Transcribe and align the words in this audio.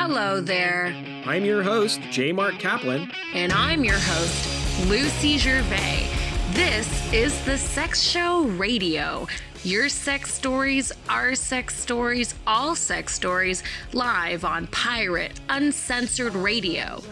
Hello 0.00 0.40
there. 0.40 0.94
I'm 1.26 1.44
your 1.44 1.64
host, 1.64 2.00
J. 2.12 2.30
Mark 2.30 2.60
Kaplan. 2.60 3.10
And 3.34 3.52
I'm 3.52 3.82
your 3.82 3.98
host, 3.98 4.88
Lucy 4.88 5.38
Gervais. 5.38 6.08
This 6.52 7.12
is 7.12 7.44
the 7.44 7.58
Sex 7.58 8.00
Show 8.00 8.44
Radio. 8.44 9.26
Your 9.64 9.88
sex 9.88 10.32
stories, 10.32 10.92
our 11.08 11.34
sex 11.34 11.76
stories, 11.76 12.36
all 12.46 12.76
sex 12.76 13.12
stories, 13.12 13.64
live 13.92 14.44
on 14.44 14.68
Pirate 14.68 15.32
Uncensored 15.48 16.36
Radio. 16.36 17.02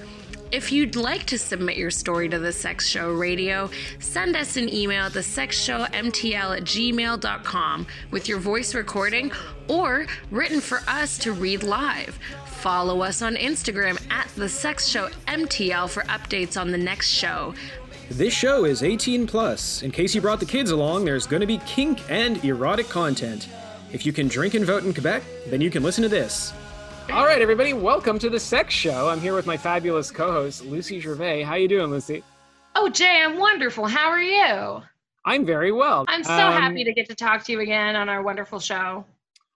If 0.52 0.70
you'd 0.70 0.94
like 0.94 1.24
to 1.26 1.38
submit 1.38 1.76
your 1.76 1.90
story 1.90 2.28
to 2.28 2.38
the 2.38 2.52
Sex 2.52 2.86
Show 2.86 3.12
Radio, 3.12 3.68
send 3.98 4.36
us 4.36 4.56
an 4.56 4.72
email 4.72 5.06
at 5.06 5.12
thesexshowmtl 5.12 6.56
at 6.56 6.62
gmail.com 6.62 7.86
with 8.12 8.28
your 8.28 8.38
voice 8.38 8.76
recording 8.76 9.32
or 9.66 10.06
written 10.30 10.60
for 10.60 10.82
us 10.86 11.18
to 11.18 11.32
read 11.32 11.64
live. 11.64 12.16
Follow 12.66 13.00
us 13.00 13.22
on 13.22 13.36
Instagram 13.36 13.96
at 14.10 14.26
the 14.34 14.48
Sex 14.48 14.88
Show 14.88 15.08
MTL 15.28 15.88
for 15.88 16.02
updates 16.06 16.60
on 16.60 16.72
the 16.72 16.76
next 16.76 17.10
show. 17.10 17.54
This 18.10 18.34
show 18.34 18.64
is 18.64 18.82
18 18.82 19.24
plus. 19.24 19.84
In 19.84 19.92
case 19.92 20.16
you 20.16 20.20
brought 20.20 20.40
the 20.40 20.46
kids 20.46 20.72
along, 20.72 21.04
there's 21.04 21.28
going 21.28 21.42
to 21.42 21.46
be 21.46 21.58
kink 21.58 22.00
and 22.10 22.44
erotic 22.44 22.88
content. 22.88 23.48
If 23.92 24.04
you 24.04 24.12
can 24.12 24.26
drink 24.26 24.54
and 24.54 24.64
vote 24.64 24.82
in 24.82 24.92
Quebec, 24.92 25.22
then 25.46 25.60
you 25.60 25.70
can 25.70 25.84
listen 25.84 26.02
to 26.02 26.08
this. 26.08 26.52
All 27.12 27.24
right, 27.24 27.40
everybody, 27.40 27.72
welcome 27.72 28.18
to 28.18 28.28
the 28.28 28.40
Sex 28.40 28.74
Show. 28.74 29.10
I'm 29.10 29.20
here 29.20 29.36
with 29.36 29.46
my 29.46 29.56
fabulous 29.56 30.10
co-host 30.10 30.64
Lucy 30.64 30.98
Gervais. 30.98 31.44
How 31.44 31.54
you 31.54 31.68
doing, 31.68 31.92
Lucy? 31.92 32.24
Oh, 32.74 32.88
Jay, 32.88 33.22
I'm 33.24 33.38
wonderful. 33.38 33.86
How 33.86 34.08
are 34.08 34.20
you? 34.20 34.82
I'm 35.24 35.46
very 35.46 35.70
well. 35.70 36.04
I'm 36.08 36.24
so 36.24 36.32
um, 36.32 36.52
happy 36.52 36.82
to 36.82 36.92
get 36.92 37.08
to 37.10 37.14
talk 37.14 37.44
to 37.44 37.52
you 37.52 37.60
again 37.60 37.94
on 37.94 38.08
our 38.08 38.24
wonderful 38.24 38.58
show. 38.58 39.04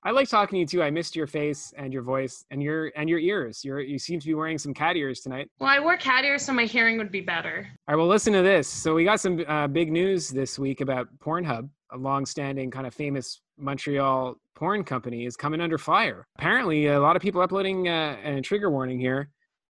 I 0.03 0.13
like 0.13 0.29
talking 0.29 0.57
to 0.57 0.61
you 0.61 0.67
too. 0.67 0.83
I 0.83 0.91
missed 0.91 1.15
your 1.15 1.27
face 1.27 1.75
and 1.77 1.93
your 1.93 2.03
voice 2.03 2.45
and 2.51 2.63
your 2.63 2.91
and 2.97 3.09
your 3.09 3.19
ears. 3.19 3.63
You're 3.65 3.81
you 3.81 3.99
seem 3.99 4.19
to 4.19 4.27
be 4.27 4.33
wearing 4.35 4.57
some 4.57 4.73
cat 4.73 4.97
ears 4.97 5.21
tonight. 5.21 5.51
Well, 5.59 5.69
I 5.69 5.79
wore 5.79 5.99
cat 5.99 6.25
ears 6.25 6.43
so 6.43 6.55
my 6.55 6.65
hearing 6.65 6.97
would 6.97 7.13
be 7.13 7.21
better. 7.21 7.69
All 7.87 7.95
right, 7.95 7.99
well, 7.99 8.07
listen 8.09 8.33
to 8.33 8.43
this. 8.43 8.67
So 8.67 8.95
we 8.95 9.05
got 9.05 9.21
some 9.21 9.45
uh, 9.47 9.67
big 9.67 9.93
news 9.93 10.31
this 10.31 10.59
week 10.59 10.81
about 10.81 11.09
Pornhub, 11.19 11.69
a 11.93 11.99
long-standing 11.99 12.71
kind 12.71 12.87
of 12.87 12.95
famous 12.95 13.43
Montreal 13.59 14.37
porn 14.55 14.85
company 14.85 15.27
is 15.27 15.37
coming 15.37 15.61
under 15.61 15.77
fire. 15.77 16.27
Apparently, 16.39 16.87
a 16.87 17.01
lot 17.01 17.15
of 17.15 17.21
people 17.21 17.43
uploading, 17.43 17.89
uh, 17.89 18.17
and 18.23 18.43
trigger 18.43 18.71
warning 18.71 18.99
here, 18.99 19.31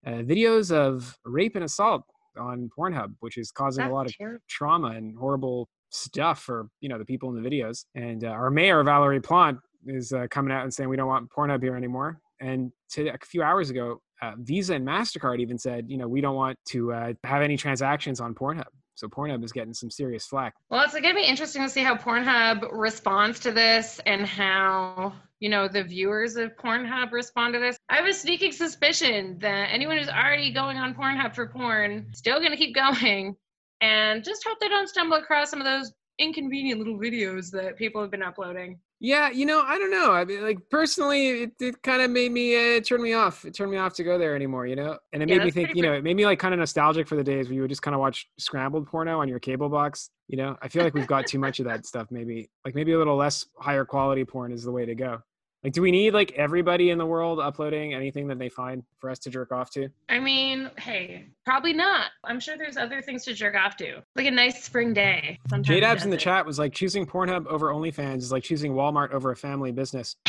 uh, 0.06 0.22
videos 0.22 0.72
of 0.72 1.18
rape 1.26 1.54
and 1.54 1.64
assault 1.64 2.02
on 2.38 2.70
Pornhub, 2.76 3.14
which 3.20 3.36
is 3.36 3.50
causing 3.50 3.82
That's 3.82 3.92
a 3.92 3.94
lot 3.94 4.06
of 4.06 4.16
terrible. 4.16 4.40
trauma 4.48 4.88
and 4.88 5.18
horrible 5.18 5.68
stuff 5.90 6.40
for 6.42 6.66
you 6.80 6.88
know 6.88 6.98
the 6.98 7.04
people 7.04 7.34
in 7.36 7.42
the 7.42 7.48
videos. 7.48 7.84
And 7.94 8.24
uh, 8.24 8.28
our 8.28 8.50
mayor 8.50 8.82
Valerie 8.82 9.20
Plante 9.20 9.60
is 9.86 10.12
uh, 10.12 10.26
coming 10.30 10.52
out 10.52 10.62
and 10.62 10.72
saying 10.72 10.88
we 10.88 10.96
don't 10.96 11.08
want 11.08 11.30
Pornhub 11.30 11.62
here 11.62 11.76
anymore. 11.76 12.20
And 12.40 12.72
a 12.98 13.18
few 13.24 13.42
hours 13.42 13.70
ago, 13.70 14.00
uh, 14.22 14.32
Visa 14.38 14.74
and 14.74 14.86
Mastercard 14.86 15.40
even 15.40 15.58
said, 15.58 15.86
you 15.88 15.98
know, 15.98 16.08
we 16.08 16.20
don't 16.20 16.36
want 16.36 16.58
to 16.68 16.92
uh, 16.92 17.12
have 17.24 17.42
any 17.42 17.56
transactions 17.56 18.20
on 18.20 18.34
Pornhub. 18.34 18.64
So 18.96 19.08
Pornhub 19.08 19.44
is 19.44 19.52
getting 19.52 19.74
some 19.74 19.90
serious 19.90 20.26
flack. 20.26 20.54
Well, 20.70 20.82
it's 20.82 20.92
going 20.92 21.02
to 21.04 21.14
be 21.14 21.26
interesting 21.26 21.62
to 21.62 21.68
see 21.68 21.82
how 21.82 21.96
Pornhub 21.96 22.68
responds 22.72 23.40
to 23.40 23.50
this 23.50 24.00
and 24.06 24.24
how, 24.24 25.14
you 25.40 25.48
know, 25.48 25.66
the 25.66 25.82
viewers 25.82 26.36
of 26.36 26.56
Pornhub 26.56 27.10
respond 27.10 27.54
to 27.54 27.60
this. 27.60 27.76
I 27.88 27.96
have 27.96 28.06
a 28.06 28.12
sneaking 28.12 28.52
suspicion 28.52 29.38
that 29.40 29.68
anyone 29.72 29.98
who's 29.98 30.08
already 30.08 30.52
going 30.52 30.76
on 30.76 30.94
Pornhub 30.94 31.34
for 31.34 31.48
porn 31.48 32.06
still 32.14 32.38
going 32.38 32.52
to 32.52 32.56
keep 32.56 32.74
going 32.74 33.34
and 33.80 34.24
just 34.24 34.44
hope 34.46 34.58
they 34.60 34.68
don't 34.68 34.88
stumble 34.88 35.16
across 35.16 35.50
some 35.50 35.60
of 35.60 35.66
those 35.66 35.92
inconvenient 36.18 36.78
little 36.78 36.98
videos 36.98 37.50
that 37.50 37.76
people 37.76 38.00
have 38.00 38.10
been 38.10 38.22
uploading. 38.22 38.78
Yeah, 39.04 39.28
you 39.28 39.44
know, 39.44 39.60
I 39.60 39.76
don't 39.76 39.90
know. 39.90 40.12
I 40.12 40.24
mean, 40.24 40.42
like 40.42 40.70
personally, 40.70 41.42
it, 41.42 41.52
it 41.60 41.82
kind 41.82 42.00
of 42.00 42.10
made 42.10 42.32
me 42.32 42.78
uh, 42.78 42.80
turn 42.80 43.02
me 43.02 43.12
off. 43.12 43.44
It 43.44 43.52
turned 43.52 43.70
me 43.70 43.76
off 43.76 43.92
to 43.96 44.02
go 44.02 44.16
there 44.16 44.34
anymore. 44.34 44.66
You 44.66 44.76
know, 44.76 44.96
and 45.12 45.22
it 45.22 45.28
yeah, 45.28 45.36
made 45.36 45.44
me 45.44 45.50
think. 45.50 45.74
You 45.74 45.82
know, 45.82 45.92
it 45.92 46.02
made 46.02 46.16
me 46.16 46.24
like 46.24 46.38
kind 46.38 46.54
of 46.54 46.58
nostalgic 46.58 47.06
for 47.06 47.14
the 47.14 47.22
days 47.22 47.48
where 47.48 47.54
you 47.54 47.60
would 47.60 47.68
just 47.68 47.82
kind 47.82 47.94
of 47.94 48.00
watch 48.00 48.26
scrambled 48.38 48.86
porno 48.86 49.20
on 49.20 49.28
your 49.28 49.40
cable 49.40 49.68
box. 49.68 50.08
You 50.26 50.38
know, 50.38 50.56
I 50.62 50.68
feel 50.68 50.82
like 50.82 50.94
we've 50.94 51.06
got 51.06 51.26
too 51.26 51.38
much 51.38 51.60
of 51.60 51.66
that 51.66 51.84
stuff. 51.84 52.08
Maybe 52.10 52.48
like 52.64 52.74
maybe 52.74 52.94
a 52.94 52.98
little 52.98 53.16
less 53.16 53.44
higher 53.58 53.84
quality 53.84 54.24
porn 54.24 54.52
is 54.52 54.64
the 54.64 54.72
way 54.72 54.86
to 54.86 54.94
go. 54.94 55.20
Like, 55.64 55.72
do 55.72 55.80
we 55.80 55.90
need 55.90 56.12
like 56.12 56.32
everybody 56.32 56.90
in 56.90 56.98
the 56.98 57.06
world 57.06 57.40
uploading 57.40 57.94
anything 57.94 58.28
that 58.28 58.38
they 58.38 58.50
find 58.50 58.82
for 58.98 59.08
us 59.08 59.18
to 59.20 59.30
jerk 59.30 59.50
off 59.50 59.70
to? 59.70 59.88
I 60.10 60.20
mean, 60.20 60.70
hey, 60.76 61.28
probably 61.46 61.72
not. 61.72 62.10
I'm 62.22 62.38
sure 62.38 62.58
there's 62.58 62.76
other 62.76 63.00
things 63.00 63.24
to 63.24 63.32
jerk 63.32 63.54
off 63.54 63.78
to, 63.78 64.02
like 64.14 64.26
a 64.26 64.30
nice 64.30 64.62
spring 64.62 64.92
day. 64.92 65.38
J 65.62 65.80
Dabs 65.80 66.04
in 66.04 66.10
the 66.10 66.18
chat 66.18 66.44
was 66.44 66.58
like 66.58 66.74
choosing 66.74 67.06
Pornhub 67.06 67.46
over 67.46 67.72
OnlyFans 67.72 68.18
is 68.18 68.30
like 68.30 68.42
choosing 68.42 68.74
Walmart 68.74 69.12
over 69.12 69.30
a 69.30 69.36
family 69.36 69.72
business. 69.72 70.16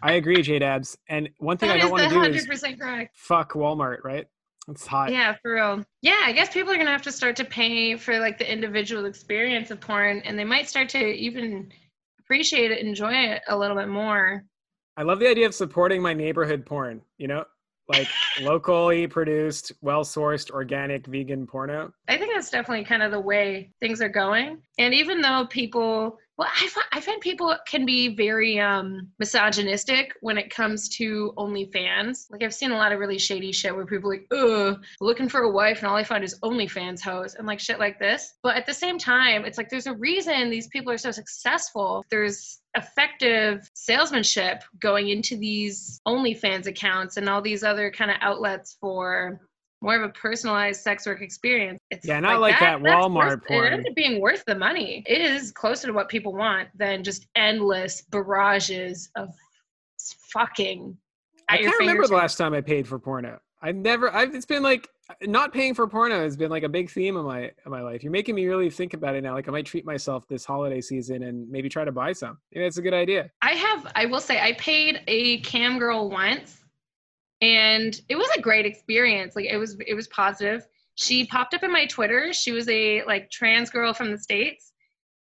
I 0.00 0.12
agree, 0.12 0.40
J 0.42 0.60
Dabs. 0.60 0.96
And 1.08 1.30
one 1.38 1.56
thing 1.56 1.70
that 1.70 1.78
I 1.78 1.80
don't 1.80 1.90
want 1.90 2.04
to 2.04 2.08
do 2.10 2.22
is 2.22 2.46
correct. 2.78 3.16
fuck 3.16 3.54
Walmart, 3.54 4.04
right? 4.04 4.28
It's 4.68 4.86
hot. 4.86 5.10
Yeah, 5.10 5.34
for 5.42 5.54
real. 5.54 5.84
Yeah, 6.00 6.20
I 6.24 6.32
guess 6.32 6.52
people 6.52 6.72
are 6.72 6.76
gonna 6.76 6.92
have 6.92 7.02
to 7.02 7.12
start 7.12 7.34
to 7.36 7.44
pay 7.44 7.96
for 7.96 8.20
like 8.20 8.38
the 8.38 8.50
individual 8.50 9.04
experience 9.04 9.72
of 9.72 9.80
porn, 9.80 10.22
and 10.24 10.38
they 10.38 10.44
might 10.44 10.68
start 10.68 10.88
to 10.90 10.98
even 10.98 11.70
appreciate 12.24 12.70
it, 12.70 12.78
enjoy 12.84 13.12
it 13.12 13.42
a 13.48 13.56
little 13.56 13.76
bit 13.76 13.88
more. 13.88 14.44
I 14.96 15.02
love 15.02 15.18
the 15.18 15.28
idea 15.28 15.46
of 15.46 15.54
supporting 15.54 16.00
my 16.00 16.14
neighborhood 16.14 16.64
porn, 16.64 17.02
you 17.18 17.28
know, 17.28 17.44
like 17.88 18.08
locally 18.40 19.06
produced, 19.06 19.72
well 19.80 20.04
sourced, 20.04 20.50
organic, 20.50 21.06
vegan 21.06 21.46
porno. 21.46 21.92
I 22.08 22.16
think 22.16 22.32
that's 22.34 22.50
definitely 22.50 22.84
kind 22.84 23.02
of 23.02 23.10
the 23.10 23.20
way 23.20 23.70
things 23.80 24.00
are 24.00 24.08
going. 24.08 24.62
And 24.78 24.94
even 24.94 25.20
though 25.20 25.46
people 25.48 26.18
well, 26.36 26.48
I 26.52 26.66
find, 26.66 26.86
I 26.90 27.00
find 27.00 27.20
people 27.20 27.56
can 27.66 27.86
be 27.86 28.14
very 28.14 28.58
um, 28.58 29.08
misogynistic 29.20 30.14
when 30.20 30.36
it 30.36 30.50
comes 30.50 30.88
to 30.96 31.32
OnlyFans. 31.36 32.26
Like 32.28 32.42
I've 32.42 32.54
seen 32.54 32.72
a 32.72 32.76
lot 32.76 32.90
of 32.90 32.98
really 32.98 33.18
shady 33.18 33.52
shit 33.52 33.74
where 33.74 33.86
people 33.86 34.10
like, 34.10 34.26
ugh, 34.32 34.82
looking 35.00 35.28
for 35.28 35.42
a 35.42 35.50
wife 35.50 35.78
and 35.78 35.86
all 35.86 35.96
I 35.96 36.02
find 36.02 36.24
is 36.24 36.38
OnlyFans 36.40 37.00
hoes 37.00 37.36
and 37.36 37.46
like 37.46 37.60
shit 37.60 37.78
like 37.78 38.00
this. 38.00 38.34
But 38.42 38.56
at 38.56 38.66
the 38.66 38.74
same 38.74 38.98
time, 38.98 39.44
it's 39.44 39.58
like 39.58 39.68
there's 39.68 39.86
a 39.86 39.94
reason 39.94 40.50
these 40.50 40.66
people 40.68 40.90
are 40.90 40.98
so 40.98 41.12
successful. 41.12 42.04
There's 42.10 42.58
effective 42.76 43.70
salesmanship 43.74 44.62
going 44.80 45.08
into 45.08 45.36
these 45.36 46.00
OnlyFans 46.06 46.66
accounts 46.66 47.16
and 47.16 47.28
all 47.28 47.40
these 47.40 47.62
other 47.62 47.90
kind 47.90 48.10
of 48.10 48.16
outlets 48.20 48.76
for 48.80 49.40
more 49.84 49.96
of 49.96 50.02
a 50.02 50.08
personalized 50.12 50.80
sex 50.80 51.06
work 51.06 51.20
experience. 51.20 51.78
It's 51.90 52.06
yeah, 52.06 52.18
not 52.18 52.40
like, 52.40 52.52
like 52.52 52.60
that, 52.60 52.82
that, 52.82 52.96
Walmart 52.96 53.14
worth, 53.14 53.46
porn. 53.46 53.66
It 53.66 53.72
ends 53.74 53.88
up 53.88 53.94
being 53.94 54.20
worth 54.20 54.42
the 54.46 54.54
money. 54.54 55.04
It 55.06 55.20
is 55.20 55.52
closer 55.52 55.86
to 55.86 55.92
what 55.92 56.08
people 56.08 56.32
want 56.32 56.68
than 56.74 57.04
just 57.04 57.26
endless 57.36 58.02
barrages 58.10 59.10
of 59.14 59.28
fucking. 60.32 60.96
I 61.48 61.58
can't 61.58 61.78
remember 61.78 62.06
the 62.06 62.14
last 62.14 62.36
time 62.36 62.54
I 62.54 62.62
paid 62.62 62.88
for 62.88 62.98
porno. 62.98 63.38
I've 63.60 63.76
never. 63.76 64.12
I've. 64.12 64.34
It's 64.34 64.46
been 64.46 64.62
like 64.62 64.88
not 65.22 65.52
paying 65.52 65.74
for 65.74 65.86
porno 65.86 66.22
has 66.22 66.36
been 66.36 66.50
like 66.50 66.62
a 66.62 66.68
big 66.68 66.90
theme 66.90 67.16
of 67.16 67.24
my 67.24 67.50
of 67.64 67.70
my 67.70 67.82
life. 67.82 68.02
You're 68.02 68.12
making 68.12 68.34
me 68.34 68.46
really 68.46 68.70
think 68.70 68.94
about 68.94 69.14
it 69.14 69.22
now. 69.22 69.34
Like 69.34 69.48
I 69.48 69.50
might 69.52 69.66
treat 69.66 69.84
myself 69.84 70.26
this 70.28 70.44
holiday 70.44 70.80
season 70.80 71.24
and 71.24 71.48
maybe 71.50 71.68
try 71.68 71.84
to 71.84 71.92
buy 71.92 72.12
some. 72.12 72.38
Maybe 72.52 72.64
that's 72.64 72.78
a 72.78 72.82
good 72.82 72.94
idea. 72.94 73.30
I 73.42 73.52
have. 73.52 73.92
I 73.94 74.06
will 74.06 74.20
say 74.20 74.40
I 74.40 74.52
paid 74.54 75.02
a 75.06 75.40
cam 75.40 75.78
girl 75.78 76.10
once 76.10 76.64
and 77.44 78.00
it 78.08 78.16
was 78.16 78.28
a 78.36 78.40
great 78.40 78.64
experience 78.64 79.36
like 79.36 79.46
it 79.46 79.56
was 79.56 79.76
it 79.86 79.94
was 79.94 80.08
positive 80.08 80.66
she 80.94 81.26
popped 81.26 81.52
up 81.52 81.62
in 81.62 81.72
my 81.72 81.84
twitter 81.86 82.32
she 82.32 82.52
was 82.52 82.68
a 82.68 83.02
like 83.04 83.30
trans 83.30 83.70
girl 83.70 83.92
from 83.92 84.10
the 84.10 84.18
states 84.18 84.72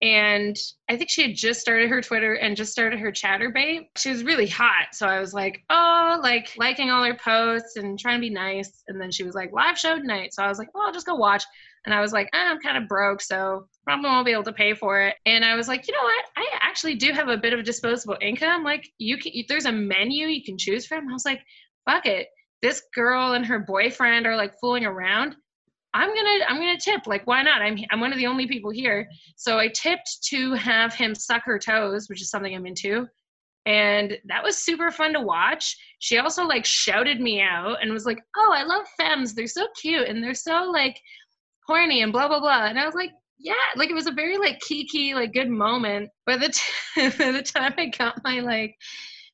and 0.02 0.58
i 0.90 0.98
think 0.98 1.10
she 1.10 1.22
had 1.22 1.36
just 1.36 1.62
started 1.62 1.90
her 1.90 2.02
twitter 2.02 2.34
and 2.34 2.58
just 2.58 2.72
started 2.72 3.00
her 3.00 3.12
Chaturbate 3.12 3.88
she 3.98 4.10
was 4.10 4.24
really 4.24 4.48
hot. 4.48 4.88
So 4.94 5.08
i 5.08 5.20
was 5.20 5.34
like 5.34 5.64
oh 5.70 6.20
like 6.22 6.52
liking 6.58 6.90
all 6.90 7.04
her 7.04 7.16
posts 7.16 7.76
and 7.76 8.00
trying 8.00 8.18
to 8.18 8.22
be 8.22 8.30
nice. 8.30 8.84
And 8.88 9.00
then 9.00 9.12
she 9.12 9.24
was 9.24 9.36
like 9.36 9.52
live 9.52 9.78
show 9.78 9.98
tonight. 9.98 10.34
So 10.34 10.44
i 10.44 10.48
was 10.48 10.58
like 10.58 10.70
oh 10.76 10.82
i'll 10.86 10.94
just 10.94 11.06
go 11.06 11.16
watch. 11.16 11.44
And 11.86 11.94
i 11.94 12.02
was 12.02 12.14
like 12.14 12.30
ah, 12.34 12.52
i'm 12.52 12.60
kind 12.60 12.78
of 12.78 12.88
broke 12.88 13.22
so 13.22 13.68
probably 13.84 14.10
won't 14.10 14.26
be 14.26 14.32
able 14.32 14.44
to 14.44 14.54
pay 14.54 14.74
for 14.74 15.02
it. 15.02 15.16
And 15.26 15.46
i 15.46 15.56
was 15.56 15.68
like 15.68 15.88
you 15.88 15.94
know 15.94 16.04
what? 16.04 16.26
I 16.36 16.48
actually 16.62 16.96
do 16.96 17.12
have 17.12 17.28
a 17.28 17.38
bit 17.38 17.54
of 17.54 17.64
disposable 17.64 18.18
income. 18.22 18.64
Like 18.64 18.90
you 18.98 19.18
can 19.18 19.32
there's 19.48 19.66
a 19.66 19.72
menu 19.72 20.28
you 20.28 20.44
can 20.44 20.58
choose 20.58 20.86
from. 20.88 21.08
I 21.10 21.14
was 21.14 21.26
like 21.26 21.42
fuck 21.86 22.06
it. 22.06 22.28
This 22.62 22.84
girl 22.94 23.34
and 23.34 23.46
her 23.46 23.60
boyfriend 23.60 24.26
are 24.26 24.36
like 24.36 24.54
fooling 24.60 24.86
around. 24.86 25.36
I'm 25.94 26.14
gonna 26.16 26.46
I'm 26.48 26.58
gonna 26.58 26.80
tip. 26.80 27.08
Like, 27.08 27.28
why 27.28 27.42
not? 27.42 27.62
I'm 27.62 27.78
I'm 27.92 28.00
one 28.00 28.14
of 28.14 28.18
the 28.18 28.28
only 28.28 28.48
people 28.48 28.72
here. 28.72 29.10
So 29.36 29.60
I 29.60 29.68
tipped 29.70 30.24
to 30.30 30.54
have 30.54 30.94
him 30.94 31.14
suck 31.14 31.44
her 31.46 31.60
toes, 31.60 32.08
which 32.08 32.22
is 32.22 32.30
something 32.30 32.56
I'm 32.56 32.66
into. 32.66 33.08
And 33.66 34.18
that 34.26 34.44
was 34.44 34.58
super 34.58 34.90
fun 34.90 35.14
to 35.14 35.22
watch. 35.22 35.78
She 36.00 36.18
also 36.18 36.46
like 36.46 36.66
shouted 36.66 37.20
me 37.20 37.42
out 37.42 37.78
and 37.82 37.92
was 37.92 38.06
like, 38.06 38.20
Oh, 38.38 38.54
I 38.56 38.64
love 38.64 38.86
femmes. 38.98 39.34
They're 39.34 39.48
so 39.48 39.68
cute 39.80 40.08
and 40.08 40.24
they're 40.24 40.34
so 40.34 40.72
like 40.72 41.00
horny 41.68 42.02
and 42.02 42.12
blah 42.12 42.28
blah 42.28 42.40
blah. 42.40 42.66
And 42.66 42.80
I 42.80 42.86
was 42.86 42.96
like, 42.96 43.12
yeah, 43.38 43.54
like 43.76 43.90
it 43.90 43.96
was 43.96 44.08
a 44.08 44.12
very 44.12 44.38
like 44.38 44.60
kiki, 44.62 45.14
like 45.14 45.34
good 45.34 45.50
moment. 45.50 46.10
By 46.26 46.38
the 46.38 46.50
t- 46.96 47.10
by 47.18 47.32
the 47.32 47.42
time 47.42 47.74
I 47.78 47.88
got 47.88 48.24
my 48.24 48.40
like 48.40 48.76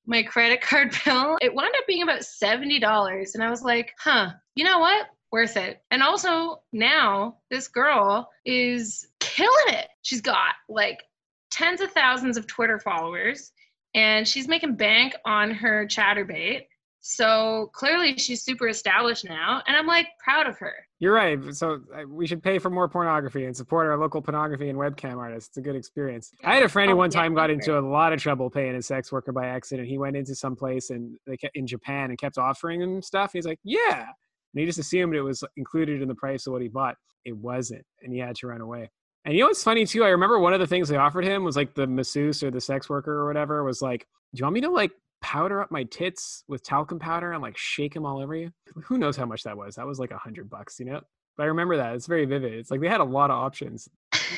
my 0.07 0.24
credit 0.24 0.62
card 0.62 0.95
bill. 1.06 1.38
It 1.42 1.53
wound 1.53 1.74
up 1.77 1.86
being 1.86 2.01
about 2.01 2.21
$70. 2.21 3.36
And 3.36 3.44
I 3.44 3.50
was 3.50 3.62
like, 3.62 3.92
huh, 4.00 4.30
you 4.56 4.63
know 4.63 4.80
what? 4.80 5.07
Worth 5.31 5.57
it. 5.57 5.81
And 5.91 6.01
also 6.01 6.62
now 6.71 7.38
this 7.50 7.68
girl 7.68 8.29
is 8.45 9.07
killing 9.19 9.50
it. 9.68 9.88
She's 10.01 10.21
got 10.21 10.53
like 10.69 11.03
tens 11.51 11.81
of 11.81 11.91
thousands 11.91 12.38
of 12.38 12.47
Twitter 12.47 12.79
followers 12.79 13.51
and 13.94 14.27
she's 14.27 14.47
making 14.47 14.75
bank 14.75 15.15
on 15.25 15.51
her 15.51 15.85
Chaturbate. 15.88 16.63
So 17.00 17.69
clearly 17.74 18.18
she's 18.18 18.44
super 18.44 18.68
established 18.68 19.24
now, 19.24 19.62
and 19.65 19.77
I'm 19.77 19.88
like 19.88 20.07
proud 20.21 20.45
of 20.45 20.57
her. 20.57 20.74
You're 21.00 21.13
right. 21.13 21.39
So 21.56 21.79
we 22.06 22.27
should 22.27 22.44
pay 22.44 22.59
for 22.59 22.69
more 22.69 22.89
pornography 22.89 23.45
and 23.45 23.56
support 23.56 23.88
our 23.88 23.97
local 23.97 24.21
pornography 24.21 24.68
and 24.68 24.77
webcam 24.77 25.18
artists. 25.18 25.50
It's 25.50 25.57
a 25.57 25.62
good 25.62 25.75
experience. 25.75 26.31
I 26.44 26.56
had 26.56 26.63
a 26.63 26.69
friend 26.69 26.89
who 26.89 26.95
Oh, 26.95 26.97
one 26.97 27.09
time 27.09 27.33
got 27.33 27.50
into 27.50 27.79
a 27.79 27.81
lot 27.81 28.12
of 28.12 28.21
trouble 28.21 28.50
paying 28.50 28.75
a 28.75 28.81
sex 28.81 29.09
worker 29.09 29.31
by 29.31 29.47
accident. 29.47 29.88
He 29.88 29.97
went 29.97 30.18
into 30.18 30.35
some 30.35 30.56
place 30.56 30.89
and 30.89 31.15
they 31.25 31.38
kept, 31.38 31.56
in 31.56 31.65
Japan 31.65 32.09
and 32.09 32.18
kept 32.18 32.38
offering 32.38 32.81
him 32.81 33.01
stuff. 33.01 33.31
He's 33.31 33.45
like, 33.45 33.59
"Yeah," 33.63 34.07
and 34.53 34.59
he 34.59 34.65
just 34.65 34.79
assumed 34.79 35.15
it 35.15 35.21
was 35.21 35.44
included 35.55 36.01
in 36.01 36.07
the 36.07 36.15
price 36.15 36.47
of 36.47 36.53
what 36.53 36.61
he 36.61 36.67
bought. 36.67 36.95
It 37.25 37.35
wasn't, 37.35 37.85
and 38.01 38.13
he 38.13 38.19
had 38.19 38.35
to 38.38 38.47
run 38.47 38.61
away. 38.61 38.89
And 39.25 39.33
you 39.35 39.41
know 39.41 39.47
what's 39.47 39.63
funny 39.63 39.85
too? 39.85 40.03
I 40.03 40.09
remember 40.09 40.39
one 40.39 40.53
of 40.53 40.59
the 40.59 40.67
things 40.67 40.88
they 40.88 40.95
offered 40.95 41.25
him 41.25 41.44
was 41.44 41.57
like 41.57 41.73
the 41.73 41.85
masseuse 41.85 42.44
or 42.44 42.51
the 42.51 42.61
sex 42.61 42.89
worker 42.89 43.13
or 43.13 43.27
whatever 43.27 43.63
was 43.63 43.81
like, 43.81 44.07
"Do 44.33 44.39
you 44.39 44.45
want 44.45 44.53
me 44.53 44.61
to 44.61 44.69
like 44.69 44.91
powder 45.21 45.61
up 45.61 45.71
my 45.71 45.83
tits 45.83 46.44
with 46.47 46.63
talcum 46.63 46.99
powder 46.99 47.33
and 47.33 47.41
like 47.41 47.57
shake 47.57 47.94
them 47.94 48.05
all 48.05 48.21
over 48.21 48.35
you?" 48.35 48.51
Who 48.85 48.97
knows 48.97 49.17
how 49.17 49.25
much 49.25 49.44
that 49.44 49.57
was? 49.57 49.75
That 49.75 49.85
was 49.85 49.99
like 49.99 50.11
a 50.11 50.17
hundred 50.17 50.50
bucks, 50.50 50.79
you 50.79 50.85
know. 50.85 51.01
But 51.35 51.43
I 51.43 51.47
remember 51.47 51.75
that. 51.77 51.93
It's 51.95 52.07
very 52.07 52.25
vivid. 52.25 52.53
It's 52.53 52.71
like 52.71 52.79
they 52.79 52.88
had 52.88 53.01
a 53.01 53.05
lot 53.05 53.29
of 53.29 53.35
options. 53.38 53.89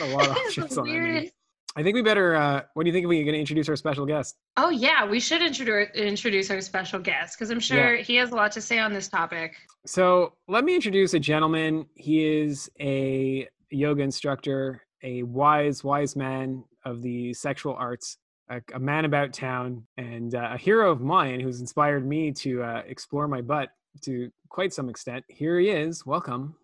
A 0.02 0.06
lot 0.08 0.28
of 0.28 0.32
options 0.38 0.78
on 0.78 0.88
that. 0.88 1.32
Menu. 1.76 1.78
weirdest- 1.78 1.78
I 1.78 1.84
think 1.84 1.96
we 1.96 2.02
better. 2.02 2.36
Uh, 2.36 2.62
what 2.74 2.84
do 2.84 2.90
you 2.90 2.94
think 2.94 3.08
we're 3.08 3.24
going 3.24 3.34
to 3.34 3.40
introduce 3.40 3.70
our 3.70 3.76
special 3.76 4.06
guest? 4.06 4.36
Oh 4.58 4.70
yeah, 4.70 5.06
we 5.06 5.20
should 5.20 5.42
introduce 5.42 5.90
introduce 5.96 6.50
our 6.52 6.62
special 6.62 7.00
guest 7.00 7.38
because 7.38 7.50
I'm 7.50 7.60
sure 7.60 7.98
he 7.98 8.16
has 8.16 8.32
a 8.32 8.36
lot 8.36 8.52
to 8.54 8.62
say 8.62 8.80
on 8.80 8.94
this 8.94 9.08
topic. 9.08 9.56
So 9.86 10.34
let 10.48 10.64
me 10.64 10.76
introduce 10.76 11.14
a 11.14 11.20
gentleman. 11.20 11.86
He 11.96 12.26
is 12.26 12.70
a 12.80 13.48
yoga 13.70 14.02
instructor, 14.04 14.82
a 15.04 15.24
wise, 15.24 15.84
wise 15.84 16.16
man 16.16 16.64
of 16.86 17.02
the 17.02 17.34
sexual 17.34 17.76
arts, 17.76 18.18
a, 18.50 18.62
a 18.74 18.80
man 18.80 19.06
about 19.06 19.32
town, 19.34 19.86
and 19.98 20.34
uh, 20.36 20.50
a 20.54 20.58
hero 20.58 20.92
of 20.92 21.02
mine 21.02 21.40
who's 21.40 21.62
inspired 21.62 22.06
me 22.06 22.32
to 22.32 22.64
uh, 22.64 22.82
explore 22.88 23.28
my 23.28 23.42
butt 23.42 23.70
to 24.02 24.32
quite 24.50 24.74
some 24.74 24.90
extent. 24.90 25.24
Here 25.28 25.60
he 25.60 25.70
is. 25.70 26.06
Welcome, 26.06 26.56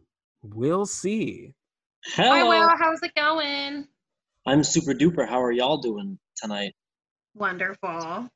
Will 0.41 0.85
C. 0.85 1.53
Hi, 2.15 2.43
Will. 2.43 2.69
How's 2.77 3.01
it 3.03 3.13
going? 3.15 3.87
I'm 4.45 4.63
super 4.63 4.93
duper. 4.93 5.27
How 5.27 5.41
are 5.41 5.51
y'all 5.51 5.77
doing 5.77 6.19
tonight? 6.37 6.73
Wonderful. 7.33 8.29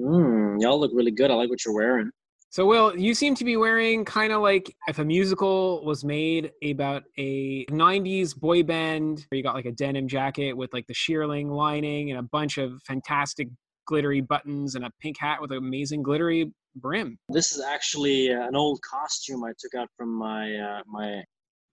Mm, 0.00 0.60
y'all 0.60 0.80
look 0.80 0.90
really 0.94 1.10
good. 1.10 1.30
I 1.30 1.34
like 1.34 1.50
what 1.50 1.64
you're 1.64 1.74
wearing. 1.74 2.10
So, 2.48 2.66
Will, 2.66 2.96
you 2.96 3.14
seem 3.14 3.34
to 3.36 3.44
be 3.44 3.56
wearing 3.56 4.04
kind 4.04 4.32
of 4.32 4.40
like 4.40 4.74
if 4.88 4.98
a 4.98 5.04
musical 5.04 5.84
was 5.84 6.02
made 6.02 6.50
about 6.64 7.04
a 7.18 7.64
90s 7.66 8.34
boy 8.36 8.62
band 8.62 9.26
where 9.28 9.36
you 9.36 9.42
got 9.42 9.54
like 9.54 9.66
a 9.66 9.72
denim 9.72 10.08
jacket 10.08 10.54
with 10.54 10.72
like 10.72 10.86
the 10.86 10.94
shearling 10.94 11.50
lining 11.50 12.10
and 12.10 12.18
a 12.18 12.22
bunch 12.22 12.58
of 12.58 12.80
fantastic 12.82 13.48
glittery 13.86 14.20
buttons 14.20 14.74
and 14.74 14.84
a 14.84 14.90
pink 15.00 15.16
hat 15.20 15.40
with 15.40 15.52
an 15.52 15.58
amazing 15.58 16.02
glittery 16.02 16.52
brim. 16.74 17.18
This 17.28 17.52
is 17.52 17.62
actually 17.62 18.32
uh, 18.32 18.48
an 18.48 18.56
old 18.56 18.80
costume 18.82 19.44
I 19.44 19.52
took 19.58 19.74
out 19.74 19.88
from 19.96 20.12
my 20.12 20.56
uh, 20.56 20.82
my 20.86 21.22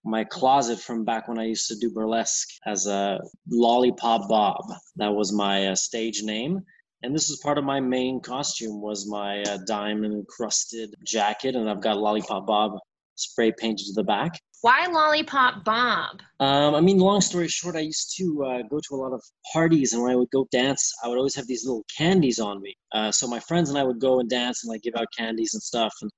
my 0.08 0.24
closet 0.24 0.80
from 0.80 1.04
back 1.04 1.28
when 1.28 1.38
I 1.38 1.46
used 1.46 1.68
to 1.68 1.76
do 1.76 1.92
burlesque 1.92 2.48
as 2.66 2.88
a 2.88 3.20
lollipop 3.50 4.30
Bob. 4.30 4.64
That 4.96 5.14
was 5.14 5.34
my 5.34 5.68
uh, 5.68 5.76
stage 5.76 6.24
name. 6.24 6.62
And 7.04 7.14
this 7.14 7.30
is 7.30 7.40
part 7.44 7.58
of 7.58 7.64
my 7.64 7.80
main 7.80 8.22
costume 8.22 8.82
was 8.82 9.08
my 9.08 9.44
uh, 9.44 9.60
diamond 9.68 10.14
encrusted 10.14 10.96
jacket, 11.06 11.56
and 11.56 11.70
I've 11.70 11.82
got 11.82 11.98
lollipop 11.98 12.48
Bob 12.48 12.80
spray 13.16 13.52
painted 13.52 13.86
to 13.88 13.94
the 13.94 14.04
back. 14.04 14.40
Why 14.62 14.88
Lollipop 14.88 15.64
Bob? 15.64 16.20
Um, 16.40 16.74
I 16.74 16.82
mean, 16.82 16.98
long 16.98 17.22
story 17.22 17.48
short, 17.48 17.76
I 17.76 17.82
used 17.82 18.16
to 18.18 18.44
uh, 18.44 18.62
go 18.64 18.80
to 18.80 18.96
a 18.96 18.98
lot 18.98 19.14
of 19.14 19.22
parties, 19.54 19.94
and 19.94 20.02
when 20.02 20.12
I 20.12 20.16
would 20.16 20.32
go 20.32 20.48
dance, 20.52 20.92
I 21.04 21.08
would 21.08 21.18
always 21.18 21.36
have 21.36 21.46
these 21.48 21.64
little 21.64 21.86
candies 21.96 22.40
on 22.40 22.60
me. 22.62 22.76
Uh, 22.92 23.12
so 23.12 23.28
my 23.28 23.40
friends 23.40 23.70
and 23.70 23.78
I 23.78 23.84
would 23.84 24.00
go 24.00 24.20
and 24.20 24.28
dance 24.28 24.64
and 24.64 24.70
like 24.70 24.82
give 24.82 24.96
out 24.96 25.08
candies 25.16 25.54
and 25.54 25.62
stuff. 25.62 25.94
And 26.02 26.12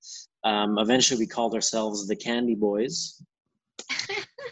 um, 0.46 0.78
eventually, 0.78 1.20
we 1.20 1.28
called 1.28 1.54
ourselves 1.54 2.08
the 2.08 2.16
Candy 2.16 2.56
Boys. 2.56 3.22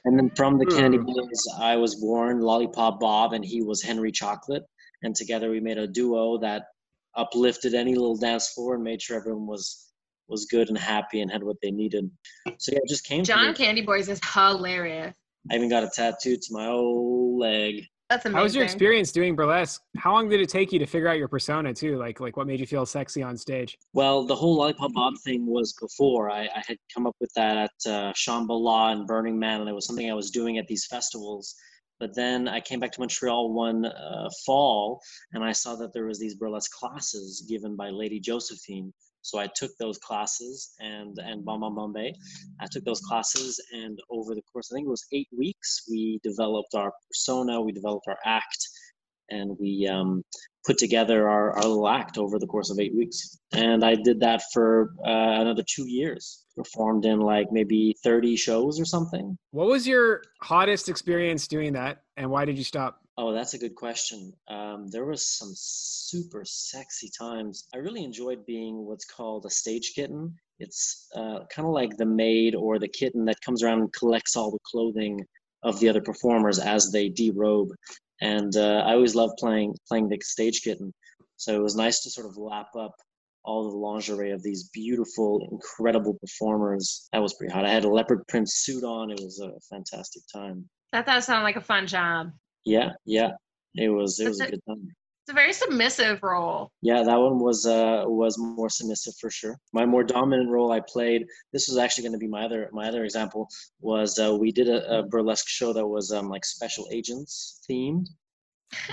And 0.05 0.17
then 0.17 0.29
from 0.35 0.57
the 0.57 0.65
Candy 0.65 0.97
Hmm. 0.97 1.05
Boys, 1.05 1.47
I 1.59 1.75
was 1.75 1.95
born 1.95 2.41
Lollipop 2.41 2.99
Bob, 2.99 3.33
and 3.33 3.43
he 3.43 3.61
was 3.61 3.81
Henry 3.81 4.11
Chocolate. 4.11 4.63
And 5.03 5.15
together, 5.15 5.49
we 5.49 5.59
made 5.59 5.77
a 5.77 5.87
duo 5.87 6.37
that 6.39 6.63
uplifted 7.15 7.73
any 7.73 7.95
little 7.95 8.17
dance 8.17 8.49
floor 8.49 8.75
and 8.75 8.83
made 8.83 9.01
sure 9.01 9.17
everyone 9.17 9.47
was 9.47 9.83
was 10.27 10.45
good 10.45 10.67
and 10.67 10.77
happy 10.77 11.21
and 11.21 11.31
had 11.31 11.41
what 11.43 11.55
they 11.61 11.71
needed. 11.71 12.09
So 12.57 12.71
yeah, 12.71 12.79
it 12.83 12.89
just 12.89 13.05
came. 13.05 13.23
John. 13.23 13.53
Candy 13.53 13.81
Boys 13.81 14.09
is 14.09 14.19
hilarious. 14.33 15.15
I 15.51 15.55
even 15.55 15.69
got 15.69 15.83
a 15.83 15.89
tattoo 15.93 16.35
to 16.35 16.47
my 16.51 16.67
old 16.67 17.39
leg. 17.39 17.85
That's 18.09 18.25
amazing. 18.25 18.38
How 18.38 18.44
was 18.44 18.56
your 18.56 18.63
experience 18.63 19.12
doing 19.12 19.36
burlesque? 19.36 19.81
How 19.98 20.13
long 20.13 20.30
did 20.30 20.39
it 20.39 20.48
take 20.48 20.71
you 20.71 20.80
to 20.80 20.86
figure 20.86 21.09
out 21.09 21.18
your 21.18 21.27
persona 21.27 21.74
too? 21.74 21.98
Like 21.98 22.21
like 22.21 22.38
what 22.38 22.48
made 22.48 22.59
you 22.59 22.65
feel 22.65 22.86
sexy 22.86 23.21
on 23.21 23.36
stage? 23.36 23.77
Well, 23.94 24.25
the 24.25 24.36
whole 24.36 24.56
Lollipop 24.56 24.94
Bob 24.94 25.15
thing 25.25 25.45
was 25.45 25.74
before. 25.74 26.30
I, 26.30 26.44
I 26.44 26.63
had 26.65 26.77
come 26.94 27.06
up 27.06 27.15
with 27.19 27.31
that 27.36 27.57
at 27.57 27.92
uh, 27.92 28.13
Shambhala 28.13 28.94
and 28.94 29.06
Burning 29.06 29.38
Man, 29.38 29.59
and 29.59 29.69
it 29.69 29.74
was 29.74 29.86
something 29.86 30.09
I 30.09 30.13
was 30.13 30.31
doing 30.31 30.57
at 30.57 30.68
these 30.68 30.86
festivals. 30.86 31.56
But 32.00 32.15
then 32.15 32.48
I 32.48 32.62
came 32.62 32.80
back 32.80 32.92
to 32.94 33.00
Montreal 33.00 33.51
one 33.54 33.86
uh, 33.86 34.30
fall, 34.45 35.01
and 35.33 35.44
I 35.44 35.51
saw 35.51 35.75
that 35.75 35.94
there 35.94 36.06
was 36.06 36.19
these 36.19 36.36
burlesque 36.36 36.71
classes 36.71 37.45
given 37.50 37.75
by 37.75 37.89
Lady 37.89 38.19
Josephine. 38.19 38.94
So 39.21 39.39
I 39.39 39.47
took 39.55 39.71
those 39.79 39.97
classes 39.97 40.73
and 40.79 41.17
and 41.19 41.45
Bamba 41.45 41.75
Bombay. 41.75 42.13
I 42.59 42.67
took 42.71 42.83
those 42.85 43.01
classes, 43.01 43.61
and 43.73 43.99
over 44.09 44.35
the 44.35 44.41
course, 44.41 44.69
I 44.71 44.75
think 44.75 44.87
it 44.87 44.89
was 44.89 45.05
eight 45.11 45.29
weeks, 45.37 45.83
we 45.89 46.19
developed 46.23 46.73
our 46.75 46.91
persona, 47.09 47.61
we 47.61 47.71
developed 47.71 48.07
our 48.07 48.19
act, 48.25 48.67
and 49.29 49.57
we 49.59 49.87
um, 49.87 50.23
put 50.65 50.77
together 50.77 51.29
our, 51.29 51.51
our 51.53 51.63
little 51.63 51.87
act 51.87 52.17
over 52.17 52.37
the 52.37 52.45
course 52.45 52.69
of 52.69 52.79
eight 52.79 52.95
weeks. 52.95 53.39
And 53.53 53.83
I 53.83 53.95
did 53.95 54.19
that 54.19 54.43
for 54.53 54.93
uh, 55.05 55.41
another 55.41 55.63
two 55.63 55.87
years. 55.87 56.43
Performed 56.55 57.05
in 57.05 57.19
like 57.19 57.47
maybe 57.51 57.95
30 58.03 58.35
shows 58.35 58.79
or 58.79 58.85
something. 58.85 59.37
What 59.51 59.67
was 59.67 59.87
your 59.87 60.23
hottest 60.41 60.89
experience 60.89 61.47
doing 61.47 61.73
that 61.73 62.01
and 62.17 62.29
why 62.29 62.45
did 62.45 62.57
you 62.57 62.63
stop? 62.63 62.99
Oh, 63.19 63.33
that's 63.33 63.55
a 63.55 63.57
good 63.57 63.73
question. 63.73 64.31
Um, 64.47 64.89
there 64.89 65.05
was 65.05 65.25
some 65.25 65.51
super 65.55 66.43
sexy 66.45 67.09
times. 67.17 67.67
I 67.73 67.77
really 67.77 68.03
enjoyed 68.03 68.45
being 68.45 68.85
what's 68.85 69.05
called 69.05 69.45
a 69.45 69.49
stage 69.49 69.93
kitten. 69.95 70.35
It's 70.59 71.07
uh, 71.15 71.39
kind 71.49 71.67
of 71.67 71.73
like 71.73 71.97
the 71.97 72.05
maid 72.05 72.53
or 72.53 72.77
the 72.77 72.87
kitten 72.87 73.25
that 73.25 73.41
comes 73.41 73.63
around 73.63 73.79
and 73.79 73.93
collects 73.93 74.35
all 74.35 74.51
the 74.51 74.59
clothing 74.63 75.25
of 75.63 75.79
the 75.79 75.89
other 75.89 76.01
performers 76.01 76.59
as 76.59 76.91
they 76.91 77.09
derobe. 77.09 77.69
And 78.21 78.55
uh, 78.55 78.83
I 78.85 78.93
always 78.93 79.15
loved 79.15 79.37
playing 79.37 79.75
playing 79.87 80.09
the 80.09 80.19
stage 80.21 80.61
kitten. 80.61 80.93
So 81.37 81.55
it 81.55 81.61
was 81.61 81.75
nice 81.75 82.01
to 82.01 82.11
sort 82.11 82.27
of 82.27 82.37
lap 82.37 82.69
up 82.77 82.93
all 83.43 83.69
the 83.69 83.77
lingerie 83.77 84.31
of 84.31 84.44
these 84.44 84.69
beautiful, 84.69 85.47
incredible 85.51 86.15
performers. 86.15 87.07
That 87.13 87.21
was 87.21 87.33
pretty 87.33 87.53
hot. 87.53 87.65
I 87.65 87.69
had 87.69 87.85
a 87.85 87.89
leopard 87.89 88.27
print 88.27 88.51
suit 88.51 88.83
on. 88.83 89.09
It 89.09 89.19
was 89.19 89.39
a 89.39 89.51
fantastic 89.73 90.21
time. 90.31 90.69
That 90.92 91.06
does 91.06 91.25
sound 91.25 91.44
like 91.44 91.56
a 91.56 91.61
fun 91.61 91.87
job. 91.87 92.31
Yeah, 92.68 92.92
yeah. 93.06 93.31
It 93.76 93.90
was 93.90 94.19
it 94.19 94.28
was 94.28 94.42
a 94.42 94.45
the- 94.45 94.52
good 94.52 94.62
time. 94.68 94.95
It's 95.24 95.33
a 95.33 95.36
very 95.36 95.52
submissive 95.52 96.24
role. 96.24 96.71
Yeah, 96.81 97.04
that 97.04 97.19
one 97.19 97.40
was 97.40 97.66
uh 97.66 98.04
was 98.06 98.38
more 98.38 98.69
submissive 98.69 99.14
for 99.19 99.30
sure. 99.30 99.57
My 99.74 99.86
more 99.86 100.04
dominant 100.04 100.50
role 100.50 100.71
I 100.71 100.80
played. 100.80 101.26
This 101.52 101.68
was 101.68 101.78
actually 101.78 102.04
going 102.04 102.14
to 102.14 102.18
be 102.18 102.28
my 102.28 102.44
other 102.44 102.69
my 102.71 102.88
other 102.88 103.04
example 103.04 103.50
was 103.81 104.19
uh, 104.19 104.36
we 104.36 104.52
did 104.52 104.69
a, 104.69 105.00
a 105.00 105.04
burlesque 105.04 105.50
show 105.50 105.74
that 105.74 105.86
was 105.86 106.12
um 106.12 106.30
like 106.30 106.45
special 106.45 106.88
agents 106.92 107.59
themed, 107.69 108.07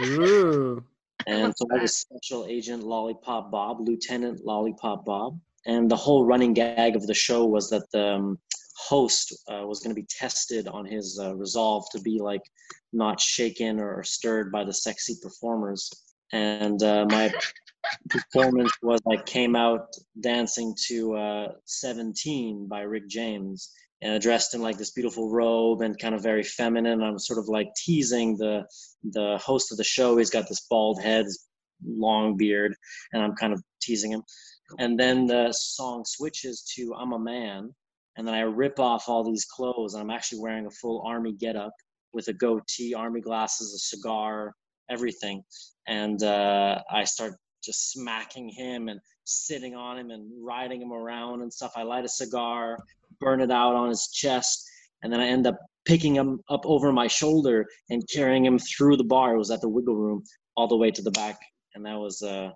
Ooh. 0.00 0.82
and 1.26 1.52
so 1.56 1.66
I 1.72 1.82
was 1.82 1.98
Special 1.98 2.46
Agent 2.46 2.82
Lollipop 2.82 3.50
Bob, 3.52 3.76
Lieutenant 3.86 4.44
Lollipop 4.44 5.04
Bob, 5.04 5.38
and 5.66 5.90
the 5.90 5.96
whole 5.96 6.26
running 6.26 6.52
gag 6.52 6.96
of 6.96 7.06
the 7.06 7.14
show 7.14 7.44
was 7.44 7.70
that 7.70 7.88
the 7.92 8.14
um, 8.14 8.38
host 8.76 9.32
uh, 9.50 9.66
was 9.66 9.80
going 9.80 9.94
to 9.94 10.00
be 10.00 10.06
tested 10.08 10.68
on 10.68 10.84
his 10.84 11.18
uh, 11.22 11.34
resolve 11.34 11.84
to 11.92 12.00
be 12.00 12.18
like 12.20 12.42
not 12.92 13.20
shaken 13.20 13.80
or 13.80 14.02
stirred 14.02 14.50
by 14.52 14.64
the 14.64 14.72
sexy 14.72 15.16
performers. 15.22 15.90
And 16.32 16.82
uh, 16.82 17.06
my 17.08 17.32
performance 18.10 18.72
was 18.82 19.00
I 19.10 19.16
came 19.22 19.56
out 19.56 19.94
dancing 20.20 20.74
to 20.86 21.14
uh, 21.14 21.48
17 21.64 22.66
by 22.66 22.80
Rick 22.80 23.08
James 23.08 23.70
and 24.02 24.20
dressed 24.20 24.54
in 24.54 24.60
like 24.60 24.76
this 24.76 24.90
beautiful 24.90 25.30
robe 25.30 25.80
and 25.80 25.98
kind 25.98 26.14
of 26.14 26.22
very 26.22 26.42
feminine. 26.42 27.02
I'm 27.02 27.18
sort 27.18 27.38
of 27.38 27.48
like 27.48 27.68
teasing 27.76 28.36
the 28.36 28.66
the 29.10 29.38
host 29.42 29.72
of 29.72 29.78
the 29.78 29.84
show. 29.84 30.16
He's 30.16 30.30
got 30.30 30.48
this 30.48 30.66
bald 30.68 31.00
head, 31.00 31.24
this 31.24 31.46
long 31.86 32.36
beard, 32.36 32.74
and 33.12 33.22
I'm 33.22 33.34
kind 33.34 33.52
of 33.52 33.62
teasing 33.80 34.12
him. 34.12 34.22
And 34.78 34.98
then 34.98 35.26
the 35.26 35.52
song 35.52 36.04
switches 36.06 36.62
to 36.74 36.94
I'm 36.94 37.12
a 37.12 37.18
man, 37.18 37.74
and 38.16 38.26
then 38.26 38.34
I 38.34 38.40
rip 38.40 38.78
off 38.78 39.08
all 39.08 39.24
these 39.24 39.44
clothes, 39.44 39.94
and 39.94 40.02
I'm 40.02 40.10
actually 40.10 40.40
wearing 40.40 40.66
a 40.66 40.70
full 40.70 41.02
army 41.06 41.32
getup 41.32 41.72
with 42.12 42.28
a 42.28 42.32
goatee, 42.32 42.94
army 42.94 43.20
glasses, 43.20 43.74
a 43.74 43.78
cigar, 43.78 44.52
everything. 44.90 45.42
And 45.86 46.22
uh, 46.22 46.80
I 46.90 47.04
start 47.04 47.34
just 47.62 47.92
smacking 47.92 48.48
him 48.48 48.88
and 48.88 49.00
sitting 49.24 49.74
on 49.74 49.98
him 49.98 50.10
and 50.10 50.30
riding 50.44 50.80
him 50.80 50.92
around 50.92 51.42
and 51.42 51.52
stuff. 51.52 51.72
I 51.76 51.82
light 51.82 52.04
a 52.04 52.08
cigar, 52.08 52.78
burn 53.20 53.40
it 53.40 53.50
out 53.50 53.74
on 53.74 53.88
his 53.88 54.08
chest, 54.12 54.64
and 55.02 55.12
then 55.12 55.20
I 55.20 55.26
end 55.26 55.46
up 55.46 55.58
picking 55.84 56.14
him 56.14 56.40
up 56.48 56.62
over 56.64 56.92
my 56.92 57.06
shoulder 57.06 57.66
and 57.90 58.02
carrying 58.12 58.44
him 58.44 58.58
through 58.58 58.96
the 58.96 59.04
bar. 59.04 59.34
It 59.34 59.38
was 59.38 59.50
at 59.50 59.60
the 59.60 59.68
Wiggle 59.68 59.96
Room 59.96 60.22
all 60.56 60.68
the 60.68 60.76
way 60.76 60.90
to 60.90 61.02
the 61.02 61.10
back, 61.10 61.38
and 61.74 61.84
that 61.84 61.98
was 61.98 62.22
uh, 62.22 62.50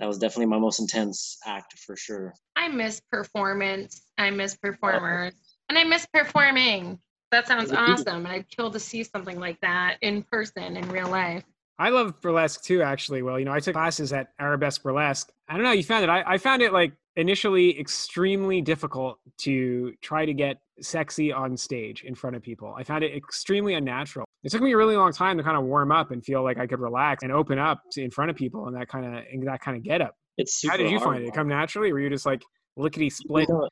that 0.00 0.06
was 0.06 0.18
definitely 0.18 0.46
my 0.46 0.58
most 0.58 0.80
intense 0.80 1.36
act 1.46 1.78
for 1.78 1.94
sure. 1.94 2.34
I 2.56 2.68
miss 2.68 3.00
performance. 3.12 4.02
I 4.18 4.30
miss 4.30 4.56
performers. 4.56 5.34
And 5.68 5.78
I 5.78 5.84
miss 5.84 6.04
performing. 6.12 6.98
That 7.30 7.46
sounds 7.46 7.70
awesome. 7.70 8.26
And 8.26 8.34
I'd 8.34 8.48
kill 8.48 8.72
to 8.72 8.80
see 8.80 9.04
something 9.04 9.38
like 9.38 9.60
that 9.60 9.98
in 10.00 10.24
person 10.24 10.76
in 10.76 10.88
real 10.88 11.06
life. 11.06 11.44
I 11.78 11.90
love 11.90 12.20
burlesque 12.20 12.64
too, 12.64 12.82
actually. 12.82 13.22
Well, 13.22 13.38
you 13.38 13.44
know, 13.44 13.52
I 13.52 13.60
took 13.60 13.74
classes 13.74 14.12
at 14.12 14.32
Arabesque 14.40 14.82
Burlesque. 14.82 15.30
I 15.48 15.54
don't 15.54 15.62
know, 15.62 15.70
you 15.70 15.84
found 15.84 16.02
it. 16.02 16.10
I, 16.10 16.24
I 16.26 16.38
found 16.38 16.60
it 16.60 16.72
like 16.72 16.92
initially 17.14 17.78
extremely 17.78 18.60
difficult 18.60 19.20
to 19.42 19.92
try 20.02 20.26
to 20.26 20.34
get 20.34 20.56
sexy 20.80 21.32
on 21.32 21.56
stage 21.56 22.02
in 22.02 22.16
front 22.16 22.34
of 22.34 22.42
people. 22.42 22.74
I 22.76 22.82
found 22.82 23.04
it 23.04 23.14
extremely 23.14 23.74
unnatural. 23.74 24.26
It 24.42 24.50
took 24.50 24.62
me 24.62 24.72
a 24.72 24.76
really 24.76 24.96
long 24.96 25.12
time 25.12 25.36
to 25.36 25.42
kind 25.42 25.56
of 25.56 25.64
warm 25.64 25.92
up 25.92 26.12
and 26.12 26.24
feel 26.24 26.42
like 26.42 26.58
I 26.58 26.66
could 26.66 26.80
relax 26.80 27.22
and 27.22 27.32
open 27.32 27.58
up 27.58 27.82
to, 27.92 28.02
in 28.02 28.10
front 28.10 28.30
of 28.30 28.36
people 28.36 28.66
and 28.66 28.76
that 28.76 28.88
kind 28.88 29.04
of 29.04 29.24
in 29.30 29.40
that 29.44 29.60
kind 29.60 29.76
of 29.76 29.82
get 29.82 30.00
up. 30.00 30.14
It's 30.38 30.66
How 30.66 30.76
did 30.76 30.90
you 30.90 30.98
find 30.98 31.22
it? 31.22 31.28
It 31.28 31.34
come 31.34 31.48
naturally? 31.48 31.90
Or 31.90 31.94
were 31.94 32.00
you 32.00 32.08
just 32.08 32.24
like 32.24 32.42
lickety 32.76 33.10
split? 33.10 33.48
You 33.48 33.54
know, 33.54 33.68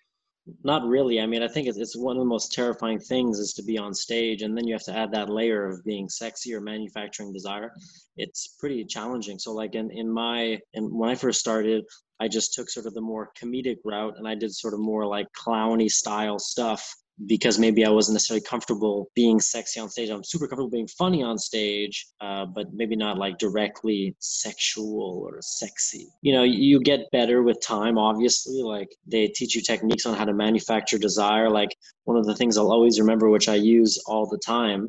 not 0.65 0.87
really. 0.87 1.21
I 1.21 1.27
mean, 1.27 1.43
I 1.43 1.49
think 1.49 1.69
it's, 1.69 1.79
it's 1.79 1.97
one 1.97 2.17
of 2.17 2.21
the 2.21 2.29
most 2.29 2.53
terrifying 2.53 2.99
things 2.99 3.39
is 3.39 3.55
to 3.55 3.63
be 3.63 3.79
on 3.79 3.95
stage, 3.95 4.43
and 4.43 4.57
then 4.57 4.67
you 4.67 4.75
have 4.75 4.85
to 4.85 4.97
add 4.97 5.13
that 5.13 5.31
layer 5.31 5.67
of 5.67 5.85
being 5.85 6.09
sexy 6.09 6.55
or 6.55 6.61
manufacturing 6.61 7.33
desire. 7.33 7.73
It's 8.17 8.57
pretty 8.59 8.85
challenging. 8.85 9.39
So, 9.39 9.53
like 9.53 9.75
in 9.75 9.91
in 9.91 10.11
my 10.11 10.59
and 10.75 10.93
when 10.93 11.09
I 11.09 11.15
first 11.15 11.41
started, 11.41 11.85
I 12.21 12.29
just 12.29 12.53
took 12.53 12.69
sort 12.69 12.87
of 12.87 12.95
the 12.95 13.01
more 13.01 13.31
comedic 13.41 13.79
route, 13.85 14.15
and 14.19 14.29
I 14.29 14.35
did 14.35 14.55
sort 14.55 14.75
of 14.75 14.81
more 14.81 15.07
like 15.07 15.27
clowny 15.33 15.89
style 15.89 16.39
stuff 16.39 16.95
because 17.27 17.59
maybe 17.59 17.85
I 17.85 17.91
wasn't 17.91 18.15
necessarily 18.15 18.45
comfortable 18.45 19.11
being 19.15 19.41
sexy 19.41 19.81
on 19.81 19.89
stage. 19.89 20.09
I'm 20.09 20.23
super 20.23 20.47
comfortable 20.47 20.71
being 20.71 20.87
funny 20.87 21.23
on 21.23 21.37
stage, 21.37 22.07
uh, 22.21 22.47
but 22.47 22.73
maybe 22.73 22.95
not 22.95 23.19
like 23.19 23.39
directly 23.39 24.15
sexual 24.21 25.25
or 25.25 25.39
sexy. 25.41 26.07
You 26.23 26.33
know, 26.33 26.45
you 26.45 26.81
get 26.81 27.11
better 27.11 27.43
with 27.43 27.61
time, 27.61 27.99
obviously. 27.99 28.63
Like 28.63 28.89
they 29.07 29.27
teach 29.29 29.57
you 29.57 29.63
techniques 29.63 30.07
on 30.07 30.17
how 30.17 30.25
to 30.25 30.33
manufacture 30.33 30.99
desire. 30.99 31.51
Like 31.51 31.71
one 32.05 32.17
of 32.17 32.25
the 32.25 32.35
things 32.37 32.57
I'll 32.57 32.73
always 32.73 33.01
remember, 33.01 33.29
which 33.29 33.49
I 33.49 33.57
use 33.57 33.99
all 34.07 34.27
the 34.27 34.39
time, 34.39 34.89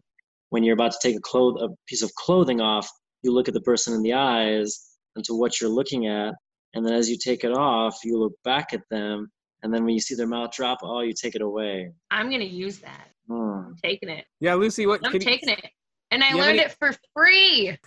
when 0.50 0.64
you're 0.64 0.76
about 0.76 0.92
to 0.92 1.00
take 1.02 1.16
a, 1.16 1.22
cloth- 1.22 1.62
a 1.62 1.70
piece 1.88 2.04
of 2.04 2.14
clothing 2.16 2.62
off, 2.62 2.90
you 3.24 3.34
look 3.34 3.48
at 3.48 3.54
the 3.54 3.62
person 3.62 3.94
in 3.94 4.04
the 4.04 4.14
eyes 4.14 4.98
and 5.16 5.26
to 5.26 5.34
what 5.34 5.60
you're 5.60 5.70
looking 5.70 6.08
at. 6.08 6.36
And 6.76 6.86
then 6.86 6.94
as 6.94 7.10
you 7.10 7.18
take 7.18 7.44
it 7.44 7.58
off, 7.58 7.98
you 8.04 8.20
look 8.20 8.34
back 8.44 8.74
at 8.74 8.82
them 8.92 9.32
and 9.64 9.74
then 9.74 9.84
when 9.86 9.94
you 9.94 10.00
see 10.00 10.16
their 10.16 10.28
mouth 10.28 10.52
drop, 10.52 10.80
oh, 10.84 11.02
you 11.02 11.14
take 11.14 11.36
it 11.36 11.42
away. 11.42 11.92
I'm 12.12 12.30
gonna 12.32 12.44
use 12.46 12.80
that. 12.80 13.08
Hmm. 13.28 13.34
I'm 13.68 13.76
taking 13.84 14.10
it. 14.10 14.26
Yeah, 14.40 14.56
Lucy, 14.56 14.86
what 14.88 15.02
I'm 15.06 15.12
can 15.12 15.22
you- 15.22 15.28
taking 15.28 15.50
it. 15.50 15.66
And 16.12 16.24
I 16.24 16.34
learned 16.34 16.60
any- 16.60 16.62
it 16.62 16.76
for 16.80 16.92
free. 17.16 17.78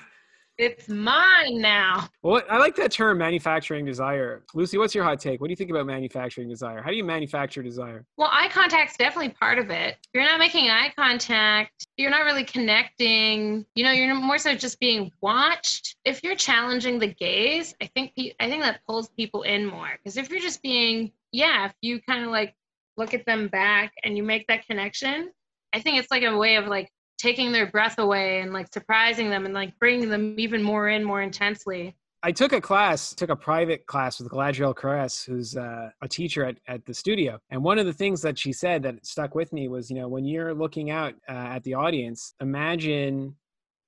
It's 0.59 0.89
mine 0.89 1.61
now. 1.61 2.09
Well, 2.21 2.41
I 2.49 2.57
like 2.57 2.75
that 2.75 2.91
term, 2.91 3.17
manufacturing 3.17 3.85
desire. 3.85 4.43
Lucy, 4.53 4.77
what's 4.77 4.93
your 4.93 5.05
hot 5.05 5.17
take? 5.17 5.39
What 5.39 5.47
do 5.47 5.51
you 5.51 5.55
think 5.55 5.69
about 5.69 5.85
manufacturing 5.85 6.49
desire? 6.49 6.81
How 6.81 6.89
do 6.89 6.97
you 6.97 7.03
manufacture 7.05 7.63
desire? 7.63 8.05
Well, 8.17 8.27
eye 8.29 8.49
contact's 8.49 8.97
definitely 8.97 9.29
part 9.29 9.57
of 9.57 9.69
it. 9.69 9.95
If 10.03 10.09
you're 10.13 10.25
not 10.25 10.37
making 10.37 10.69
eye 10.69 10.91
contact, 10.97 11.87
you're 11.95 12.11
not 12.11 12.25
really 12.25 12.43
connecting. 12.43 13.65
You 13.75 13.85
know, 13.85 13.91
you're 13.91 14.13
more 14.13 14.37
so 14.37 14.53
just 14.53 14.81
being 14.81 15.13
watched. 15.21 15.95
If 16.03 16.25
you're 16.25 16.35
challenging 16.35 16.99
the 16.99 17.07
gaze, 17.07 17.73
I 17.81 17.85
think 17.85 18.11
I 18.41 18.49
think 18.49 18.61
that 18.63 18.81
pulls 18.85 19.07
people 19.11 19.43
in 19.43 19.65
more. 19.65 19.91
Because 19.97 20.17
if 20.17 20.29
you're 20.29 20.41
just 20.41 20.61
being, 20.61 21.13
yeah, 21.31 21.67
if 21.67 21.73
you 21.79 22.01
kind 22.01 22.25
of 22.25 22.31
like 22.31 22.53
look 22.97 23.13
at 23.13 23.25
them 23.25 23.47
back 23.47 23.93
and 24.03 24.17
you 24.17 24.23
make 24.23 24.45
that 24.47 24.67
connection, 24.67 25.31
I 25.71 25.79
think 25.79 25.99
it's 25.99 26.11
like 26.11 26.23
a 26.23 26.35
way 26.35 26.57
of 26.57 26.67
like 26.67 26.91
taking 27.19 27.51
their 27.51 27.67
breath 27.67 27.99
away 27.99 28.39
and 28.39 28.53
like 28.53 28.73
surprising 28.73 29.29
them 29.29 29.45
and 29.45 29.53
like 29.53 29.77
bringing 29.77 30.09
them 30.09 30.35
even 30.39 30.63
more 30.63 30.89
in 30.89 31.03
more 31.03 31.21
intensely. 31.21 31.95
I 32.21 32.31
took 32.33 32.51
a 32.51 32.59
class, 32.59 33.13
took 33.13 33.29
a 33.29 33.35
private 33.35 33.85
class 33.85 34.19
with 34.19 34.29
Galadriel 34.29 34.75
Caress, 34.75 35.23
who's 35.23 35.55
uh, 35.55 35.89
a 36.01 36.07
teacher 36.07 36.43
at, 36.43 36.57
at 36.67 36.85
the 36.85 36.93
studio. 36.93 37.39
And 37.49 37.63
one 37.63 37.79
of 37.79 37.85
the 37.85 37.93
things 37.93 38.21
that 38.23 38.37
she 38.37 38.51
said 38.51 38.83
that 38.83 39.05
stuck 39.05 39.35
with 39.35 39.53
me 39.53 39.69
was, 39.69 39.89
you 39.89 39.97
know, 39.97 40.09
when 40.09 40.25
you're 40.25 40.53
looking 40.53 40.91
out 40.91 41.13
uh, 41.29 41.31
at 41.31 41.63
the 41.63 41.75
audience, 41.75 42.33
imagine 42.41 43.35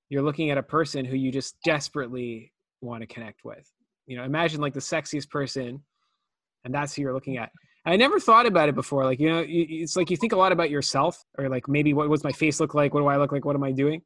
you're 0.09 0.21
looking 0.21 0.49
at 0.49 0.57
a 0.57 0.63
person 0.63 1.03
who 1.03 1.17
you 1.17 1.31
just 1.31 1.55
desperately 1.65 2.53
want 2.79 3.01
to 3.01 3.07
connect 3.07 3.43
with. 3.43 3.69
You 4.07 4.17
know, 4.17 4.23
imagine 4.23 4.61
like 4.61 4.73
the 4.73 4.79
sexiest 4.79 5.29
person, 5.29 5.81
and 6.63 6.73
that's 6.73 6.93
who 6.93 7.01
you're 7.01 7.13
looking 7.13 7.37
at. 7.37 7.51
I 7.85 7.95
never 7.95 8.19
thought 8.19 8.45
about 8.45 8.69
it 8.69 8.75
before. 8.75 9.05
Like, 9.05 9.19
you 9.19 9.29
know, 9.29 9.43
it's 9.47 9.95
like 9.95 10.11
you 10.11 10.17
think 10.17 10.33
a 10.33 10.37
lot 10.37 10.51
about 10.51 10.69
yourself, 10.69 11.23
or 11.37 11.49
like 11.49 11.67
maybe 11.67 11.93
what 11.93 12.09
what's 12.09 12.23
my 12.23 12.31
face 12.31 12.59
look 12.59 12.73
like? 12.73 12.93
What 12.93 13.01
do 13.01 13.07
I 13.07 13.17
look 13.17 13.31
like? 13.31 13.45
What 13.45 13.55
am 13.55 13.63
I 13.63 13.71
doing? 13.71 14.01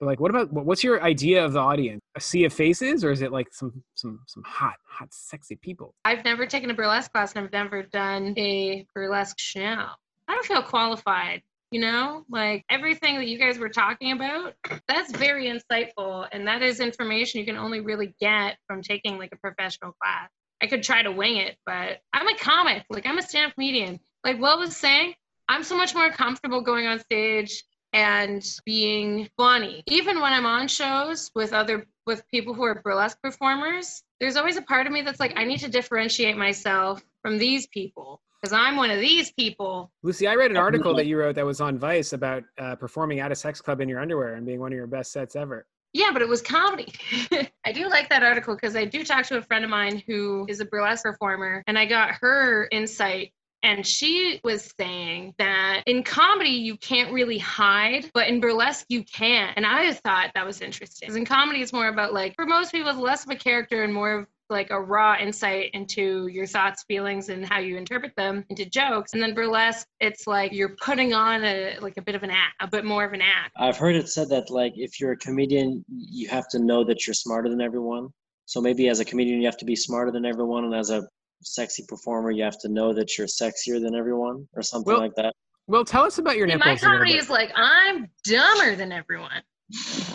But 0.00 0.06
like, 0.06 0.20
what 0.20 0.30
about 0.30 0.52
what's 0.52 0.84
your 0.84 1.02
idea 1.02 1.44
of 1.44 1.52
the 1.52 1.58
audience? 1.58 2.00
A 2.16 2.20
sea 2.20 2.44
of 2.44 2.52
faces, 2.52 3.04
or 3.04 3.10
is 3.10 3.20
it 3.20 3.32
like 3.32 3.48
some 3.52 3.82
some 3.94 4.20
some 4.26 4.44
hot, 4.46 4.76
hot, 4.86 5.08
sexy 5.12 5.56
people? 5.56 5.94
I've 6.04 6.24
never 6.24 6.46
taken 6.46 6.70
a 6.70 6.74
burlesque 6.74 7.12
class 7.12 7.34
and 7.34 7.44
I've 7.44 7.52
never 7.52 7.82
done 7.82 8.34
a 8.38 8.86
burlesque 8.94 9.38
show. 9.38 9.86
I 10.28 10.34
don't 10.34 10.44
feel 10.46 10.62
qualified, 10.62 11.42
you 11.70 11.80
know? 11.80 12.24
Like 12.30 12.64
everything 12.70 13.16
that 13.16 13.26
you 13.26 13.38
guys 13.38 13.58
were 13.58 13.70
talking 13.70 14.12
about, 14.12 14.54
that's 14.88 15.10
very 15.16 15.46
insightful. 15.46 16.28
And 16.30 16.46
that 16.46 16.62
is 16.62 16.80
information 16.80 17.40
you 17.40 17.46
can 17.46 17.56
only 17.56 17.80
really 17.80 18.14
get 18.20 18.58
from 18.66 18.82
taking 18.82 19.18
like 19.18 19.32
a 19.32 19.36
professional 19.36 19.92
class. 20.00 20.30
I 20.62 20.66
could 20.66 20.82
try 20.82 21.02
to 21.02 21.12
wing 21.12 21.36
it, 21.36 21.56
but 21.64 22.00
I'm 22.12 22.28
a 22.28 22.36
comic. 22.36 22.84
Like 22.90 23.06
I'm 23.06 23.18
a 23.18 23.22
stand 23.22 23.50
up 23.50 23.54
comedian. 23.54 24.00
Like 24.24 24.40
Will 24.40 24.58
was 24.58 24.76
saying, 24.76 25.14
I'm 25.48 25.62
so 25.62 25.76
much 25.76 25.94
more 25.94 26.10
comfortable 26.10 26.60
going 26.60 26.86
on 26.86 27.00
stage 27.00 27.64
and 27.92 28.44
being 28.66 29.28
funny. 29.36 29.82
Even 29.86 30.20
when 30.20 30.32
I'm 30.32 30.46
on 30.46 30.68
shows 30.68 31.30
with 31.34 31.52
other 31.52 31.86
with 32.06 32.22
people 32.30 32.54
who 32.54 32.64
are 32.64 32.80
burlesque 32.82 33.20
performers, 33.22 34.02
there's 34.20 34.36
always 34.36 34.56
a 34.56 34.62
part 34.62 34.86
of 34.86 34.92
me 34.92 35.02
that's 35.02 35.20
like, 35.20 35.34
I 35.36 35.44
need 35.44 35.60
to 35.60 35.68
differentiate 35.68 36.36
myself 36.36 37.02
from 37.22 37.38
these 37.38 37.66
people 37.66 38.20
because 38.40 38.52
I'm 38.52 38.76
one 38.76 38.90
of 38.90 39.00
these 39.00 39.32
people. 39.32 39.90
Lucy, 40.02 40.26
I 40.26 40.34
read 40.34 40.50
an 40.50 40.56
article 40.56 40.94
that 40.96 41.06
you 41.06 41.18
wrote 41.18 41.34
that 41.34 41.44
was 41.44 41.60
on 41.60 41.78
Vice 41.78 42.12
about 42.12 42.44
uh, 42.58 42.76
performing 42.76 43.20
at 43.20 43.32
a 43.32 43.34
sex 43.34 43.60
club 43.60 43.80
in 43.80 43.88
your 43.88 44.00
underwear 44.00 44.34
and 44.34 44.46
being 44.46 44.60
one 44.60 44.72
of 44.72 44.76
your 44.76 44.86
best 44.86 45.12
sets 45.12 45.36
ever. 45.36 45.66
Yeah, 45.92 46.10
but 46.12 46.22
it 46.22 46.28
was 46.28 46.42
comedy. 46.42 46.92
I 47.64 47.72
do 47.72 47.88
like 47.88 48.10
that 48.10 48.22
article 48.22 48.54
because 48.54 48.76
I 48.76 48.84
do 48.84 49.04
talk 49.04 49.26
to 49.26 49.38
a 49.38 49.42
friend 49.42 49.64
of 49.64 49.70
mine 49.70 50.02
who 50.06 50.46
is 50.48 50.60
a 50.60 50.64
burlesque 50.64 51.04
performer, 51.04 51.64
and 51.66 51.78
I 51.78 51.86
got 51.86 52.10
her 52.20 52.68
insight. 52.70 53.32
And 53.62 53.84
she 53.84 54.40
was 54.44 54.72
saying 54.78 55.34
that 55.38 55.82
in 55.86 56.04
comedy, 56.04 56.50
you 56.50 56.76
can't 56.76 57.12
really 57.12 57.38
hide, 57.38 58.08
but 58.14 58.28
in 58.28 58.40
burlesque, 58.40 58.86
you 58.88 59.02
can. 59.02 59.52
And 59.56 59.66
I 59.66 59.92
thought 59.94 60.30
that 60.34 60.46
was 60.46 60.60
interesting. 60.60 61.06
Because 61.06 61.16
in 61.16 61.24
comedy, 61.24 61.60
it's 61.60 61.72
more 61.72 61.88
about 61.88 62.14
like, 62.14 62.36
for 62.36 62.46
most 62.46 62.70
people, 62.70 62.90
it's 62.90 62.98
less 63.00 63.24
of 63.24 63.30
a 63.30 63.36
character 63.36 63.82
and 63.82 63.92
more 63.92 64.20
of 64.20 64.26
like 64.50 64.70
a 64.70 64.80
raw 64.80 65.16
insight 65.18 65.70
into 65.74 66.26
your 66.28 66.46
thoughts, 66.46 66.84
feelings, 66.84 67.28
and 67.28 67.44
how 67.44 67.58
you 67.58 67.76
interpret 67.76 68.14
them 68.16 68.44
into 68.48 68.64
jokes. 68.64 69.12
And 69.12 69.22
then 69.22 69.34
burlesque, 69.34 69.86
it's 70.00 70.26
like 70.26 70.52
you're 70.52 70.76
putting 70.76 71.14
on 71.14 71.44
a 71.44 71.78
like 71.80 71.96
a 71.96 72.02
bit 72.02 72.14
of 72.14 72.22
an 72.22 72.30
act, 72.30 72.54
a 72.60 72.66
bit 72.66 72.84
more 72.84 73.04
of 73.04 73.12
an 73.12 73.22
act. 73.22 73.52
I've 73.56 73.76
heard 73.76 73.96
it 73.96 74.08
said 74.08 74.28
that 74.30 74.50
like 74.50 74.72
if 74.76 75.00
you're 75.00 75.12
a 75.12 75.16
comedian, 75.16 75.84
you 75.88 76.28
have 76.28 76.48
to 76.48 76.58
know 76.58 76.84
that 76.84 77.06
you're 77.06 77.14
smarter 77.14 77.48
than 77.48 77.60
everyone. 77.60 78.08
So 78.46 78.60
maybe 78.60 78.88
as 78.88 79.00
a 79.00 79.04
comedian, 79.04 79.40
you 79.40 79.46
have 79.46 79.58
to 79.58 79.66
be 79.66 79.76
smarter 79.76 80.10
than 80.10 80.24
everyone, 80.24 80.64
and 80.64 80.74
as 80.74 80.90
a 80.90 81.06
sexy 81.42 81.84
performer, 81.86 82.30
you 82.30 82.42
have 82.42 82.58
to 82.60 82.68
know 82.68 82.92
that 82.94 83.18
you're 83.18 83.26
sexier 83.26 83.80
than 83.80 83.94
everyone, 83.94 84.48
or 84.54 84.62
something 84.62 84.92
Well, 84.92 85.02
like 85.02 85.14
that. 85.16 85.34
Well, 85.66 85.84
tell 85.84 86.04
us 86.04 86.16
about 86.18 86.36
your 86.36 86.48
See, 86.48 86.54
nipples. 86.54 86.82
my 86.82 86.88
comedy 86.88 87.16
is 87.16 87.28
like 87.28 87.52
I'm 87.54 88.08
dumber 88.24 88.74
than 88.74 88.90
everyone. 88.92 89.42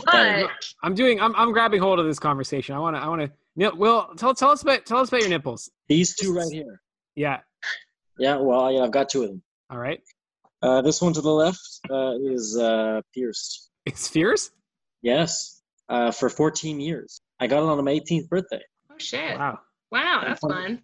But 0.06 0.50
I'm 0.82 0.96
doing. 0.96 1.22
I'm, 1.22 1.36
I'm 1.36 1.52
grabbing 1.52 1.80
hold 1.80 2.00
of 2.00 2.06
this 2.08 2.18
conversation. 2.20 2.76
I 2.76 2.80
want 2.80 2.96
to. 2.96 3.02
I 3.02 3.08
want 3.08 3.22
to. 3.22 3.32
Will 3.56 4.08
tell 4.18 4.34
tell 4.34 4.50
us 4.50 4.62
about 4.62 4.86
tell 4.86 5.00
us 5.00 5.10
about 5.10 5.22
your 5.22 5.30
nipples. 5.30 5.70
These 5.88 6.16
two 6.16 6.34
right 6.34 6.52
here. 6.52 6.82
Yeah. 7.16 7.40
Yeah, 8.20 8.38
well, 8.38 8.72
yeah, 8.72 8.82
I've 8.82 8.92
got 8.92 9.10
two 9.10 9.24
of 9.24 9.30
them. 9.30 9.42
All 9.70 9.78
right. 9.78 10.00
Uh, 10.62 10.82
this 10.82 11.02
one 11.02 11.14
to 11.14 11.22
the 11.22 11.32
left 11.32 11.60
uh, 11.90 12.14
is 12.24 12.58
uh, 12.58 13.02
pierced. 13.14 13.70
It's 13.86 14.08
fierce. 14.08 14.52
Yes, 15.02 15.62
uh, 15.90 16.12
for 16.12 16.30
14 16.30 16.80
years. 16.80 17.20
I 17.40 17.48
got 17.48 17.64
it 17.64 17.70
on 17.70 17.84
my 17.84 17.92
18th 17.92 18.30
birthday. 18.30 18.62
oh 18.92 18.96
shit! 18.98 19.38
Wow. 19.38 19.60
Wow, 19.92 20.24
that's 20.26 20.40
fun. 20.40 20.82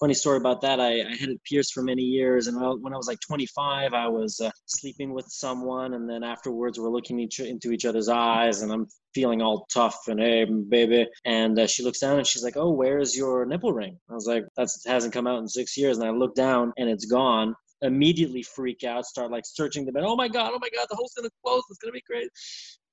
Funny 0.00 0.14
story 0.14 0.36
about 0.36 0.60
that. 0.62 0.80
I, 0.80 1.00
I 1.00 1.16
had 1.16 1.28
it 1.30 1.42
pierced 1.44 1.72
for 1.72 1.82
many 1.82 2.02
years, 2.02 2.46
and 2.46 2.56
when 2.82 2.92
I- 2.92 2.96
was 2.96 3.08
like 3.08 3.20
25, 3.20 3.92
I 3.94 4.08
was 4.08 4.40
uh, 4.40 4.50
sleeping 4.66 5.12
with 5.12 5.26
someone, 5.28 5.94
and 5.94 6.08
then 6.08 6.22
afterwards 6.22 6.78
we're 6.78 6.90
looking 6.90 7.18
each, 7.18 7.40
into 7.40 7.72
each 7.72 7.84
other's 7.84 8.08
eyes, 8.08 8.62
and 8.62 8.72
I'm 8.72 8.86
feeling 9.14 9.40
all 9.40 9.66
tough 9.72 9.98
and 10.08 10.20
hey, 10.20 10.44
baby. 10.44 11.06
And 11.24 11.58
uh, 11.58 11.66
she 11.66 11.82
looks 11.82 12.00
down 12.00 12.18
and 12.18 12.26
she's 12.26 12.44
like, 12.44 12.56
"Oh, 12.56 12.70
where's 12.70 13.16
your 13.16 13.46
nipple 13.46 13.72
ring?" 13.72 13.98
I 14.10 14.14
was 14.14 14.26
like, 14.26 14.44
"That 14.56 14.68
hasn't 14.86 15.14
come 15.14 15.26
out 15.26 15.38
in 15.38 15.48
six 15.48 15.76
years," 15.76 15.98
and 15.98 16.06
I 16.06 16.10
look 16.10 16.34
down 16.34 16.72
and 16.76 16.88
it's 16.88 17.06
gone. 17.06 17.54
Immediately 17.82 18.42
freak 18.42 18.84
out, 18.84 19.04
start 19.04 19.30
like 19.30 19.44
searching 19.46 19.84
the 19.84 19.92
bed. 19.92 20.04
Oh 20.06 20.16
my 20.16 20.28
god! 20.28 20.52
Oh 20.54 20.58
my 20.60 20.68
god! 20.74 20.86
The 20.90 20.96
hole's 20.96 21.12
gonna 21.16 21.28
close. 21.44 21.62
It's 21.70 21.78
gonna 21.78 21.92
be 21.92 22.02
great. 22.06 22.28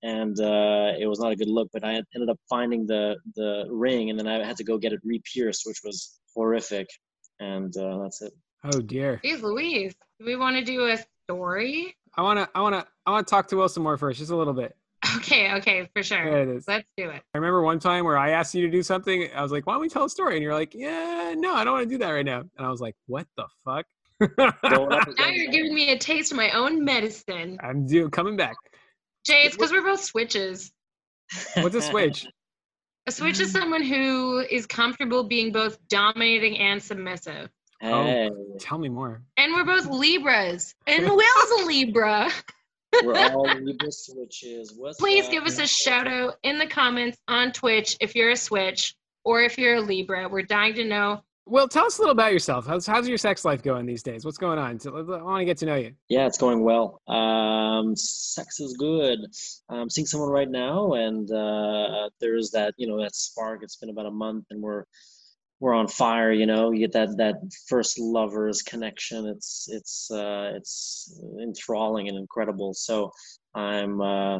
And 0.03 0.37
uh, 0.41 0.91
it 0.99 1.07
was 1.07 1.19
not 1.19 1.31
a 1.31 1.35
good 1.37 1.47
look, 1.47 1.69
but 1.71 1.85
I 1.85 2.01
ended 2.13 2.29
up 2.29 2.39
finding 2.49 2.85
the 2.85 3.15
the 3.35 3.65
ring, 3.69 4.09
and 4.09 4.19
then 4.19 4.27
I 4.27 4.45
had 4.45 4.57
to 4.57 4.63
go 4.65 4.77
get 4.77 4.91
it 4.91 4.99
re-pierced, 5.03 5.63
which 5.65 5.79
was 5.85 6.19
horrific. 6.35 6.87
And 7.39 7.75
uh, 7.77 7.99
that's 8.03 8.21
it. 8.21 8.33
Oh 8.63 8.79
dear. 8.79 9.19
Jeez 9.23 9.41
Louise, 9.41 9.93
do 10.19 10.25
we 10.25 10.35
want 10.35 10.55
to 10.57 10.63
do 10.63 10.87
a 10.87 10.97
story? 11.25 11.95
I 12.15 12.21
want 12.21 12.39
to. 12.39 12.49
I 12.55 12.61
want 12.61 12.75
to. 12.75 12.87
I 13.05 13.11
want 13.11 13.27
to 13.27 13.31
talk 13.31 13.47
to 13.49 13.57
Wilson 13.57 13.83
more 13.83 13.97
first, 13.97 14.19
just 14.19 14.31
a 14.31 14.35
little 14.35 14.53
bit. 14.53 14.75
Okay, 15.17 15.53
okay, 15.55 15.89
for 15.93 16.01
sure. 16.01 16.23
There 16.23 16.43
it 16.43 16.55
is. 16.57 16.67
Let's 16.67 16.87
do 16.95 17.09
it. 17.09 17.21
I 17.33 17.37
remember 17.37 17.61
one 17.61 17.79
time 17.79 18.05
where 18.05 18.17
I 18.17 18.31
asked 18.31 18.55
you 18.55 18.65
to 18.65 18.71
do 18.71 18.81
something. 18.83 19.29
I 19.35 19.41
was 19.41 19.51
like, 19.51 19.67
"Why 19.67 19.73
don't 19.73 19.81
we 19.81 19.89
tell 19.89 20.05
a 20.05 20.09
story?" 20.09 20.35
And 20.35 20.43
you're 20.43 20.53
like, 20.53 20.73
"Yeah, 20.73 21.33
no, 21.35 21.53
I 21.53 21.63
don't 21.63 21.73
want 21.73 21.89
to 21.89 21.89
do 21.89 21.97
that 21.97 22.09
right 22.09 22.25
now." 22.25 22.39
And 22.39 22.65
I 22.65 22.69
was 22.69 22.79
like, 22.79 22.95
"What 23.07 23.27
the 23.35 23.45
fuck?" 23.65 23.85
Now 24.37 25.27
you're 25.29 25.51
giving 25.51 25.73
me 25.73 25.91
a 25.91 25.97
taste 25.97 26.31
of 26.31 26.37
my 26.37 26.51
own 26.51 26.85
medicine. 26.85 27.57
I'm 27.61 27.85
do 27.85 28.09
coming 28.09 28.37
back. 28.37 28.55
Jay, 29.25 29.43
it's 29.43 29.55
because 29.55 29.71
we're 29.71 29.83
both 29.83 30.01
switches. 30.01 30.71
What's 31.55 31.75
a 31.75 31.81
switch? 31.81 32.25
A 33.05 33.11
switch 33.11 33.39
is 33.39 33.51
someone 33.51 33.83
who 33.83 34.39
is 34.39 34.65
comfortable 34.65 35.25
being 35.25 35.51
both 35.51 35.77
dominating 35.89 36.57
and 36.57 36.81
submissive. 36.81 37.49
Oh, 37.81 38.03
hey, 38.03 38.29
Tell 38.59 38.77
me 38.77 38.87
more. 38.87 39.21
And 39.35 39.53
we're 39.53 39.65
both 39.65 39.87
Libras. 39.87 40.73
And 40.87 41.03
Will's 41.05 41.61
a 41.61 41.65
Libra. 41.65 42.29
we're 43.03 43.13
all 43.33 43.43
Libra 43.43 43.91
switches. 43.91 44.73
What's 44.77 44.99
Please 44.99 45.25
up? 45.25 45.31
give 45.31 45.43
us 45.43 45.59
a 45.59 45.67
shout 45.67 46.07
out 46.07 46.35
in 46.43 46.59
the 46.59 46.67
comments 46.67 47.17
on 47.27 47.51
Twitch 47.51 47.97
if 47.99 48.15
you're 48.15 48.31
a 48.31 48.37
switch 48.37 48.95
or 49.25 49.41
if 49.41 49.57
you're 49.57 49.75
a 49.75 49.81
Libra. 49.81 50.29
We're 50.29 50.43
dying 50.43 50.75
to 50.75 50.85
know. 50.85 51.23
Well, 51.45 51.67
tell 51.67 51.85
us 51.85 51.97
a 51.97 52.01
little 52.01 52.13
about 52.13 52.31
yourself. 52.31 52.65
How's 52.65 52.87
how's 52.87 53.07
your 53.07 53.17
sex 53.17 53.43
life 53.43 53.61
going 53.61 53.85
these 53.85 54.01
days? 54.01 54.23
What's 54.23 54.37
going 54.37 54.57
on? 54.57 54.79
I 54.85 54.89
want 55.21 55.41
to 55.41 55.45
get 55.45 55.57
to 55.57 55.65
know 55.65 55.75
you. 55.75 55.93
Yeah, 56.07 56.25
it's 56.25 56.37
going 56.37 56.63
well. 56.63 57.01
Um, 57.07 57.95
sex 57.97 58.61
is 58.61 58.77
good. 58.77 59.19
I'm 59.67 59.89
seeing 59.89 60.07
someone 60.07 60.29
right 60.29 60.49
now, 60.49 60.93
and 60.93 61.29
uh, 61.29 62.09
there's 62.21 62.51
that 62.51 62.73
you 62.77 62.87
know 62.87 63.01
that 63.01 63.13
spark. 63.13 63.59
It's 63.61 63.75
been 63.75 63.89
about 63.89 64.05
a 64.05 64.11
month, 64.11 64.45
and 64.51 64.61
we're 64.61 64.85
we're 65.59 65.73
on 65.73 65.89
fire. 65.89 66.31
You 66.31 66.45
know, 66.45 66.71
you 66.71 66.79
get 66.79 66.93
that 66.93 67.17
that 67.17 67.35
first 67.67 67.99
lovers 67.99 68.61
connection. 68.61 69.25
It's 69.27 69.67
it's 69.69 70.11
uh, 70.11 70.53
it's 70.55 71.21
enthralling 71.41 72.07
and 72.07 72.17
incredible. 72.17 72.73
So 72.73 73.11
I'm 73.53 73.99
uh, 73.99 74.39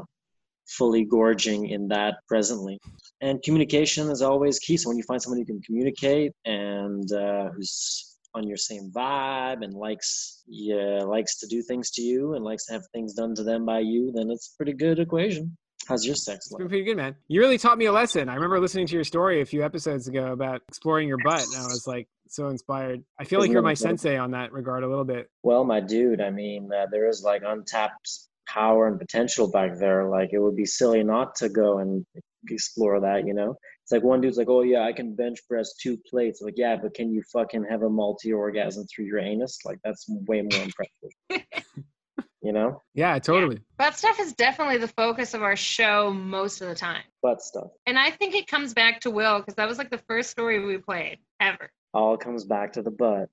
fully 0.67 1.05
gorging 1.05 1.69
in 1.69 1.87
that 1.89 2.15
presently. 2.27 2.79
And 3.21 3.41
communication 3.43 4.09
is 4.09 4.21
always 4.21 4.59
key. 4.59 4.77
So 4.77 4.89
when 4.89 4.97
you 4.97 5.03
find 5.03 5.21
someone 5.21 5.39
you 5.39 5.45
can 5.45 5.61
communicate 5.61 6.31
and 6.45 7.11
uh, 7.11 7.49
who's 7.55 8.09
on 8.35 8.47
your 8.47 8.57
same 8.57 8.91
vibe 8.91 9.63
and 9.63 9.73
likes 9.75 10.41
yeah 10.47 11.01
likes 11.03 11.37
to 11.39 11.45
do 11.45 11.61
things 11.61 11.91
to 11.91 12.01
you 12.01 12.33
and 12.33 12.43
likes 12.43 12.65
to 12.65 12.73
have 12.73 12.81
things 12.91 13.13
done 13.13 13.35
to 13.35 13.43
them 13.43 13.65
by 13.65 13.79
you, 13.79 14.11
then 14.15 14.29
it's 14.31 14.51
a 14.53 14.57
pretty 14.57 14.73
good 14.73 14.99
equation. 14.99 15.55
How's 15.87 16.05
your 16.05 16.15
sex 16.15 16.45
It's 16.45 16.55
been 16.55 16.63
life? 16.65 16.69
pretty 16.69 16.85
good, 16.85 16.97
man. 16.97 17.15
You 17.27 17.41
really 17.41 17.57
taught 17.57 17.77
me 17.77 17.85
a 17.85 17.91
lesson. 17.91 18.29
I 18.29 18.35
remember 18.35 18.59
listening 18.59 18.87
to 18.87 18.95
your 18.95 19.03
story 19.03 19.41
a 19.41 19.45
few 19.45 19.63
episodes 19.63 20.07
ago 20.07 20.31
about 20.31 20.61
exploring 20.69 21.07
your 21.09 21.17
butt, 21.23 21.43
and 21.43 21.57
I 21.57 21.65
was 21.65 21.85
like 21.85 22.07
so 22.29 22.47
inspired. 22.47 23.03
I 23.19 23.25
feel 23.25 23.39
like 23.39 23.47
Isn't 23.47 23.53
you're 23.53 23.61
my 23.61 23.73
sensei 23.73 24.17
on 24.17 24.31
that 24.31 24.51
regard 24.53 24.83
a 24.83 24.87
little 24.89 25.03
bit. 25.03 25.29
Well, 25.43 25.63
my 25.65 25.81
dude, 25.81 26.21
I 26.21 26.29
mean, 26.31 26.69
uh, 26.73 26.85
there 26.89 27.07
is 27.09 27.21
like 27.21 27.43
untapped 27.45 28.09
power 28.47 28.87
and 28.87 28.99
potential 28.99 29.49
back 29.49 29.77
there. 29.77 30.09
Like 30.09 30.29
it 30.33 30.39
would 30.39 30.55
be 30.55 30.65
silly 30.65 31.03
not 31.03 31.35
to 31.35 31.49
go 31.49 31.79
and 31.79 32.05
explore 32.49 32.99
that, 33.01 33.25
you 33.25 33.33
know? 33.33 33.55
It's 33.83 33.91
like 33.91 34.03
one 34.03 34.21
dude's 34.21 34.37
like, 34.37 34.47
"Oh 34.49 34.61
yeah, 34.61 34.83
I 34.83 34.93
can 34.93 35.13
bench 35.13 35.39
press 35.49 35.73
two 35.75 35.97
plates." 36.09 36.41
Like, 36.41 36.53
yeah, 36.55 36.77
but 36.81 36.93
can 36.93 37.11
you 37.11 37.21
fucking 37.33 37.65
have 37.69 37.83
a 37.83 37.89
multi-orgasm 37.89 38.85
through 38.87 39.05
your 39.05 39.19
anus? 39.19 39.59
Like 39.65 39.79
that's 39.83 40.05
way 40.07 40.41
more 40.41 40.63
impressive. 40.63 41.45
you 42.43 42.51
know? 42.51 42.81
Yeah, 42.93 43.17
totally. 43.19 43.59
Butt 43.77 43.97
stuff 43.97 44.19
is 44.19 44.33
definitely 44.33 44.77
the 44.77 44.87
focus 44.87 45.33
of 45.33 45.41
our 45.41 45.55
show 45.55 46.13
most 46.13 46.61
of 46.61 46.67
the 46.67 46.75
time. 46.75 47.03
Butt 47.21 47.41
stuff. 47.41 47.69
And 47.85 47.97
I 47.97 48.11
think 48.11 48.35
it 48.35 48.47
comes 48.47 48.73
back 48.73 48.99
to 49.01 49.11
Will 49.11 49.39
because 49.39 49.55
that 49.55 49.67
was 49.67 49.77
like 49.77 49.89
the 49.89 50.01
first 50.09 50.29
story 50.29 50.63
we 50.63 50.77
played 50.77 51.17
ever. 51.39 51.71
All 51.93 52.17
comes 52.17 52.43
back 52.43 52.73
to 52.73 52.81
the 52.81 52.91
butt. 52.91 53.29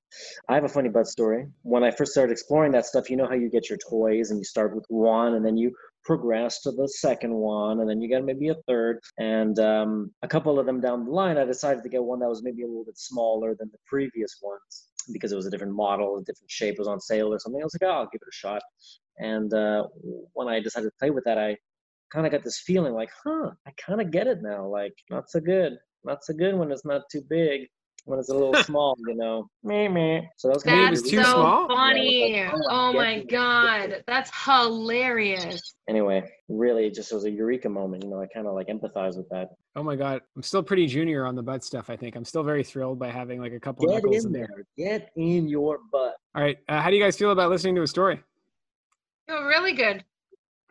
I 0.48 0.54
have 0.54 0.64
a 0.64 0.68
funny 0.68 0.88
butt 0.88 1.06
story. 1.06 1.46
When 1.62 1.82
I 1.82 1.90
first 1.90 2.12
started 2.12 2.32
exploring 2.32 2.72
that 2.72 2.86
stuff, 2.86 3.08
you 3.08 3.16
know 3.16 3.26
how 3.26 3.34
you 3.34 3.50
get 3.50 3.68
your 3.68 3.78
toys 3.78 4.30
and 4.30 4.38
you 4.38 4.44
start 4.44 4.74
with 4.74 4.84
one 4.88 5.34
and 5.34 5.44
then 5.44 5.56
you 5.56 5.72
progress 6.04 6.60
to 6.62 6.72
the 6.72 6.88
second 6.88 7.32
one 7.32 7.80
and 7.80 7.88
then 7.88 8.00
you 8.00 8.08
get 8.08 8.24
maybe 8.24 8.48
a 8.48 8.54
third. 8.66 9.00
And 9.18 9.58
um, 9.58 10.12
a 10.22 10.28
couple 10.28 10.58
of 10.58 10.66
them 10.66 10.80
down 10.80 11.04
the 11.04 11.10
line, 11.10 11.38
I 11.38 11.44
decided 11.44 11.82
to 11.82 11.88
get 11.88 12.02
one 12.02 12.20
that 12.20 12.28
was 12.28 12.42
maybe 12.42 12.62
a 12.62 12.66
little 12.66 12.84
bit 12.84 12.98
smaller 12.98 13.54
than 13.58 13.70
the 13.72 13.78
previous 13.86 14.38
ones 14.42 14.88
because 15.12 15.32
it 15.32 15.36
was 15.36 15.46
a 15.46 15.50
different 15.50 15.74
model, 15.74 16.18
a 16.18 16.24
different 16.24 16.50
shape 16.50 16.78
was 16.78 16.88
on 16.88 17.00
sale 17.00 17.32
or 17.32 17.38
something. 17.38 17.62
I 17.62 17.64
was 17.64 17.76
like, 17.80 17.90
oh, 17.90 17.94
I'll 17.94 18.08
give 18.12 18.20
it 18.22 18.28
a 18.28 18.32
shot. 18.32 18.62
And 19.18 19.52
uh, 19.52 19.84
when 20.34 20.48
I 20.48 20.60
decided 20.60 20.86
to 20.86 20.98
play 20.98 21.10
with 21.10 21.24
that, 21.24 21.38
I 21.38 21.56
kind 22.12 22.26
of 22.26 22.32
got 22.32 22.44
this 22.44 22.60
feeling 22.60 22.92
like, 22.92 23.10
huh, 23.24 23.50
I 23.66 23.72
kind 23.84 24.00
of 24.00 24.10
get 24.10 24.26
it 24.26 24.42
now. 24.42 24.66
Like, 24.66 24.94
not 25.10 25.30
so 25.30 25.40
good. 25.40 25.78
Not 26.04 26.24
so 26.24 26.32
good 26.32 26.54
when 26.54 26.70
it's 26.70 26.84
not 26.84 27.02
too 27.10 27.22
big 27.28 27.68
when 28.10 28.18
it's 28.18 28.28
a 28.28 28.34
little 28.34 28.54
small, 28.64 28.96
you 29.06 29.14
know. 29.14 29.48
Me, 29.62 29.88
me. 29.88 30.28
So 30.36 30.48
that 30.48 30.54
was 30.54 30.62
kind 30.64 30.76
Maybe 30.78 30.86
it 30.86 30.98
of 30.98 31.02
That's 31.04 31.10
too 31.10 31.22
so 31.22 31.32
small? 31.32 31.68
funny. 31.68 32.32
Yeah, 32.36 32.52
like, 32.52 32.62
Oh 32.68 32.90
yeah, 32.92 32.98
my 32.98 33.24
god, 33.24 34.04
that's 34.06 34.30
hilarious. 34.44 35.74
anyway. 35.88 36.22
Really, 36.48 36.86
it 36.86 36.94
just 36.94 37.12
was 37.12 37.24
a 37.24 37.30
eureka 37.30 37.68
moment. 37.68 38.02
You 38.04 38.10
know, 38.10 38.20
I 38.20 38.26
kind 38.26 38.46
of 38.46 38.54
like 38.54 38.66
empathize 38.66 39.16
with 39.16 39.28
that. 39.30 39.50
Oh 39.76 39.82
my 39.84 39.94
god, 39.96 40.20
I'm 40.36 40.42
still 40.42 40.62
pretty 40.62 40.86
junior 40.86 41.24
on 41.24 41.36
the 41.36 41.42
butt 41.42 41.62
stuff. 41.64 41.88
I 41.88 41.96
think 41.96 42.16
I'm 42.16 42.24
still 42.24 42.42
very 42.42 42.64
thrilled 42.64 42.98
by 42.98 43.08
having 43.10 43.40
like 43.40 43.52
a 43.52 43.60
couple 43.60 43.84
of 43.84 43.90
Get 43.90 44.02
knuckles 44.02 44.24
in 44.24 44.28
in 44.28 44.32
there. 44.32 44.48
there. 44.76 44.88
Get 44.98 45.10
in 45.16 45.48
your 45.48 45.78
butt. 45.92 46.16
All 46.34 46.42
right, 46.42 46.58
uh, 46.68 46.80
how 46.80 46.90
do 46.90 46.96
you 46.96 47.02
guys 47.02 47.16
feel 47.16 47.30
about 47.30 47.50
listening 47.50 47.76
to 47.76 47.82
a 47.82 47.86
story? 47.86 48.20
Oh, 49.28 49.44
really 49.44 49.72
good. 49.74 50.04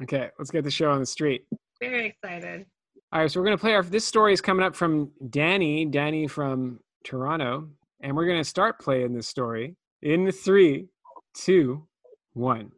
Okay, 0.04 0.30
let's 0.38 0.52
get 0.52 0.64
the 0.66 0.72
show 0.72 0.92
on 0.92 1.00
the 1.00 1.06
street. 1.06 1.46
Very 1.80 2.08
excited. 2.08 2.66
All 3.14 3.22
right, 3.22 3.32
so 3.32 3.40
we're 3.40 3.46
gonna 3.46 3.58
play 3.58 3.74
our. 3.74 3.84
This 3.84 4.06
story 4.06 4.34
is 4.34 4.42
coming 4.42 4.66
up 4.66 4.76
from 4.76 5.12
Danny, 5.30 5.86
Danny 5.86 6.28
from 6.28 6.80
Toronto, 7.04 7.70
and 8.02 8.16
we're 8.16 8.28
gonna 8.28 8.44
start 8.44 8.80
playing 8.80 9.14
this 9.14 9.28
story 9.28 9.76
in 10.02 10.32
three, 10.32 10.88
two, 11.34 11.88
one. 12.34 12.72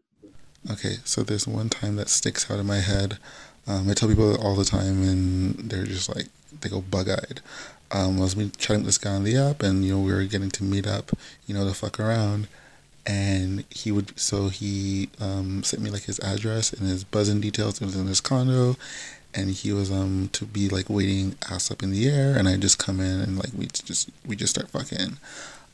Okay, 0.70 0.98
so 1.04 1.24
there's 1.24 1.48
one 1.48 1.70
time 1.70 1.96
that 1.96 2.10
sticks 2.10 2.50
out 2.50 2.60
in 2.60 2.68
my 2.68 2.80
head. 2.80 3.18
Um, 3.68 3.90
I 3.90 3.94
tell 3.94 4.10
people 4.10 4.36
all 4.42 4.56
the 4.56 4.66
time, 4.66 5.02
and 5.02 5.56
they're 5.70 5.86
just 5.86 6.14
like 6.14 6.28
they 6.62 6.70
go 6.70 6.82
bug-eyed. 6.82 7.42
Um, 7.92 8.18
I 8.20 8.22
was 8.22 8.36
me 8.36 8.52
chatting 8.58 8.84
with 8.84 8.88
this 8.88 8.98
guy 8.98 9.12
on 9.12 9.24
the 9.24 9.38
app, 9.38 9.64
and 9.64 9.84
you 9.84 9.94
know 9.94 10.00
we 10.00 10.14
were 10.14 10.24
getting 10.24 10.52
to 10.52 10.64
meet 10.64 10.88
up, 10.88 11.12
you 11.46 11.54
know, 11.54 11.68
to 11.68 11.74
fuck 11.74 12.00
around. 12.00 12.48
And 13.06 13.64
he 13.72 13.92
would, 13.92 14.18
so 14.20 14.50
he 14.50 15.10
um, 15.20 15.64
sent 15.64 15.82
me 15.82 15.90
like 15.90 16.04
his 16.04 16.20
address 16.20 16.72
and 16.72 16.88
his 16.88 17.04
buzzing 17.04 17.42
details. 17.42 17.82
It 17.82 17.86
was 17.86 17.96
in 17.96 18.06
his 18.06 18.22
condo, 18.22 18.78
and 19.34 19.52
he 19.52 19.72
was 19.72 19.92
um 19.92 20.30
to 20.34 20.46
be 20.46 20.70
like 20.70 20.90
waiting 20.90 21.36
ass 21.50 21.72
up 21.72 21.84
in 21.84 21.92
the 21.92 22.08
air, 22.08 22.38
and 22.38 22.48
I 22.48 22.58
just 22.58 22.80
come 22.80 23.00
in 23.00 23.20
and 23.22 23.38
like 23.38 23.52
we 23.58 23.68
just 23.68 24.10
we 24.26 24.36
just 24.36 24.56
start 24.56 24.70
fucking. 24.70 25.18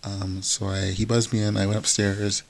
Um, 0.04 0.42
so 0.42 0.68
I 0.68 0.92
he 0.92 1.06
buzzed 1.06 1.34
me 1.34 1.42
in. 1.44 1.58
I 1.58 1.66
went 1.66 1.80
upstairs, 1.80 2.44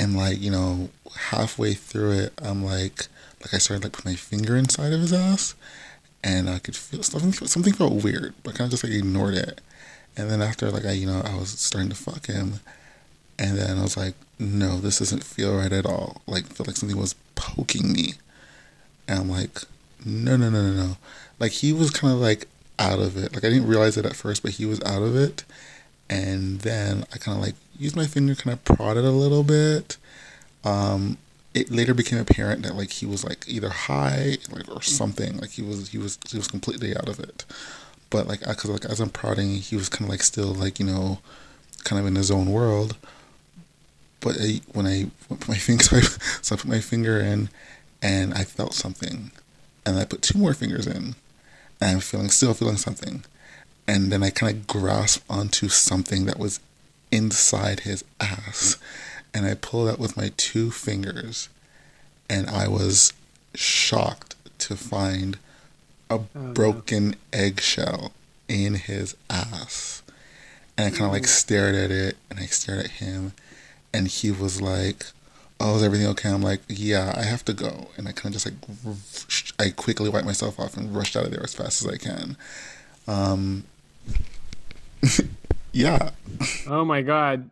and 0.00 0.16
like 0.16 0.40
you 0.40 0.50
know 0.50 0.88
halfway 1.14 1.74
through 1.74 2.12
it 2.12 2.32
i'm 2.42 2.64
like 2.64 3.08
like 3.42 3.52
i 3.52 3.58
started 3.58 3.84
like 3.84 3.92
put 3.92 4.04
my 4.04 4.14
finger 4.14 4.56
inside 4.56 4.92
of 4.92 5.00
his 5.00 5.12
ass 5.12 5.54
and 6.24 6.48
i 6.48 6.58
could 6.58 6.74
feel 6.74 7.02
something 7.02 7.32
something 7.46 7.74
felt 7.74 8.02
weird 8.02 8.32
but 8.42 8.54
I 8.54 8.56
kind 8.56 8.66
of 8.66 8.70
just 8.70 8.84
like 8.84 8.94
ignored 8.94 9.34
it 9.34 9.60
and 10.16 10.30
then 10.30 10.40
after 10.40 10.70
like 10.70 10.86
i 10.86 10.92
you 10.92 11.06
know 11.06 11.20
i 11.24 11.34
was 11.36 11.50
starting 11.50 11.90
to 11.90 11.96
fuck 11.96 12.26
him 12.26 12.60
and 13.38 13.58
then 13.58 13.78
i 13.78 13.82
was 13.82 13.96
like 13.96 14.14
no 14.38 14.78
this 14.78 15.00
doesn't 15.00 15.22
feel 15.24 15.54
right 15.56 15.72
at 15.72 15.84
all 15.84 16.22
like 16.26 16.46
feel 16.46 16.64
like 16.66 16.76
something 16.76 16.98
was 16.98 17.14
poking 17.34 17.92
me 17.92 18.14
and 19.06 19.18
i'm 19.18 19.28
like 19.30 19.60
no 20.04 20.36
no 20.36 20.50
no 20.50 20.62
no 20.62 20.72
no 20.72 20.96
like 21.38 21.52
he 21.52 21.72
was 21.72 21.90
kind 21.90 22.12
of 22.12 22.20
like 22.20 22.46
out 22.78 22.98
of 22.98 23.16
it 23.16 23.34
like 23.34 23.44
i 23.44 23.48
didn't 23.48 23.66
realize 23.66 23.96
it 23.96 24.06
at 24.06 24.16
first 24.16 24.42
but 24.42 24.52
he 24.52 24.64
was 24.64 24.80
out 24.82 25.02
of 25.02 25.14
it 25.14 25.44
and 26.10 26.60
then 26.62 27.04
I 27.14 27.18
kind 27.18 27.38
of 27.38 27.44
like 27.44 27.54
used 27.78 27.94
my 27.94 28.06
finger, 28.06 28.34
kind 28.34 28.52
of 28.52 28.64
prodded 28.64 29.04
a 29.04 29.12
little 29.12 29.44
bit. 29.44 29.96
Um, 30.64 31.18
it 31.54 31.70
later 31.70 31.94
became 31.94 32.18
apparent 32.18 32.62
that 32.64 32.74
like 32.74 32.90
he 32.90 33.06
was 33.06 33.24
like 33.24 33.44
either 33.48 33.70
high 33.70 34.36
like 34.50 34.68
or 34.68 34.82
something. 34.82 35.38
Like 35.38 35.50
he 35.50 35.62
was 35.62 35.90
he 35.90 35.98
was 35.98 36.18
he 36.28 36.36
was 36.36 36.48
completely 36.48 36.96
out 36.96 37.08
of 37.08 37.20
it. 37.20 37.44
But 38.10 38.26
like 38.26 38.40
because 38.40 38.68
like 38.68 38.84
as 38.84 38.98
I'm 38.98 39.10
prodding, 39.10 39.54
he 39.54 39.76
was 39.76 39.88
kind 39.88 40.06
of 40.06 40.10
like 40.10 40.22
still 40.22 40.52
like 40.52 40.80
you 40.80 40.86
know, 40.86 41.20
kind 41.84 42.00
of 42.00 42.06
in 42.06 42.16
his 42.16 42.30
own 42.30 42.50
world. 42.50 42.96
But 44.18 44.36
I, 44.40 44.60
when 44.72 44.86
I 44.86 45.06
put 45.28 45.48
my 45.48 45.54
finger, 45.56 45.84
so 45.84 45.96
I, 45.96 46.00
so 46.42 46.54
I 46.56 46.58
put 46.58 46.68
my 46.68 46.80
finger 46.80 47.20
in, 47.20 47.50
and 48.02 48.34
I 48.34 48.42
felt 48.42 48.74
something, 48.74 49.30
and 49.90 50.00
I 50.00 50.04
put 50.04 50.22
two 50.22 50.38
more 50.38 50.54
fingers 50.54 50.86
in, 50.86 51.14
and 51.80 51.90
I'm 51.90 52.00
feeling 52.00 52.30
still 52.30 52.54
feeling 52.54 52.76
something 52.76 53.24
and 53.90 54.12
then 54.12 54.22
I 54.22 54.30
kind 54.30 54.56
of 54.56 54.66
grasp 54.68 55.24
onto 55.28 55.68
something 55.68 56.26
that 56.26 56.38
was 56.38 56.60
inside 57.10 57.80
his 57.80 58.04
ass, 58.20 58.76
and 59.34 59.44
I 59.44 59.54
pulled 59.54 59.88
out 59.88 59.98
with 59.98 60.16
my 60.16 60.30
two 60.36 60.70
fingers, 60.70 61.48
and 62.28 62.48
I 62.48 62.68
was 62.68 63.12
shocked 63.52 64.36
to 64.60 64.76
find 64.76 65.38
a 66.08 66.14
oh, 66.14 66.26
no. 66.36 66.52
broken 66.52 67.16
eggshell 67.32 68.12
in 68.48 68.74
his 68.74 69.16
ass, 69.28 70.02
and 70.78 70.86
I 70.86 70.90
kind 70.90 71.06
of 71.06 71.12
like 71.12 71.26
stared 71.26 71.74
at 71.74 71.90
it, 71.90 72.16
and 72.30 72.38
I 72.38 72.46
stared 72.46 72.84
at 72.84 72.90
him, 72.92 73.32
and 73.92 74.06
he 74.06 74.30
was 74.30 74.60
like. 74.60 75.06
Oh, 75.60 75.76
is 75.76 75.82
everything 75.82 76.06
okay? 76.08 76.30
I'm 76.30 76.42
like, 76.42 76.62
yeah, 76.68 77.12
I 77.16 77.22
have 77.22 77.44
to 77.44 77.52
go. 77.52 77.88
And 77.98 78.08
I 78.08 78.12
kind 78.12 78.34
of 78.34 78.40
just 78.40 78.46
like, 78.46 78.96
I 79.58 79.70
quickly 79.70 80.08
wiped 80.08 80.24
myself 80.24 80.58
off 80.58 80.76
and 80.76 80.96
rushed 80.96 81.16
out 81.16 81.26
of 81.26 81.30
there 81.30 81.42
as 81.42 81.54
fast 81.54 81.84
as 81.84 81.92
I 81.92 81.98
can. 81.98 82.36
Um, 83.06 83.64
yeah. 85.72 86.10
Oh 86.66 86.84
my 86.84 87.02
god. 87.02 87.50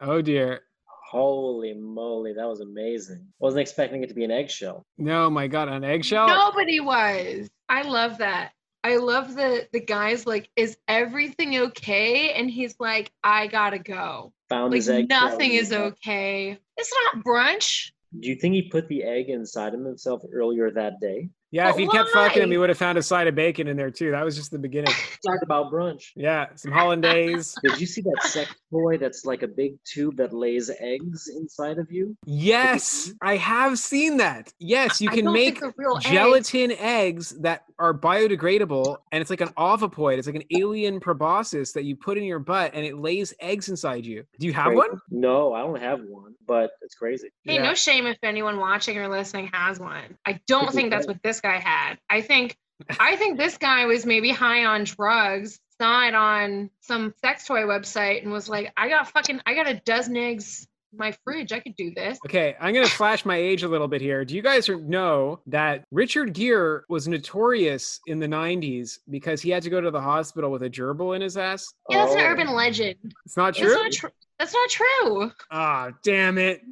Oh 0.00 0.22
dear. 0.22 0.62
Holy 0.86 1.74
moly, 1.74 2.32
that 2.34 2.46
was 2.46 2.60
amazing. 2.60 3.26
Wasn't 3.40 3.60
expecting 3.60 4.04
it 4.04 4.08
to 4.10 4.14
be 4.14 4.22
an 4.22 4.30
eggshell. 4.30 4.86
No, 4.96 5.28
my 5.28 5.48
God, 5.48 5.68
an 5.68 5.82
eggshell. 5.82 6.28
Nobody 6.28 6.78
was. 6.78 7.48
I 7.68 7.82
love 7.82 8.18
that. 8.18 8.52
I 8.84 8.96
love 8.96 9.34
the 9.34 9.66
the 9.72 9.80
guy's 9.80 10.24
like, 10.24 10.48
is 10.54 10.76
everything 10.86 11.58
okay? 11.58 12.32
And 12.32 12.48
he's 12.48 12.76
like, 12.78 13.10
I 13.24 13.48
gotta 13.48 13.80
go. 13.80 14.32
Found 14.50 14.72
Like 14.72 14.78
his 14.78 14.88
egg. 14.90 15.08
nothing 15.08 15.52
is 15.52 15.72
okay. 15.72 16.58
It's 16.76 16.92
not 17.14 17.24
brunch. 17.24 17.92
Do 18.18 18.28
you 18.28 18.34
think 18.34 18.54
he 18.54 18.68
put 18.68 18.88
the 18.88 19.04
egg 19.04 19.28
inside 19.28 19.72
of 19.74 19.84
himself 19.84 20.22
earlier 20.32 20.70
that 20.72 20.94
day? 21.00 21.30
Yeah, 21.52 21.68
if 21.68 21.76
But 21.76 21.80
he 21.80 21.88
kept 21.88 22.10
fucking 22.10 22.42
him, 22.42 22.50
he 22.50 22.58
would 22.58 22.68
have 22.68 22.78
found 22.78 22.98
a 22.98 23.02
side 23.02 23.26
of 23.28 23.34
bacon 23.36 23.66
in 23.68 23.76
there 23.76 23.90
too. 23.90 24.10
That 24.10 24.24
was 24.24 24.36
just 24.36 24.50
the 24.50 24.58
beginning. 24.58 24.92
Talk 25.26 25.38
about 25.42 25.72
brunch. 25.72 26.10
Yeah, 26.16 26.46
some 26.56 26.72
hollandaise. 26.72 27.56
Did 27.62 27.80
you 27.80 27.86
see 27.86 28.02
that 28.02 28.22
sex 28.24 28.52
toy 28.70 28.96
that's 28.98 29.24
like 29.24 29.42
a 29.42 29.48
big 29.48 29.74
tube 29.84 30.16
that 30.16 30.32
lays 30.32 30.70
eggs 30.80 31.28
inside 31.28 31.78
of 31.78 31.90
you? 31.90 32.16
Yes, 32.24 33.12
I 33.20 33.36
have 33.36 33.78
seen 33.78 34.16
that. 34.18 34.52
Yes, 34.58 35.00
you 35.00 35.10
can 35.10 35.32
make 35.32 35.58
think 35.58 35.60
they're 35.60 35.74
real 35.76 35.96
eggs. 35.96 36.06
gelatin 36.06 36.72
eggs 36.72 37.30
that 37.40 37.64
are 37.78 37.92
biodegradable, 37.94 38.98
and 39.12 39.20
it's 39.20 39.30
like 39.30 39.40
an 39.40 39.48
ovipoid. 39.58 40.18
It's 40.18 40.26
like 40.26 40.36
an 40.36 40.44
alien 40.56 41.00
proboscis 41.00 41.72
that 41.72 41.84
you 41.84 41.96
put 41.96 42.16
in 42.18 42.24
your 42.24 42.38
butt, 42.38 42.72
and 42.74 42.84
it 42.84 42.96
lays 42.98 43.34
eggs 43.40 43.68
inside 43.68 44.06
you. 44.06 44.24
Do 44.38 44.46
you 44.46 44.52
have 44.52 44.66
Crazy. 44.66 44.76
one? 44.78 45.00
No, 45.10 45.52
I 45.52 45.60
don't 45.60 45.80
have 45.80 46.00
one, 46.02 46.34
but 46.46 46.70
it's 46.82 46.94
crazy. 46.94 47.30
Hey, 47.44 47.54
Yeah. 47.54 47.62
no 47.64 47.74
shame 47.74 48.06
if 48.06 48.18
anyone 48.22 48.58
watching 48.58 48.96
or 48.98 49.08
listening 49.08 49.50
has 49.52 49.78
one. 49.80 50.16
I 50.26 50.40
don't 50.46 50.72
think 50.72 50.90
that's 50.90 51.06
what 51.06 51.22
this 51.22 51.40
guy 51.40 51.58
had. 51.58 51.98
I 52.08 52.20
think 52.20 52.56
I 52.98 53.16
think 53.16 53.36
this 53.36 53.58
guy 53.58 53.84
was 53.84 54.06
maybe 54.06 54.30
high 54.30 54.64
on 54.64 54.84
drugs, 54.84 55.60
it 55.80 56.14
on 56.14 56.70
some 56.80 57.14
sex 57.20 57.46
toy 57.46 57.62
website 57.62 58.22
and 58.22 58.32
was 58.32 58.48
like, 58.48 58.72
I 58.76 58.88
got 58.88 59.08
fucking 59.10 59.40
I 59.46 59.54
got 59.54 59.68
a 59.68 59.74
dozen 59.74 60.16
eggs 60.16 60.66
my 60.92 61.14
fridge. 61.24 61.52
I 61.52 61.60
could 61.60 61.76
do 61.76 61.92
this. 61.94 62.18
Okay, 62.26 62.56
I'm 62.60 62.74
gonna 62.74 62.86
flash 62.86 63.24
my 63.24 63.36
age 63.36 63.62
a 63.62 63.68
little 63.68 63.88
bit 63.88 64.00
here. 64.00 64.24
Do 64.24 64.34
you 64.34 64.42
guys 64.42 64.68
know 64.68 65.40
that 65.46 65.84
Richard 65.90 66.32
Gere 66.34 66.80
was 66.88 67.06
notorious 67.08 68.00
in 68.06 68.18
the 68.18 68.26
'90s 68.26 68.98
because 69.08 69.40
he 69.42 69.50
had 69.50 69.62
to 69.62 69.70
go 69.70 69.80
to 69.80 69.90
the 69.90 70.00
hospital 70.00 70.50
with 70.50 70.62
a 70.62 70.70
gerbil 70.70 71.14
in 71.16 71.22
his 71.22 71.36
ass? 71.36 71.66
Yeah, 71.88 72.04
that's 72.04 72.14
an 72.14 72.20
Oh. 72.20 72.24
urban 72.24 72.52
legend. 72.52 72.96
It's 73.24 73.36
not 73.36 73.54
true. 73.54 73.72
not 73.74 73.92
true. 73.92 74.10
That's 74.38 74.54
not 74.54 74.70
true. 74.70 75.32
Ah, 75.50 75.90
damn 76.02 76.38
it! 76.38 76.62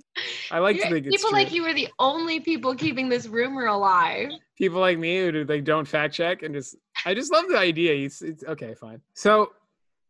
I 0.50 0.58
like 0.58 0.76
to 0.76 0.80
You're- 0.80 0.90
think 0.94 1.06
it's 1.06 1.16
people 1.16 1.30
true. 1.30 1.38
like 1.38 1.52
you 1.52 1.64
are 1.66 1.74
the 1.74 1.88
only 1.98 2.40
people 2.40 2.74
keeping 2.74 3.08
this 3.10 3.26
rumor 3.26 3.66
alive. 3.66 4.30
people 4.56 4.80
like 4.80 4.98
me 4.98 5.18
who 5.20 5.32
do, 5.32 5.44
like 5.44 5.64
don't 5.64 5.86
fact 5.86 6.14
check 6.14 6.42
and 6.42 6.54
just 6.54 6.76
I 7.04 7.12
just 7.14 7.30
love 7.30 7.44
the 7.48 7.58
idea. 7.58 7.92
It's, 7.94 8.22
it's 8.22 8.42
okay, 8.44 8.74
fine. 8.74 9.00
So 9.14 9.52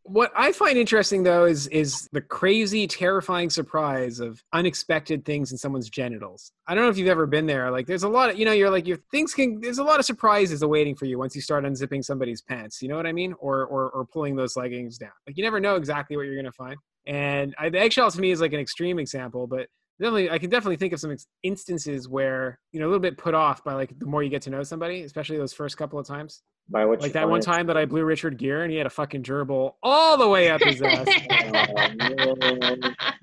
what 0.05 0.33
I 0.35 0.53
find 0.53 0.79
interesting 0.79 1.23
though 1.23 1.45
is 1.45 1.67
is 1.69 2.09
the 2.13 2.21
crazy, 2.21 2.87
terrifying 2.87 3.51
surprise 3.51 4.21
of 4.21 4.43
unexpected 4.53 5.25
things 5.25 5.53
in 5.53 5.59
someone's 5.59 5.91
genitals. 5.91 6.53
I 6.67 6.75
don't 6.75 6.85
know 6.85 6.91
if 6.91 6.99
you've 6.99 7.09
ever 7.09 7.27
been 7.27 7.47
there. 7.47 7.71
Like 7.71 7.87
there's 7.87 8.03
a 8.03 8.09
lot 8.09 8.31
of 8.31 8.39
you 8.39 8.45
know, 8.45 8.53
you're 8.53 8.71
like 8.71 8.87
your 8.87 8.99
things 9.11 9.35
can 9.35 9.61
there's 9.61 9.79
a 9.79 9.85
lot 9.85 10.01
of 10.01 10.07
surprises 10.07 10.63
awaiting 10.63 10.95
for 10.95 11.05
you 11.05 11.19
once 11.19 11.35
you 11.35 11.43
start 11.43 11.65
unzipping 11.65 12.05
somebody's 12.05 12.43
pants. 12.43 12.81
You 12.81 12.89
know 12.89 12.97
what 12.97 13.07
I 13.07 13.13
mean? 13.13 13.35
Or 13.39 13.65
or 13.67 13.91
or 13.91 14.07
pulling 14.07 14.37
those 14.37 14.57
leggings 14.57 14.99
down. 14.99 15.13
Like 15.27 15.37
you 15.37 15.45
never 15.45 15.61
know 15.61 15.77
exactly 15.77 16.17
what 16.17 16.25
you're 16.25 16.37
gonna 16.37 16.53
find. 16.53 16.77
And 17.07 17.55
I, 17.59 17.71
the 17.71 17.81
eggshell 17.81 18.11
to 18.11 18.21
me 18.21 18.31
is 18.31 18.41
like 18.41 18.53
an 18.53 18.61
extreme 18.61 18.99
example, 18.99 19.47
but 19.47 19.69
definitely 20.01 20.31
i 20.31 20.39
can 20.39 20.51
definitely 20.51 20.77
think 20.77 20.93
of 20.93 21.01
some 21.01 21.15
instances 21.43 22.09
where 22.09 22.59
you 22.73 22.81
know 22.81 22.87
a 22.87 22.89
little 22.89 23.01
bit 23.01 23.19
put 23.19 23.35
off 23.35 23.65
by 23.65 23.75
like 23.75 23.99
the 23.99 24.07
more 24.07 24.23
you 24.23 24.31
get 24.31 24.43
to 24.43 24.51
know 24.51 24.63
somebody 24.63 25.03
especially 25.03 25.37
those 25.37 25.53
first 25.53 25.77
couple 25.77 25.99
of 25.99 26.07
times. 26.07 26.43
By 26.71 26.85
what 26.85 27.01
like 27.01 27.15
that 27.15 27.29
one 27.29 27.41
time 27.41 27.67
that 27.69 27.79
i 27.79 27.87
blew 27.87 28.05
Richard 28.05 28.37
Gere 28.37 28.63
and 28.63 28.71
he 28.71 28.77
had 28.77 28.87
a 28.87 28.91
fucking 28.91 29.23
gerbil 29.23 29.75
all 29.83 30.19
the 30.19 30.29
way 30.29 30.51
up 30.51 30.63
his 30.63 30.83
ass. 30.83 31.07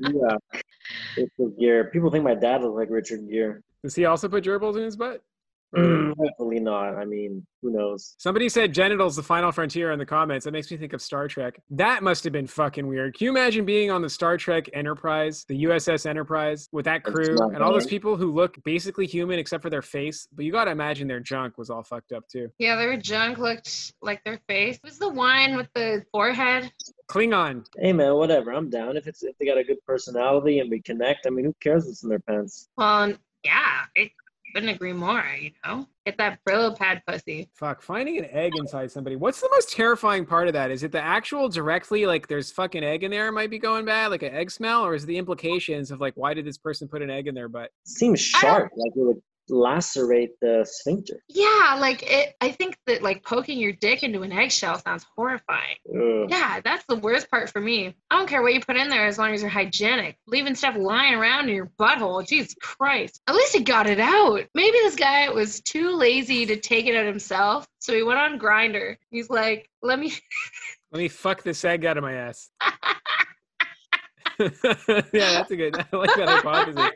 Oh, 0.08 0.12
yeah. 0.12 0.38
Richard 1.18 1.58
Gere. 1.60 1.90
People 1.92 2.12
think 2.12 2.24
my 2.24 2.36
dad 2.36 2.62
looks 2.62 2.76
like 2.76 2.90
Richard 2.90 3.30
Gere 3.30 3.62
does 3.84 3.96
he 3.96 4.06
also 4.06 4.28
put 4.28 4.44
gerbils 4.44 4.78
in 4.78 4.84
his 4.84 4.96
butt 4.96 5.22
Mm, 5.76 6.14
hopefully 6.18 6.60
not. 6.60 6.96
I 6.96 7.06
mean, 7.06 7.46
who 7.62 7.72
knows? 7.72 8.16
somebody 8.18 8.48
said 8.48 8.74
genitals 8.74 9.16
the 9.16 9.24
final 9.24 9.52
frontier 9.52 9.92
in 9.92 10.00
the 10.00 10.06
comments 10.06 10.46
that 10.46 10.52
makes 10.52 10.70
me 10.70 10.78
think 10.78 10.94
of 10.94 11.02
star 11.02 11.28
trek 11.28 11.60
that 11.70 12.04
must 12.04 12.24
have 12.24 12.32
been 12.32 12.46
fucking 12.46 12.86
weird 12.86 13.18
can 13.18 13.26
you 13.26 13.32
imagine 13.32 13.66
being 13.66 13.90
on 13.90 14.02
the 14.02 14.10
star 14.10 14.38
trek 14.38 14.70
enterprise 14.74 15.46
the 15.48 15.64
uss 15.64 16.06
enterprise 16.06 16.70
with 16.72 16.86
that 16.86 17.04
crew 17.04 17.34
not 17.36 17.54
and 17.54 17.64
all 17.64 17.72
those 17.72 17.88
people 17.88 18.16
who 18.16 18.32
look 18.32 18.62
basically 18.64 19.08
human 19.08 19.40
except 19.40 19.64
for 19.64 19.70
their 19.70 19.82
face 19.82 20.28
but 20.36 20.46
you 20.46 20.52
gotta 20.52 20.70
imagine 20.72 21.08
their 21.08 21.20
junk 21.20 21.58
was 21.58 21.70
all 21.70 21.82
fucked 21.84 22.12
up 22.12 22.28
too 22.28 22.50
Yeah, 22.60 22.76
their 22.76 22.98
junk 22.98 23.38
looked 23.40 23.94
like 24.02 24.24
their 24.24 24.40
face. 24.48 24.78
Who's 24.84 24.98
the 25.00 25.10
one 25.10 25.56
with 25.56 25.70
the 25.74 26.04
forehead? 26.12 26.72
klingon 27.10 27.66
Hey 27.80 27.94
man, 27.94 28.14
whatever. 28.16 28.52
I'm 28.52 28.70
down. 28.70 28.96
If 28.98 29.08
it's 29.08 29.24
if 29.24 29.36
they 29.38 29.46
got 29.46 29.58
a 29.58 29.64
good 29.64 29.84
personality 29.88 30.60
and 30.60 30.70
we 30.70 30.82
connect, 30.82 31.26
I 31.26 31.30
mean, 31.32 31.46
who 31.46 31.56
cares 31.62 31.86
what's 31.86 32.04
in 32.04 32.10
their 32.10 32.20
pants? 32.20 32.68
Well, 32.78 33.14
yeah, 33.44 33.86
I 33.98 34.12
couldn't 34.56 34.70
agree 34.70 34.94
more. 34.94 35.24
You 35.39 35.52
know, 35.65 35.86
get 36.06 36.18
that 36.18 36.39
Brillo 36.48 36.76
pad 36.76 37.04
pussy. 37.06 37.50
Fuck, 37.54 37.82
finding 37.82 38.18
an 38.18 38.26
egg 38.32 38.54
inside 38.56 38.89
somebody. 38.89 39.18
What's 39.18 39.41
the 39.41 39.50
most 39.52 39.72
terrifying 39.72 40.26
part 40.26 40.48
of 40.48 40.54
that? 40.54 40.72
Is 40.72 40.82
it 40.84 40.94
the 40.94 41.02
actual 41.02 41.50
directly, 41.50 42.06
like 42.06 42.28
there's 42.28 42.52
fucking 42.52 42.84
egg 42.84 43.04
in 43.04 43.12
there 43.12 43.32
might 43.34 43.50
be 43.50 43.60
going 43.60 43.84
bad, 43.84 44.12
like 44.12 44.24
an 44.24 44.34
egg 44.34 44.50
smell, 44.50 44.86
or 44.86 44.96
is 44.96 45.04
it 45.04 45.08
the 45.08 45.18
implications 45.18 45.91
of 45.91 46.00
like 46.00 46.13
why 46.15 46.34
did 46.34 46.46
this 46.46 46.58
person 46.58 46.88
put 46.88 47.02
an 47.02 47.10
egg 47.10 47.28
in 47.28 47.36
their 47.36 47.50
butt? 47.50 47.70
Seems 47.84 48.22
sharp, 48.22 48.72
like 48.78 48.94
it 48.96 49.00
would 49.00 49.22
lacerate 49.50 50.40
the 50.42 50.66
sphincter. 50.70 51.24
Yeah, 51.28 51.78
like 51.80 52.04
it. 52.04 52.36
I 52.42 52.52
think 52.52 52.78
that 52.88 53.04
like 53.04 53.24
poking 53.24 53.60
your 53.60 53.72
dick 53.72 54.04
into 54.04 54.22
an 54.22 54.32
eggshell 54.32 54.80
sounds 54.80 55.06
horrifying. 55.16 55.78
Ugh. 55.90 56.28
Yeah, 56.30 56.62
that's 56.64 56.86
the 56.88 56.96
worst 56.96 57.30
part 57.30 57.50
for 57.50 57.62
me. 57.62 57.96
I 58.10 58.18
don't 58.18 58.28
care 58.28 58.42
what 58.42 58.54
you 58.54 58.62
put 58.62 58.78
in 58.78 58.90
there 58.90 59.06
as 59.06 59.18
long 59.18 59.34
as 59.34 59.42
you're 59.42 59.50
hygienic. 59.50 60.18
Leaving 60.28 60.56
stuff 60.56 60.76
lying 60.78 61.14
around 61.14 61.50
in 61.50 61.56
your 61.56 61.72
butthole, 61.80 62.26
Jesus 62.28 62.56
Christ. 62.62 63.22
At 63.28 63.36
least 63.36 63.56
he 63.56 63.64
got 63.64 63.88
it 63.88 64.00
out. 64.00 64.42
Maybe 64.54 64.78
this 64.80 64.96
guy 64.96 65.30
was 65.30 65.62
too 65.62 65.96
lazy 65.96 66.46
to 66.46 66.58
take 66.58 66.86
it 66.86 66.96
out 66.96 67.06
himself, 67.06 67.68
so 67.80 67.94
he 67.94 68.04
went 68.04 68.20
on 68.20 68.40
Grindr. 68.40 68.98
He's 69.10 69.30
like, 69.30 69.70
"Let 69.82 70.00
me." 70.00 70.14
Let 70.92 71.00
me 71.00 71.08
fuck 71.10 71.44
this 71.44 71.66
egg 71.66 71.84
out 71.84 71.98
of 71.98 72.04
my 72.04 72.14
ass. 72.14 72.50
yeah, 74.40 75.10
that's 75.12 75.52
a 75.52 75.56
good. 75.56 75.78
I 75.78 75.96
like 75.96 76.14
that 76.16 76.28
hypothesis. 76.28 76.92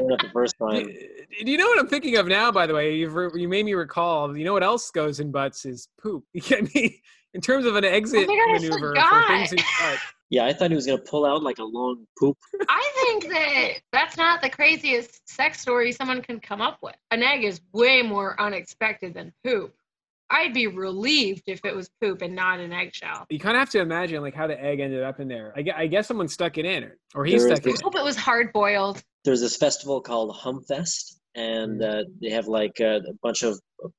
Not 0.00 0.20
the 0.20 0.30
first 0.32 0.54
Do, 0.58 0.66
time. 0.68 0.86
do 0.86 1.50
you 1.50 1.58
know 1.58 1.66
what 1.66 1.78
I'm 1.78 1.88
thinking 1.88 2.16
of 2.16 2.26
now? 2.26 2.50
By 2.52 2.66
the 2.66 2.74
way, 2.74 2.94
you've 2.96 3.14
re- 3.14 3.30
you 3.34 3.48
made 3.48 3.64
me 3.64 3.74
recall. 3.74 4.36
You 4.36 4.44
know 4.44 4.52
what 4.52 4.62
else 4.62 4.90
goes 4.90 5.20
in 5.20 5.30
butts 5.30 5.64
is 5.64 5.88
poop. 6.00 6.24
I 6.50 6.68
mean, 6.74 6.94
in 7.34 7.40
terms 7.40 7.66
of 7.66 7.76
an 7.76 7.84
exit 7.84 8.26
Oh 8.28 8.36
God, 8.36 8.52
maneuver 8.62 8.78
for 8.78 8.88
forgot. 8.90 9.26
things 9.28 9.52
in 9.52 9.58
butt. 9.58 9.98
Yeah, 10.28 10.46
I 10.46 10.52
thought 10.52 10.70
he 10.70 10.74
was 10.74 10.86
gonna 10.86 10.98
pull 10.98 11.24
out 11.24 11.42
like 11.44 11.58
a 11.58 11.64
long 11.64 12.04
poop. 12.18 12.36
I 12.68 12.90
think 13.04 13.28
that 13.32 13.68
that's 13.92 14.16
not 14.16 14.42
the 14.42 14.50
craziest 14.50 15.28
sex 15.28 15.60
story 15.60 15.92
someone 15.92 16.20
can 16.20 16.40
come 16.40 16.60
up 16.60 16.78
with. 16.82 16.96
An 17.12 17.22
egg 17.22 17.44
is 17.44 17.60
way 17.72 18.02
more 18.02 18.40
unexpected 18.40 19.14
than 19.14 19.32
poop. 19.44 19.72
I'd 20.30 20.52
be 20.52 20.66
relieved 20.66 21.44
if 21.46 21.60
it 21.64 21.74
was 21.74 21.88
poop 22.00 22.22
and 22.22 22.34
not 22.34 22.58
an 22.60 22.72
eggshell. 22.72 23.26
You 23.30 23.38
kind 23.38 23.56
of 23.56 23.60
have 23.60 23.70
to 23.70 23.80
imagine 23.80 24.22
like 24.22 24.34
how 24.34 24.46
the 24.46 24.60
egg 24.62 24.80
ended 24.80 25.02
up 25.02 25.20
in 25.20 25.28
there. 25.28 25.52
I, 25.56 25.62
gue- 25.62 25.74
I 25.76 25.86
guess 25.86 26.08
someone 26.08 26.28
stuck 26.28 26.58
it 26.58 26.64
in, 26.64 26.84
or, 26.84 26.98
or 27.14 27.24
he 27.24 27.32
There 27.36 27.46
is 27.48 27.58
stuck 27.58 27.66
it 27.66 27.78
I 27.80 27.82
hope 27.84 27.94
it 27.96 28.04
was 28.04 28.16
hard 28.16 28.52
boiled. 28.52 29.02
There's 29.24 29.40
this 29.40 29.56
festival 29.56 30.00
called 30.00 30.34
Humfest, 30.36 31.16
and 31.36 31.80
Mm. 31.80 32.00
uh, 32.00 32.04
they 32.20 32.30
have 32.30 32.48
like 32.48 32.80
a, 32.80 32.96
a 32.96 33.12
bunch 33.22 33.42
of 33.42 33.58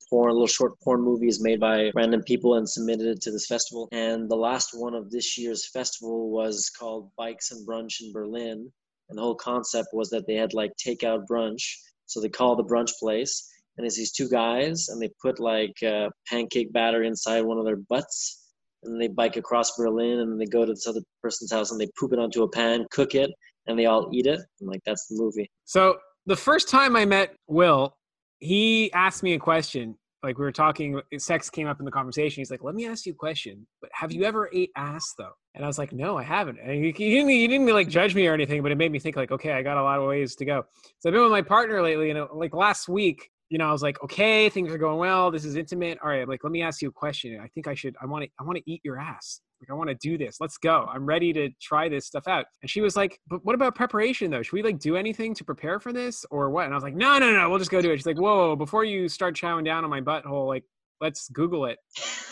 porn, 0.09 0.31
little 0.33 0.47
short 0.47 0.73
porn 0.83 1.01
movies 1.01 1.39
made 1.41 1.59
by 1.59 1.91
random 1.95 2.23
people 2.23 2.55
and 2.55 2.67
submitted 2.67 3.07
it 3.07 3.21
to 3.21 3.31
this 3.31 3.45
festival. 3.47 3.87
And 3.91 4.29
the 4.29 4.35
last 4.35 4.71
one 4.73 4.95
of 4.95 5.11
this 5.11 5.37
year's 5.37 5.69
festival 5.69 6.29
was 6.31 6.69
called 6.77 7.11
Bikes 7.17 7.51
and 7.51 7.65
Brunch 7.67 8.01
in 8.01 8.11
Berlin, 8.11 8.69
and 9.09 9.17
the 9.17 9.21
whole 9.21 9.35
concept 9.35 9.89
was 9.93 10.09
that 10.09 10.25
they 10.27 10.35
had 10.35 10.53
like 10.53 10.71
takeout 10.85 11.25
brunch. 11.29 11.63
So 12.07 12.21
they 12.21 12.29
call 12.29 12.55
the 12.55 12.63
brunch 12.63 12.91
place, 12.99 13.49
and 13.77 13.85
it's 13.85 13.97
these 13.97 14.11
two 14.11 14.29
guys, 14.29 14.89
and 14.89 15.01
they 15.01 15.09
put 15.21 15.39
like 15.39 15.75
uh, 15.83 16.09
pancake 16.27 16.73
batter 16.73 17.03
inside 17.03 17.41
one 17.41 17.57
of 17.57 17.65
their 17.65 17.77
butts. 17.89 18.43
And 18.83 19.01
they 19.01 19.07
bike 19.07 19.37
across 19.37 19.75
Berlin, 19.75 20.19
and 20.19 20.39
they 20.39 20.45
go 20.45 20.63
to 20.63 20.71
this 20.71 20.85
other 20.85 21.01
person's 21.23 21.51
house, 21.51 21.71
and 21.71 21.81
they 21.81 21.89
poop 21.99 22.13
it 22.13 22.19
onto 22.19 22.43
a 22.43 22.49
pan, 22.49 22.85
cook 22.91 23.15
it, 23.15 23.31
and 23.65 23.77
they 23.77 23.85
all 23.85 24.09
eat 24.13 24.27
it. 24.27 24.39
Like 24.61 24.81
that's 24.85 25.07
the 25.07 25.15
movie. 25.21 25.49
So 25.65 25.97
the 26.25 26.35
first 26.35 26.69
time 26.69 26.95
I 26.95 27.05
met 27.05 27.35
Will, 27.47 27.95
he 28.39 28.91
asked 28.93 29.23
me 29.23 29.33
a 29.33 29.39
question. 29.39 29.95
Like 30.23 30.37
we 30.37 30.43
were 30.43 30.51
talking, 30.51 30.99
sex 31.17 31.49
came 31.49 31.67
up 31.67 31.79
in 31.79 31.85
the 31.85 31.91
conversation. 31.91 32.41
He's 32.41 32.51
like, 32.51 32.63
"Let 32.63 32.75
me 32.75 32.87
ask 32.87 33.05
you 33.05 33.13
a 33.13 33.15
question. 33.15 33.67
But 33.81 33.91
have 33.93 34.11
you 34.11 34.23
ever 34.23 34.49
ate 34.53 34.71
ass 34.75 35.13
though?" 35.17 35.33
And 35.53 35.63
I 35.63 35.67
was 35.67 35.77
like, 35.77 35.93
"No, 35.93 36.17
I 36.17 36.23
haven't." 36.23 36.59
And 36.59 36.71
he, 36.71 36.91
he 36.91 37.11
didn't. 37.11 37.29
He 37.29 37.47
didn't 37.47 37.67
like 37.67 37.87
judge 37.87 38.15
me 38.15 38.27
or 38.27 38.33
anything, 38.33 38.61
but 38.63 38.71
it 38.71 38.77
made 38.77 38.91
me 38.91 38.99
think 38.99 39.15
like, 39.15 39.31
"Okay, 39.31 39.53
I 39.53 39.61
got 39.61 39.77
a 39.77 39.83
lot 39.83 39.99
of 39.99 40.07
ways 40.07 40.35
to 40.35 40.45
go." 40.45 40.65
So 40.99 41.09
I've 41.09 41.13
been 41.13 41.21
with 41.21 41.31
my 41.31 41.43
partner 41.43 41.81
lately, 41.81 42.09
and 42.09 42.19
uh, 42.19 42.27
like 42.33 42.53
last 42.53 42.89
week, 42.89 43.29
you 43.49 43.57
know, 43.57 43.67
I 43.67 43.71
was 43.71 43.81
like, 43.81 44.01
"Okay, 44.03 44.49
things 44.49 44.71
are 44.71 44.77
going 44.77 44.97
well. 44.97 45.31
This 45.31 45.45
is 45.45 45.55
intimate. 45.55 45.97
All 46.03 46.09
right, 46.09 46.27
like 46.27 46.43
let 46.43 46.51
me 46.51 46.61
ask 46.61 46.81
you 46.81 46.89
a 46.89 46.91
question. 46.91 47.39
I 47.41 47.47
think 47.47 47.67
I 47.67 47.73
should. 47.73 47.95
I 48.01 48.05
want 48.05 48.23
to. 48.25 48.29
I 48.39 48.43
want 48.43 48.57
to 48.57 48.71
eat 48.71 48.81
your 48.83 48.99
ass." 48.99 49.41
Like 49.61 49.71
I 49.71 49.73
want 49.73 49.89
to 49.89 49.95
do 49.95 50.17
this. 50.17 50.37
Let's 50.39 50.57
go. 50.57 50.87
I'm 50.93 51.05
ready 51.05 51.33
to 51.33 51.49
try 51.59 51.89
this 51.89 52.05
stuff 52.05 52.27
out. 52.27 52.45
And 52.61 52.69
she 52.69 52.81
was 52.81 52.95
like, 52.95 53.19
"But 53.27 53.43
what 53.43 53.55
about 53.55 53.75
preparation 53.75 54.29
though? 54.29 54.41
Should 54.43 54.53
we 54.53 54.63
like 54.63 54.79
do 54.79 54.95
anything 54.95 55.33
to 55.35 55.43
prepare 55.43 55.79
for 55.79 55.93
this 55.93 56.25
or 56.29 56.49
what?" 56.49 56.65
And 56.65 56.73
I 56.73 56.77
was 56.77 56.83
like, 56.83 56.95
"No, 56.95 57.17
no, 57.17 57.31
no. 57.31 57.49
We'll 57.49 57.59
just 57.59 57.71
go 57.71 57.81
do 57.81 57.91
it." 57.91 57.97
She's 57.97 58.05
like, 58.05 58.19
"Whoa, 58.19 58.49
whoa, 58.49 58.55
before 58.55 58.83
you 58.83 59.07
start 59.07 59.35
chowing 59.35 59.65
down 59.65 59.83
on 59.83 59.89
my 59.89 60.01
butthole, 60.01 60.47
like 60.47 60.63
let's 61.01 61.29
Google 61.29 61.65
it. 61.65 61.77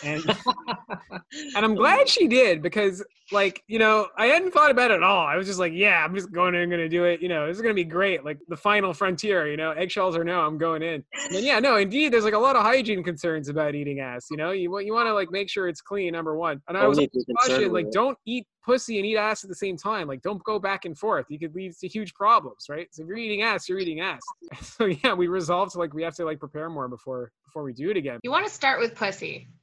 And 0.02 0.24
and 1.54 1.64
I'm 1.64 1.74
glad 1.74 2.08
she 2.08 2.26
did 2.26 2.62
because 2.62 3.04
like, 3.32 3.62
you 3.66 3.78
know, 3.78 4.08
I 4.16 4.26
hadn't 4.26 4.52
thought 4.52 4.70
about 4.70 4.90
it 4.90 4.94
at 4.94 5.02
all. 5.02 5.26
I 5.26 5.36
was 5.36 5.46
just 5.46 5.58
like, 5.58 5.72
yeah, 5.74 6.04
I'm 6.04 6.14
just 6.14 6.30
going 6.32 6.54
in 6.54 6.70
gonna 6.70 6.88
do 6.88 7.04
it. 7.04 7.20
You 7.20 7.28
know, 7.28 7.46
this 7.46 7.56
is 7.56 7.62
gonna 7.62 7.74
be 7.74 7.84
great. 7.84 8.24
Like 8.24 8.38
the 8.48 8.56
final 8.56 8.92
frontier, 8.92 9.48
you 9.48 9.56
know, 9.56 9.72
eggshells 9.72 10.16
or 10.16 10.24
no, 10.24 10.40
I'm 10.40 10.58
going 10.58 10.82
in. 10.82 11.04
And 11.30 11.44
yeah, 11.44 11.58
no, 11.58 11.76
indeed, 11.76 12.12
there's 12.12 12.24
like 12.24 12.34
a 12.34 12.38
lot 12.38 12.56
of 12.56 12.62
hygiene 12.62 13.02
concerns 13.02 13.48
about 13.48 13.74
eating 13.74 14.00
ass. 14.00 14.26
You 14.30 14.36
know, 14.36 14.50
you 14.50 14.70
want 14.70 14.86
you 14.86 14.92
want 14.92 15.08
to 15.08 15.14
like 15.14 15.30
make 15.30 15.50
sure 15.50 15.68
it's 15.68 15.80
clean, 15.80 16.12
number 16.12 16.36
one. 16.36 16.62
And 16.68 16.76
I 16.76 16.86
was 16.86 16.98
like, 16.98 17.10
oh, 17.48 17.68
like 17.70 17.90
don't 17.90 18.18
eat 18.26 18.46
pussy 18.66 18.98
and 18.98 19.06
eat 19.06 19.16
ass 19.16 19.44
at 19.44 19.48
the 19.48 19.54
same 19.54 19.76
time. 19.76 20.08
Like 20.08 20.20
don't 20.22 20.42
go 20.44 20.58
back 20.58 20.84
and 20.84 20.98
forth. 20.98 21.26
You 21.30 21.38
could 21.38 21.54
lead 21.54 21.72
to 21.78 21.88
huge 21.88 22.12
problems, 22.14 22.66
right? 22.68 22.88
So 22.92 23.02
if 23.02 23.08
you're 23.08 23.16
eating 23.16 23.42
ass, 23.42 23.68
you're 23.68 23.78
eating 23.78 24.00
ass. 24.00 24.20
So 24.60 24.86
yeah, 24.86 25.14
we 25.14 25.28
resolved 25.28 25.72
to 25.72 25.78
like 25.78 25.94
we 25.94 26.02
have 26.02 26.14
to 26.16 26.24
like 26.24 26.40
prepare 26.40 26.68
more 26.68 26.88
before 26.88 27.32
before 27.46 27.62
we 27.62 27.72
do 27.72 27.90
it 27.90 27.96
again. 27.96 28.18
You 28.22 28.30
want 28.30 28.46
to 28.46 28.52
start 28.52 28.80
with 28.80 28.94
pussy. 28.94 29.48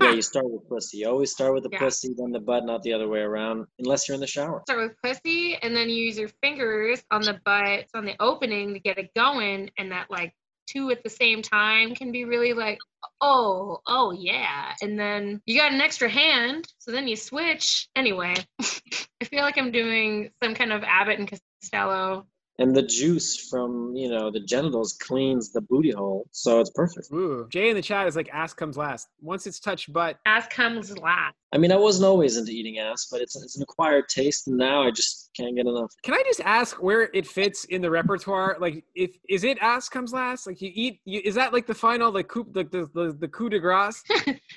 Yeah, 0.00 0.10
you 0.10 0.22
start 0.22 0.46
with 0.50 0.68
pussy. 0.68 0.98
You 0.98 1.08
always 1.08 1.30
start 1.30 1.54
with 1.54 1.62
the 1.62 1.68
Yeah. 1.70 1.78
pussy, 1.78 2.14
then 2.16 2.32
the 2.32 2.40
butt, 2.40 2.64
not 2.64 2.82
the 2.82 2.92
other 2.92 3.06
way 3.06 3.20
around, 3.20 3.66
unless 3.78 4.08
you're 4.08 4.16
in 4.16 4.20
the 4.20 4.26
shower. 4.26 4.60
Start 4.68 4.82
with 4.88 4.96
pussy, 5.04 5.54
and 5.62 5.74
then 5.74 5.88
you 5.88 5.94
use 5.94 6.18
your 6.18 6.30
fingers 6.42 7.00
on 7.12 7.22
the 7.22 7.40
butt, 7.44 7.86
on 7.94 8.04
the 8.04 8.16
opening 8.18 8.74
to 8.74 8.80
get 8.80 8.98
it 8.98 9.14
going, 9.14 9.70
and 9.78 9.92
that 9.92 10.10
like 10.10 10.34
two 10.66 10.90
at 10.90 11.02
the 11.02 11.10
same 11.10 11.42
time 11.42 11.94
can 11.94 12.12
be 12.12 12.24
really 12.24 12.52
like, 12.52 12.78
oh, 13.20 13.80
oh 13.86 14.12
yeah. 14.12 14.72
And 14.82 14.98
then 14.98 15.40
you 15.46 15.58
got 15.58 15.72
an 15.72 15.80
extra 15.80 16.08
hand, 16.08 16.66
so 16.78 16.90
then 16.90 17.08
you 17.08 17.16
switch. 17.16 17.88
Anyway, 17.96 18.34
I 18.60 19.24
feel 19.24 19.42
like 19.42 19.58
I'm 19.58 19.72
doing 19.72 20.30
some 20.42 20.54
kind 20.54 20.72
of 20.72 20.82
Abbott 20.84 21.18
and 21.18 21.30
Costello. 21.62 22.26
And 22.58 22.74
the 22.74 22.82
juice 22.82 23.48
from, 23.50 23.96
you 23.96 24.08
know, 24.08 24.30
the 24.30 24.38
genitals 24.38 24.96
cleans 25.02 25.50
the 25.50 25.60
booty 25.60 25.90
hole, 25.90 26.28
so 26.30 26.60
it's 26.60 26.70
perfect. 26.70 27.08
Ooh, 27.12 27.48
Jay 27.50 27.68
in 27.68 27.74
the 27.74 27.82
chat 27.82 28.06
is 28.06 28.14
like 28.14 28.28
ass 28.32 28.54
comes 28.54 28.76
last. 28.76 29.08
Once 29.20 29.48
it's 29.48 29.58
touched 29.58 29.92
butt, 29.92 30.18
Ass 30.24 30.46
comes 30.48 30.96
last. 30.96 31.34
I 31.54 31.58
mean, 31.58 31.70
I 31.70 31.76
wasn't 31.76 32.06
always 32.06 32.36
into 32.36 32.50
eating 32.50 32.78
ass, 32.80 33.06
but 33.10 33.20
it's, 33.20 33.36
it's 33.40 33.56
an 33.56 33.62
acquired 33.62 34.08
taste, 34.08 34.48
and 34.48 34.56
now 34.56 34.82
I 34.82 34.90
just 34.90 35.30
can't 35.36 35.54
get 35.54 35.66
enough. 35.66 35.92
Can 36.02 36.14
I 36.14 36.22
just 36.26 36.40
ask 36.40 36.82
where 36.82 37.10
it 37.14 37.26
fits 37.26 37.64
in 37.66 37.80
the 37.80 37.90
repertoire? 37.90 38.56
Like, 38.60 38.84
if 38.94 39.12
is 39.28 39.44
it 39.44 39.58
ass 39.60 39.88
comes 39.88 40.12
last? 40.12 40.46
Like, 40.48 40.60
you 40.60 40.70
eat, 40.74 41.00
you, 41.04 41.20
is 41.24 41.36
that 41.36 41.52
like 41.52 41.66
the 41.66 41.74
final, 41.74 42.10
like 42.10 42.26
coup, 42.28 42.46
the 42.52 42.64
the 42.64 42.90
the, 42.92 43.16
the 43.20 43.28
coup 43.28 43.48
de 43.48 43.60
grace? 43.60 44.02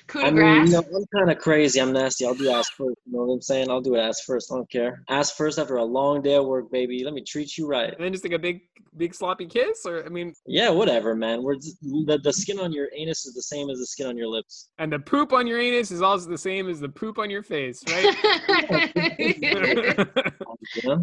Coup 0.08 0.20
I 0.20 0.30
mean, 0.30 0.34
grace. 0.34 0.70
you 0.70 0.74
know, 0.74 0.84
I'm 0.96 1.04
kind 1.14 1.30
of 1.30 1.38
crazy. 1.38 1.80
I'm 1.80 1.92
nasty. 1.92 2.24
I'll 2.24 2.34
do 2.34 2.50
ass 2.50 2.68
first. 2.70 2.96
You 3.06 3.12
know 3.12 3.24
what 3.24 3.34
I'm 3.34 3.42
saying? 3.42 3.70
I'll 3.70 3.80
do 3.80 3.96
ass 3.96 4.22
first. 4.22 4.50
I 4.50 4.56
don't 4.56 4.70
care. 4.70 5.02
Ass 5.08 5.32
first 5.32 5.58
after 5.58 5.76
a 5.76 5.84
long 5.84 6.22
day 6.22 6.34
of 6.36 6.46
work, 6.46 6.70
baby. 6.72 7.04
Let 7.04 7.12
me 7.14 7.22
treat 7.22 7.58
you 7.58 7.66
right. 7.66 7.92
And 7.92 8.02
then 8.02 8.12
just 8.12 8.24
like 8.24 8.32
a 8.32 8.38
big, 8.38 8.62
big 8.96 9.14
sloppy 9.14 9.46
kiss, 9.46 9.84
or 9.84 10.04
I 10.06 10.08
mean, 10.08 10.32
Yeah, 10.46 10.70
whatever, 10.70 11.14
man. 11.14 11.42
We're 11.42 11.56
just, 11.56 11.80
the, 11.82 12.18
the 12.22 12.32
skin 12.32 12.58
on 12.58 12.72
your 12.72 12.88
anus 12.96 13.26
is 13.26 13.34
the 13.34 13.42
same 13.42 13.68
as 13.70 13.78
the 13.78 13.86
skin 13.86 14.06
on 14.06 14.16
your 14.16 14.28
lips. 14.28 14.70
and 14.78 14.90
the 14.92 14.98
poop 14.98 15.32
on 15.32 15.46
your 15.46 15.60
anus 15.60 15.90
is 15.90 16.00
also 16.00 16.30
the 16.30 16.38
same 16.38 16.68
as 16.70 16.80
the 16.80 16.87
poop 16.88 17.18
on 17.18 17.30
your 17.30 17.42
face, 17.42 17.82
right? 17.88 18.14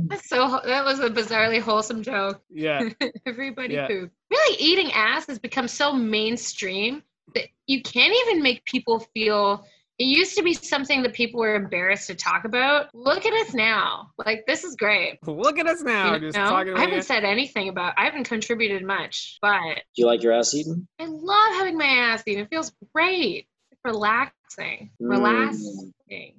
That's 0.07 0.29
so 0.29 0.59
that 0.65 0.83
was 0.85 0.99
a 0.99 1.09
bizarrely 1.09 1.59
wholesome 1.61 2.03
joke. 2.03 2.41
yeah. 2.49 2.89
Everybody 3.25 3.75
Yeah. 3.75 3.87
poop. 3.87 4.11
Really, 4.29 4.57
eating 4.59 4.91
ass 4.93 5.27
has 5.27 5.39
become 5.39 5.67
so 5.67 5.93
mainstream 5.93 7.03
that 7.33 7.45
you 7.67 7.81
can't 7.81 8.13
even 8.27 8.41
make 8.43 8.63
people 8.65 8.99
feel. 9.13 9.65
It 9.97 10.05
used 10.05 10.35
to 10.35 10.43
be 10.43 10.53
something 10.53 11.03
that 11.03 11.13
people 11.13 11.39
were 11.39 11.55
embarrassed 11.55 12.07
to 12.07 12.15
talk 12.15 12.43
about. 12.43 12.93
Look 12.93 13.25
at 13.25 13.33
us 13.47 13.53
now. 13.53 14.09
Like 14.25 14.45
this 14.45 14.65
is 14.65 14.75
great. 14.75 15.19
Look 15.25 15.57
at 15.57 15.67
us 15.67 15.81
now, 15.83 16.15
You 16.15 16.19
just 16.19 16.37
know? 16.37 16.49
talking 16.49 16.73
I 16.75 16.81
haven't 16.81 17.03
said 17.03 17.23
anything 17.23 17.69
about. 17.69 17.93
I 17.97 18.03
haven't 18.05 18.25
contributed 18.25 18.83
much, 18.83 19.37
but 19.41 19.61
Do 19.95 20.01
you 20.01 20.05
like 20.05 20.21
your 20.21 20.33
ass 20.33 20.53
eaten? 20.53 20.87
I 20.99 21.05
love 21.05 21.53
having 21.53 21.77
my 21.77 21.85
ass 21.85 22.23
eaten. 22.27 22.43
It 22.43 22.49
feels 22.49 22.73
great. 22.93 23.47
Relaxing. 23.85 24.89
Mm. 25.01 25.09
Relaxing 25.09 26.33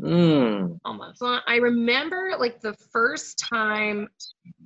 Mmm. 0.00 0.78
almost. 0.84 1.18
So 1.18 1.38
I 1.46 1.56
remember 1.56 2.34
like 2.38 2.60
the 2.60 2.74
first 2.92 3.38
time 3.38 4.08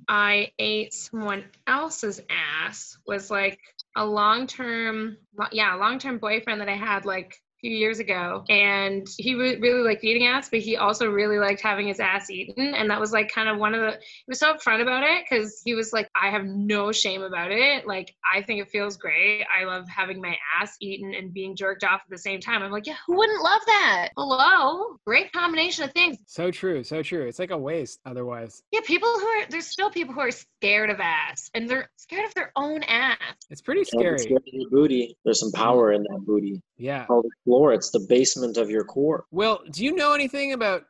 I 0.07 0.51
ate 0.59 0.93
someone 0.93 1.45
else's 1.65 2.21
ass 2.29 2.97
was 3.07 3.31
like 3.31 3.59
a 3.95 4.05
long 4.05 4.47
term, 4.47 5.17
yeah, 5.51 5.73
long 5.75 5.97
term 5.97 6.19
boyfriend 6.19 6.61
that 6.61 6.69
I 6.69 6.75
had 6.75 7.05
like 7.05 7.35
few 7.63 7.75
years 7.75 7.99
ago. 7.99 8.43
And 8.49 9.07
he 9.17 9.35
re- 9.35 9.57
really 9.57 9.81
liked 9.81 10.03
eating 10.03 10.27
ass, 10.27 10.49
but 10.49 10.59
he 10.59 10.75
also 10.75 11.07
really 11.07 11.39
liked 11.39 11.61
having 11.61 11.87
his 11.87 12.01
ass 12.01 12.29
eaten. 12.29 12.75
And 12.75 12.89
that 12.89 12.99
was 12.99 13.13
like 13.13 13.31
kind 13.31 13.47
of 13.47 13.57
one 13.57 13.73
of 13.73 13.79
the, 13.79 13.91
he 13.91 14.25
was 14.27 14.39
so 14.39 14.53
upfront 14.53 14.81
about 14.81 15.03
it 15.03 15.23
because 15.23 15.61
he 15.63 15.73
was 15.73 15.93
like, 15.93 16.09
I 16.21 16.29
have 16.29 16.43
no 16.43 16.91
shame 16.91 17.21
about 17.21 17.51
it. 17.51 17.87
Like, 17.87 18.13
I 18.31 18.41
think 18.41 18.61
it 18.61 18.69
feels 18.69 18.97
great. 18.97 19.45
I 19.57 19.63
love 19.63 19.87
having 19.87 20.21
my 20.21 20.35
ass 20.59 20.75
eaten 20.81 21.13
and 21.13 21.33
being 21.33 21.55
jerked 21.55 21.85
off 21.85 22.01
at 22.03 22.09
the 22.09 22.17
same 22.17 22.41
time. 22.41 22.63
I'm 22.63 22.71
like, 22.71 22.85
yeah, 22.85 22.97
who 23.07 23.15
wouldn't 23.15 23.41
love 23.41 23.61
that? 23.65 24.09
Hello? 24.17 24.97
Great 25.07 25.31
combination 25.31 25.85
of 25.85 25.93
things. 25.93 26.17
So 26.27 26.51
true, 26.51 26.83
so 26.83 27.01
true. 27.01 27.25
It's 27.27 27.39
like 27.39 27.51
a 27.51 27.57
waste 27.57 28.01
otherwise. 28.05 28.61
Yeah, 28.73 28.81
people 28.83 29.07
who 29.07 29.25
are 29.25 29.45
there's 29.49 29.67
still 29.67 29.89
people 29.89 30.13
who 30.13 30.19
are 30.19 30.31
scared 30.31 30.89
of 30.89 30.99
ass 30.99 31.49
and 31.53 31.69
they're 31.69 31.89
scared 31.95 32.25
of 32.25 32.33
their 32.33 32.51
own 32.57 32.83
ass. 32.83 33.17
It's 33.49 33.61
pretty 33.61 33.85
Scary. 33.85 34.19
scary. 34.19 34.39
Your 34.47 34.69
booty. 34.69 35.15
There's 35.23 35.39
some 35.39 35.51
power 35.53 35.93
mm-hmm. 35.93 35.97
in 35.97 36.03
that 36.03 36.25
booty. 36.25 36.61
Yeah. 36.77 37.05
Pelvic 37.05 37.31
floor. 37.43 37.73
It's 37.73 37.91
the 37.91 38.05
basement 38.09 38.57
of 38.57 38.69
your 38.69 38.83
core. 38.83 39.25
Will, 39.31 39.61
do 39.71 39.83
you 39.83 39.95
know 39.95 40.13
anything 40.13 40.53
about 40.53 40.83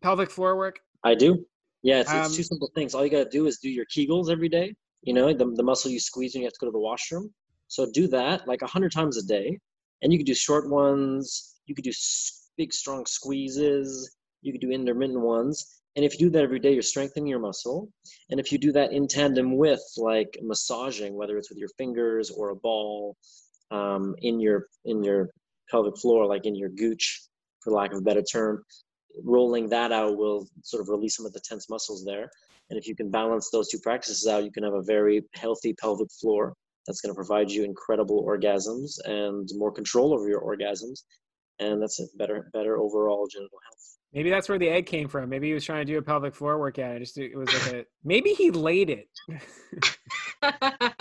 pelvic 0.00 0.30
floor 0.30 0.56
work? 0.56 0.80
I 1.02 1.14
do. 1.14 1.44
Yeah, 1.82 2.00
it's, 2.00 2.12
it's 2.12 2.28
Um, 2.28 2.32
two 2.32 2.42
simple 2.42 2.70
things. 2.74 2.94
All 2.94 3.04
you 3.04 3.10
gotta 3.10 3.28
do 3.28 3.46
is 3.46 3.58
do 3.58 3.68
your 3.68 3.86
Kegels 3.86 4.30
every 4.30 4.48
day. 4.48 4.74
You 5.02 5.12
know, 5.12 5.32
the, 5.34 5.46
the 5.54 5.62
muscle 5.62 5.90
you 5.90 6.00
squeeze 6.00 6.34
when 6.34 6.42
you 6.42 6.46
have 6.46 6.54
to 6.54 6.60
go 6.60 6.66
to 6.66 6.72
the 6.72 6.78
washroom. 6.78 7.32
So 7.68 7.90
do 7.92 8.06
that 8.08 8.46
like 8.46 8.62
a 8.62 8.66
hundred 8.66 8.92
times 8.92 9.16
a 9.18 9.26
day, 9.26 9.58
and 10.02 10.12
you 10.12 10.18
could 10.18 10.26
do 10.26 10.34
short 10.34 10.70
ones. 10.70 11.56
You 11.66 11.74
could 11.74 11.84
do 11.84 11.92
big, 12.56 12.72
strong 12.72 13.04
squeezes. 13.04 14.16
You 14.42 14.52
could 14.52 14.60
do 14.60 14.70
intermittent 14.70 15.20
ones. 15.20 15.80
And 15.96 16.04
if 16.04 16.14
you 16.14 16.26
do 16.26 16.30
that 16.30 16.42
every 16.42 16.58
day, 16.58 16.72
you're 16.72 16.82
strengthening 16.82 17.26
your 17.26 17.38
muscle. 17.38 17.88
And 18.30 18.40
if 18.40 18.50
you 18.50 18.58
do 18.58 18.72
that 18.72 18.92
in 18.92 19.06
tandem 19.06 19.56
with 19.56 19.82
like 19.96 20.38
massaging, 20.42 21.14
whether 21.14 21.38
it's 21.38 21.50
with 21.50 21.58
your 21.58 21.70
fingers 21.78 22.30
or 22.30 22.50
a 22.50 22.56
ball 22.56 23.16
um, 23.74 24.14
in 24.22 24.40
your 24.40 24.66
in 24.84 25.02
your 25.02 25.30
pelvic 25.70 25.96
floor, 25.98 26.26
like 26.26 26.46
in 26.46 26.54
your 26.54 26.68
gooch, 26.70 27.22
for 27.62 27.72
lack 27.72 27.92
of 27.92 27.98
a 27.98 28.02
better 28.02 28.22
term, 28.22 28.62
rolling 29.24 29.68
that 29.68 29.92
out 29.92 30.16
will 30.16 30.46
sort 30.62 30.80
of 30.80 30.88
release 30.88 31.16
some 31.16 31.26
of 31.26 31.32
the 31.32 31.40
tense 31.40 31.68
muscles 31.68 32.04
there. 32.04 32.30
And 32.70 32.78
if 32.78 32.86
you 32.86 32.94
can 32.94 33.10
balance 33.10 33.50
those 33.50 33.68
two 33.68 33.78
practices 33.78 34.26
out, 34.26 34.44
you 34.44 34.52
can 34.52 34.62
have 34.62 34.74
a 34.74 34.82
very 34.82 35.22
healthy 35.34 35.74
pelvic 35.74 36.08
floor 36.20 36.54
that's 36.86 37.00
going 37.00 37.10
to 37.10 37.16
provide 37.16 37.50
you 37.50 37.64
incredible 37.64 38.24
orgasms 38.24 38.98
and 39.04 39.48
more 39.54 39.72
control 39.72 40.14
over 40.14 40.28
your 40.28 40.42
orgasms. 40.42 41.02
And 41.58 41.80
that's 41.80 42.00
it, 42.00 42.10
better, 42.16 42.50
better 42.52 42.78
overall 42.78 43.28
genital 43.30 43.58
health. 43.64 43.98
Maybe 44.12 44.30
that's 44.30 44.48
where 44.48 44.58
the 44.58 44.68
egg 44.68 44.86
came 44.86 45.08
from. 45.08 45.28
Maybe 45.28 45.48
he 45.48 45.54
was 45.54 45.64
trying 45.64 45.84
to 45.86 45.92
do 45.92 45.98
a 45.98 46.02
pelvic 46.02 46.34
floor 46.34 46.58
workout. 46.58 46.96
It 46.96 47.00
just 47.00 47.18
it 47.18 47.36
was 47.36 47.52
like 47.52 47.74
a 47.74 47.84
maybe 48.04 48.30
he 48.30 48.50
laid 48.52 48.90
it. 48.90 49.08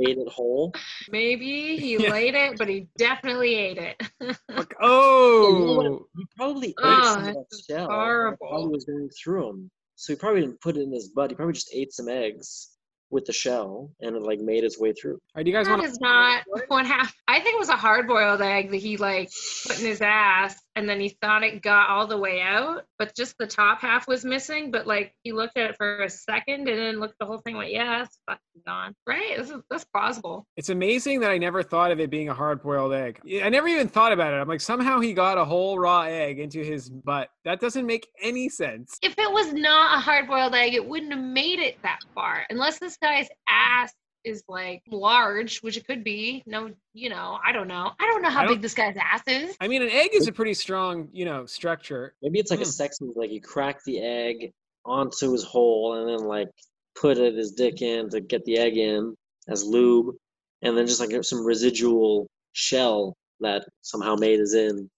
Ate 0.00 0.18
it 0.18 0.28
whole. 0.28 0.74
Maybe 1.10 1.76
he 1.76 1.96
Yeah. 1.98 2.10
laid 2.10 2.34
it, 2.34 2.58
but 2.58 2.68
he 2.68 2.88
definitely 2.98 3.54
ate 3.54 3.78
it. 3.78 4.02
Like, 4.20 4.40
Yeah, 4.50 4.64
oh! 4.80 5.48
you 5.60 5.66
know 5.66 5.72
what? 5.72 5.86
oh, 5.86 6.06
He 6.16 6.24
probably 6.36 6.68
ate 6.68 6.74
Oh, 6.82 7.00
some 7.02 7.28
of 7.28 7.34
that 7.34 7.62
shell. 7.68 7.86
horrible. 7.88 8.36
While 8.48 8.62
he 8.62 8.68
was 8.68 8.84
going 8.84 9.10
through 9.10 9.46
them. 9.46 9.70
So 9.96 10.12
he 10.12 10.16
probably 10.18 10.40
didn't 10.40 10.60
put 10.60 10.76
it 10.76 10.82
in 10.82 10.92
his 10.92 11.08
butt. 11.08 11.30
He 11.30 11.36
probably 11.36 11.54
just 11.54 11.70
ate 11.72 11.92
some 11.92 12.08
eggs 12.08 12.70
with 13.10 13.26
the 13.26 13.32
shell 13.32 13.92
and 14.00 14.16
it 14.16 14.22
like 14.22 14.40
made 14.40 14.64
its 14.64 14.78
way 14.78 14.92
through. 14.92 15.12
All 15.14 15.20
right, 15.36 15.44
do 15.44 15.50
you 15.50 15.56
guys 15.56 15.66
that 15.66 15.78
want 15.78 15.84
is 15.88 16.00
not 16.00 16.42
what 16.68 16.84
happened. 16.86 17.12
I 17.28 17.38
think 17.40 17.54
it 17.54 17.60
was 17.60 17.68
a 17.68 17.76
hard 17.76 18.08
boiled 18.08 18.42
egg 18.42 18.70
that 18.72 18.78
he 18.78 18.96
like 18.96 19.30
put 19.66 19.78
in 19.78 19.86
his 19.86 20.00
ass 20.00 20.60
and 20.76 20.88
then 20.88 21.00
he 21.00 21.10
thought 21.20 21.42
it 21.42 21.62
got 21.62 21.88
all 21.88 22.06
the 22.06 22.18
way 22.18 22.40
out, 22.40 22.84
but 22.98 23.14
just 23.14 23.38
the 23.38 23.46
top 23.46 23.80
half 23.80 24.08
was 24.08 24.24
missing. 24.24 24.70
But 24.70 24.86
like 24.86 25.14
he 25.22 25.32
looked 25.32 25.56
at 25.56 25.70
it 25.70 25.76
for 25.76 26.02
a 26.02 26.10
second 26.10 26.68
and 26.68 26.78
then 26.78 27.00
looked 27.00 27.12
at 27.14 27.18
the 27.20 27.26
whole 27.26 27.38
thing 27.38 27.56
went, 27.56 27.72
Yeah, 27.72 28.02
it's 28.02 28.18
fucking 28.26 28.62
gone. 28.66 28.94
Right? 29.06 29.36
This 29.36 29.50
is 29.50 29.62
that's 29.70 29.84
plausible. 29.84 30.46
It's 30.56 30.70
amazing 30.70 31.20
that 31.20 31.30
I 31.30 31.38
never 31.38 31.62
thought 31.62 31.92
of 31.92 32.00
it 32.00 32.10
being 32.10 32.28
a 32.28 32.34
hard 32.34 32.62
boiled 32.62 32.92
egg. 32.92 33.20
Yeah, 33.24 33.46
I 33.46 33.50
never 33.50 33.68
even 33.68 33.88
thought 33.88 34.12
about 34.12 34.34
it. 34.34 34.36
I'm 34.38 34.48
like, 34.48 34.60
somehow 34.60 35.00
he 35.00 35.12
got 35.12 35.38
a 35.38 35.44
whole 35.44 35.78
raw 35.78 36.02
egg 36.02 36.40
into 36.40 36.64
his 36.64 36.90
butt. 36.90 37.28
That 37.44 37.60
doesn't 37.60 37.86
make 37.86 38.08
any 38.20 38.48
sense. 38.48 38.98
If 39.02 39.18
it 39.18 39.32
was 39.32 39.52
not 39.52 39.98
a 39.98 40.00
hard 40.00 40.26
boiled 40.26 40.54
egg, 40.54 40.74
it 40.74 40.86
wouldn't 40.86 41.12
have 41.12 41.22
made 41.22 41.60
it 41.60 41.78
that 41.82 42.00
far. 42.14 42.44
Unless 42.50 42.78
this 42.78 42.96
guy's 42.96 43.28
ass 43.48 43.92
is 44.24 44.42
like 44.48 44.82
large, 44.90 45.60
which 45.60 45.76
it 45.76 45.86
could 45.86 46.02
be. 46.02 46.42
No, 46.46 46.70
you 46.94 47.08
know, 47.08 47.38
I 47.46 47.52
don't 47.52 47.68
know. 47.68 47.90
I 48.00 48.06
don't 48.06 48.22
know 48.22 48.30
how 48.30 48.42
don't- 48.42 48.54
big 48.54 48.62
this 48.62 48.74
guy's 48.74 48.96
ass 48.96 49.22
is. 49.26 49.56
I 49.60 49.68
mean, 49.68 49.82
an 49.82 49.90
egg 49.90 50.10
is 50.14 50.26
a 50.26 50.32
pretty 50.32 50.54
strong, 50.54 51.08
you 51.12 51.24
know, 51.24 51.46
structure. 51.46 52.14
Maybe 52.22 52.38
it's 52.38 52.50
like 52.50 52.60
a 52.60 52.64
Hmm. 52.64 52.70
sex 52.70 53.00
move, 53.00 53.16
like 53.16 53.30
you 53.30 53.40
crack 53.40 53.84
the 53.84 54.00
egg 54.00 54.52
onto 54.84 55.32
his 55.32 55.44
hole 55.44 55.94
and 55.94 56.08
then 56.08 56.26
like 56.26 56.48
put 56.96 57.18
it 57.18 57.34
his 57.34 57.52
dick 57.52 57.82
in 57.82 58.08
to 58.10 58.20
get 58.20 58.44
the 58.44 58.58
egg 58.58 58.76
in 58.76 59.14
as 59.48 59.64
lube, 59.64 60.14
and 60.62 60.76
then 60.76 60.86
just 60.86 61.00
like 61.00 61.24
some 61.24 61.44
residual 61.44 62.26
shell 62.52 63.14
that 63.40 63.66
somehow 63.82 64.14
made 64.14 64.38
his 64.38 64.54
in. 64.54 64.88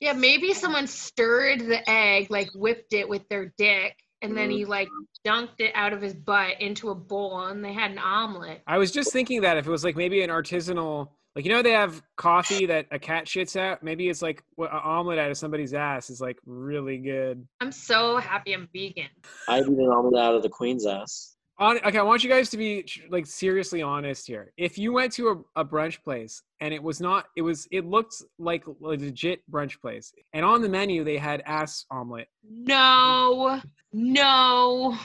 Yeah, 0.00 0.14
maybe 0.14 0.52
someone 0.54 0.86
stirred 0.86 1.60
the 1.60 1.88
egg, 1.88 2.30
like 2.30 2.48
whipped 2.54 2.92
it 2.92 3.08
with 3.08 3.28
their 3.28 3.52
dick, 3.58 3.96
and 4.22 4.36
then 4.36 4.48
mm-hmm. 4.48 4.58
he 4.58 4.64
like 4.64 4.88
dunked 5.26 5.60
it 5.60 5.72
out 5.74 5.92
of 5.92 6.00
his 6.00 6.14
butt 6.14 6.60
into 6.60 6.90
a 6.90 6.94
bowl 6.94 7.46
and 7.46 7.64
they 7.64 7.72
had 7.72 7.90
an 7.90 7.98
omelet. 7.98 8.62
I 8.66 8.78
was 8.78 8.90
just 8.90 9.12
thinking 9.12 9.40
that 9.42 9.56
if 9.56 9.66
it 9.66 9.70
was 9.70 9.84
like 9.84 9.96
maybe 9.96 10.22
an 10.22 10.30
artisanal 10.30 11.08
Like 11.34 11.44
you 11.44 11.50
know 11.50 11.62
they 11.62 11.72
have 11.72 12.02
coffee 12.16 12.66
that 12.66 12.86
a 12.90 12.98
cat 12.98 13.26
shits 13.26 13.58
out. 13.58 13.82
Maybe 13.82 14.08
it's 14.08 14.22
like 14.22 14.44
what 14.56 14.70
an 14.72 14.80
omelet 14.82 15.18
out 15.18 15.30
of 15.30 15.38
somebody's 15.38 15.74
ass 15.74 16.10
is 16.10 16.20
like 16.20 16.38
really 16.46 16.98
good. 16.98 17.46
I'm 17.60 17.72
so 17.72 18.18
happy 18.18 18.52
I'm 18.52 18.68
vegan. 18.72 19.08
I'd 19.48 19.62
eat 19.62 19.68
an 19.68 19.88
omelet 19.88 20.22
out 20.22 20.34
of 20.34 20.42
the 20.42 20.48
queen's 20.48 20.86
ass. 20.86 21.36
On, 21.58 21.78
okay, 21.84 21.98
I 21.98 22.02
want 22.02 22.24
you 22.24 22.30
guys 22.30 22.50
to 22.50 22.56
be 22.56 22.84
like 23.10 23.26
seriously 23.26 23.82
honest 23.82 24.26
here. 24.26 24.52
If 24.56 24.78
you 24.78 24.92
went 24.92 25.12
to 25.14 25.44
a, 25.56 25.60
a 25.60 25.64
brunch 25.64 26.02
place 26.02 26.42
and 26.60 26.72
it 26.72 26.82
was 26.82 27.00
not, 27.00 27.26
it 27.36 27.42
was, 27.42 27.68
it 27.70 27.84
looked 27.84 28.14
like 28.38 28.66
a 28.66 28.72
legit 28.80 29.40
brunch 29.50 29.80
place, 29.80 30.12
and 30.32 30.44
on 30.44 30.62
the 30.62 30.68
menu 30.68 31.04
they 31.04 31.18
had 31.18 31.42
ass 31.46 31.84
omelet. 31.90 32.28
No, 32.42 33.60
no. 33.92 34.98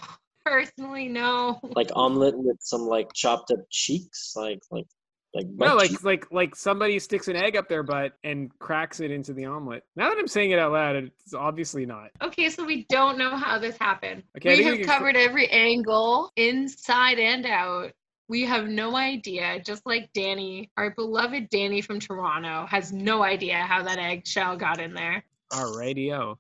Personally, 0.46 1.10
no. 1.10 1.60
Like 1.76 1.90
omelet 1.94 2.38
with 2.38 2.58
some 2.62 2.84
like 2.84 3.12
chopped 3.14 3.52
up 3.52 3.60
cheeks, 3.70 4.32
like 4.36 4.62
like 4.72 4.88
like 5.38 5.48
No, 5.50 5.76
like 5.76 5.90
cheeks. 5.90 6.04
like 6.04 6.32
like 6.32 6.56
somebody 6.56 7.00
sticks 7.00 7.28
an 7.28 7.36
egg 7.36 7.56
up 7.56 7.70
their 7.70 7.84
butt 7.84 8.14
and 8.24 8.50
cracks 8.60 9.00
it 9.00 9.12
into 9.12 9.34
the 9.34 9.46
omelet. 9.46 9.84
Now 9.96 10.10
that 10.10 10.18
I'm 10.18 10.28
saying 10.28 10.52
it 10.52 10.60
out 10.60 10.72
loud, 10.72 10.96
it's 10.96 11.34
obviously 11.34 11.86
not. 11.86 12.10
Okay, 12.22 12.50
so 12.50 12.66
we 12.66 12.86
don't 12.90 13.18
know 13.18 13.36
how 13.36 13.60
this 13.60 13.78
happened. 13.78 14.24
Okay, 14.38 14.58
we 14.58 14.64
have 14.64 14.74
we 14.74 14.80
can 14.80 14.88
covered 14.88 15.16
every 15.16 15.48
angle, 15.50 16.32
inside 16.36 17.20
and 17.20 17.46
out. 17.46 17.92
We 18.30 18.44
have 18.44 18.68
no 18.68 18.98
idea, 18.98 19.62
just 19.64 19.86
like 19.86 20.12
Danny, 20.14 20.70
our 20.76 20.90
beloved 20.92 21.50
Danny 21.50 21.82
from 21.82 22.00
Toronto, 22.00 22.66
has 22.68 22.92
no 22.92 23.24
idea 23.24 23.56
how 23.56 23.84
that 23.84 24.00
eggshell 24.00 24.58
got 24.58 24.82
in 24.82 24.94
there. 24.94 25.24
Alrighty-o. 25.54 26.38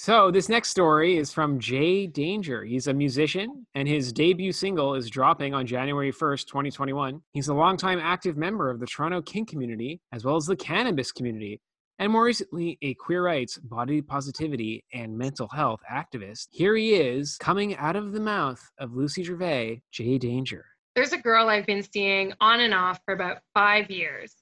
So 0.00 0.30
this 0.30 0.48
next 0.48 0.70
story 0.70 1.16
is 1.16 1.32
from 1.32 1.58
Jay 1.58 2.06
Danger. 2.06 2.62
He's 2.62 2.86
a 2.86 2.94
musician, 2.94 3.66
and 3.74 3.88
his 3.88 4.12
debut 4.12 4.52
single 4.52 4.94
is 4.94 5.10
dropping 5.10 5.54
on 5.54 5.66
January 5.66 6.12
1st, 6.12 6.46
2021. 6.46 7.20
He's 7.32 7.48
a 7.48 7.54
longtime 7.54 7.98
active 7.98 8.36
member 8.36 8.70
of 8.70 8.78
the 8.78 8.86
Toronto 8.86 9.20
kink 9.20 9.48
community, 9.48 10.00
as 10.12 10.24
well 10.24 10.36
as 10.36 10.46
the 10.46 10.54
cannabis 10.54 11.10
community, 11.10 11.60
and 11.98 12.12
more 12.12 12.22
recently, 12.22 12.78
a 12.80 12.94
queer 12.94 13.24
rights, 13.24 13.58
body 13.58 14.00
positivity, 14.00 14.84
and 14.94 15.18
mental 15.18 15.48
health 15.48 15.80
activist. 15.90 16.46
Here 16.52 16.76
he 16.76 16.94
is, 16.94 17.36
coming 17.36 17.74
out 17.74 17.96
of 17.96 18.12
the 18.12 18.20
mouth 18.20 18.64
of 18.78 18.94
Lucy 18.94 19.24
Gervais, 19.24 19.82
Jay 19.90 20.16
Danger. 20.16 20.64
There's 20.94 21.12
a 21.12 21.18
girl 21.18 21.48
I've 21.48 21.66
been 21.66 21.82
seeing 21.82 22.32
on 22.40 22.60
and 22.60 22.72
off 22.72 23.00
for 23.04 23.14
about 23.14 23.38
five 23.52 23.90
years. 23.90 24.32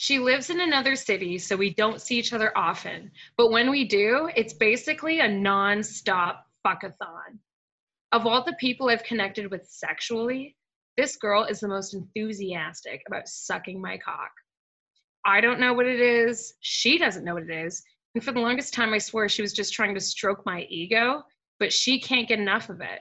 She 0.00 0.20
lives 0.20 0.48
in 0.48 0.60
another 0.60 0.94
city, 0.94 1.38
so 1.38 1.56
we 1.56 1.74
don't 1.74 2.00
see 2.00 2.20
each 2.20 2.32
other 2.32 2.56
often. 2.56 3.10
But 3.36 3.50
when 3.50 3.68
we 3.68 3.84
do, 3.84 4.30
it's 4.36 4.52
basically 4.52 5.18
a 5.18 5.28
non 5.28 5.82
stop 5.82 6.46
fuckathon. 6.64 7.38
Of 8.12 8.24
all 8.24 8.44
the 8.44 8.56
people 8.60 8.88
I've 8.88 9.02
connected 9.02 9.50
with 9.50 9.66
sexually, 9.68 10.56
this 10.96 11.16
girl 11.16 11.42
is 11.44 11.58
the 11.58 11.66
most 11.66 11.94
enthusiastic 11.94 13.02
about 13.08 13.26
sucking 13.26 13.80
my 13.80 13.98
cock. 13.98 14.30
I 15.24 15.40
don't 15.40 15.58
know 15.58 15.72
what 15.72 15.86
it 15.86 16.00
is. 16.00 16.54
She 16.60 16.96
doesn't 16.96 17.24
know 17.24 17.34
what 17.34 17.42
it 17.42 17.66
is. 17.66 17.82
And 18.14 18.22
for 18.22 18.30
the 18.30 18.40
longest 18.40 18.72
time, 18.72 18.94
I 18.94 18.98
swore 18.98 19.28
she 19.28 19.42
was 19.42 19.52
just 19.52 19.74
trying 19.74 19.94
to 19.94 20.00
stroke 20.00 20.46
my 20.46 20.62
ego, 20.70 21.24
but 21.58 21.72
she 21.72 22.00
can't 22.00 22.28
get 22.28 22.38
enough 22.38 22.70
of 22.70 22.80
it. 22.80 23.00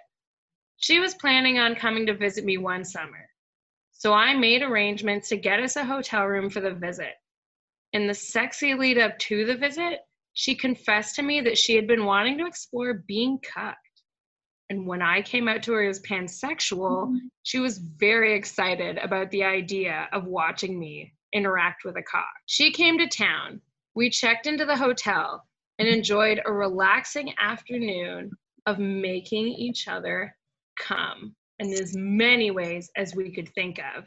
She 0.78 1.00
was 1.00 1.14
planning 1.14 1.60
on 1.60 1.76
coming 1.76 2.08
to 2.08 2.16
visit 2.16 2.44
me 2.44 2.58
one 2.58 2.84
summer. 2.84 3.27
So 4.08 4.14
I 4.14 4.34
made 4.36 4.62
arrangements 4.62 5.28
to 5.28 5.36
get 5.36 5.60
us 5.60 5.76
a 5.76 5.84
hotel 5.84 6.26
room 6.28 6.50
for 6.50 6.62
the 6.62 6.72
visit. 6.72 7.16
In 7.92 8.08
the 8.08 8.14
sexy 8.14 8.74
lead 8.74 8.98
up 8.98 9.20
to 9.20 9.46
the 9.46 9.58
visit, 9.58 10.00
she 10.32 10.56
confessed 10.56 11.18
to 11.18 11.22
me 11.22 11.42
that 11.42 11.58
she 11.58 11.76
had 11.76 11.88
been 11.88 12.06
wanting 12.06 12.38
to 12.38 12.46
explore 12.46 13.04
being 13.06 13.38
cucked. 13.40 14.02
And 14.70 14.88
when 14.88 15.02
I 15.02 15.22
came 15.24 15.50
out 15.50 15.62
to 15.64 15.74
her 15.74 15.84
as 15.84 16.00
pansexual, 16.04 17.08
mm-hmm. 17.08 17.18
she 17.44 17.60
was 17.60 17.80
very 17.80 18.34
excited 18.34 18.98
about 18.98 19.30
the 19.32 19.44
idea 19.44 20.08
of 20.14 20.24
watching 20.24 20.80
me 20.80 21.12
interact 21.34 21.84
with 21.84 21.98
a 21.98 22.02
cock. 22.02 22.32
She 22.46 22.72
came 22.72 22.98
to 23.00 23.10
town. 23.10 23.60
We 23.94 24.10
checked 24.10 24.48
into 24.48 24.64
the 24.64 24.78
hotel 24.78 25.44
and 25.80 25.86
mm-hmm. 25.86 25.98
enjoyed 25.98 26.42
a 26.46 26.54
relaxing 26.54 27.34
afternoon 27.38 28.32
of 28.68 28.80
making 28.80 29.48
each 29.48 29.90
other 29.90 30.34
come 30.80 31.36
in 31.60 31.74
as 31.74 31.96
many 31.96 32.52
ways 32.52 32.90
as 32.96 33.16
we 33.16 33.32
could 33.34 33.50
think 33.54 33.80
of. 33.80 34.06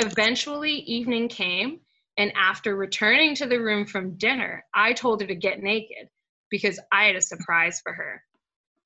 Eventually, 0.00 0.72
evening 0.72 1.28
came, 1.28 1.80
and 2.16 2.32
after 2.36 2.76
returning 2.76 3.34
to 3.36 3.46
the 3.46 3.60
room 3.60 3.86
from 3.86 4.16
dinner, 4.16 4.64
I 4.74 4.92
told 4.92 5.20
her 5.20 5.26
to 5.26 5.34
get 5.34 5.62
naked 5.62 6.08
because 6.50 6.78
I 6.90 7.04
had 7.04 7.16
a 7.16 7.20
surprise 7.22 7.80
for 7.82 7.92
her. 7.92 8.22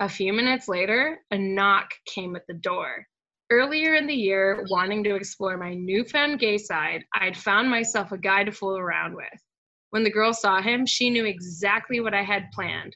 A 0.01 0.09
few 0.09 0.33
minutes 0.33 0.69
later, 0.69 1.21
a 1.31 1.39
knock 1.39 1.91
came 2.07 2.37
at 2.37 2.47
the 2.47 2.55
door. 2.55 3.07
Earlier 3.51 3.95
in 3.95 4.07
the 4.07 4.15
year, 4.15 4.65
wanting 4.71 5.05
to 5.05 5.15
explore 5.15 5.57
my 5.57 5.75
newfound 5.75 6.39
gay 6.39 6.59
side, 6.59 7.05
I 7.15 7.25
had 7.25 7.37
found 7.37 7.71
myself 7.71 8.13
a 8.13 8.19
guy 8.19 8.45
to 8.45 8.53
fool 8.53 8.77
around 8.77 9.15
with. 9.15 9.43
When 9.91 10.05
the 10.05 10.11
girl 10.11 10.33
saw 10.33 10.61
him, 10.61 10.85
she 10.85 11.11
knew 11.11 11.25
exactly 11.25 12.01
what 12.01 12.15
I 12.15 12.23
had 12.23 12.51
planned. 12.53 12.95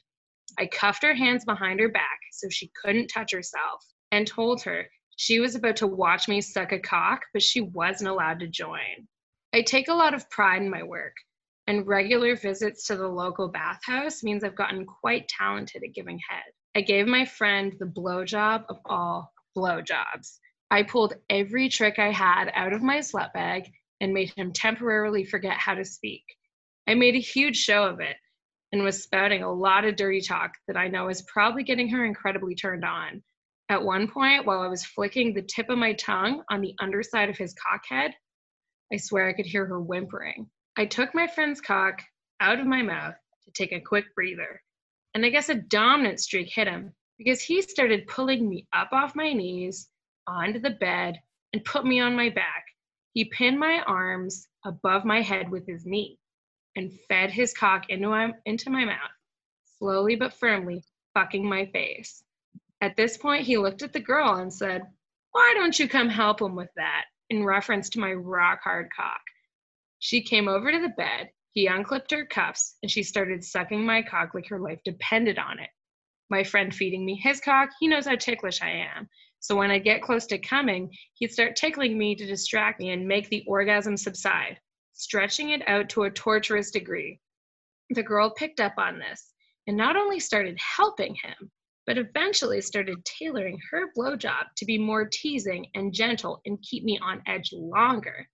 I 0.59 0.67
cuffed 0.67 1.03
her 1.03 1.13
hands 1.13 1.45
behind 1.45 1.79
her 1.79 1.89
back 1.89 2.19
so 2.31 2.49
she 2.49 2.71
couldn't 2.81 3.07
touch 3.07 3.31
herself 3.31 3.83
and 4.11 4.27
told 4.27 4.61
her 4.63 4.89
she 5.15 5.39
was 5.39 5.55
about 5.55 5.75
to 5.77 5.87
watch 5.87 6.27
me 6.27 6.41
suck 6.41 6.71
a 6.71 6.79
cock, 6.79 7.21
but 7.33 7.43
she 7.43 7.61
wasn't 7.61 8.09
allowed 8.09 8.39
to 8.39 8.47
join. 8.47 9.07
I 9.53 9.61
take 9.61 9.87
a 9.87 9.93
lot 9.93 10.13
of 10.13 10.29
pride 10.29 10.61
in 10.61 10.69
my 10.69 10.83
work, 10.83 11.15
and 11.67 11.85
regular 11.85 12.35
visits 12.35 12.87
to 12.87 12.95
the 12.95 13.07
local 13.07 13.49
bathhouse 13.49 14.23
means 14.23 14.43
I've 14.43 14.55
gotten 14.55 14.85
quite 14.85 15.27
talented 15.27 15.83
at 15.83 15.93
giving 15.93 16.19
head. 16.29 16.43
I 16.75 16.81
gave 16.81 17.05
my 17.05 17.25
friend 17.25 17.73
the 17.79 17.85
blowjob 17.85 18.65
of 18.69 18.77
all 18.85 19.31
blowjobs. 19.55 20.39
I 20.71 20.83
pulled 20.83 21.15
every 21.29 21.67
trick 21.67 21.99
I 21.99 22.11
had 22.11 22.49
out 22.55 22.73
of 22.73 22.81
my 22.81 22.99
slut 22.99 23.33
bag 23.33 23.69
and 23.99 24.13
made 24.13 24.31
him 24.35 24.53
temporarily 24.53 25.25
forget 25.25 25.57
how 25.57 25.75
to 25.75 25.85
speak. 25.85 26.23
I 26.87 26.95
made 26.95 27.15
a 27.15 27.19
huge 27.19 27.57
show 27.57 27.83
of 27.83 27.99
it 27.99 28.15
and 28.71 28.83
was 28.83 29.03
spouting 29.03 29.43
a 29.43 29.51
lot 29.51 29.85
of 29.85 29.97
dirty 29.97 30.21
talk 30.21 30.53
that 30.67 30.77
I 30.77 30.87
know 30.87 31.09
is 31.09 31.21
probably 31.23 31.63
getting 31.63 31.89
her 31.89 32.05
incredibly 32.05 32.55
turned 32.55 32.85
on. 32.85 33.21
At 33.71 33.83
one 33.83 34.09
point, 34.09 34.45
while 34.45 34.59
I 34.59 34.67
was 34.67 34.85
flicking 34.85 35.33
the 35.33 35.43
tip 35.43 35.69
of 35.69 35.77
my 35.77 35.93
tongue 35.93 36.43
on 36.49 36.59
the 36.59 36.75
underside 36.81 37.29
of 37.29 37.37
his 37.37 37.55
cockhead, 37.55 38.11
I 38.91 38.97
swear 38.97 39.29
I 39.29 39.33
could 39.33 39.45
hear 39.45 39.65
her 39.65 39.79
whimpering. 39.79 40.49
I 40.77 40.85
took 40.85 41.15
my 41.15 41.25
friend's 41.25 41.61
cock 41.61 42.01
out 42.41 42.59
of 42.59 42.67
my 42.67 42.81
mouth 42.81 43.15
to 43.45 43.51
take 43.51 43.71
a 43.71 43.79
quick 43.79 44.13
breather. 44.13 44.61
And 45.13 45.25
I 45.25 45.29
guess 45.29 45.47
a 45.47 45.55
dominant 45.55 46.19
streak 46.19 46.49
hit 46.53 46.67
him 46.67 46.93
because 47.17 47.41
he 47.41 47.61
started 47.61 48.07
pulling 48.07 48.49
me 48.49 48.67
up 48.73 48.89
off 48.91 49.15
my 49.15 49.31
knees 49.31 49.87
onto 50.27 50.59
the 50.59 50.71
bed 50.71 51.21
and 51.53 51.63
put 51.63 51.85
me 51.85 52.01
on 52.01 52.13
my 52.13 52.27
back. 52.27 52.65
He 53.13 53.23
pinned 53.23 53.57
my 53.57 53.81
arms 53.87 54.49
above 54.65 55.05
my 55.05 55.21
head 55.21 55.49
with 55.49 55.65
his 55.65 55.85
knee 55.85 56.19
and 56.75 56.91
fed 57.07 57.31
his 57.31 57.53
cock 57.53 57.85
into 57.87 58.09
my, 58.09 58.33
into 58.45 58.69
my 58.69 58.83
mouth, 58.83 59.15
slowly 59.79 60.17
but 60.17 60.33
firmly 60.33 60.83
fucking 61.13 61.47
my 61.47 61.67
face. 61.67 62.21
At 62.81 62.97
this 62.97 63.17
point, 63.17 63.45
he 63.45 63.57
looked 63.57 63.83
at 63.83 63.93
the 63.93 63.99
girl 63.99 64.35
and 64.35 64.51
said, 64.51 64.81
Why 65.31 65.53
don't 65.55 65.77
you 65.77 65.87
come 65.87 66.09
help 66.09 66.41
him 66.41 66.55
with 66.55 66.69
that? 66.75 67.05
in 67.31 67.45
reference 67.45 67.89
to 67.89 67.99
my 67.99 68.11
rock 68.11 68.59
hard 68.61 68.89
cock. 68.93 69.21
She 69.99 70.21
came 70.21 70.49
over 70.49 70.69
to 70.69 70.81
the 70.81 70.89
bed, 70.89 71.29
he 71.53 71.67
unclipped 71.67 72.11
her 72.11 72.25
cuffs, 72.25 72.75
and 72.83 72.91
she 72.91 73.03
started 73.03 73.41
sucking 73.41 73.85
my 73.85 74.01
cock 74.01 74.33
like 74.33 74.49
her 74.49 74.59
life 74.59 74.79
depended 74.83 75.39
on 75.39 75.57
it. 75.57 75.69
My 76.29 76.43
friend 76.43 76.75
feeding 76.75 77.05
me 77.05 77.15
his 77.15 77.39
cock, 77.39 77.69
he 77.79 77.87
knows 77.87 78.05
how 78.05 78.17
ticklish 78.17 78.61
I 78.61 78.69
am. 78.69 79.07
So 79.39 79.55
when 79.55 79.71
I 79.71 79.79
get 79.79 80.01
close 80.01 80.25
to 80.27 80.37
coming, 80.37 80.93
he'd 81.15 81.31
start 81.31 81.55
tickling 81.55 81.97
me 81.97 82.15
to 82.15 82.25
distract 82.25 82.81
me 82.81 82.89
and 82.89 83.07
make 83.07 83.29
the 83.29 83.45
orgasm 83.47 83.95
subside, 83.95 84.59
stretching 84.91 85.51
it 85.51 85.67
out 85.69 85.87
to 85.89 86.03
a 86.03 86.11
torturous 86.11 86.69
degree. 86.69 87.21
The 87.91 88.03
girl 88.03 88.29
picked 88.29 88.59
up 88.59 88.73
on 88.77 88.99
this 88.99 89.31
and 89.67 89.77
not 89.77 89.95
only 89.95 90.19
started 90.19 90.57
helping 90.59 91.15
him, 91.15 91.49
but 91.91 91.97
eventually 91.97 92.61
started 92.61 93.03
tailoring 93.03 93.59
her 93.69 93.91
blowjob 93.97 94.45
to 94.55 94.63
be 94.63 94.77
more 94.77 95.09
teasing 95.11 95.67
and 95.75 95.91
gentle 95.93 96.39
and 96.45 96.57
keep 96.61 96.85
me 96.85 96.97
on 97.03 97.21
edge 97.27 97.49
longer. 97.51 98.25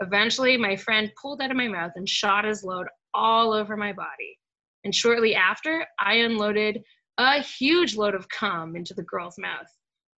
Eventually, 0.00 0.56
my 0.56 0.76
friend 0.76 1.10
pulled 1.20 1.42
out 1.42 1.50
of 1.50 1.56
my 1.56 1.66
mouth 1.66 1.90
and 1.96 2.08
shot 2.08 2.44
his 2.44 2.62
load 2.62 2.86
all 3.12 3.52
over 3.52 3.76
my 3.76 3.92
body. 3.92 4.38
And 4.84 4.94
shortly 4.94 5.34
after, 5.34 5.84
I 5.98 6.14
unloaded 6.18 6.80
a 7.18 7.42
huge 7.42 7.96
load 7.96 8.14
of 8.14 8.28
cum 8.28 8.76
into 8.76 8.94
the 8.94 9.02
girl's 9.02 9.36
mouth, 9.36 9.66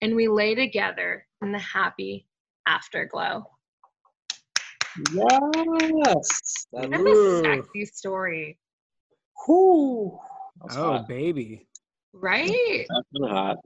and 0.02 0.14
we 0.14 0.28
lay 0.28 0.54
together 0.54 1.26
in 1.40 1.52
the 1.52 1.58
happy 1.58 2.26
afterglow. 2.66 3.46
Yes. 5.14 6.66
That, 6.74 6.90
That's 6.90 7.02
a 7.02 7.40
sexy 7.42 7.86
story, 7.86 8.58
whew, 9.46 10.18
Oh, 10.62 10.68
hot. 10.68 11.08
baby. 11.08 11.66
Right? 12.14 12.86
That's 12.88 13.30
hot. 13.32 13.56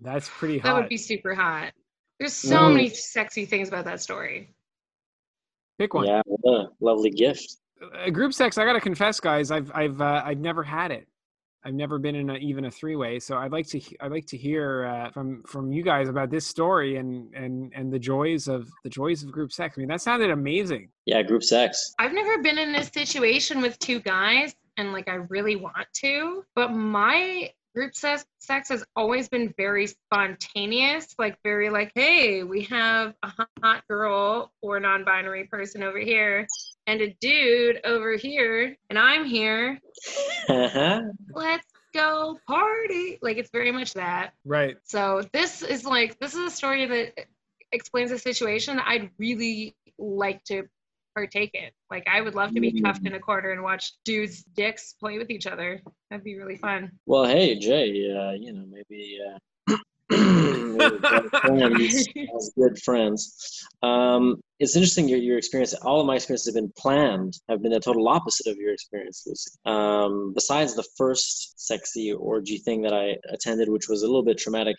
That's 0.00 0.28
pretty 0.28 0.58
hot. 0.58 0.68
That 0.68 0.80
would 0.80 0.88
be 0.88 0.96
super 0.96 1.34
hot. 1.34 1.72
There's 2.18 2.34
so 2.34 2.56
Mm. 2.56 2.74
many 2.74 2.88
sexy 2.88 3.46
things 3.46 3.68
about 3.68 3.84
that 3.86 4.00
story. 4.00 4.54
Pick 5.78 5.94
one. 5.94 6.06
Yeah, 6.06 6.22
what 6.26 6.54
a 6.54 6.68
lovely 6.80 7.10
gift. 7.10 7.56
Uh, 7.94 8.10
group 8.10 8.32
sex, 8.32 8.58
I 8.58 8.64
gotta 8.64 8.80
confess, 8.80 9.18
guys, 9.18 9.50
I've 9.50 9.70
I've 9.74 10.00
uh, 10.00 10.22
I've 10.24 10.38
never 10.38 10.62
had 10.62 10.90
it. 10.92 11.08
I've 11.64 11.74
never 11.74 11.98
been 11.98 12.16
in 12.16 12.28
a, 12.30 12.34
even 12.36 12.64
a 12.64 12.70
three 12.70 12.96
way. 12.96 13.18
So 13.20 13.36
I'd 13.38 13.52
like 13.52 13.66
to 13.68 13.80
I'd 14.00 14.10
like 14.12 14.26
to 14.26 14.36
hear 14.36 14.84
uh, 14.84 15.10
from 15.10 15.42
from 15.44 15.72
you 15.72 15.82
guys 15.82 16.08
about 16.08 16.30
this 16.30 16.46
story 16.46 16.96
and 16.96 17.32
and 17.34 17.72
and 17.74 17.92
the 17.92 17.98
joys 17.98 18.46
of 18.48 18.68
the 18.84 18.90
joys 18.90 19.22
of 19.22 19.32
group 19.32 19.52
sex. 19.52 19.74
I 19.76 19.80
mean, 19.80 19.88
that 19.88 20.00
sounded 20.00 20.30
amazing. 20.30 20.90
Yeah, 21.06 21.22
group 21.22 21.42
sex. 21.42 21.94
I've 21.98 22.12
never 22.12 22.42
been 22.42 22.58
in 22.58 22.74
a 22.76 22.84
situation 22.84 23.62
with 23.62 23.78
two 23.78 24.00
guys 24.00 24.54
and 24.76 24.92
like 24.92 25.08
I 25.08 25.14
really 25.28 25.56
want 25.56 25.86
to, 26.02 26.44
but 26.54 26.72
my 26.72 27.50
group 27.74 27.94
sex, 27.94 28.24
sex 28.38 28.68
has 28.68 28.84
always 28.94 29.28
been 29.28 29.54
very 29.56 29.86
spontaneous, 29.86 31.06
like 31.18 31.38
very 31.42 31.70
like, 31.70 31.92
hey, 31.94 32.42
we 32.42 32.62
have 32.64 33.14
a 33.22 33.32
hot 33.62 33.82
girl 33.88 34.52
or 34.60 34.80
non-binary 34.80 35.44
person 35.44 35.82
over 35.82 35.98
here 35.98 36.46
and 36.86 37.00
a 37.00 37.16
dude 37.20 37.80
over 37.84 38.16
here 38.16 38.76
and 38.90 38.98
I'm 38.98 39.24
here. 39.24 39.80
Uh-huh. 40.48 41.02
Let's 41.32 41.66
go 41.94 42.38
party. 42.46 43.18
Like 43.22 43.36
it's 43.38 43.50
very 43.50 43.72
much 43.72 43.94
that. 43.94 44.32
Right. 44.44 44.76
So 44.84 45.22
this 45.32 45.62
is 45.62 45.84
like 45.84 46.18
this 46.18 46.34
is 46.34 46.40
a 46.40 46.50
story 46.50 46.86
that 46.86 47.26
explains 47.70 48.10
a 48.10 48.18
situation 48.18 48.78
I'd 48.78 49.10
really 49.18 49.76
like 49.98 50.44
to 50.44 50.64
partake 51.14 51.50
in. 51.54 51.70
Like 51.90 52.06
I 52.10 52.20
would 52.20 52.34
love 52.34 52.54
to 52.54 52.60
be 52.60 52.80
cuffed 52.80 53.06
in 53.06 53.14
a 53.14 53.20
corner 53.20 53.50
and 53.50 53.62
watch 53.62 53.92
dudes' 54.04 54.42
dicks 54.42 54.94
play 54.94 55.18
with 55.18 55.30
each 55.30 55.46
other. 55.46 55.82
That'd 56.10 56.24
be 56.24 56.38
really 56.38 56.56
fun. 56.56 56.90
well, 57.06 57.24
hey, 57.24 57.58
Jay, 57.58 57.88
uh, 58.10 58.32
you 58.32 58.52
know, 58.52 58.64
maybe, 58.68 59.18
uh, 59.26 59.38
friends 61.40 62.08
as 62.36 62.52
good 62.56 62.78
friends. 62.82 63.64
Um, 63.82 64.40
it's 64.58 64.76
interesting 64.76 65.08
your, 65.08 65.18
your 65.18 65.38
experience. 65.38 65.74
All 65.74 66.00
of 66.00 66.06
my 66.06 66.16
experiences 66.16 66.54
have 66.54 66.62
been 66.62 66.72
planned, 66.76 67.34
have 67.48 67.62
been 67.62 67.72
the 67.72 67.80
total 67.80 68.08
opposite 68.08 68.46
of 68.46 68.56
your 68.56 68.72
experience, 68.72 69.24
Lucy. 69.26 69.50
Um, 69.64 70.32
besides 70.34 70.74
the 70.74 70.84
first 70.96 71.66
sexy 71.66 72.12
orgy 72.12 72.58
thing 72.58 72.82
that 72.82 72.92
I 72.92 73.16
attended, 73.32 73.68
which 73.68 73.88
was 73.88 74.02
a 74.02 74.06
little 74.06 74.24
bit 74.24 74.38
traumatic 74.38 74.76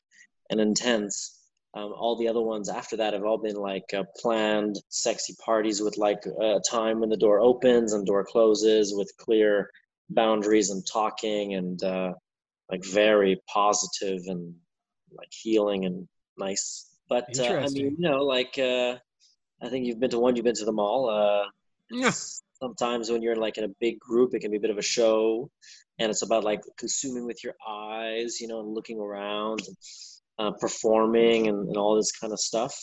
and 0.50 0.60
intense, 0.60 1.43
um, 1.76 1.94
all 1.96 2.16
the 2.16 2.28
other 2.28 2.42
ones 2.42 2.70
after 2.70 2.98
that 2.98 3.14
have 3.14 3.24
all 3.24 3.38
been 3.38 3.56
like 3.56 3.94
uh, 3.94 4.04
planned 4.18 4.76
sexy 4.90 5.36
parties 5.44 5.82
with 5.82 5.98
like 5.98 6.24
a 6.26 6.60
time 6.70 7.00
when 7.00 7.10
the 7.10 7.18
door 7.18 7.40
opens 7.40 7.94
and 7.94 8.06
door 8.06 8.24
closes 8.24 8.94
with 8.96 9.12
clear 9.18 9.70
boundaries 10.10 10.70
and 10.70 10.86
talking 10.86 11.56
and 11.56 11.84
uh, 11.84 12.14
like 12.70 12.86
very 12.86 13.42
positive 13.52 14.22
and 14.28 14.54
like 15.12 15.32
healing 15.32 15.86
and 15.86 16.08
nice. 16.38 16.90
But 17.10 17.28
uh, 17.40 17.58
I 17.60 17.70
mean, 17.70 17.96
you 17.98 18.10
know, 18.10 18.24
like 18.24 18.58
uh, 18.60 18.98
I 19.62 19.70
think 19.70 19.86
you've 19.86 20.00
been 20.00 20.12
to 20.12 20.20
one, 20.20 20.36
you've 20.36 20.46
been 20.46 20.56
to 20.56 20.66
them 20.66 20.80
all. 20.80 21.10
Uh, 21.10 21.46
Yeah. 21.92 22.12
sometimes 22.54 23.12
when 23.12 23.22
you're 23.22 23.36
like 23.36 23.58
in 23.58 23.66
a 23.66 23.76
big 23.80 24.00
group, 24.00 24.34
it 24.34 24.40
can 24.40 24.52
be 24.52 24.58
a 24.58 24.66
bit 24.66 24.72
of 24.72 24.78
a 24.78 24.82
show, 24.98 25.50
and 26.00 26.10
it's 26.10 26.24
about 26.24 26.44
like 26.44 26.62
consuming 26.78 27.26
with 27.26 27.44
your 27.44 27.56
eyes, 27.68 28.40
you 28.42 28.48
know, 28.48 28.60
and 28.62 28.74
looking 28.74 29.00
around, 29.00 29.62
and, 29.68 29.78
uh, 30.40 30.52
performing, 30.60 31.48
and, 31.48 31.68
and 31.68 31.78
all 31.78 31.96
this 31.96 32.12
kind 32.12 32.34
of 32.34 32.40
stuff. 32.40 32.76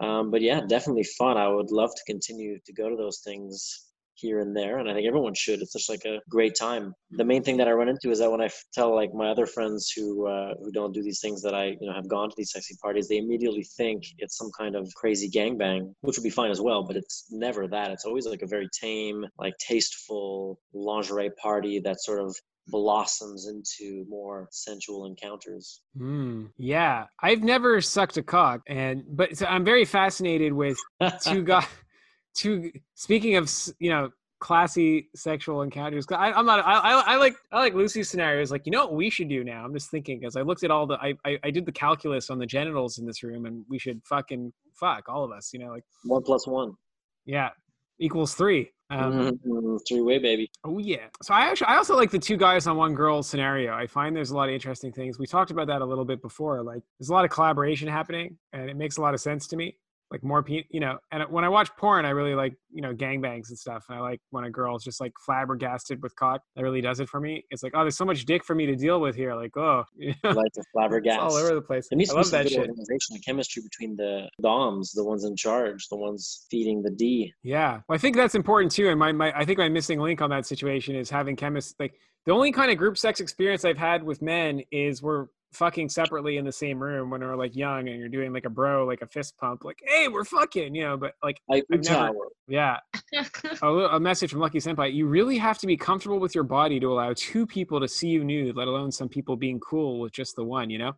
Um, 0.00 0.30
but 0.30 0.42
yeah, 0.42 0.60
definitely 0.66 1.04
fun. 1.04 1.36
I 1.36 1.48
would 1.48 1.70
love 1.70 1.90
to 1.94 2.02
continue 2.12 2.58
to 2.66 2.72
go 2.72 2.88
to 2.88 2.96
those 2.96 3.20
things 3.24 3.84
here 4.16 4.40
and 4.40 4.56
there, 4.56 4.78
and 4.78 4.88
I 4.88 4.94
think 4.94 5.06
everyone 5.06 5.34
should. 5.34 5.60
It's 5.60 5.72
just 5.72 5.90
like 5.90 6.04
a 6.04 6.20
great 6.28 6.54
time. 6.58 6.94
The 7.10 7.24
main 7.24 7.42
thing 7.42 7.56
that 7.58 7.68
I 7.68 7.72
run 7.72 7.88
into 7.88 8.10
is 8.10 8.20
that 8.20 8.30
when 8.30 8.40
I 8.40 8.46
f- 8.46 8.64
tell 8.72 8.94
like 8.94 9.12
my 9.12 9.28
other 9.28 9.46
friends 9.46 9.92
who 9.94 10.26
uh, 10.26 10.54
who 10.60 10.70
don't 10.72 10.92
do 10.92 11.02
these 11.02 11.20
things 11.20 11.42
that 11.42 11.54
I 11.54 11.76
you 11.80 11.86
know 11.88 11.92
have 11.92 12.08
gone 12.08 12.30
to 12.30 12.34
these 12.36 12.52
sexy 12.52 12.76
parties, 12.80 13.08
they 13.08 13.18
immediately 13.18 13.64
think 13.76 14.04
it's 14.18 14.36
some 14.36 14.50
kind 14.56 14.76
of 14.76 14.88
crazy 14.94 15.28
gangbang, 15.30 15.92
which 16.02 16.16
would 16.16 16.24
be 16.24 16.30
fine 16.30 16.50
as 16.50 16.60
well. 16.60 16.84
But 16.84 16.96
it's 16.96 17.26
never 17.30 17.66
that. 17.68 17.90
It's 17.90 18.04
always 18.04 18.26
like 18.26 18.42
a 18.42 18.46
very 18.46 18.68
tame, 18.80 19.24
like 19.38 19.54
tasteful 19.58 20.58
lingerie 20.72 21.30
party 21.40 21.80
that 21.80 22.00
sort 22.00 22.20
of 22.20 22.34
blossoms 22.68 23.46
into 23.46 24.04
more 24.08 24.48
sensual 24.50 25.06
encounters. 25.06 25.82
Mm, 25.98 26.50
yeah, 26.56 27.06
I've 27.22 27.42
never 27.42 27.80
sucked 27.80 28.16
a 28.16 28.22
cock, 28.22 28.62
and 28.68 29.04
but 29.08 29.36
so 29.36 29.46
I'm 29.46 29.64
very 29.64 29.84
fascinated 29.84 30.52
with 30.52 30.78
two 31.22 31.42
guys. 31.42 31.66
Two 32.34 32.72
speaking 32.94 33.36
of 33.36 33.50
you 33.78 33.90
know 33.90 34.10
classy 34.44 35.08
sexual 35.14 35.62
encounters. 35.62 36.04
I, 36.10 36.32
I'm 36.32 36.44
not. 36.44 36.64
I, 36.66 36.72
I, 36.72 37.14
I 37.14 37.16
like 37.16 37.34
I 37.50 37.60
like 37.60 37.74
Lucy's 37.74 38.10
scenarios. 38.10 38.50
Like 38.50 38.66
you 38.66 38.72
know 38.72 38.84
what 38.84 38.94
we 38.94 39.08
should 39.08 39.28
do 39.28 39.42
now. 39.42 39.64
I'm 39.64 39.72
just 39.72 39.90
thinking 39.90 40.20
because 40.20 40.36
I 40.36 40.42
looked 40.42 40.64
at 40.64 40.70
all 40.70 40.86
the 40.86 40.94
I, 40.94 41.14
I 41.24 41.38
I 41.44 41.50
did 41.50 41.64
the 41.64 41.72
calculus 41.72 42.28
on 42.28 42.38
the 42.38 42.46
genitals 42.46 42.98
in 42.98 43.06
this 43.06 43.22
room, 43.22 43.46
and 43.46 43.64
we 43.70 43.78
should 43.78 44.02
fucking 44.04 44.52
fuck 44.74 45.08
all 45.08 45.24
of 45.24 45.32
us. 45.32 45.52
You 45.52 45.60
know, 45.60 45.70
like 45.70 45.84
one 46.04 46.22
plus 46.22 46.46
one, 46.46 46.74
yeah, 47.24 47.50
equals 47.98 48.34
three. 48.34 48.70
Um, 48.90 49.38
Mhm. 49.44 49.80
three 49.88 50.02
way 50.02 50.18
baby. 50.18 50.50
Oh 50.62 50.78
yeah. 50.78 51.06
So 51.22 51.32
I 51.34 51.42
actually 51.46 51.68
I 51.68 51.76
also 51.76 51.96
like 51.96 52.10
the 52.10 52.18
two 52.18 52.36
guys 52.36 52.66
on 52.66 52.76
one 52.76 52.94
girl 52.94 53.22
scenario. 53.22 53.72
I 53.74 53.86
find 53.86 54.14
there's 54.14 54.30
a 54.30 54.36
lot 54.36 54.48
of 54.48 54.54
interesting 54.54 54.92
things. 54.92 55.18
We 55.18 55.26
talked 55.26 55.50
about 55.50 55.66
that 55.68 55.80
a 55.80 55.84
little 55.84 56.04
bit 56.04 56.20
before. 56.20 56.62
Like 56.62 56.82
there's 56.98 57.08
a 57.08 57.12
lot 57.12 57.24
of 57.24 57.30
collaboration 57.30 57.88
happening, 57.88 58.36
and 58.52 58.68
it 58.68 58.76
makes 58.76 58.96
a 58.98 59.00
lot 59.00 59.14
of 59.14 59.20
sense 59.20 59.46
to 59.48 59.56
me. 59.56 59.78
Like 60.10 60.22
more 60.22 60.42
people, 60.42 60.68
you 60.70 60.80
know. 60.80 60.98
And 61.10 61.24
when 61.30 61.44
I 61.44 61.48
watch 61.48 61.70
porn, 61.76 62.04
I 62.04 62.10
really 62.10 62.34
like 62.34 62.54
you 62.72 62.82
know 62.82 62.94
gangbangs 62.94 63.48
and 63.48 63.58
stuff. 63.58 63.84
And 63.88 63.98
I 63.98 64.00
like 64.00 64.20
when 64.30 64.44
a 64.44 64.50
girl's 64.50 64.84
just 64.84 65.00
like 65.00 65.12
flabbergasted 65.24 66.02
with 66.02 66.14
cock. 66.16 66.42
That 66.56 66.62
really 66.62 66.80
does 66.80 67.00
it 67.00 67.08
for 67.08 67.20
me. 67.20 67.44
It's 67.50 67.62
like 67.62 67.72
oh, 67.74 67.80
there's 67.80 67.96
so 67.96 68.04
much 68.04 68.24
dick 68.24 68.44
for 68.44 68.54
me 68.54 68.66
to 68.66 68.76
deal 68.76 69.00
with 69.00 69.16
here. 69.16 69.34
Like 69.34 69.56
oh, 69.56 69.84
you 69.96 70.14
know, 70.22 70.30
like 70.30 70.52
the 70.54 70.64
flabbergast. 70.76 71.18
all 71.18 71.34
over 71.34 71.54
the 71.54 71.62
place. 71.62 71.88
There 71.90 71.96
needs 71.96 72.10
I 72.10 72.12
to 72.12 72.16
be 72.16 72.18
love 72.18 72.26
some 72.26 72.38
that 72.38 72.42
good 72.44 72.52
shit. 72.52 72.60
organization 72.60 73.14
and 73.14 73.24
chemistry 73.24 73.62
between 73.62 73.96
the 73.96 74.28
doms, 74.40 74.92
the 74.92 75.04
ones 75.04 75.24
in 75.24 75.36
charge, 75.36 75.88
the 75.88 75.96
ones 75.96 76.46
feeding 76.50 76.82
the 76.82 76.90
D. 76.90 77.32
Yeah, 77.42 77.80
well, 77.88 77.96
I 77.96 77.98
think 77.98 78.16
that's 78.16 78.34
important 78.34 78.72
too. 78.72 78.90
And 78.90 78.98
my, 78.98 79.12
my, 79.12 79.32
I 79.36 79.44
think 79.44 79.58
my 79.58 79.68
missing 79.68 80.00
link 80.00 80.20
on 80.20 80.30
that 80.30 80.46
situation 80.46 80.94
is 80.94 81.10
having 81.10 81.36
chemists. 81.36 81.74
Like 81.78 81.94
the 82.26 82.32
only 82.32 82.52
kind 82.52 82.70
of 82.70 82.78
group 82.78 82.96
sex 82.98 83.20
experience 83.20 83.64
I've 83.64 83.78
had 83.78 84.02
with 84.02 84.22
men 84.22 84.62
is 84.70 85.02
we're 85.02 85.26
fucking 85.54 85.88
separately 85.88 86.36
in 86.36 86.44
the 86.44 86.52
same 86.52 86.82
room 86.82 87.10
when 87.10 87.20
we're 87.20 87.36
like 87.36 87.54
young 87.56 87.88
and 87.88 87.98
you're 87.98 88.08
doing 88.08 88.32
like 88.32 88.44
a 88.44 88.50
bro, 88.50 88.84
like 88.86 89.02
a 89.02 89.06
fist 89.06 89.36
pump, 89.38 89.64
like 89.64 89.80
hey, 89.86 90.08
we're 90.08 90.24
fucking, 90.24 90.74
you 90.74 90.82
know. 90.82 90.96
But 90.96 91.14
like, 91.22 91.40
I've 91.50 91.62
never- 91.70 92.12
yeah, 92.48 92.78
a, 93.62 93.68
a 93.68 94.00
message 94.00 94.30
from 94.30 94.40
Lucky 94.40 94.58
Senpai. 94.58 94.92
You 94.92 95.06
really 95.06 95.38
have 95.38 95.58
to 95.58 95.66
be 95.66 95.76
comfortable 95.76 96.18
with 96.18 96.34
your 96.34 96.44
body 96.44 96.78
to 96.80 96.92
allow 96.92 97.12
two 97.16 97.46
people 97.46 97.80
to 97.80 97.88
see 97.88 98.08
you 98.08 98.24
nude, 98.24 98.56
let 98.56 98.68
alone 98.68 98.92
some 98.92 99.08
people 99.08 99.36
being 99.36 99.60
cool 99.60 100.00
with 100.00 100.12
just 100.12 100.36
the 100.36 100.44
one. 100.44 100.70
You 100.70 100.78
know. 100.78 100.92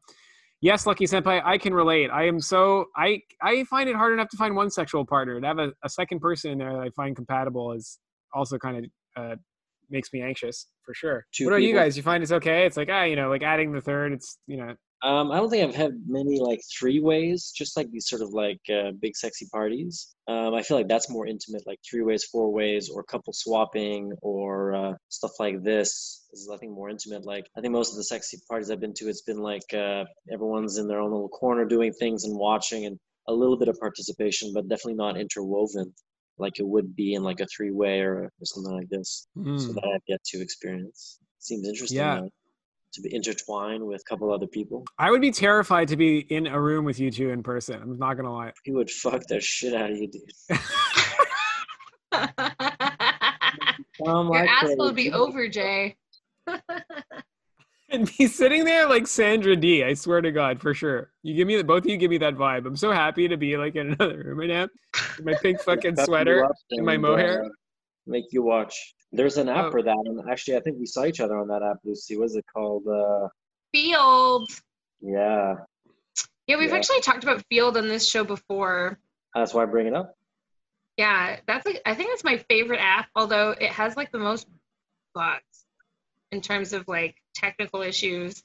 Yes, 0.62 0.86
Lucky 0.86 1.04
Senpai, 1.04 1.42
I 1.44 1.59
can 1.59 1.74
relate. 1.74 2.11
I 2.11 2.26
am 2.26 2.40
so 2.40 2.86
I 2.96 3.20
I 3.42 3.64
find 3.64 3.88
it 3.88 3.94
hard 3.94 4.14
enough 4.14 4.30
to 4.30 4.36
find 4.36 4.57
one 4.57 4.70
sexual 4.70 5.04
partner. 5.04 5.40
To 5.40 5.46
have 5.46 5.59
a, 5.59 5.72
a 5.84 5.88
second 5.88 6.20
person 6.20 6.50
in 6.52 6.59
there 6.59 6.72
that 6.72 6.80
I 6.80 6.90
find 6.90 7.14
compatible 7.14 7.72
is 7.72 7.98
also 8.32 8.59
kind 8.59 8.86
of 8.86 9.22
uh, 9.22 9.36
makes 9.91 10.12
me 10.12 10.22
anxious 10.22 10.66
for 10.84 10.95
sure. 10.95 11.26
Two 11.32 11.45
what 11.45 11.53
about 11.53 11.62
you 11.62 11.74
guys? 11.74 11.97
You 11.97 12.03
find 12.03 12.22
it's 12.22 12.32
okay? 12.32 12.66
It's 12.66 12.76
like 12.76 12.89
ah, 12.91 13.05
you 13.05 13.16
know, 13.16 13.28
like 13.28 13.43
adding 13.43 13.72
the 13.72 13.80
third. 13.80 14.12
It's 14.12 14.39
you 14.47 14.57
know, 14.57 14.74
Um, 15.03 15.30
I 15.30 15.37
don't 15.37 15.51
think 15.51 15.68
I've 15.68 15.74
had 15.74 15.93
many 16.07 16.41
like 16.41 16.61
three 16.78 17.01
ways, 17.01 17.53
just 17.55 17.76
like 17.76 17.91
these 17.91 18.09
sort 18.09 18.22
of 18.22 18.30
like 18.30 18.61
uh, 18.72 18.93
big 19.01 19.14
sexy 19.16 19.47
parties. 19.53 20.14
Um, 20.26 20.55
I 20.55 20.62
feel 20.62 20.76
like 20.76 20.89
that's 20.89 21.11
more 21.11 21.26
intimate, 21.26 21.66
like 21.66 21.78
three 21.89 22.03
ways, 22.03 22.24
four 22.24 22.53
ways, 22.53 22.91
or 22.93 23.03
couple 23.05 23.32
swapping, 23.32 24.12
or 24.22 24.74
uh, 24.74 24.93
stuff 25.09 25.32
like 25.39 25.62
this 25.62 26.24
is 26.32 26.49
nothing 26.51 26.72
more 26.72 26.89
intimate. 26.91 27.24
Like 27.24 27.47
I 27.57 27.61
think 27.61 27.72
most 27.72 27.91
of 27.93 27.97
the 27.97 28.05
sexy 28.05 28.39
parties 28.49 28.70
I've 28.70 28.80
been 28.80 28.95
to, 28.95 29.09
it's 29.09 29.22
been 29.22 29.39
like 29.39 29.72
uh, 29.74 30.05
everyone's 30.32 30.78
in 30.78 30.89
their 30.89 31.01
own 31.01 31.12
little 31.12 31.28
corner 31.28 31.64
doing 31.64 31.93
things 31.93 32.24
and 32.24 32.37
watching, 32.37 32.87
and 32.87 32.99
a 33.28 33.32
little 33.32 33.59
bit 33.59 33.68
of 33.68 33.78
participation, 33.80 34.53
but 34.55 34.68
definitely 34.68 34.95
not 34.95 35.18
interwoven 35.20 35.93
like 36.39 36.59
it 36.59 36.66
would 36.66 36.95
be 36.95 37.14
in 37.14 37.22
like 37.22 37.41
a 37.41 37.47
three 37.47 37.70
way 37.70 38.01
or, 38.01 38.24
or 38.24 38.30
something 38.45 38.72
like 38.72 38.89
this. 38.89 39.28
So 39.34 39.41
mm, 39.43 39.74
that 39.74 39.84
I've 39.84 40.03
yet 40.07 40.22
to 40.24 40.41
experience. 40.41 41.18
Seems 41.39 41.66
interesting. 41.68 41.99
Yeah. 41.99 42.20
though, 42.20 42.30
to 42.95 43.01
be 43.03 43.14
intertwined 43.14 43.87
with 43.87 44.01
a 44.01 44.05
couple 44.09 44.32
other 44.32 44.47
people. 44.47 44.84
I 44.99 45.11
would 45.11 45.20
be 45.20 45.30
terrified 45.30 45.89
to 45.89 45.97
be 45.97 46.18
in 46.18 46.47
a 46.47 46.61
room 46.61 46.84
with 46.84 46.99
you 46.99 47.11
two 47.11 47.30
in 47.30 47.43
person. 47.43 47.80
I'm 47.82 47.99
not 47.99 48.14
gonna 48.14 48.32
lie. 48.32 48.53
He 48.64 48.72
would 48.72 48.91
fuck 48.91 49.22
the 49.28 49.41
shit 49.41 49.74
out 49.74 49.91
of 49.91 49.97
you, 49.97 50.09
dude. 50.09 50.59
Um, 54.05 54.26
Your 54.26 54.41
like, 54.41 54.51
ass 54.51 54.74
will 54.76 54.93
be 54.93 55.12
over, 55.12 55.49
Jay. 55.49 55.97
and 58.01 58.16
be 58.18 58.26
sitting 58.26 58.64
there 58.64 58.88
like 58.88 59.07
Sandra 59.07 59.57
Dee. 59.57 59.84
I 59.84 59.94
swear 59.94 60.20
to 60.20 60.30
God, 60.32 60.61
for 60.61 60.74
sure. 60.74 61.11
You 61.22 61.34
give 61.34 61.47
me 61.49 61.62
both 61.62 61.84
of 61.84 61.90
you 61.90 61.97
give 61.97 62.11
me 62.11 62.18
that 62.18 62.34
vibe. 62.36 62.66
I'm 62.66 62.76
so 62.76 62.92
happy 62.92 63.28
to 63.28 63.36
be 63.36 63.57
like 63.57 63.74
in 63.76 63.92
another 63.99 64.18
room 64.24 64.38
right 64.38 64.49
now. 64.49 64.68
In 65.18 65.24
my 65.24 65.34
pink 65.42 65.61
fucking 65.68 65.97
sweater 65.97 66.44
up 66.44 66.53
and 66.70 66.84
my 66.86 66.97
mohair. 66.97 67.44
uh, 67.44 67.49
Make 68.07 68.26
you 68.32 68.42
watch. 68.42 68.94
There's 69.12 69.36
an 69.36 69.49
app 69.49 69.66
Oh. 69.66 69.70
for 69.70 69.82
that, 69.82 69.97
and 70.05 70.20
actually, 70.30 70.57
I 70.57 70.61
think 70.61 70.78
we 70.78 70.86
saw 70.86 71.05
each 71.05 71.20
other 71.20 71.36
on 71.38 71.49
that 71.49 71.62
app, 71.62 71.78
Lucy. 71.84 72.16
What's 72.16 72.36
it 72.36 72.44
called? 72.55 72.84
Uh, 72.86 73.28
Feeld. 73.74 74.47
yeah, 75.01 75.55
Yeah, 76.47 76.57
we've 76.59 76.70
Yeah. 76.70 76.76
actually 76.76 77.01
talked 77.01 77.24
about 77.24 77.42
Feeld 77.51 77.76
on 77.76 77.88
this 77.88 78.07
show 78.09 78.22
before. 78.24 78.99
that's 79.34 79.55
why 79.55 79.62
I 79.62 79.66
bring 79.66 79.86
it 79.86 79.94
up. 79.94 80.14
Yeah, 80.97 81.38
that's 81.47 81.66
like 81.66 81.82
I 81.84 81.94
think 81.94 82.11
that's 82.11 82.24
my 82.24 82.38
favorite 82.49 82.78
app, 82.80 83.09
although 83.16 83.51
it 83.51 83.70
has 83.70 83.97
like 83.97 84.11
the 84.12 84.18
most 84.18 84.47
bugs 85.14 85.42
in 86.33 86.41
terms 86.41 86.72
of 86.72 86.87
like 86.89 87.16
technical 87.35 87.83
issues. 87.83 88.43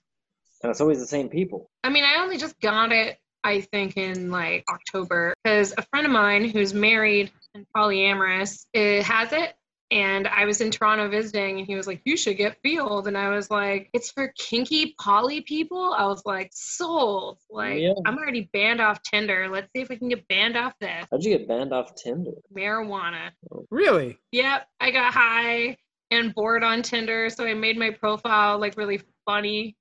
And 0.63 0.69
it's 0.69 0.81
always 0.81 0.99
the 0.99 1.07
same 1.07 1.29
people. 1.29 1.69
I 1.83 1.89
mean, 1.89 2.03
I 2.03 2.21
only 2.21 2.37
just 2.37 2.59
got 2.59 2.91
it, 2.91 3.17
I 3.43 3.61
think, 3.61 3.97
in 3.97 4.29
like 4.29 4.63
October 4.69 5.33
because 5.43 5.73
a 5.77 5.81
friend 5.83 6.05
of 6.05 6.11
mine 6.11 6.45
who's 6.45 6.73
married 6.73 7.31
and 7.55 7.65
polyamorous 7.75 8.65
uh, 8.75 9.03
has 9.03 9.33
it. 9.33 9.53
and 9.89 10.25
I 10.27 10.45
was 10.45 10.61
in 10.61 10.71
Toronto 10.71 11.09
visiting, 11.09 11.57
and 11.57 11.67
he 11.67 11.75
was 11.75 11.85
like, 11.87 12.01
"You 12.05 12.15
should 12.15 12.37
get 12.37 12.55
Feeld. 12.63 13.07
and 13.07 13.17
I 13.17 13.29
was 13.29 13.49
like, 13.51 13.89
"It's 13.91 14.09
for 14.11 14.31
kinky 14.37 14.95
poly 15.01 15.41
people." 15.41 15.93
I 15.97 16.05
was 16.05 16.21
like, 16.25 16.49
"Sold!" 16.53 17.39
Like, 17.49 17.81
Yeah. 17.81 17.93
I'm 18.05 18.17
already 18.17 18.49
banned 18.53 18.79
off 18.79 19.01
Tinder. 19.01 19.49
Let's 19.49 19.67
see 19.75 19.81
if 19.81 19.89
we 19.89 19.97
can 19.97 20.07
get 20.07 20.25
banned 20.29 20.55
off 20.55 20.73
this 20.79 21.05
How'd 21.11 21.23
you 21.25 21.37
get 21.37 21.47
banned 21.47 21.73
off 21.73 21.95
Tinder? 21.95 22.31
marijuana. 22.55 23.31
Really? 23.69 24.17
Yep, 24.31 24.67
I 24.79 24.91
got 24.91 25.13
high 25.13 25.75
and 26.11 26.35
bored 26.35 26.63
on 26.63 26.81
Tinder, 26.81 27.29
so 27.29 27.45
I 27.45 27.53
made 27.53 27.77
my 27.79 27.89
profile 27.89 28.59
like 28.59 28.77
really 28.77 29.01
funny. 29.25 29.75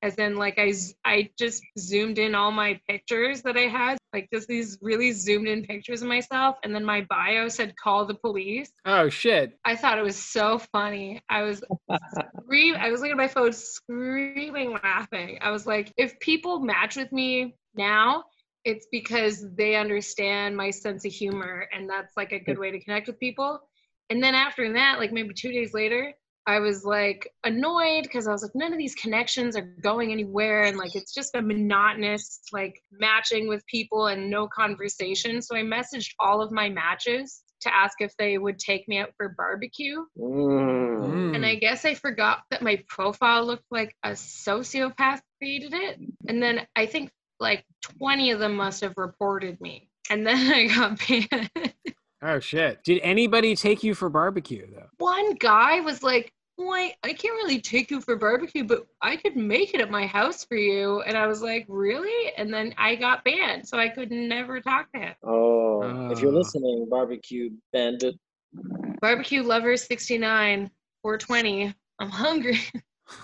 As 0.00 0.14
in, 0.14 0.36
like 0.36 0.60
I 0.60 0.72
I 1.04 1.28
just 1.36 1.60
zoomed 1.76 2.18
in 2.18 2.36
all 2.36 2.52
my 2.52 2.80
pictures 2.88 3.42
that 3.42 3.56
I 3.56 3.62
had, 3.62 3.98
like 4.12 4.28
just 4.32 4.46
these 4.46 4.78
really 4.80 5.10
zoomed 5.10 5.48
in 5.48 5.64
pictures 5.64 6.02
of 6.02 6.08
myself, 6.08 6.56
and 6.62 6.72
then 6.72 6.84
my 6.84 7.04
bio 7.10 7.48
said 7.48 7.74
"call 7.76 8.06
the 8.06 8.14
police." 8.14 8.70
Oh 8.84 9.08
shit. 9.08 9.58
I 9.64 9.74
thought 9.74 9.98
it 9.98 10.04
was 10.04 10.14
so 10.14 10.58
funny. 10.72 11.20
I 11.28 11.42
was 11.42 11.64
scream. 12.38 12.76
I 12.76 12.90
was 12.92 13.00
looking 13.00 13.10
at 13.10 13.16
my 13.16 13.26
phone, 13.26 13.52
screaming, 13.52 14.78
laughing. 14.84 15.38
I 15.40 15.50
was 15.50 15.66
like, 15.66 15.92
if 15.96 16.18
people 16.20 16.60
match 16.60 16.94
with 16.94 17.10
me 17.10 17.56
now, 17.74 18.22
it's 18.64 18.86
because 18.92 19.46
they 19.56 19.74
understand 19.74 20.56
my 20.56 20.70
sense 20.70 21.04
of 21.04 21.12
humor, 21.12 21.68
and 21.72 21.90
that's 21.90 22.16
like 22.16 22.30
a 22.30 22.38
good 22.38 22.58
way 22.58 22.70
to 22.70 22.78
connect 22.78 23.08
with 23.08 23.18
people. 23.18 23.60
And 24.10 24.22
then 24.22 24.34
after 24.34 24.72
that, 24.74 24.98
like 24.98 25.12
maybe 25.12 25.34
two 25.34 25.52
days 25.52 25.74
later, 25.74 26.12
I 26.46 26.60
was 26.60 26.82
like 26.82 27.30
annoyed 27.44 28.04
because 28.04 28.26
I 28.26 28.32
was 28.32 28.42
like, 28.42 28.54
none 28.54 28.72
of 28.72 28.78
these 28.78 28.94
connections 28.94 29.54
are 29.54 29.74
going 29.82 30.12
anywhere, 30.12 30.62
and 30.62 30.78
like 30.78 30.94
it's 30.94 31.12
just 31.12 31.34
a 31.34 31.42
monotonous 31.42 32.40
like 32.52 32.80
matching 32.90 33.48
with 33.48 33.66
people 33.66 34.06
and 34.06 34.30
no 34.30 34.48
conversation. 34.48 35.42
So 35.42 35.56
I 35.56 35.60
messaged 35.60 36.12
all 36.18 36.40
of 36.40 36.50
my 36.50 36.70
matches 36.70 37.42
to 37.60 37.74
ask 37.74 38.00
if 38.00 38.16
they 38.16 38.38
would 38.38 38.58
take 38.58 38.88
me 38.88 38.98
out 38.98 39.10
for 39.16 39.34
barbecue. 39.36 40.04
Mm. 40.18 41.34
And 41.34 41.44
I 41.44 41.56
guess 41.56 41.84
I 41.84 41.94
forgot 41.94 42.44
that 42.50 42.62
my 42.62 42.82
profile 42.88 43.44
looked 43.44 43.66
like 43.70 43.94
a 44.02 44.10
sociopath 44.10 45.20
created 45.38 45.74
it. 45.74 45.98
And 46.26 46.42
then 46.42 46.66
I 46.76 46.86
think 46.86 47.10
like 47.40 47.64
20 47.98 48.30
of 48.30 48.38
them 48.38 48.56
must 48.56 48.80
have 48.82 48.94
reported 48.96 49.60
me. 49.60 49.90
And 50.08 50.26
then 50.26 50.36
I 50.52 50.66
got 50.66 50.98
banned. 51.06 51.74
Oh 52.22 52.40
shit. 52.40 52.82
Did 52.84 53.00
anybody 53.02 53.54
take 53.54 53.82
you 53.82 53.94
for 53.94 54.08
barbecue 54.08 54.66
though? 54.74 54.88
One 54.98 55.34
guy 55.34 55.80
was 55.80 56.02
like, 56.02 56.32
Why 56.56 56.94
I 57.04 57.12
can't 57.12 57.34
really 57.34 57.60
take 57.60 57.90
you 57.90 58.00
for 58.00 58.16
barbecue, 58.16 58.64
but 58.64 58.86
I 59.00 59.16
could 59.16 59.36
make 59.36 59.72
it 59.74 59.80
at 59.80 59.90
my 59.90 60.06
house 60.06 60.44
for 60.44 60.56
you. 60.56 61.00
And 61.02 61.16
I 61.16 61.26
was 61.28 61.42
like, 61.42 61.64
Really? 61.68 62.32
And 62.36 62.52
then 62.52 62.74
I 62.76 62.96
got 62.96 63.24
banned. 63.24 63.68
So 63.68 63.78
I 63.78 63.88
could 63.88 64.10
never 64.10 64.60
talk 64.60 64.90
to 64.92 64.98
him. 65.00 65.14
Oh, 65.24 66.10
if 66.10 66.20
you're 66.20 66.32
Ah. 66.32 66.36
listening, 66.38 66.88
barbecue 66.90 67.50
bandit. 67.72 68.16
Barbecue 69.00 69.42
lovers 69.42 69.84
69, 69.84 70.70
420. 71.02 71.72
I'm 72.00 72.10
hungry. 72.10 72.58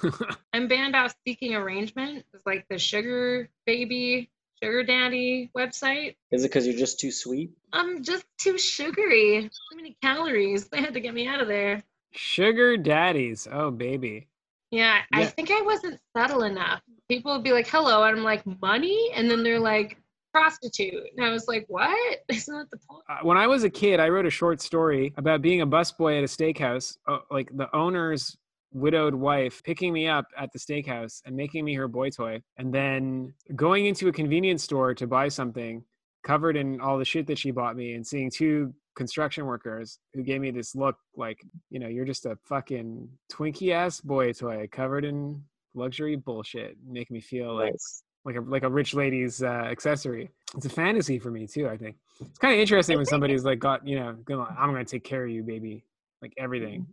I'm 0.53 0.68
banned 0.68 0.95
off 0.95 1.14
seeking 1.26 1.55
arrangement. 1.55 2.24
It's 2.32 2.47
like 2.47 2.64
the 2.70 2.78
sugar 2.78 3.49
baby, 3.66 4.30
sugar 4.62 4.82
daddy 4.84 5.50
website. 5.57 6.16
Is 6.30 6.44
it 6.44 6.48
because 6.48 6.66
you're 6.66 6.76
just 6.76 7.00
too 7.00 7.11
sweet? 7.11 7.52
I'm 7.72 8.02
just 8.02 8.24
too 8.38 8.59
sugary. 8.59 9.42
Too 9.42 9.76
many 9.76 9.96
calories. 10.02 10.68
They 10.68 10.80
had 10.80 10.94
to 10.94 11.00
get 11.00 11.14
me 11.14 11.26
out 11.26 11.40
of 11.40 11.48
there. 11.48 11.82
Sugar 12.12 12.76
daddies. 12.76 13.48
Oh 13.50 13.70
baby. 13.70 14.28
Yeah, 14.70 15.02
I 15.12 15.26
think 15.26 15.52
I 15.52 15.62
wasn't 15.62 16.00
subtle 16.16 16.42
enough. 16.42 16.80
People 17.09 17.32
would 17.32 17.44
be 17.44 17.52
like, 17.52 17.68
hello, 17.68 18.02
and 18.02 18.18
I'm 18.18 18.24
like, 18.24 18.42
money? 18.61 19.11
And 19.14 19.30
then 19.30 19.44
they're 19.44 19.61
like, 19.61 19.98
prostitute. 20.34 21.05
And 21.16 21.24
I 21.24 21.30
was 21.30 21.46
like, 21.46 21.64
what? 21.68 21.88
what? 21.88 22.18
Isn't 22.36 22.59
that 22.59 22.70
the 22.70 22.78
point? 22.88 23.05
Uh, 23.09 23.18
when 23.22 23.38
I 23.38 23.46
was 23.46 23.62
a 23.62 23.70
kid, 23.70 24.00
I 24.00 24.09
wrote 24.09 24.26
a 24.26 24.30
short 24.30 24.61
story 24.61 25.14
about 25.16 25.40
being 25.40 25.61
a 25.61 25.66
busboy 25.66 26.18
at 26.18 26.24
a 26.24 26.26
steakhouse. 26.26 26.98
Uh, 27.07 27.18
like 27.30 27.57
the 27.57 27.74
owner's 27.74 28.36
widowed 28.75 29.14
wife 29.14 29.62
picking 29.62 29.93
me 29.93 30.07
up 30.09 30.27
at 30.37 30.53
the 30.53 30.59
steakhouse 30.59 31.22
and 31.25 31.35
making 31.35 31.64
me 31.64 31.75
her 31.75 31.89
boy 31.89 32.11
toy, 32.11 32.43
and 32.59 32.75
then 32.75 33.33
going 33.57 33.87
into 33.87 34.09
a 34.09 34.12
convenience 34.12 34.62
store 34.62 34.93
to 34.95 35.07
buy 35.07 35.29
something 35.29 35.83
covered 36.25 36.57
in 36.57 36.81
all 36.81 36.99
the 36.99 37.05
shit 37.05 37.27
that 37.29 37.39
she 37.39 37.51
bought 37.51 37.77
me, 37.77 37.95
and 37.95 38.07
seeing 38.07 38.31
two 38.31 38.75
construction 38.97 39.45
workers 39.47 39.99
who 40.14 40.22
gave 40.22 40.41
me 40.41 40.51
this 40.51 40.75
look 40.75 40.97
like, 41.16 41.45
you 41.70 41.79
know, 41.81 41.89
you're 41.89 42.05
just 42.05 42.27
a 42.27 42.37
fucking 42.45 43.09
Twinkie 43.33 43.72
ass 43.72 44.01
boy 44.01 44.33
toy 44.33 44.68
covered 44.70 45.05
in 45.05 45.43
luxury 45.75 46.16
bullshit, 46.16 46.77
make 46.87 47.11
me 47.11 47.20
feel 47.20 47.55
like 47.55 47.72
Nice. 47.72 48.03
like 48.25 48.37
a 48.37 48.41
like 48.41 48.62
a 48.62 48.70
rich 48.70 48.95
lady's 48.95 49.43
uh, 49.43 49.47
accessory. 49.47 50.31
It's 50.57 50.66
a 50.66 50.70
fantasy 50.70 51.18
for 51.18 51.31
me 51.33 51.47
too. 51.49 51.68
I 51.68 51.77
think 51.77 51.97
it's 52.20 52.39
kind 52.39 52.55
of 52.55 52.61
interesting 52.61 52.97
when 52.97 53.07
somebody's 53.07 53.45
like 53.45 53.59
got 53.59 53.87
you 53.87 53.99
know 53.99 54.12
gonna, 54.25 54.45
I'm 54.59 54.70
gonna 54.70 54.85
take 54.85 55.03
care 55.05 55.25
of 55.25 55.31
you, 55.31 55.43
baby, 55.43 55.85
like 56.22 56.33
everything. 56.39 56.87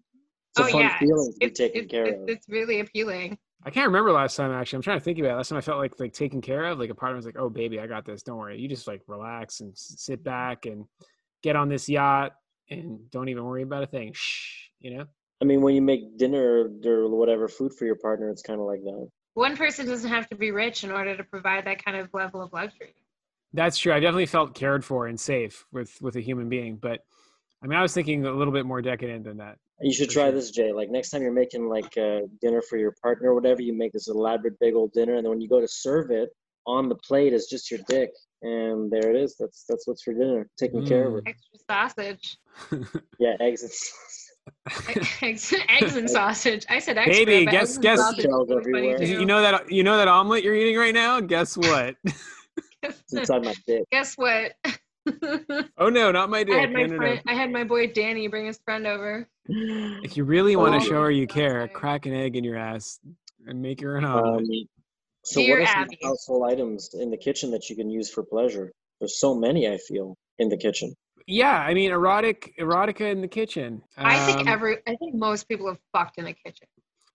It's 0.52 0.60
a 0.60 0.64
Oh, 0.64 0.72
fun 0.72 0.82
yeah, 0.82 1.00
feeling 1.00 1.32
to 1.34 1.40
be 1.40 1.46
It's, 1.46 1.58
taken 1.58 1.84
it's, 1.84 1.92
care 1.92 2.06
it's, 2.06 2.22
of. 2.22 2.30
it's 2.30 2.50
really 2.50 2.80
appealing. 2.82 3.38
I 3.64 3.70
can't 3.70 3.88
remember 3.88 4.12
last 4.12 4.36
time 4.36 4.52
actually. 4.52 4.78
I'm 4.78 4.82
trying 4.82 5.00
to 5.00 5.04
think 5.04 5.20
about 5.20 5.32
it. 5.32 5.36
Last 5.36 5.50
time 5.50 5.58
I 5.58 5.62
felt 5.62 5.78
like 5.78 6.00
like 6.00 6.14
taken 6.14 6.42
care 6.42 6.66
of. 6.66 6.80
Like 6.80 6.90
a 6.90 6.96
partner 6.96 7.16
was 7.16 7.26
like, 7.26 7.38
"Oh 7.38 7.50
baby, 7.50 7.80
I 7.80 7.88
got 7.88 8.06
this. 8.06 8.24
Don't 8.24 8.38
worry. 8.38 8.60
You 8.60 8.68
just 8.68 8.88
like 8.88 9.02
relax 9.08 9.60
and 9.62 9.78
sit 9.78 10.20
mm-hmm. 10.20 10.24
back 10.24 10.66
and 10.66 10.86
get 11.44 11.56
on 11.56 11.70
this 11.70 11.88
yacht 11.88 12.34
and 12.70 13.10
don't 13.12 13.30
even 13.30 13.44
worry 13.46 13.62
about 13.62 13.84
a 13.84 13.88
thing." 13.88 14.14
Shh, 14.14 14.70
you 14.80 14.98
know. 14.98 15.06
I 15.42 15.46
mean, 15.46 15.62
when 15.62 15.76
you 15.76 15.82
make 15.82 16.18
dinner 16.18 16.70
or 16.86 17.10
whatever 17.10 17.48
food 17.48 17.74
for 17.74 17.86
your 17.86 17.96
partner, 17.96 18.30
it's 18.30 18.42
kind 18.42 18.60
of 18.60 18.66
like 18.66 18.82
that. 18.84 19.08
One 19.36 19.56
person 19.56 19.88
doesn't 19.88 20.10
have 20.10 20.28
to 20.30 20.36
be 20.36 20.52
rich 20.52 20.84
in 20.84 20.92
order 20.92 21.16
to 21.16 21.24
provide 21.24 21.66
that 21.66 21.84
kind 21.84 21.98
of 21.98 22.10
level 22.14 22.42
of 22.42 22.52
luxury. 22.54 22.94
That's 23.54 23.78
true. 23.78 23.94
I 23.94 24.00
definitely 24.00 24.28
felt 24.28 24.56
cared 24.56 24.84
for 24.84 25.08
and 25.08 25.20
safe 25.20 25.66
with 25.72 25.96
with 26.02 26.16
a 26.16 26.22
human 26.22 26.50
being, 26.50 26.78
but 26.78 27.02
I 27.64 27.68
mean, 27.68 27.78
I 27.78 27.82
was 27.82 27.94
thinking 27.94 28.26
a 28.26 28.32
little 28.32 28.54
bit 28.54 28.66
more 28.66 28.82
decadent 28.82 29.24
than 29.24 29.38
that. 29.38 29.58
You 29.82 29.94
should 29.94 30.10
try 30.10 30.26
sure. 30.26 30.32
this, 30.34 30.52
Jay. 30.52 30.72
Like 30.72 30.90
next 30.90 31.10
time 31.10 31.22
you're 31.22 31.32
making 31.34 31.68
like 31.68 31.96
uh, 31.98 32.22
dinner 32.42 32.62
for 32.62 32.78
your 32.78 32.94
partner 33.02 33.30
or 33.32 33.36
whatever, 33.36 33.62
you 33.62 33.74
make 33.74 33.94
this 33.94 34.08
elaborate 34.08 34.60
big 34.60 34.76
old 34.76 34.92
dinner, 34.94 35.16
and 35.16 35.26
then 35.26 35.30
when 35.32 35.42
you 35.42 35.50
go 35.50 35.60
to 35.62 35.68
serve 35.68 36.12
it, 36.12 36.30
on 36.68 36.90
the 36.90 36.96
plate 36.96 37.34
is 37.34 37.48
just 37.48 37.72
your 37.72 37.80
dick, 37.88 38.12
and 38.44 38.92
there 38.92 39.10
it 39.10 39.16
is. 39.16 39.36
That's 39.40 39.66
that's 39.68 39.88
what's 39.88 40.04
for 40.04 40.14
dinner. 40.14 40.48
Taking 40.60 40.86
care 40.86 41.08
of 41.08 41.14
Mm. 41.14 41.28
it. 41.28 41.36
Extra 41.36 41.60
sausage. 41.70 42.38
Yeah, 43.20 43.34
eggs 43.40 43.62
and 43.64 43.72
sauce. 43.72 44.28
eggs, 45.24 45.54
eggs 45.70 45.96
and 45.96 46.10
sausage. 46.10 46.66
I 46.70 46.80
said 46.80 46.98
extra. 46.98 47.26
Baby, 47.26 47.46
guess- 47.46 47.62
eggs 47.62 47.76
and 47.76 47.84
guess- 47.84 48.00
sausage 48.00 48.20
is 48.20 48.24
Shells 48.26 48.50
really 48.50 48.64
funny, 48.64 48.78
everywhere. 48.94 48.98
too. 49.00 49.20
you 49.20 49.26
know 49.26 49.42
that 49.42 49.72
you 49.72 49.84
know 49.84 49.98
that 49.98 50.08
omelet 50.08 50.44
you're 50.44 50.56
eating 50.56 50.78
right 50.78 50.94
now. 50.94 51.20
Guess 51.20 51.58
what? 51.58 51.96
It's 52.84 53.14
inside 53.14 53.46
my 53.46 53.54
dick. 53.68 53.84
Guess 53.92 54.16
what? 54.16 54.54
oh 55.78 55.90
no, 55.90 56.12
not 56.12 56.30
my 56.30 56.44
dick. 56.44 56.56
I 56.56 56.60
had 56.62 56.72
my 56.74 56.82
no, 56.84 56.98
no, 56.98 56.98
no. 56.98 57.18
I 57.28 57.34
had 57.34 57.52
my 57.52 57.64
boy 57.64 57.88
Danny 57.88 58.28
bring 58.28 58.46
his 58.46 58.60
friend 58.64 58.86
over. 58.86 59.28
If 59.48 60.16
you 60.18 60.24
really 60.24 60.56
want 60.56 60.76
Oh. 60.76 60.80
to 60.80 60.86
show 60.86 61.02
her 61.02 61.12
you 61.12 61.28
care, 61.28 61.64
Okay. 61.64 61.74
crack 61.74 62.06
an 62.06 62.14
egg 62.14 62.36
in 62.36 62.44
your 62.44 62.58
ass 62.58 63.00
and 63.48 63.62
make 63.62 63.82
her 63.82 63.98
an 63.98 64.06
Um, 64.06 64.46
so 65.24 65.40
Dear 65.42 65.60
what 65.60 65.64
are 65.64 65.66
some 65.68 65.84
Abby. 65.84 65.98
household 66.04 66.52
items 66.52 66.94
in 66.94 67.10
the 67.12 67.18
kitchen 67.18 67.52
that 67.52 67.70
you 67.70 67.76
can 67.76 67.90
use 67.90 68.10
for 68.12 68.24
pleasure? 68.24 68.72
There's 69.00 69.20
so 69.20 69.34
many 69.36 69.68
I 69.68 69.78
feel 69.78 70.16
in 70.40 70.50
the 70.50 70.58
kitchen. 70.58 70.94
yeah, 71.28 71.60
I 71.60 71.74
mean, 71.74 71.92
erotic, 71.92 72.54
erotica 72.60 73.12
in 73.12 73.22
the 73.22 73.28
kitchen. 73.28 73.82
I 73.98 74.26
think 74.26 74.42
Um, 74.42 74.48
every. 74.48 74.78
I 74.88 74.96
think 74.96 75.16
most 75.16 75.48
people 75.48 75.68
have 75.68 75.80
fucked 75.94 76.18
in 76.18 76.26
the 76.26 76.34
kitchen. 76.34 76.68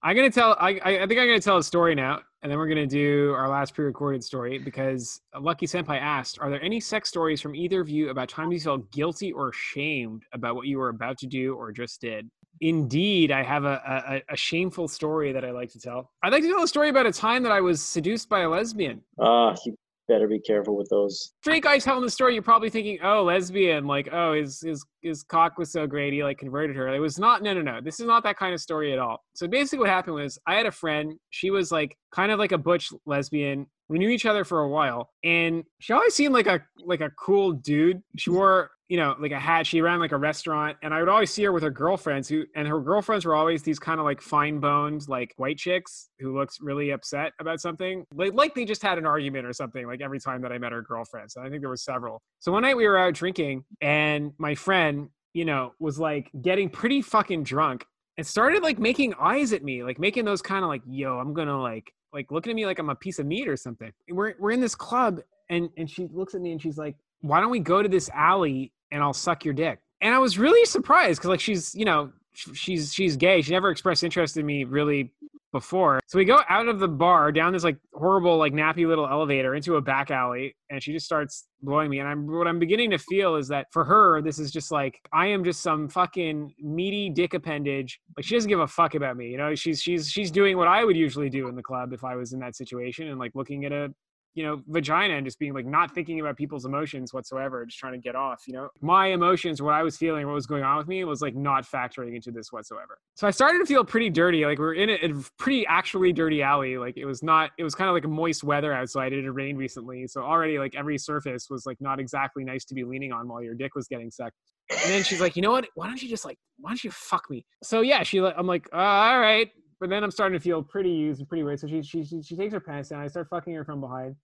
I'm 0.02 0.14
gonna 0.14 0.30
tell. 0.30 0.56
I, 0.60 0.80
I 0.82 1.06
think 1.06 1.18
I'm 1.18 1.26
gonna 1.26 1.40
tell 1.40 1.58
a 1.58 1.62
story 1.62 1.94
now, 1.94 2.20
and 2.42 2.50
then 2.50 2.58
we're 2.58 2.68
gonna 2.68 2.86
do 2.86 3.32
our 3.32 3.48
last 3.48 3.74
pre-recorded 3.74 4.22
story 4.22 4.58
because 4.58 5.20
Lucky 5.38 5.66
Senpai 5.66 6.00
asked, 6.00 6.38
"Are 6.40 6.50
there 6.50 6.62
any 6.62 6.80
sex 6.80 7.08
stories 7.08 7.40
from 7.40 7.54
either 7.54 7.80
of 7.80 7.88
you 7.88 8.10
about 8.10 8.28
times 8.28 8.54
you 8.54 8.60
felt 8.60 8.90
guilty 8.92 9.32
or 9.32 9.48
ashamed 9.48 10.22
about 10.32 10.54
what 10.54 10.66
you 10.66 10.78
were 10.78 10.90
about 10.90 11.18
to 11.18 11.26
do 11.26 11.54
or 11.54 11.72
just 11.72 12.00
did?" 12.00 12.30
Indeed, 12.60 13.32
I 13.32 13.42
have 13.42 13.64
a, 13.64 14.22
a, 14.28 14.32
a 14.32 14.36
shameful 14.36 14.88
story 14.88 15.32
that 15.32 15.44
I 15.44 15.50
like 15.50 15.70
to 15.72 15.80
tell. 15.80 16.12
I'd 16.22 16.32
like 16.32 16.42
to 16.42 16.48
tell 16.48 16.62
a 16.62 16.68
story 16.68 16.88
about 16.88 17.04
a 17.06 17.12
time 17.12 17.42
that 17.42 17.52
I 17.52 17.60
was 17.60 17.82
seduced 17.82 18.28
by 18.28 18.40
a 18.40 18.48
lesbian. 18.48 19.02
Ah, 19.20 19.54
you 19.64 19.76
better 20.08 20.28
be 20.28 20.38
careful 20.38 20.76
with 20.76 20.88
those. 20.88 21.32
straight 21.40 21.62
guy 21.62 21.78
telling 21.78 22.02
the 22.02 22.10
story, 22.10 22.34
you're 22.34 22.42
probably 22.42 22.70
thinking, 22.70 22.98
"Oh, 23.02 23.24
lesbian, 23.24 23.86
like, 23.86 24.08
oh, 24.12 24.34
his 24.34 24.60
his 24.60 24.84
his 25.02 25.22
cock 25.22 25.58
was 25.58 25.70
so 25.70 25.86
great, 25.86 26.12
he 26.12 26.22
like 26.22 26.38
converted 26.38 26.76
her." 26.76 26.88
It 26.88 27.00
was 27.00 27.18
not. 27.18 27.42
No, 27.42 27.54
no, 27.54 27.62
no. 27.62 27.80
This 27.80 28.00
is 28.00 28.06
not 28.06 28.22
that 28.24 28.36
kind 28.36 28.54
of 28.54 28.60
story 28.60 28.92
at 28.92 28.98
all. 28.98 29.24
So 29.34 29.46
basically, 29.46 29.80
what 29.80 29.88
happened 29.88 30.16
was, 30.16 30.38
I 30.46 30.54
had 30.54 30.66
a 30.66 30.72
friend. 30.72 31.14
She 31.30 31.50
was 31.50 31.72
like 31.72 31.96
kind 32.12 32.32
of 32.32 32.38
like 32.38 32.52
a 32.52 32.58
butch 32.58 32.90
lesbian. 33.04 33.66
We 33.88 33.98
knew 33.98 34.08
each 34.08 34.26
other 34.26 34.44
for 34.44 34.60
a 34.60 34.68
while, 34.68 35.10
and 35.22 35.64
she 35.80 35.92
always 35.92 36.14
seemed 36.14 36.34
like 36.34 36.46
a 36.46 36.60
like 36.84 37.00
a 37.00 37.10
cool 37.10 37.52
dude. 37.52 38.02
She 38.16 38.30
wore 38.30 38.70
you 38.88 38.96
know 38.96 39.16
like 39.18 39.32
a 39.32 39.38
hat. 39.38 39.66
She 39.66 39.80
ran 39.80 39.98
like 39.98 40.12
a 40.12 40.16
restaurant, 40.16 40.76
and 40.82 40.94
I 40.94 41.00
would 41.00 41.08
always 41.08 41.32
see 41.32 41.44
her 41.44 41.52
with 41.52 41.62
her 41.62 41.70
girlfriends. 41.70 42.28
Who 42.28 42.44
and 42.54 42.68
her 42.68 42.80
girlfriends 42.80 43.24
were 43.24 43.34
always 43.34 43.62
these 43.62 43.78
kind 43.78 43.98
of 44.00 44.04
like 44.04 44.20
fine 44.20 44.60
boned 44.60 45.08
like 45.08 45.34
white 45.36 45.58
chicks 45.58 46.08
who 46.18 46.36
looked 46.36 46.58
really 46.60 46.90
upset 46.90 47.32
about 47.40 47.60
something, 47.60 48.04
like 48.14 48.34
like 48.34 48.54
they 48.54 48.64
just 48.64 48.82
had 48.82 48.98
an 48.98 49.06
argument 49.06 49.46
or 49.46 49.52
something. 49.52 49.86
Like 49.86 50.00
every 50.00 50.20
time 50.20 50.42
that 50.42 50.52
I 50.52 50.58
met 50.58 50.72
her 50.72 50.82
girlfriends, 50.82 51.36
and 51.36 51.46
I 51.46 51.50
think 51.50 51.62
there 51.62 51.70
was 51.70 51.84
several. 51.84 52.22
So 52.40 52.52
one 52.52 52.62
night 52.62 52.76
we 52.76 52.86
were 52.86 52.98
out 52.98 53.14
drinking, 53.14 53.64
and 53.80 54.32
my 54.38 54.54
friend, 54.54 55.08
you 55.34 55.44
know, 55.44 55.72
was 55.80 55.98
like 55.98 56.30
getting 56.40 56.68
pretty 56.68 57.02
fucking 57.02 57.44
drunk 57.44 57.84
and 58.16 58.26
started 58.26 58.62
like 58.62 58.78
making 58.78 59.14
eyes 59.20 59.52
at 59.52 59.62
me, 59.62 59.82
like 59.82 59.98
making 59.98 60.24
those 60.24 60.42
kind 60.42 60.64
of 60.64 60.68
like, 60.68 60.82
yo, 60.86 61.18
I'm 61.18 61.34
gonna 61.34 61.60
like 61.60 61.92
like 62.12 62.30
looking 62.30 62.50
at 62.50 62.56
me 62.56 62.66
like 62.66 62.78
I'm 62.78 62.90
a 62.90 62.94
piece 62.94 63.18
of 63.18 63.26
meat 63.26 63.48
or 63.48 63.56
something. 63.56 63.92
And 64.08 64.16
we're 64.16 64.34
we're 64.38 64.52
in 64.52 64.60
this 64.60 64.74
club 64.74 65.20
and 65.50 65.68
and 65.76 65.90
she 65.90 66.08
looks 66.12 66.34
at 66.34 66.40
me 66.40 66.52
and 66.52 66.62
she's 66.62 66.78
like, 66.78 66.96
why 67.20 67.40
don't 67.40 67.50
we 67.50 67.60
go 67.60 67.82
to 67.82 67.88
this 67.88 68.08
alley 68.10 68.72
and 68.90 69.02
I'll 69.02 69.12
suck 69.12 69.44
your 69.44 69.54
dick? 69.54 69.80
and 70.00 70.14
I 70.14 70.18
was 70.18 70.38
really 70.38 70.64
surprised 70.64 71.20
because 71.20 71.30
like 71.30 71.40
she's 71.40 71.74
you 71.74 71.84
know 71.84 72.12
she's 72.34 72.92
she's 72.92 73.16
gay. 73.16 73.42
She 73.42 73.52
never 73.52 73.70
expressed 73.70 74.04
interest 74.04 74.36
in 74.36 74.44
me 74.44 74.64
really 74.64 75.12
before. 75.52 76.00
So 76.06 76.18
we 76.18 76.26
go 76.26 76.40
out 76.50 76.68
of 76.68 76.80
the 76.80 76.88
bar 76.88 77.32
down 77.32 77.52
this 77.52 77.64
like 77.64 77.78
horrible 77.94 78.36
like 78.36 78.52
nappy 78.52 78.86
little 78.86 79.08
elevator 79.08 79.54
into 79.54 79.76
a 79.76 79.80
back 79.80 80.10
alley 80.10 80.54
and 80.68 80.82
she 80.82 80.92
just 80.92 81.06
starts 81.06 81.46
blowing 81.62 81.88
me 81.88 81.98
and 82.00 82.08
I'm 82.08 82.26
what 82.26 82.46
I'm 82.46 82.58
beginning 82.58 82.90
to 82.90 82.98
feel 82.98 83.36
is 83.36 83.48
that 83.48 83.68
for 83.72 83.84
her 83.84 84.20
this 84.20 84.38
is 84.38 84.50
just 84.50 84.70
like 84.70 85.00
I 85.14 85.28
am 85.28 85.44
just 85.44 85.62
some 85.62 85.88
fucking 85.88 86.52
meaty 86.60 87.08
dick 87.08 87.32
appendage. 87.32 88.00
Like 88.16 88.26
she 88.26 88.34
doesn't 88.34 88.50
give 88.50 88.60
a 88.60 88.66
fuck 88.66 88.94
about 88.96 89.16
me, 89.16 89.28
you 89.30 89.38
know? 89.38 89.54
She's 89.54 89.80
she's 89.80 90.10
she's 90.10 90.30
doing 90.30 90.58
what 90.58 90.68
I 90.68 90.84
would 90.84 90.96
usually 90.96 91.30
do 91.30 91.48
in 91.48 91.54
the 91.54 91.62
club 91.62 91.94
if 91.94 92.04
I 92.04 92.16
was 92.16 92.34
in 92.34 92.40
that 92.40 92.54
situation 92.54 93.08
and 93.08 93.18
like 93.18 93.32
looking 93.34 93.64
at 93.64 93.72
a 93.72 93.94
you 94.36 94.44
know, 94.44 94.62
vagina 94.68 95.14
and 95.14 95.24
just 95.24 95.38
being 95.38 95.54
like 95.54 95.64
not 95.64 95.94
thinking 95.94 96.20
about 96.20 96.36
people's 96.36 96.66
emotions 96.66 97.14
whatsoever, 97.14 97.64
just 97.64 97.78
trying 97.78 97.94
to 97.94 97.98
get 97.98 98.14
off, 98.14 98.42
you 98.46 98.52
know. 98.52 98.68
My 98.82 99.06
emotions, 99.06 99.62
what 99.62 99.72
I 99.72 99.82
was 99.82 99.96
feeling, 99.96 100.26
what 100.26 100.34
was 100.34 100.46
going 100.46 100.62
on 100.62 100.76
with 100.76 100.86
me 100.86 101.02
was 101.04 101.22
like 101.22 101.34
not 101.34 101.64
factoring 101.64 102.14
into 102.14 102.30
this 102.30 102.52
whatsoever. 102.52 102.98
So 103.14 103.26
I 103.26 103.30
started 103.30 103.60
to 103.60 103.64
feel 103.64 103.82
pretty 103.82 104.10
dirty. 104.10 104.44
Like 104.44 104.58
we 104.58 104.66
are 104.66 104.74
in 104.74 104.90
a, 104.90 104.94
a 104.94 105.24
pretty 105.38 105.66
actually 105.66 106.12
dirty 106.12 106.42
alley. 106.42 106.76
Like 106.76 106.98
it 106.98 107.06
was 107.06 107.22
not, 107.22 107.52
it 107.56 107.64
was 107.64 107.74
kind 107.74 107.88
of 107.88 107.94
like 107.94 108.04
a 108.04 108.08
moist 108.08 108.44
weather 108.44 108.74
outside. 108.74 109.14
It 109.14 109.24
had 109.24 109.34
rained 109.34 109.56
recently. 109.56 110.06
So 110.06 110.20
already 110.20 110.58
like 110.58 110.74
every 110.76 110.98
surface 110.98 111.48
was 111.48 111.64
like 111.64 111.80
not 111.80 111.98
exactly 111.98 112.44
nice 112.44 112.66
to 112.66 112.74
be 112.74 112.84
leaning 112.84 113.12
on 113.12 113.26
while 113.28 113.42
your 113.42 113.54
dick 113.54 113.74
was 113.74 113.88
getting 113.88 114.10
sucked. 114.10 114.36
And 114.70 114.92
then 114.92 115.02
she's 115.02 115.20
like, 115.20 115.34
you 115.36 115.40
know 115.40 115.52
what? 115.52 115.66
Why 115.76 115.86
don't 115.86 116.02
you 116.02 116.10
just 116.10 116.26
like, 116.26 116.36
why 116.58 116.70
don't 116.70 116.84
you 116.84 116.90
fuck 116.90 117.30
me? 117.30 117.46
So 117.62 117.80
yeah, 117.80 118.02
she, 118.02 118.18
I'm 118.18 118.46
like, 118.46 118.68
all 118.70 119.18
right 119.18 119.50
but 119.80 119.90
then 119.90 120.02
I'm 120.04 120.10
starting 120.10 120.38
to 120.38 120.42
feel 120.42 120.62
pretty 120.62 120.90
used 120.90 121.20
and 121.20 121.28
pretty 121.28 121.42
weird. 121.44 121.60
So 121.60 121.66
she, 121.66 121.82
she 121.82 122.04
she 122.04 122.22
she 122.22 122.36
takes 122.36 122.52
her 122.52 122.60
pants 122.60 122.90
down. 122.90 123.00
I 123.00 123.08
start 123.08 123.28
fucking 123.28 123.54
her 123.54 123.64
from 123.64 123.80
behind, 123.80 124.16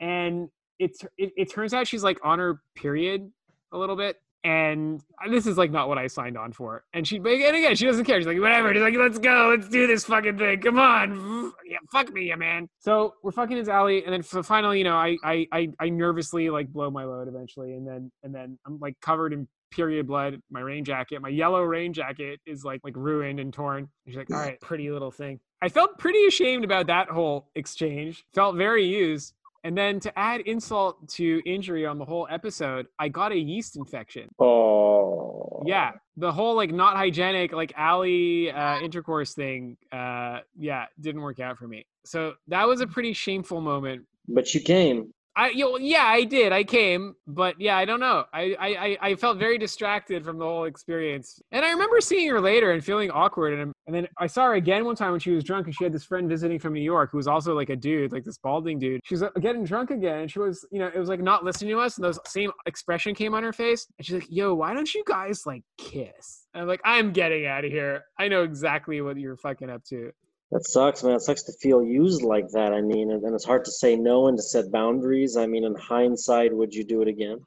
and 0.00 0.48
it, 0.78 0.92
it 1.16 1.32
it 1.36 1.52
turns 1.52 1.74
out 1.74 1.86
she's 1.86 2.04
like 2.04 2.18
on 2.24 2.38
her 2.38 2.60
period 2.76 3.30
a 3.72 3.78
little 3.78 3.96
bit 3.96 4.16
and 4.44 5.02
this 5.30 5.46
is 5.46 5.58
like 5.58 5.70
not 5.70 5.88
what 5.88 5.98
I 5.98 6.06
signed 6.06 6.38
on 6.38 6.52
for. 6.52 6.84
And 6.94 7.06
she, 7.06 7.16
and 7.16 7.26
again, 7.26 7.74
she 7.74 7.86
doesn't 7.86 8.04
care. 8.04 8.20
She's 8.20 8.26
like, 8.26 8.38
whatever. 8.38 8.72
She's 8.72 8.82
like, 8.82 8.94
let's 8.96 9.18
go, 9.18 9.54
let's 9.56 9.68
do 9.68 9.86
this 9.86 10.04
fucking 10.04 10.38
thing. 10.38 10.60
Come 10.60 10.78
on, 10.78 11.52
yeah, 11.66 11.78
fuck 11.90 12.12
me, 12.12 12.32
man. 12.36 12.68
So 12.78 13.14
we're 13.22 13.32
fucking 13.32 13.56
his 13.56 13.68
alley, 13.68 14.04
and 14.04 14.12
then 14.12 14.22
finally, 14.22 14.78
you 14.78 14.84
know, 14.84 14.96
I, 14.96 15.16
I, 15.24 15.46
I, 15.52 15.68
I 15.80 15.88
nervously 15.88 16.50
like 16.50 16.68
blow 16.68 16.90
my 16.90 17.04
load 17.04 17.28
eventually, 17.28 17.74
and 17.74 17.86
then, 17.86 18.12
and 18.22 18.34
then 18.34 18.58
I'm 18.66 18.78
like 18.78 18.94
covered 19.00 19.32
in 19.32 19.48
period 19.70 20.06
blood. 20.06 20.40
My 20.50 20.60
rain 20.60 20.84
jacket, 20.84 21.20
my 21.20 21.28
yellow 21.28 21.62
rain 21.62 21.92
jacket, 21.92 22.40
is 22.46 22.64
like 22.64 22.80
like 22.84 22.96
ruined 22.96 23.40
and 23.40 23.52
torn. 23.52 23.78
And 23.78 23.88
she's 24.06 24.16
like, 24.16 24.30
all 24.30 24.38
right, 24.38 24.60
pretty 24.60 24.90
little 24.90 25.10
thing. 25.10 25.40
I 25.60 25.68
felt 25.68 25.98
pretty 25.98 26.24
ashamed 26.26 26.64
about 26.64 26.86
that 26.86 27.08
whole 27.08 27.50
exchange. 27.54 28.24
Felt 28.34 28.56
very 28.56 28.84
used. 28.84 29.34
And 29.64 29.76
then 29.76 29.98
to 30.00 30.18
add 30.18 30.42
insult 30.42 31.08
to 31.10 31.42
injury 31.44 31.84
on 31.84 31.98
the 31.98 32.04
whole 32.04 32.28
episode, 32.30 32.86
I 32.98 33.08
got 33.08 33.32
a 33.32 33.36
yeast 33.36 33.76
infection. 33.76 34.28
Oh. 34.38 35.62
Yeah. 35.66 35.92
The 36.16 36.32
whole 36.32 36.54
like 36.54 36.72
not 36.72 36.96
hygienic, 36.96 37.52
like 37.52 37.72
alley 37.76 38.52
uh, 38.52 38.78
intercourse 38.80 39.34
thing, 39.34 39.76
uh, 39.92 40.38
yeah, 40.56 40.86
didn't 41.00 41.22
work 41.22 41.40
out 41.40 41.58
for 41.58 41.66
me. 41.66 41.86
So 42.04 42.34
that 42.46 42.66
was 42.68 42.80
a 42.80 42.86
pretty 42.86 43.12
shameful 43.12 43.60
moment. 43.60 44.06
But 44.28 44.54
you 44.54 44.60
came. 44.60 45.12
I 45.38 45.50
you 45.50 45.64
know, 45.64 45.78
yeah, 45.78 46.02
I 46.02 46.24
did. 46.24 46.52
I 46.52 46.64
came, 46.64 47.14
but 47.28 47.60
yeah, 47.60 47.76
I 47.76 47.84
don't 47.84 48.00
know. 48.00 48.24
I, 48.34 48.56
I 48.58 48.98
I 49.10 49.14
felt 49.14 49.38
very 49.38 49.56
distracted 49.56 50.24
from 50.24 50.36
the 50.36 50.44
whole 50.44 50.64
experience, 50.64 51.40
and 51.52 51.64
I 51.64 51.70
remember 51.70 52.00
seeing 52.00 52.28
her 52.30 52.40
later 52.40 52.72
and 52.72 52.84
feeling 52.84 53.08
awkward. 53.12 53.54
And 53.54 53.72
and 53.86 53.94
then 53.94 54.08
I 54.18 54.26
saw 54.26 54.46
her 54.46 54.54
again 54.54 54.84
one 54.84 54.96
time 54.96 55.12
when 55.12 55.20
she 55.20 55.30
was 55.30 55.44
drunk, 55.44 55.66
and 55.66 55.74
she 55.74 55.84
had 55.84 55.92
this 55.92 56.04
friend 56.04 56.28
visiting 56.28 56.58
from 56.58 56.72
New 56.72 56.82
York 56.82 57.10
who 57.12 57.18
was 57.18 57.28
also 57.28 57.54
like 57.54 57.70
a 57.70 57.76
dude, 57.76 58.10
like 58.10 58.24
this 58.24 58.36
balding 58.36 58.80
dude. 58.80 59.00
She 59.04 59.14
was 59.14 59.22
uh, 59.22 59.30
getting 59.40 59.62
drunk 59.62 59.92
again, 59.92 60.22
and 60.22 60.30
she 60.30 60.40
was 60.40 60.66
you 60.72 60.80
know 60.80 60.90
it 60.92 60.98
was 60.98 61.08
like 61.08 61.20
not 61.20 61.44
listening 61.44 61.70
to 61.70 61.78
us, 61.78 61.98
and 61.98 62.04
those 62.04 62.18
same 62.26 62.50
expression 62.66 63.14
came 63.14 63.32
on 63.32 63.44
her 63.44 63.52
face, 63.52 63.86
and 63.96 64.04
she's 64.04 64.14
like, 64.14 64.26
"Yo, 64.28 64.54
why 64.54 64.74
don't 64.74 64.92
you 64.92 65.04
guys 65.06 65.46
like 65.46 65.62
kiss?" 65.76 66.48
And 66.52 66.62
I'm 66.62 66.68
like, 66.68 66.80
"I'm 66.84 67.12
getting 67.12 67.46
out 67.46 67.64
of 67.64 67.70
here. 67.70 68.02
I 68.18 68.26
know 68.26 68.42
exactly 68.42 69.00
what 69.02 69.16
you're 69.16 69.36
fucking 69.36 69.70
up 69.70 69.84
to." 69.84 70.10
That 70.50 70.66
sucks, 70.66 71.04
man. 71.04 71.14
It 71.14 71.20
sucks 71.20 71.42
to 71.44 71.52
feel 71.60 71.82
used 71.82 72.22
like 72.22 72.48
that. 72.52 72.72
I 72.72 72.80
mean, 72.80 73.10
and 73.10 73.34
it's 73.34 73.44
hard 73.44 73.64
to 73.66 73.70
say 73.70 73.96
no 73.96 74.28
and 74.28 74.38
to 74.38 74.42
set 74.42 74.72
boundaries. 74.72 75.36
I 75.36 75.46
mean, 75.46 75.64
in 75.64 75.74
hindsight, 75.74 76.56
would 76.56 76.74
you 76.74 76.84
do 76.84 77.02
it 77.02 77.08
again? 77.08 77.38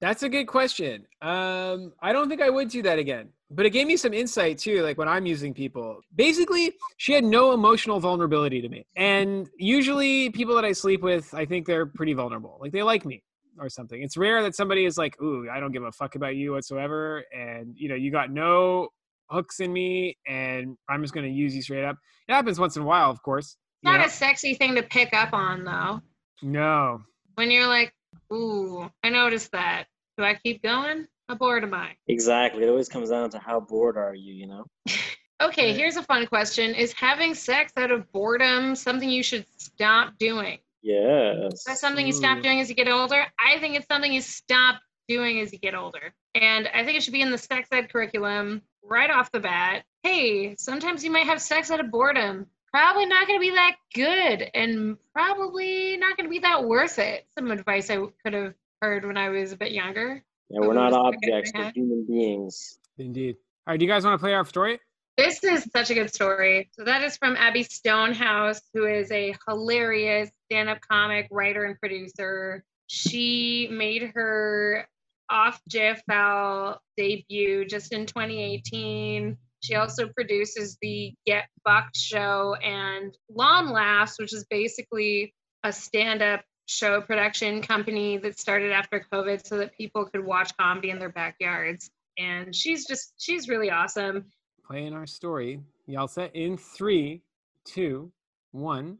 That's 0.00 0.22
a 0.22 0.28
good 0.28 0.46
question. 0.46 1.06
Um, 1.20 1.92
I 2.00 2.12
don't 2.12 2.28
think 2.28 2.40
I 2.40 2.48
would 2.48 2.68
do 2.68 2.82
that 2.82 2.98
again. 2.98 3.28
But 3.50 3.66
it 3.66 3.70
gave 3.70 3.88
me 3.88 3.96
some 3.96 4.14
insight 4.14 4.58
too, 4.58 4.82
like 4.82 4.96
when 4.96 5.08
I'm 5.08 5.26
using 5.26 5.52
people. 5.52 6.00
Basically, 6.14 6.72
she 6.98 7.12
had 7.12 7.24
no 7.24 7.52
emotional 7.52 7.98
vulnerability 7.98 8.62
to 8.62 8.68
me. 8.68 8.86
And 8.94 9.48
usually, 9.58 10.30
people 10.30 10.54
that 10.54 10.64
I 10.64 10.72
sleep 10.72 11.02
with, 11.02 11.34
I 11.34 11.44
think 11.44 11.66
they're 11.66 11.86
pretty 11.86 12.12
vulnerable. 12.12 12.58
Like 12.60 12.70
they 12.70 12.84
like 12.84 13.04
me 13.04 13.24
or 13.58 13.68
something. 13.68 14.00
It's 14.02 14.16
rare 14.16 14.40
that 14.42 14.54
somebody 14.54 14.84
is 14.84 14.96
like, 14.96 15.20
"Ooh, 15.20 15.50
I 15.50 15.58
don't 15.58 15.72
give 15.72 15.82
a 15.82 15.90
fuck 15.90 16.14
about 16.14 16.36
you 16.36 16.52
whatsoever," 16.52 17.24
and 17.36 17.74
you 17.76 17.88
know, 17.88 17.96
you 17.96 18.12
got 18.12 18.30
no 18.30 18.88
hooks 19.30 19.60
in 19.60 19.72
me 19.72 20.16
and 20.26 20.76
I'm 20.88 21.02
just 21.02 21.14
going 21.14 21.26
to 21.26 21.32
use 21.32 21.54
you 21.54 21.62
straight 21.62 21.84
up. 21.84 21.96
It 22.28 22.32
happens 22.32 22.58
once 22.58 22.76
in 22.76 22.82
a 22.82 22.86
while, 22.86 23.10
of 23.10 23.22
course. 23.22 23.56
Not 23.82 24.00
know? 24.00 24.06
a 24.06 24.10
sexy 24.10 24.54
thing 24.54 24.74
to 24.74 24.82
pick 24.82 25.14
up 25.14 25.32
on, 25.32 25.64
though. 25.64 26.00
No. 26.42 27.02
When 27.34 27.50
you're 27.50 27.66
like, 27.66 27.92
ooh, 28.32 28.90
I 29.02 29.10
noticed 29.10 29.52
that. 29.52 29.84
Do 30.18 30.24
I 30.24 30.34
keep 30.34 30.62
going? 30.62 31.06
How 31.28 31.36
bored 31.36 31.62
am 31.62 31.74
I? 31.74 31.92
Exactly. 32.08 32.64
It 32.64 32.68
always 32.68 32.88
comes 32.88 33.10
down 33.10 33.30
to 33.30 33.38
how 33.38 33.60
bored 33.60 33.96
are 33.96 34.14
you, 34.14 34.34
you 34.34 34.46
know? 34.46 34.64
okay, 35.42 35.72
here's 35.72 35.96
a 35.96 36.02
fun 36.02 36.26
question 36.26 36.74
Is 36.74 36.92
having 36.92 37.34
sex 37.34 37.72
out 37.76 37.90
of 37.90 38.10
boredom 38.12 38.74
something 38.74 39.08
you 39.08 39.22
should 39.22 39.46
stop 39.56 40.14
doing? 40.18 40.58
Yes. 40.82 41.54
Is 41.54 41.64
that 41.64 41.78
something 41.78 42.06
you 42.06 42.12
stop 42.12 42.42
doing 42.42 42.60
as 42.60 42.68
you 42.68 42.74
get 42.74 42.88
older? 42.88 43.24
I 43.38 43.58
think 43.58 43.76
it's 43.76 43.86
something 43.86 44.12
you 44.12 44.22
stop 44.22 44.80
doing 45.08 45.40
as 45.40 45.52
you 45.52 45.58
get 45.58 45.74
older. 45.74 46.14
And 46.34 46.68
I 46.68 46.84
think 46.84 46.96
it 46.96 47.02
should 47.02 47.12
be 47.12 47.22
in 47.22 47.30
the 47.30 47.38
sex 47.38 47.68
ed 47.72 47.92
curriculum 47.92 48.62
right 48.82 49.10
off 49.10 49.32
the 49.32 49.40
bat. 49.40 49.84
Hey, 50.02 50.56
sometimes 50.58 51.04
you 51.04 51.10
might 51.10 51.26
have 51.26 51.40
sex 51.40 51.70
out 51.70 51.80
of 51.80 51.90
boredom. 51.90 52.46
Probably 52.72 53.06
not 53.06 53.26
going 53.26 53.40
to 53.40 53.46
be 53.46 53.50
that 53.50 53.76
good 53.94 54.48
and 54.54 54.96
probably 55.12 55.96
not 55.96 56.16
going 56.16 56.26
to 56.26 56.30
be 56.30 56.38
that 56.40 56.64
worth 56.64 56.98
it. 56.98 57.26
Some 57.36 57.50
advice 57.50 57.90
I 57.90 57.98
could 58.24 58.32
have 58.34 58.54
heard 58.80 59.04
when 59.04 59.16
I 59.16 59.28
was 59.28 59.52
a 59.52 59.56
bit 59.56 59.72
younger. 59.72 60.22
Yeah, 60.48 60.60
we're 60.60 60.74
not 60.74 60.92
objects, 60.92 61.52
we're 61.54 61.72
human 61.72 62.06
beings. 62.06 62.78
Indeed. 62.98 63.36
All 63.66 63.72
right, 63.72 63.78
do 63.78 63.84
you 63.84 63.90
guys 63.90 64.04
want 64.04 64.14
to 64.14 64.22
play 64.22 64.34
our 64.34 64.44
story? 64.44 64.80
This 65.16 65.44
is 65.44 65.68
such 65.74 65.90
a 65.90 65.94
good 65.94 66.14
story. 66.14 66.70
So 66.72 66.84
that 66.84 67.02
is 67.02 67.16
from 67.16 67.36
Abby 67.36 67.62
Stonehouse, 67.62 68.60
who 68.72 68.86
is 68.86 69.10
a 69.10 69.34
hilarious 69.46 70.30
stand-up 70.46 70.78
comic, 70.80 71.28
writer, 71.30 71.64
and 71.64 71.78
producer. 71.78 72.64
She 72.86 73.68
made 73.70 74.12
her 74.14 74.88
off 75.30 75.60
JFL 75.70 76.78
debut 76.96 77.64
just 77.64 77.92
in 77.92 78.06
2018. 78.06 79.36
She 79.62 79.74
also 79.74 80.08
produces 80.08 80.78
the 80.80 81.14
Get 81.26 81.48
Fucked 81.64 81.96
show 81.96 82.56
and 82.62 83.16
Lawn 83.28 83.70
Laughs, 83.70 84.18
which 84.18 84.32
is 84.32 84.44
basically 84.50 85.34
a 85.64 85.72
stand 85.72 86.22
up 86.22 86.42
show 86.66 87.00
production 87.00 87.60
company 87.60 88.16
that 88.18 88.38
started 88.38 88.72
after 88.72 89.04
COVID 89.12 89.46
so 89.46 89.58
that 89.58 89.76
people 89.76 90.06
could 90.06 90.24
watch 90.24 90.56
comedy 90.56 90.90
in 90.90 90.98
their 90.98 91.10
backyards. 91.10 91.90
And 92.16 92.54
she's 92.54 92.86
just, 92.86 93.12
she's 93.18 93.48
really 93.48 93.70
awesome. 93.70 94.26
Playing 94.64 94.94
our 94.94 95.06
story. 95.06 95.60
Y'all 95.86 96.08
set 96.08 96.34
in 96.34 96.56
three, 96.56 97.22
two, 97.64 98.12
one. 98.52 98.98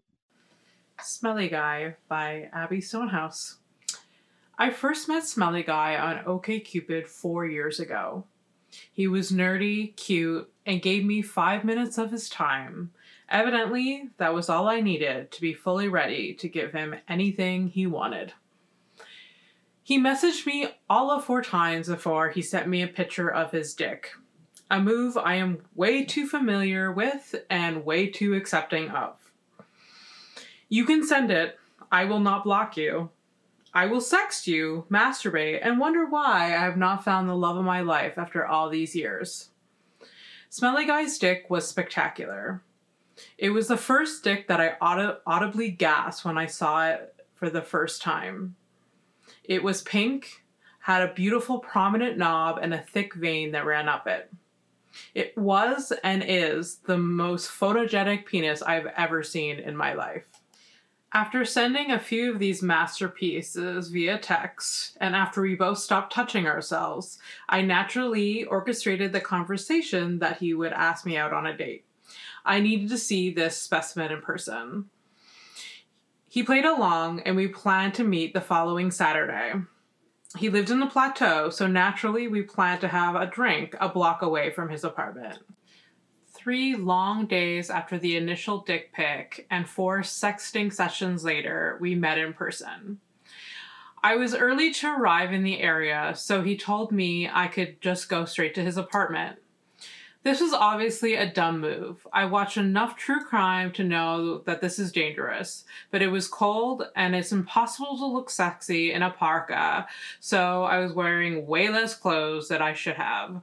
Smelly 1.00 1.48
Guy 1.48 1.96
by 2.08 2.50
Abby 2.52 2.80
Stonehouse. 2.80 3.59
I 4.60 4.68
first 4.68 5.08
met 5.08 5.24
Smelly 5.24 5.62
Guy 5.62 5.96
on 5.96 6.22
OKCupid 6.24 7.06
four 7.06 7.46
years 7.46 7.80
ago. 7.80 8.26
He 8.92 9.08
was 9.08 9.32
nerdy, 9.32 9.96
cute, 9.96 10.52
and 10.66 10.82
gave 10.82 11.02
me 11.02 11.22
five 11.22 11.64
minutes 11.64 11.96
of 11.96 12.10
his 12.10 12.28
time. 12.28 12.90
Evidently, 13.30 14.10
that 14.18 14.34
was 14.34 14.50
all 14.50 14.68
I 14.68 14.82
needed 14.82 15.32
to 15.32 15.40
be 15.40 15.54
fully 15.54 15.88
ready 15.88 16.34
to 16.34 16.46
give 16.46 16.72
him 16.72 16.94
anything 17.08 17.68
he 17.68 17.86
wanted. 17.86 18.34
He 19.82 19.98
messaged 19.98 20.44
me 20.44 20.68
all 20.90 21.10
of 21.10 21.24
four 21.24 21.40
times 21.40 21.88
before 21.88 22.28
he 22.28 22.42
sent 22.42 22.68
me 22.68 22.82
a 22.82 22.86
picture 22.86 23.32
of 23.32 23.52
his 23.52 23.72
dick, 23.72 24.10
a 24.70 24.78
move 24.78 25.16
I 25.16 25.36
am 25.36 25.62
way 25.74 26.04
too 26.04 26.26
familiar 26.26 26.92
with 26.92 27.34
and 27.48 27.86
way 27.86 28.08
too 28.08 28.34
accepting 28.34 28.90
of. 28.90 29.16
You 30.68 30.84
can 30.84 31.02
send 31.02 31.30
it, 31.30 31.58
I 31.90 32.04
will 32.04 32.20
not 32.20 32.44
block 32.44 32.76
you, 32.76 33.08
I 33.72 33.86
will 33.86 34.00
sext 34.00 34.46
you, 34.46 34.84
masturbate, 34.90 35.60
and 35.62 35.78
wonder 35.78 36.04
why 36.04 36.46
I 36.46 36.64
have 36.64 36.76
not 36.76 37.04
found 37.04 37.28
the 37.28 37.36
love 37.36 37.56
of 37.56 37.64
my 37.64 37.82
life 37.82 38.18
after 38.18 38.44
all 38.44 38.68
these 38.68 38.96
years. 38.96 39.50
Smelly 40.48 40.86
Guy's 40.86 41.18
dick 41.18 41.46
was 41.48 41.68
spectacular. 41.68 42.62
It 43.38 43.50
was 43.50 43.68
the 43.68 43.76
first 43.76 44.24
dick 44.24 44.48
that 44.48 44.60
I 44.60 44.76
audibly 45.26 45.70
gasped 45.70 46.24
when 46.24 46.36
I 46.36 46.46
saw 46.46 46.88
it 46.88 47.14
for 47.34 47.48
the 47.48 47.62
first 47.62 48.02
time. 48.02 48.56
It 49.44 49.62
was 49.62 49.82
pink, 49.82 50.42
had 50.80 51.02
a 51.02 51.14
beautiful 51.14 51.58
prominent 51.60 52.18
knob, 52.18 52.58
and 52.60 52.74
a 52.74 52.78
thick 52.80 53.14
vein 53.14 53.52
that 53.52 53.66
ran 53.66 53.88
up 53.88 54.08
it. 54.08 54.32
It 55.14 55.36
was 55.38 55.92
and 56.02 56.24
is 56.26 56.78
the 56.78 56.98
most 56.98 57.48
photogenic 57.48 58.26
penis 58.26 58.62
I've 58.62 58.86
ever 58.96 59.22
seen 59.22 59.60
in 59.60 59.76
my 59.76 59.92
life. 59.92 60.26
After 61.12 61.44
sending 61.44 61.90
a 61.90 61.98
few 61.98 62.32
of 62.32 62.38
these 62.38 62.62
masterpieces 62.62 63.88
via 63.88 64.16
text, 64.16 64.96
and 65.00 65.16
after 65.16 65.42
we 65.42 65.56
both 65.56 65.78
stopped 65.78 66.12
touching 66.12 66.46
ourselves, 66.46 67.18
I 67.48 67.62
naturally 67.62 68.44
orchestrated 68.44 69.12
the 69.12 69.20
conversation 69.20 70.20
that 70.20 70.38
he 70.38 70.54
would 70.54 70.72
ask 70.72 71.04
me 71.04 71.16
out 71.16 71.32
on 71.32 71.46
a 71.46 71.56
date. 71.56 71.84
I 72.44 72.60
needed 72.60 72.90
to 72.90 72.98
see 72.98 73.30
this 73.30 73.56
specimen 73.56 74.12
in 74.12 74.22
person. 74.22 74.88
He 76.28 76.44
played 76.44 76.64
along, 76.64 77.22
and 77.22 77.34
we 77.34 77.48
planned 77.48 77.94
to 77.94 78.04
meet 78.04 78.32
the 78.32 78.40
following 78.40 78.92
Saturday. 78.92 79.54
He 80.38 80.48
lived 80.48 80.70
in 80.70 80.78
the 80.78 80.86
plateau, 80.86 81.50
so 81.50 81.66
naturally 81.66 82.28
we 82.28 82.42
planned 82.42 82.82
to 82.82 82.88
have 82.88 83.16
a 83.16 83.26
drink 83.26 83.74
a 83.80 83.88
block 83.88 84.22
away 84.22 84.50
from 84.52 84.68
his 84.68 84.84
apartment. 84.84 85.40
Three 86.50 86.74
long 86.74 87.26
days 87.26 87.70
after 87.70 87.96
the 87.96 88.16
initial 88.16 88.58
dick 88.58 88.92
pic 88.92 89.46
and 89.52 89.68
four 89.68 90.00
sexting 90.00 90.72
sessions 90.72 91.22
later, 91.22 91.78
we 91.80 91.94
met 91.94 92.18
in 92.18 92.32
person. 92.32 92.98
I 94.02 94.16
was 94.16 94.34
early 94.34 94.72
to 94.72 94.88
arrive 94.88 95.32
in 95.32 95.44
the 95.44 95.60
area, 95.60 96.12
so 96.16 96.42
he 96.42 96.56
told 96.56 96.90
me 96.90 97.30
I 97.32 97.46
could 97.46 97.80
just 97.80 98.08
go 98.08 98.24
straight 98.24 98.56
to 98.56 98.64
his 98.64 98.76
apartment. 98.76 99.38
This 100.24 100.40
was 100.40 100.52
obviously 100.52 101.14
a 101.14 101.32
dumb 101.32 101.60
move. 101.60 102.04
I 102.12 102.24
watch 102.24 102.56
enough 102.56 102.96
true 102.96 103.24
crime 103.24 103.70
to 103.74 103.84
know 103.84 104.38
that 104.38 104.60
this 104.60 104.80
is 104.80 104.90
dangerous, 104.90 105.64
but 105.92 106.02
it 106.02 106.08
was 106.08 106.26
cold 106.26 106.82
and 106.96 107.14
it's 107.14 107.30
impossible 107.30 107.96
to 107.96 108.06
look 108.06 108.28
sexy 108.28 108.92
in 108.92 109.02
a 109.02 109.10
parka, 109.10 109.86
so 110.18 110.64
I 110.64 110.80
was 110.80 110.92
wearing 110.92 111.46
way 111.46 111.68
less 111.68 111.94
clothes 111.94 112.48
than 112.48 112.60
I 112.60 112.72
should 112.72 112.96
have. 112.96 113.40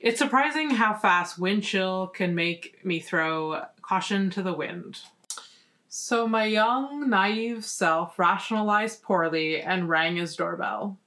It's 0.00 0.18
surprising 0.18 0.70
how 0.70 0.94
fast 0.94 1.40
wind 1.40 1.64
chill 1.64 2.06
can 2.06 2.32
make 2.32 2.84
me 2.84 3.00
throw 3.00 3.64
caution 3.82 4.30
to 4.30 4.42
the 4.42 4.52
wind. 4.52 5.00
So 5.88 6.28
my 6.28 6.44
young, 6.44 7.10
naive 7.10 7.64
self 7.64 8.16
rationalized 8.16 9.02
poorly 9.02 9.60
and 9.60 9.88
rang 9.88 10.14
his 10.14 10.36
doorbell. 10.36 10.98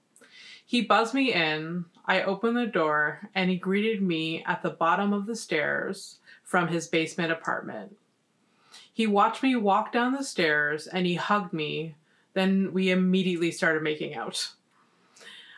He 0.65 0.81
buzzed 0.81 1.13
me 1.13 1.31
in. 1.31 1.85
I 2.05 2.23
opened 2.23 2.57
the 2.57 2.65
door 2.65 3.29
and 3.33 3.49
he 3.49 3.55
greeted 3.55 4.01
me 4.01 4.43
at 4.43 4.61
the 4.61 4.69
bottom 4.69 5.13
of 5.13 5.25
the 5.25 5.37
stairs 5.37 6.19
from 6.43 6.67
his 6.67 6.87
basement 6.87 7.31
apartment. 7.31 7.95
He 8.91 9.07
watched 9.07 9.41
me 9.41 9.55
walk 9.55 9.93
down 9.93 10.11
the 10.11 10.23
stairs 10.23 10.85
and 10.85 11.05
he 11.05 11.15
hugged 11.15 11.53
me. 11.53 11.95
Then 12.33 12.73
we 12.73 12.91
immediately 12.91 13.51
started 13.51 13.83
making 13.83 14.15
out. 14.15 14.51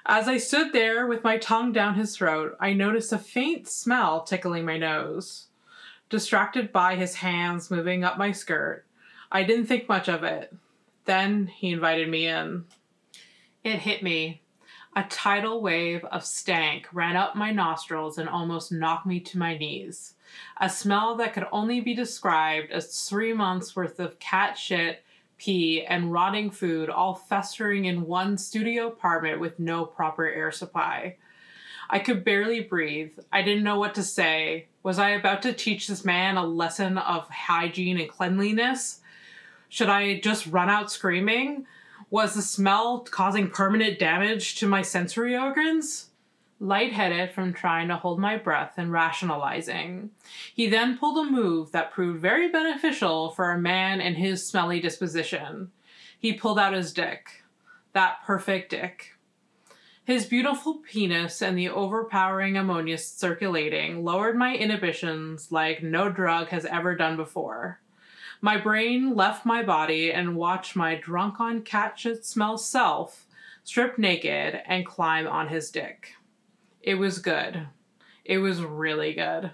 As 0.05 0.27
I 0.27 0.37
stood 0.37 0.73
there 0.73 1.07
with 1.07 1.23
my 1.23 1.37
tongue 1.37 1.71
down 1.71 1.95
his 1.95 2.17
throat, 2.17 2.57
I 2.59 2.73
noticed 2.73 3.13
a 3.13 3.17
faint 3.17 3.69
smell 3.69 4.21
tickling 4.23 4.65
my 4.65 4.77
nose. 4.77 5.47
Distracted 6.09 6.73
by 6.73 6.95
his 6.95 7.15
hands 7.15 7.71
moving 7.71 8.03
up 8.03 8.17
my 8.17 8.33
skirt, 8.33 8.85
I 9.31 9.43
didn't 9.43 9.67
think 9.67 9.87
much 9.87 10.09
of 10.09 10.23
it. 10.23 10.53
Then 11.05 11.47
he 11.47 11.71
invited 11.71 12.09
me 12.09 12.27
in. 12.27 12.65
It 13.63 13.79
hit 13.79 14.03
me. 14.03 14.41
A 14.95 15.03
tidal 15.03 15.61
wave 15.61 16.03
of 16.05 16.25
stank 16.25 16.87
ran 16.91 17.15
up 17.15 17.35
my 17.35 17.51
nostrils 17.51 18.17
and 18.17 18.29
almost 18.29 18.71
knocked 18.71 19.07
me 19.07 19.21
to 19.21 19.39
my 19.39 19.57
knees. 19.57 20.15
A 20.57 20.69
smell 20.69 21.15
that 21.15 21.33
could 21.33 21.47
only 21.51 21.79
be 21.79 21.95
described 21.95 22.71
as 22.71 23.07
three 23.07 23.33
months 23.33 23.75
worth 23.75 23.99
of 23.99 24.19
cat 24.19 24.57
shit 24.57 25.02
pee, 25.43 25.83
and 25.83 26.11
rotting 26.13 26.49
food 26.49 26.89
all 26.89 27.13
festering 27.13 27.85
in 27.85 28.05
one 28.05 28.37
studio 28.37 28.87
apartment 28.87 29.41
with 29.41 29.59
no 29.59 29.85
proper 29.85 30.25
air 30.25 30.51
supply. 30.51 31.17
I 31.89 31.99
could 31.99 32.23
barely 32.23 32.61
breathe. 32.61 33.11
I 33.31 33.41
didn't 33.41 33.63
know 33.63 33.77
what 33.77 33.95
to 33.95 34.03
say. 34.03 34.67
Was 34.83 34.99
I 34.99 35.09
about 35.09 35.41
to 35.41 35.51
teach 35.51 35.87
this 35.87 36.05
man 36.05 36.37
a 36.37 36.45
lesson 36.45 36.97
of 36.97 37.27
hygiene 37.29 37.99
and 37.99 38.09
cleanliness? 38.09 39.01
Should 39.67 39.89
I 39.89 40.19
just 40.21 40.47
run 40.47 40.69
out 40.69 40.91
screaming? 40.91 41.65
Was 42.09 42.35
the 42.35 42.41
smell 42.41 42.99
causing 42.99 43.49
permanent 43.49 43.99
damage 43.99 44.55
to 44.55 44.67
my 44.67 44.81
sensory 44.81 45.35
organs? 45.35 46.09
Lightheaded 46.59 47.31
from 47.31 47.53
trying 47.53 47.87
to 47.89 47.95
hold 47.95 48.19
my 48.19 48.37
breath 48.37 48.73
and 48.77 48.91
rationalizing. 48.91 50.11
He 50.53 50.67
then 50.67 50.97
pulled 50.97 51.17
a 51.17 51.29
move 51.29 51.71
that 51.71 51.91
proved 51.91 52.21
very 52.21 52.49
beneficial 52.49 53.31
for 53.31 53.51
a 53.51 53.59
man 53.59 53.99
in 53.99 54.15
his 54.15 54.47
smelly 54.47 54.79
disposition. 54.79 55.71
He 56.17 56.33
pulled 56.33 56.59
out 56.59 56.73
his 56.73 56.93
dick. 56.93 57.43
That 57.93 58.23
perfect 58.25 58.71
dick. 58.71 59.11
His 60.05 60.25
beautiful 60.25 60.75
penis 60.79 61.41
and 61.41 61.57
the 61.57 61.69
overpowering 61.69 62.57
ammonia 62.57 62.97
circulating 62.97 64.03
lowered 64.03 64.35
my 64.35 64.55
inhibitions 64.55 65.51
like 65.51 65.81
no 65.81 66.09
drug 66.09 66.49
has 66.49 66.65
ever 66.65 66.95
done 66.95 67.15
before. 67.15 67.79
My 68.41 68.57
brain 68.57 69.15
left 69.15 69.45
my 69.45 69.63
body 69.63 70.11
and 70.11 70.35
watched 70.35 70.75
my 70.75 70.95
drunk 70.95 71.39
on 71.39 71.61
cat 71.61 71.97
shit 71.97 72.25
smell 72.25 72.57
self 72.57 73.25
strip 73.63 73.97
naked 73.97 74.61
and 74.65 74.85
climb 74.85 75.27
on 75.27 75.47
his 75.47 75.71
dick. 75.71 76.15
It 76.83 76.95
was 76.95 77.19
good. 77.19 77.67
It 78.25 78.39
was 78.39 78.61
really 78.61 79.13
good. 79.13 79.51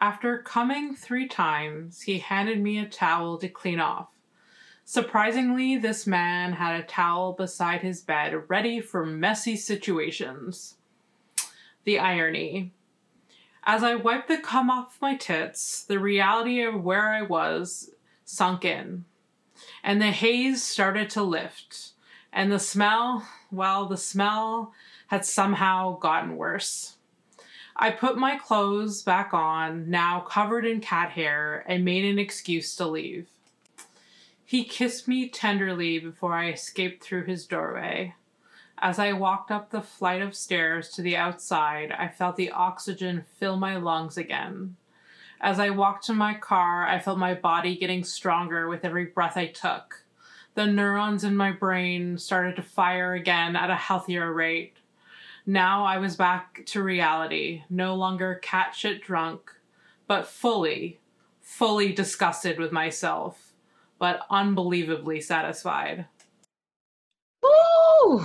After 0.00 0.38
coming 0.38 0.94
three 0.94 1.28
times, 1.28 2.00
he 2.00 2.18
handed 2.18 2.60
me 2.60 2.78
a 2.78 2.88
towel 2.88 3.36
to 3.38 3.48
clean 3.48 3.78
off. 3.78 4.08
Surprisingly, 4.86 5.76
this 5.76 6.06
man 6.06 6.54
had 6.54 6.80
a 6.80 6.86
towel 6.86 7.34
beside 7.34 7.82
his 7.82 8.00
bed 8.00 8.48
ready 8.48 8.80
for 8.80 9.04
messy 9.04 9.54
situations. 9.54 10.76
The 11.84 11.98
irony. 11.98 12.72
As 13.64 13.82
I 13.82 13.94
wiped 13.94 14.28
the 14.28 14.38
cum 14.38 14.70
off 14.70 15.00
my 15.02 15.16
tits, 15.16 15.84
the 15.84 15.98
reality 15.98 16.62
of 16.62 16.82
where 16.82 17.10
I 17.10 17.20
was 17.20 17.90
sunk 18.24 18.64
in, 18.64 19.04
and 19.82 20.00
the 20.00 20.10
haze 20.10 20.62
started 20.62 21.10
to 21.10 21.22
lift. 21.22 21.90
And 22.32 22.50
the 22.50 22.58
smell, 22.58 23.26
well, 23.50 23.86
the 23.86 23.96
smell 23.96 24.72
had 25.14 25.24
somehow 25.24 25.96
gotten 26.00 26.36
worse. 26.36 26.96
I 27.76 27.92
put 27.92 28.18
my 28.18 28.36
clothes 28.36 29.02
back 29.02 29.32
on, 29.32 29.88
now 29.88 30.18
covered 30.18 30.66
in 30.66 30.80
cat 30.80 31.10
hair, 31.10 31.64
and 31.68 31.84
made 31.84 32.04
an 32.04 32.18
excuse 32.18 32.74
to 32.74 32.88
leave. 32.88 33.28
He 34.44 34.64
kissed 34.64 35.06
me 35.06 35.28
tenderly 35.28 36.00
before 36.00 36.34
I 36.34 36.50
escaped 36.50 37.04
through 37.04 37.26
his 37.26 37.46
doorway. 37.46 38.16
As 38.78 38.98
I 38.98 39.12
walked 39.12 39.52
up 39.52 39.70
the 39.70 39.82
flight 39.82 40.20
of 40.20 40.34
stairs 40.34 40.88
to 40.90 41.02
the 41.02 41.16
outside, 41.16 41.92
I 41.92 42.08
felt 42.08 42.34
the 42.34 42.50
oxygen 42.50 43.24
fill 43.38 43.56
my 43.56 43.76
lungs 43.76 44.16
again. 44.16 44.74
As 45.40 45.60
I 45.60 45.70
walked 45.70 46.06
to 46.06 46.12
my 46.12 46.34
car, 46.34 46.88
I 46.88 46.98
felt 46.98 47.18
my 47.18 47.34
body 47.34 47.76
getting 47.76 48.02
stronger 48.02 48.68
with 48.68 48.84
every 48.84 49.04
breath 49.04 49.36
I 49.36 49.46
took. 49.46 50.02
The 50.54 50.66
neurons 50.66 51.22
in 51.22 51.36
my 51.36 51.52
brain 51.52 52.18
started 52.18 52.56
to 52.56 52.62
fire 52.62 53.14
again 53.14 53.54
at 53.54 53.70
a 53.70 53.76
healthier 53.76 54.32
rate. 54.32 54.74
Now 55.46 55.84
I 55.84 55.98
was 55.98 56.16
back 56.16 56.64
to 56.66 56.82
reality, 56.82 57.62
no 57.68 57.94
longer 57.96 58.36
cat 58.36 58.74
shit 58.74 59.02
drunk, 59.02 59.50
but 60.06 60.26
fully, 60.26 61.00
fully 61.42 61.92
disgusted 61.92 62.58
with 62.58 62.72
myself, 62.72 63.52
but 63.98 64.20
unbelievably 64.30 65.20
satisfied. 65.20 66.06
Woo! 67.42 68.24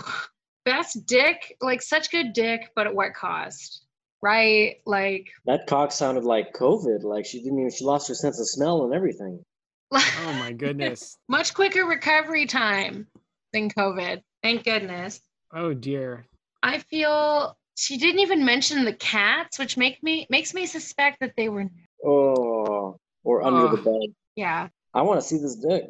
Best 0.63 1.05
dick, 1.05 1.57
like 1.59 1.82
such 1.82 2.09
good 2.09 2.32
dick, 2.32 2.72
but 2.74 2.88
at 2.88 2.95
what 2.95 3.13
cost? 3.13 3.86
Right? 4.22 4.78
Like 4.86 5.30
That 5.45 5.67
cock 5.67 5.91
sounded 5.91 6.24
like 6.24 6.53
COVID. 6.53 7.03
Like 7.03 7.26
she 7.26 7.39
didn't 7.39 7.59
even 7.59 7.72
she 7.72 7.84
lost 7.84 8.07
her 8.07 8.15
sense 8.15 8.39
of 8.39 8.47
smell 8.47 8.84
and 8.86 8.93
everything. 8.93 9.43
Oh 9.93 10.34
my 10.34 10.51
goodness. 10.51 11.17
much 11.28 11.53
quicker 11.53 11.86
recovery 11.86 12.45
time 12.45 13.07
than 13.53 13.70
COVID. 13.70 14.22
Thank 14.43 14.63
goodness. 14.63 15.20
Oh 15.53 15.74
dear. 15.74 16.29
I 16.64 16.80
feel 16.80 17.57
she 17.76 17.97
didn't 17.97 18.20
even 18.20 18.43
mention 18.45 18.84
the 18.86 18.93
cats, 18.93 19.57
which 19.60 19.78
make 19.78 20.01
me 20.03 20.28
makes 20.30 20.53
me 20.53 20.66
suspect 20.66 21.20
that 21.22 21.34
they 21.38 21.49
were 21.49 21.66
Oh, 22.05 22.97
or 23.24 23.43
under 23.43 23.68
Oh. 23.68 23.76
the 23.76 23.82
bed. 23.82 24.14
yeah. 24.36 24.68
I 24.93 25.01
want 25.01 25.22
to 25.22 25.26
see 25.28 25.38
this 25.38 25.55
dick. 25.55 25.86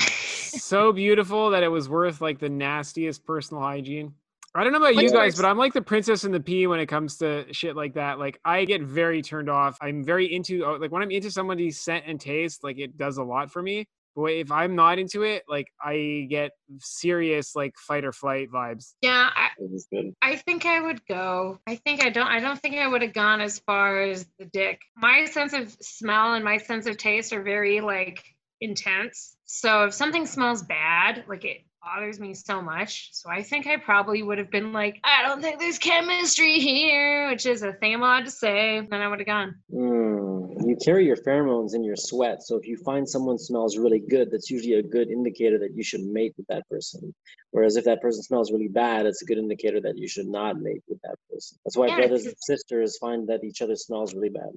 so 0.00 0.92
beautiful 0.92 1.50
that 1.50 1.62
it 1.62 1.68
was 1.68 1.88
worth 1.88 2.20
like 2.20 2.38
the 2.38 2.48
nastiest 2.48 3.24
personal 3.24 3.62
hygiene. 3.62 4.14
I 4.54 4.64
don't 4.64 4.72
know 4.72 4.78
about 4.78 4.96
you 4.96 5.10
guys, 5.10 5.36
but 5.36 5.44
I'm 5.44 5.58
like 5.58 5.74
the 5.74 5.82
princess 5.82 6.24
and 6.24 6.32
the 6.32 6.40
pea 6.40 6.66
when 6.66 6.80
it 6.80 6.86
comes 6.86 7.18
to 7.18 7.44
shit 7.52 7.76
like 7.76 7.92
that. 7.94 8.18
Like 8.18 8.40
I 8.42 8.64
get 8.64 8.80
very 8.82 9.20
turned 9.20 9.50
off. 9.50 9.76
I'm 9.82 10.02
very 10.02 10.32
into 10.34 10.64
oh, 10.64 10.74
like 10.76 10.90
when 10.90 11.02
I'm 11.02 11.10
into 11.10 11.30
somebody's 11.30 11.78
scent 11.78 12.04
and 12.06 12.18
taste, 12.18 12.64
like 12.64 12.78
it 12.78 12.96
does 12.96 13.18
a 13.18 13.22
lot 13.22 13.50
for 13.50 13.60
me. 13.62 13.86
But 14.16 14.32
if 14.32 14.50
I'm 14.50 14.74
not 14.74 14.98
into 14.98 15.22
it, 15.22 15.44
like 15.46 15.68
I 15.80 16.26
get 16.30 16.52
serious 16.80 17.54
like 17.54 17.74
fight 17.76 18.04
or 18.04 18.12
flight 18.12 18.50
vibes. 18.50 18.94
Yeah, 19.02 19.28
I, 19.36 19.48
It 19.58 19.70
was 19.70 19.86
good. 19.92 20.14
I 20.22 20.36
think 20.36 20.64
I 20.64 20.80
would 20.80 21.04
go. 21.06 21.58
I 21.66 21.76
think 21.76 22.02
I 22.02 22.08
don't 22.08 22.26
I 22.26 22.40
don't 22.40 22.58
think 22.58 22.76
I 22.76 22.88
would 22.88 23.02
have 23.02 23.12
gone 23.12 23.42
as 23.42 23.58
far 23.60 24.02
as 24.02 24.26
the 24.38 24.46
dick. 24.46 24.80
My 24.96 25.26
sense 25.26 25.52
of 25.52 25.70
smell 25.82 26.32
and 26.32 26.42
my 26.44 26.56
sense 26.56 26.86
of 26.86 26.96
taste 26.96 27.34
are 27.34 27.42
very 27.42 27.82
like 27.82 28.24
intense. 28.60 29.36
So 29.44 29.84
if 29.84 29.94
something 29.94 30.26
smells 30.26 30.62
bad, 30.62 31.24
like 31.28 31.44
it 31.44 31.58
bothers 31.86 32.18
me 32.18 32.34
so 32.34 32.60
much. 32.60 33.10
So 33.12 33.30
I 33.30 33.42
think 33.42 33.66
I 33.68 33.76
probably 33.76 34.22
would 34.22 34.38
have 34.38 34.50
been 34.50 34.72
like, 34.72 34.98
I 35.04 35.22
don't 35.22 35.40
think 35.40 35.60
there's 35.60 35.78
chemistry 35.78 36.58
here, 36.58 37.30
which 37.30 37.46
is 37.46 37.62
a 37.62 37.72
thing 37.74 37.94
I'm 37.94 38.02
allowed 38.02 38.24
to 38.24 38.30
say. 38.30 38.86
Then 38.90 39.00
I 39.00 39.08
would 39.08 39.20
have 39.20 39.26
gone. 39.26 39.54
Mm, 39.72 40.66
you 40.66 40.76
carry 40.84 41.06
your 41.06 41.16
pheromones 41.16 41.74
in 41.74 41.84
your 41.84 41.94
sweat. 41.94 42.42
So 42.42 42.56
if 42.56 42.66
you 42.66 42.76
find 42.78 43.08
someone 43.08 43.38
smells 43.38 43.78
really 43.78 44.00
good, 44.00 44.32
that's 44.32 44.50
usually 44.50 44.74
a 44.74 44.82
good 44.82 45.08
indicator 45.10 45.58
that 45.60 45.76
you 45.76 45.84
should 45.84 46.02
mate 46.02 46.34
with 46.36 46.48
that 46.48 46.68
person. 46.68 47.14
Whereas 47.52 47.76
if 47.76 47.84
that 47.84 48.02
person 48.02 48.22
smells 48.22 48.50
really 48.50 48.68
bad, 48.68 49.06
it's 49.06 49.22
a 49.22 49.24
good 49.24 49.38
indicator 49.38 49.80
that 49.82 49.96
you 49.96 50.08
should 50.08 50.26
not 50.26 50.58
mate 50.60 50.82
with 50.88 51.00
that 51.02 51.16
person. 51.30 51.56
That's 51.64 51.76
why 51.76 51.86
Yeah, 51.86 51.98
brothers 51.98 52.26
and 52.26 52.34
sisters 52.40 52.98
find 52.98 53.28
that 53.28 53.44
each 53.44 53.62
other 53.62 53.76
smells 53.76 54.12
really 54.12 54.30
bad. 54.30 54.50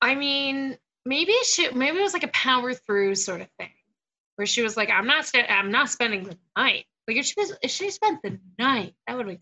I 0.00 0.16
mean, 0.16 0.76
maybe 1.06 1.30
it 1.30 1.46
should, 1.46 1.76
maybe 1.76 1.98
it 1.98 2.02
was 2.02 2.12
like 2.12 2.24
a 2.24 2.28
power 2.28 2.74
through 2.74 3.14
sort 3.14 3.40
of 3.40 3.48
thing, 3.56 3.70
where 4.36 4.46
she 4.46 4.62
was 4.62 4.76
like, 4.76 4.90
I'm 4.90 5.06
not, 5.06 5.26
sta- 5.26 5.46
I'm 5.48 5.70
not 5.70 5.90
spending 5.90 6.24
the 6.24 6.36
night. 6.56 6.84
Like 7.08 7.16
if 7.16 7.26
she 7.26 7.34
was, 7.36 7.52
if 7.62 7.70
she 7.70 7.90
spent 7.90 8.22
the 8.22 8.38
night, 8.58 8.94
that 9.06 9.16
would 9.16 9.26
be. 9.26 9.40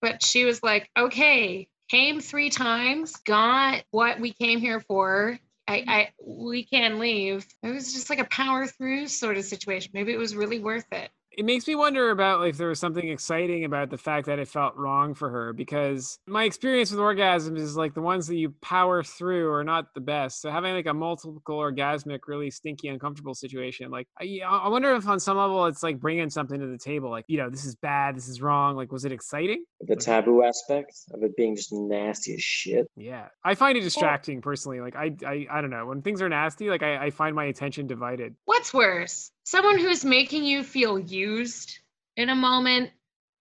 But 0.00 0.22
she 0.22 0.44
was 0.44 0.62
like, 0.62 0.88
okay, 0.98 1.68
came 1.88 2.20
three 2.20 2.50
times, 2.50 3.16
got 3.16 3.84
what 3.90 4.18
we 4.18 4.32
came 4.32 4.58
here 4.58 4.80
for. 4.80 5.38
I, 5.68 5.84
I, 5.86 6.08
we 6.24 6.64
can 6.64 6.98
leave. 6.98 7.46
It 7.62 7.72
was 7.72 7.92
just 7.92 8.10
like 8.10 8.18
a 8.18 8.24
power 8.24 8.66
through 8.66 9.06
sort 9.08 9.36
of 9.36 9.44
situation. 9.44 9.92
Maybe 9.94 10.12
it 10.12 10.18
was 10.18 10.34
really 10.34 10.58
worth 10.58 10.86
it. 10.90 11.08
It 11.36 11.44
makes 11.44 11.66
me 11.66 11.74
wonder 11.74 12.10
about 12.10 12.40
like, 12.40 12.50
if 12.50 12.56
there 12.58 12.68
was 12.68 12.78
something 12.78 13.08
exciting 13.08 13.64
about 13.64 13.90
the 13.90 13.98
fact 13.98 14.26
that 14.26 14.38
it 14.38 14.48
felt 14.48 14.76
wrong 14.76 15.14
for 15.14 15.30
her 15.30 15.52
because 15.52 16.18
my 16.26 16.44
experience 16.44 16.90
with 16.90 17.00
orgasms 17.00 17.58
is 17.58 17.76
like 17.76 17.94
the 17.94 18.02
ones 18.02 18.26
that 18.26 18.36
you 18.36 18.50
power 18.60 19.02
through 19.02 19.50
are 19.52 19.64
not 19.64 19.94
the 19.94 20.00
best 20.00 20.40
so 20.40 20.50
having 20.50 20.74
like 20.74 20.86
a 20.86 20.94
multiple 20.94 21.40
orgasmic 21.48 22.20
really 22.26 22.50
stinky 22.50 22.88
uncomfortable 22.88 23.34
situation 23.34 23.90
like 23.90 24.06
i, 24.20 24.40
I 24.44 24.68
wonder 24.68 24.94
if 24.94 25.06
on 25.06 25.20
some 25.20 25.36
level 25.36 25.66
it's 25.66 25.82
like 25.82 26.00
bringing 26.00 26.30
something 26.30 26.58
to 26.60 26.66
the 26.66 26.78
table 26.78 27.10
like 27.10 27.24
you 27.28 27.38
know 27.38 27.50
this 27.50 27.64
is 27.64 27.74
bad 27.76 28.16
this 28.16 28.28
is 28.28 28.42
wrong 28.42 28.76
like 28.76 28.92
was 28.92 29.04
it 29.04 29.12
exciting 29.12 29.64
The 29.80 29.96
taboo 29.96 30.42
aspect 30.42 30.94
of 31.12 31.22
it 31.22 31.36
being 31.36 31.56
just 31.56 31.72
nasty 31.72 32.34
as 32.34 32.42
shit. 32.42 32.88
yeah 32.96 33.28
i 33.44 33.54
find 33.54 33.76
it 33.78 33.82
distracting 33.82 34.40
personally 34.40 34.80
like 34.80 34.96
i 34.96 35.14
i, 35.26 35.46
I 35.50 35.60
don't 35.60 35.70
know 35.70 35.86
when 35.86 36.02
things 36.02 36.20
are 36.22 36.28
nasty 36.28 36.68
like 36.68 36.82
I, 36.82 37.06
I 37.06 37.10
find 37.10 37.34
my 37.34 37.44
attention 37.44 37.86
divided 37.86 38.34
What's 38.44 38.74
worse? 38.74 39.30
Someone 39.44 39.78
who's 39.78 40.04
making 40.04 40.44
you 40.44 40.62
feel 40.62 40.98
used 40.98 41.78
in 42.16 42.28
a 42.28 42.34
moment, 42.34 42.90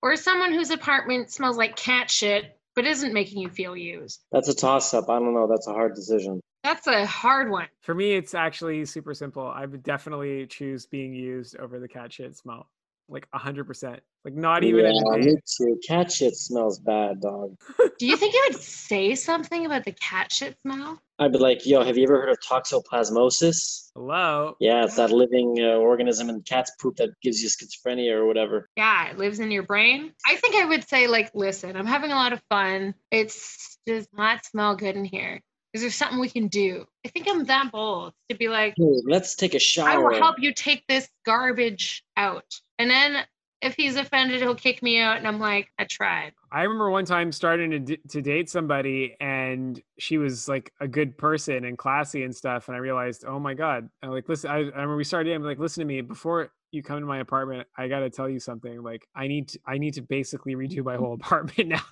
or 0.01 0.15
someone 0.15 0.51
whose 0.51 0.71
apartment 0.71 1.31
smells 1.31 1.57
like 1.57 1.75
cat 1.75 2.09
shit 2.09 2.57
but 2.73 2.85
isn't 2.85 3.13
making 3.13 3.39
you 3.41 3.49
feel 3.49 3.75
used? 3.75 4.21
That's 4.31 4.47
a 4.47 4.55
toss 4.55 4.93
up. 4.93 5.09
I 5.09 5.19
don't 5.19 5.33
know. 5.33 5.45
That's 5.47 5.67
a 5.67 5.73
hard 5.73 5.93
decision. 5.93 6.39
That's 6.63 6.87
a 6.87 7.05
hard 7.05 7.49
one. 7.51 7.67
for 7.81 7.93
me 7.93 8.13
it's 8.13 8.33
actually 8.35 8.85
super 8.85 9.15
simple 9.15 9.47
i 9.47 9.65
would 9.65 9.81
definitely 9.81 10.45
choose 10.45 10.85
being 10.85 11.11
used 11.13 11.57
over 11.57 11.79
the 11.79 11.87
cat 11.87 12.13
shit 12.13 12.37
smell 12.37 12.67
like 13.11 13.27
100% 13.31 13.99
like 14.23 14.35
not 14.35 14.63
even 14.63 14.85
in 14.85 14.93
yeah, 14.93 15.01
the 15.01 15.17
me 15.17 15.35
too. 15.45 15.79
Cat 15.87 16.11
shit 16.11 16.35
smells 16.35 16.79
bad, 16.79 17.21
dog. 17.21 17.55
Do 17.99 18.05
you 18.05 18.15
think 18.17 18.33
you 18.33 18.49
would 18.49 18.61
say 18.61 19.15
something 19.15 19.65
about 19.65 19.83
the 19.83 19.93
cat 19.93 20.31
shit 20.31 20.57
smell? 20.61 21.01
I'd 21.17 21.31
be 21.31 21.39
like, 21.39 21.65
yo, 21.65 21.83
have 21.83 21.97
you 21.97 22.03
ever 22.03 22.21
heard 22.21 22.29
of 22.29 22.37
toxoplasmosis? 22.39 23.91
hello 23.95 24.55
Yeah, 24.59 24.83
it's 24.83 24.95
that 24.95 25.11
living 25.11 25.57
uh, 25.59 25.77
organism 25.77 26.29
in 26.29 26.41
cat's 26.41 26.71
poop 26.79 26.97
that 26.97 27.09
gives 27.21 27.41
you 27.41 27.49
schizophrenia 27.49 28.13
or 28.13 28.25
whatever. 28.25 28.69
Yeah, 28.77 29.09
it 29.09 29.17
lives 29.17 29.39
in 29.39 29.49
your 29.49 29.63
brain. 29.63 30.13
I 30.27 30.35
think 30.35 30.55
I 30.55 30.65
would 30.65 30.87
say, 30.87 31.07
like, 31.07 31.31
listen, 31.33 31.75
I'm 31.75 31.87
having 31.87 32.11
a 32.11 32.15
lot 32.15 32.33
of 32.33 32.41
fun. 32.49 32.93
It's 33.09 33.79
does 33.87 34.07
not 34.13 34.45
smell 34.45 34.75
good 34.75 34.95
in 34.95 35.05
here. 35.05 35.41
Is 35.73 35.81
there 35.81 35.89
something 35.89 36.19
we 36.19 36.29
can 36.29 36.47
do? 36.47 36.85
I 37.05 37.09
think 37.09 37.27
I'm 37.29 37.45
that 37.45 37.71
bold 37.71 38.13
to 38.29 38.35
be 38.35 38.49
like, 38.49 38.73
Hey, 38.77 39.01
let's 39.05 39.35
take 39.35 39.53
a 39.53 39.59
shower. 39.59 39.89
I 39.89 39.97
will 39.97 40.21
help 40.21 40.39
you 40.39 40.53
take 40.53 40.85
this 40.87 41.07
garbage 41.25 42.03
out. 42.17 42.45
And 42.77 42.89
then 42.89 43.23
if 43.61 43.75
he's 43.75 43.95
offended, 43.95 44.41
he'll 44.41 44.55
kick 44.55 44.81
me 44.81 44.99
out. 44.99 45.17
And 45.17 45.27
I'm 45.27 45.39
like, 45.39 45.71
I 45.77 45.85
tried. 45.85 46.33
I 46.51 46.63
remember 46.63 46.89
one 46.89 47.05
time 47.05 47.31
starting 47.31 47.71
to, 47.71 47.79
d- 47.79 47.99
to 48.09 48.21
date 48.21 48.49
somebody 48.49 49.15
and 49.21 49.81
she 49.99 50.17
was 50.17 50.49
like 50.49 50.73
a 50.81 50.87
good 50.87 51.17
person 51.17 51.63
and 51.63 51.77
classy 51.77 52.23
and 52.23 52.35
stuff. 52.35 52.67
And 52.67 52.75
I 52.75 52.79
realized, 52.79 53.23
oh 53.25 53.39
my 53.39 53.53
God, 53.53 53.87
I'm 54.01 54.09
like, 54.09 54.27
listen, 54.27 54.49
I, 54.49 54.55
I 54.55 54.59
remember 54.59 54.97
we 54.97 55.03
started, 55.03 55.33
I'm 55.33 55.43
like, 55.43 55.59
listen 55.59 55.81
to 55.81 55.85
me 55.85 56.01
before 56.01 56.51
you 56.71 56.81
come 56.81 56.99
to 56.99 57.05
my 57.05 57.19
apartment. 57.19 57.67
I 57.77 57.87
got 57.87 57.99
to 57.99 58.09
tell 58.09 58.27
you 58.27 58.39
something. 58.39 58.81
Like 58.81 59.07
I 59.15 59.27
need, 59.27 59.49
to, 59.49 59.59
I 59.65 59.77
need 59.77 59.93
to 59.93 60.01
basically 60.01 60.55
redo 60.55 60.83
my 60.83 60.95
whole 60.97 61.13
apartment 61.21 61.69
now. 61.69 61.83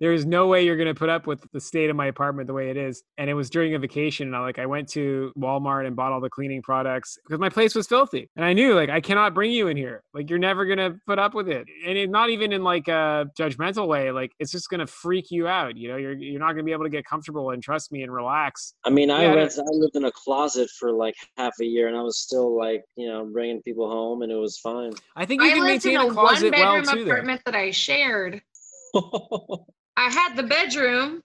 There 0.00 0.12
is 0.12 0.24
no 0.24 0.46
way 0.46 0.64
you're 0.64 0.76
going 0.76 0.88
to 0.88 0.94
put 0.94 1.08
up 1.08 1.26
with 1.26 1.44
the 1.52 1.60
state 1.60 1.90
of 1.90 1.96
my 1.96 2.06
apartment 2.06 2.46
the 2.46 2.52
way 2.52 2.70
it 2.70 2.76
is. 2.76 3.02
And 3.16 3.28
it 3.28 3.34
was 3.34 3.50
during 3.50 3.74
a 3.74 3.78
vacation. 3.78 4.28
And 4.28 4.36
I 4.36 4.40
like, 4.40 4.58
I 4.58 4.66
went 4.66 4.88
to 4.90 5.32
Walmart 5.38 5.86
and 5.86 5.96
bought 5.96 6.12
all 6.12 6.20
the 6.20 6.30
cleaning 6.30 6.62
products 6.62 7.18
because 7.24 7.40
my 7.40 7.48
place 7.48 7.74
was 7.74 7.86
filthy. 7.86 8.30
And 8.36 8.44
I 8.44 8.52
knew 8.52 8.74
like, 8.74 8.90
I 8.90 9.00
cannot 9.00 9.34
bring 9.34 9.50
you 9.50 9.68
in 9.68 9.76
here. 9.76 10.02
Like 10.14 10.30
you're 10.30 10.38
never 10.38 10.64
going 10.64 10.78
to 10.78 10.98
put 11.06 11.18
up 11.18 11.34
with 11.34 11.48
it. 11.48 11.66
And 11.86 11.98
it, 11.98 12.10
not 12.10 12.30
even 12.30 12.52
in 12.52 12.62
like 12.62 12.88
a 12.88 13.26
judgmental 13.38 13.88
way. 13.88 14.10
Like 14.10 14.32
it's 14.38 14.52
just 14.52 14.68
going 14.68 14.80
to 14.80 14.86
freak 14.86 15.30
you 15.30 15.48
out. 15.48 15.76
You 15.76 15.88
know, 15.88 15.96
you're, 15.96 16.14
you're 16.14 16.40
not 16.40 16.52
going 16.52 16.58
to 16.58 16.64
be 16.64 16.72
able 16.72 16.84
to 16.84 16.90
get 16.90 17.04
comfortable 17.04 17.50
and 17.50 17.62
trust 17.62 17.92
me 17.92 18.02
and 18.02 18.12
relax. 18.12 18.74
I 18.84 18.90
mean, 18.90 19.10
I 19.10 19.22
Yeah, 19.22 19.32
I 19.32 19.36
went. 19.36 19.58
I 19.58 19.62
lived 19.72 19.96
in 19.96 20.04
a 20.04 20.12
closet 20.12 20.70
for 20.78 20.92
like 20.92 21.14
half 21.36 21.54
a 21.60 21.64
year, 21.64 21.88
and 21.88 21.96
I 21.96 22.02
was 22.02 22.18
still 22.18 22.56
like, 22.56 22.84
you 22.96 23.08
know, 23.08 23.24
bringing 23.24 23.62
people 23.62 23.88
home, 23.88 24.22
and 24.22 24.30
it 24.30 24.36
was 24.36 24.58
fine. 24.58 24.92
I 25.16 25.26
think 25.26 25.42
you 25.42 25.48
I 25.48 25.52
can 25.54 25.64
maintain 25.64 25.96
a 25.96 26.02
a 26.02 26.06
one 26.06 26.14
closet 26.14 26.52
well 26.52 26.76
bedroom 26.76 26.96
too. 26.96 27.04
There. 27.04 27.14
apartment 27.14 27.42
that 27.44 27.54
I 27.54 27.70
shared. 27.70 28.42
I 29.98 30.10
had 30.10 30.36
the 30.36 30.44
bedroom, 30.44 31.22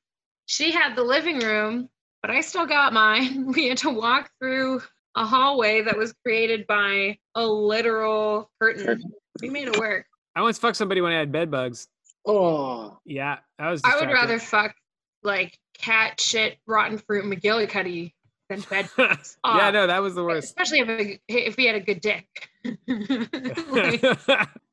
she 0.47 0.71
had 0.71 0.95
the 0.95 1.03
living 1.03 1.37
room, 1.39 1.89
but 2.23 2.31
I 2.31 2.41
still 2.41 2.65
got 2.65 2.91
mine. 2.91 3.45
We 3.53 3.67
had 3.69 3.77
to 3.79 3.91
walk 3.91 4.31
through 4.41 4.81
a 5.15 5.25
hallway 5.25 5.83
that 5.83 5.95
was 5.95 6.11
created 6.25 6.65
by 6.65 7.19
a 7.35 7.45
literal 7.45 8.49
curtain. 8.59 8.85
Curtain. 8.85 9.11
We 9.43 9.51
made 9.51 9.67
it 9.67 9.77
work. 9.79 10.07
I 10.35 10.41
once 10.41 10.57
fucked 10.57 10.77
somebody 10.77 11.01
when 11.01 11.11
I 11.11 11.19
had 11.19 11.31
bed 11.31 11.51
bugs. 11.51 11.87
oh, 12.25 12.97
Yeah, 13.05 13.37
that 13.59 13.69
was. 13.69 13.81
I 13.83 13.99
would 13.99 14.09
rather 14.09 14.39
fuck 14.39 14.73
like 15.21 15.55
cat 15.77 16.19
shit, 16.19 16.57
rotten 16.65 16.97
fruit, 16.97 17.25
McGillicuddy 17.25 18.13
than 18.49 18.61
bed 18.61 18.89
bugs. 18.97 19.37
yeah, 19.45 19.51
Aw. 19.51 19.71
no, 19.71 19.85
that 19.85 20.01
was 20.01 20.15
the 20.15 20.23
worst. 20.23 20.45
Especially 20.45 20.79
if, 20.79 20.89
a, 20.89 21.19
if 21.27 21.55
he 21.57 21.65
had 21.65 21.75
a 21.75 21.79
good 21.79 22.01
dick. 22.01 22.25
Like, 22.87 24.01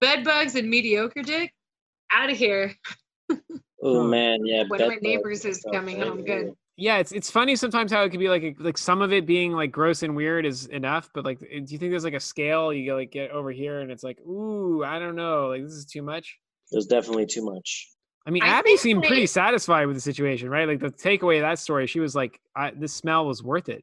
bed 0.00 0.24
bugs 0.24 0.54
and 0.54 0.70
mediocre 0.70 1.22
dick, 1.22 1.52
out 2.10 2.30
of 2.30 2.36
here. 2.38 2.74
Oh 3.82 4.04
man, 4.04 4.44
yeah. 4.44 4.64
When 4.68 4.78
bed 4.78 4.88
my 4.88 4.98
neighbors 5.00 5.44
is 5.44 5.64
coming 5.72 6.00
home 6.00 6.24
good. 6.24 6.54
Yeah. 6.76 6.94
yeah, 6.94 6.98
it's 6.98 7.12
it's 7.12 7.30
funny 7.30 7.56
sometimes 7.56 7.92
how 7.92 8.02
it 8.02 8.10
could 8.10 8.20
be 8.20 8.28
like 8.28 8.56
like 8.58 8.78
some 8.78 9.02
of 9.02 9.12
it 9.12 9.26
being 9.26 9.52
like 9.52 9.72
gross 9.72 10.02
and 10.02 10.14
weird 10.16 10.46
is 10.46 10.66
enough, 10.66 11.10
but 11.14 11.24
like, 11.24 11.40
do 11.40 11.46
you 11.66 11.78
think 11.78 11.90
there's 11.90 12.04
like 12.04 12.14
a 12.14 12.20
scale 12.20 12.72
you 12.72 12.86
go 12.86 12.96
like 12.96 13.10
get 13.10 13.30
over 13.30 13.50
here 13.50 13.80
and 13.80 13.90
it's 13.90 14.02
like, 14.02 14.20
ooh, 14.20 14.84
I 14.84 14.98
don't 14.98 15.16
know, 15.16 15.48
like 15.48 15.62
this 15.62 15.72
is 15.72 15.84
too 15.86 16.02
much. 16.02 16.36
There's 16.70 16.86
definitely 16.86 17.26
too 17.26 17.44
much. 17.44 17.88
I 18.26 18.30
mean, 18.30 18.42
I 18.42 18.48
Abby 18.48 18.76
seemed 18.76 19.02
they- 19.02 19.08
pretty 19.08 19.26
satisfied 19.26 19.86
with 19.86 19.96
the 19.96 20.00
situation, 20.00 20.48
right? 20.50 20.68
Like 20.68 20.80
the 20.80 20.90
takeaway 20.90 21.36
of 21.36 21.42
that 21.42 21.58
story, 21.58 21.86
she 21.86 22.00
was 22.00 22.14
like, 22.14 22.38
I, 22.54 22.70
"This 22.70 22.92
smell 22.92 23.26
was 23.26 23.42
worth 23.42 23.68
it." 23.68 23.82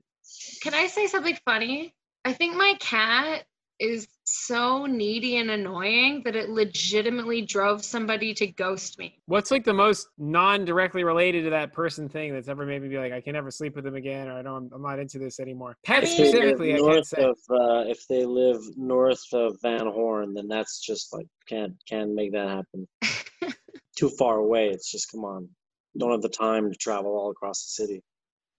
Can 0.62 0.74
I 0.74 0.88
say 0.88 1.08
something 1.08 1.38
funny? 1.44 1.94
I 2.24 2.34
think 2.34 2.56
my 2.56 2.76
cat 2.80 3.46
is 3.80 4.08
so 4.24 4.86
needy 4.86 5.38
and 5.38 5.50
annoying 5.52 6.22
that 6.26 6.36
it 6.36 6.50
legitimately 6.50 7.42
drove 7.44 7.84
somebody 7.86 8.34
to 8.34 8.48
ghost 8.48 8.98
me. 9.00 9.20
What's 9.26 9.52
like 9.52 9.64
the 9.64 9.74
most 9.74 10.08
non-directly 10.18 11.04
related 11.04 11.44
to 11.46 11.50
that 11.52 11.74
person 11.74 12.10
thing 12.10 12.34
that's 12.34 12.48
ever 12.48 12.66
made 12.66 12.82
me 12.82 12.90
be 12.90 12.98
like, 12.98 13.14
I 13.14 13.22
can 13.22 13.34
never 13.34 13.52
sleep 13.52 13.76
with 13.76 13.84
them 13.86 13.96
again, 13.96 14.28
or 14.28 14.34
I 14.34 14.42
don't, 14.42 14.72
I'm 14.74 14.82
not 14.82 15.00
into 15.00 15.20
this 15.20 15.40
anymore. 15.40 15.78
Pets 15.86 16.18
mean- 16.18 16.28
If 16.28 16.32
they 16.34 16.40
live 16.46 16.58
specifically, 16.58 16.74
I 16.74 16.78
can't 16.78 16.88
north 16.88 17.08
say. 17.08 17.24
of 17.24 17.38
uh, 17.50 17.90
if 17.90 18.08
they 18.08 18.26
live 18.26 18.62
north 18.76 19.24
of 19.34 19.58
Van 19.62 19.86
Horne, 19.86 20.34
then 20.34 20.48
that's 20.48 20.80
just 20.80 21.14
like 21.14 21.28
can't 21.48 21.74
can't 21.88 22.14
make 22.14 22.34
that 22.34 22.48
happen. 22.48 22.88
Too 23.98 24.10
far 24.10 24.38
away. 24.38 24.70
It's 24.70 24.92
just 24.92 25.12
come 25.12 25.24
on. 25.26 25.50
Don't 25.98 26.12
have 26.12 26.22
the 26.22 26.30
time 26.30 26.72
to 26.72 26.78
travel 26.78 27.12
all 27.18 27.32
across 27.32 27.64
the 27.64 27.84
city. 27.86 28.04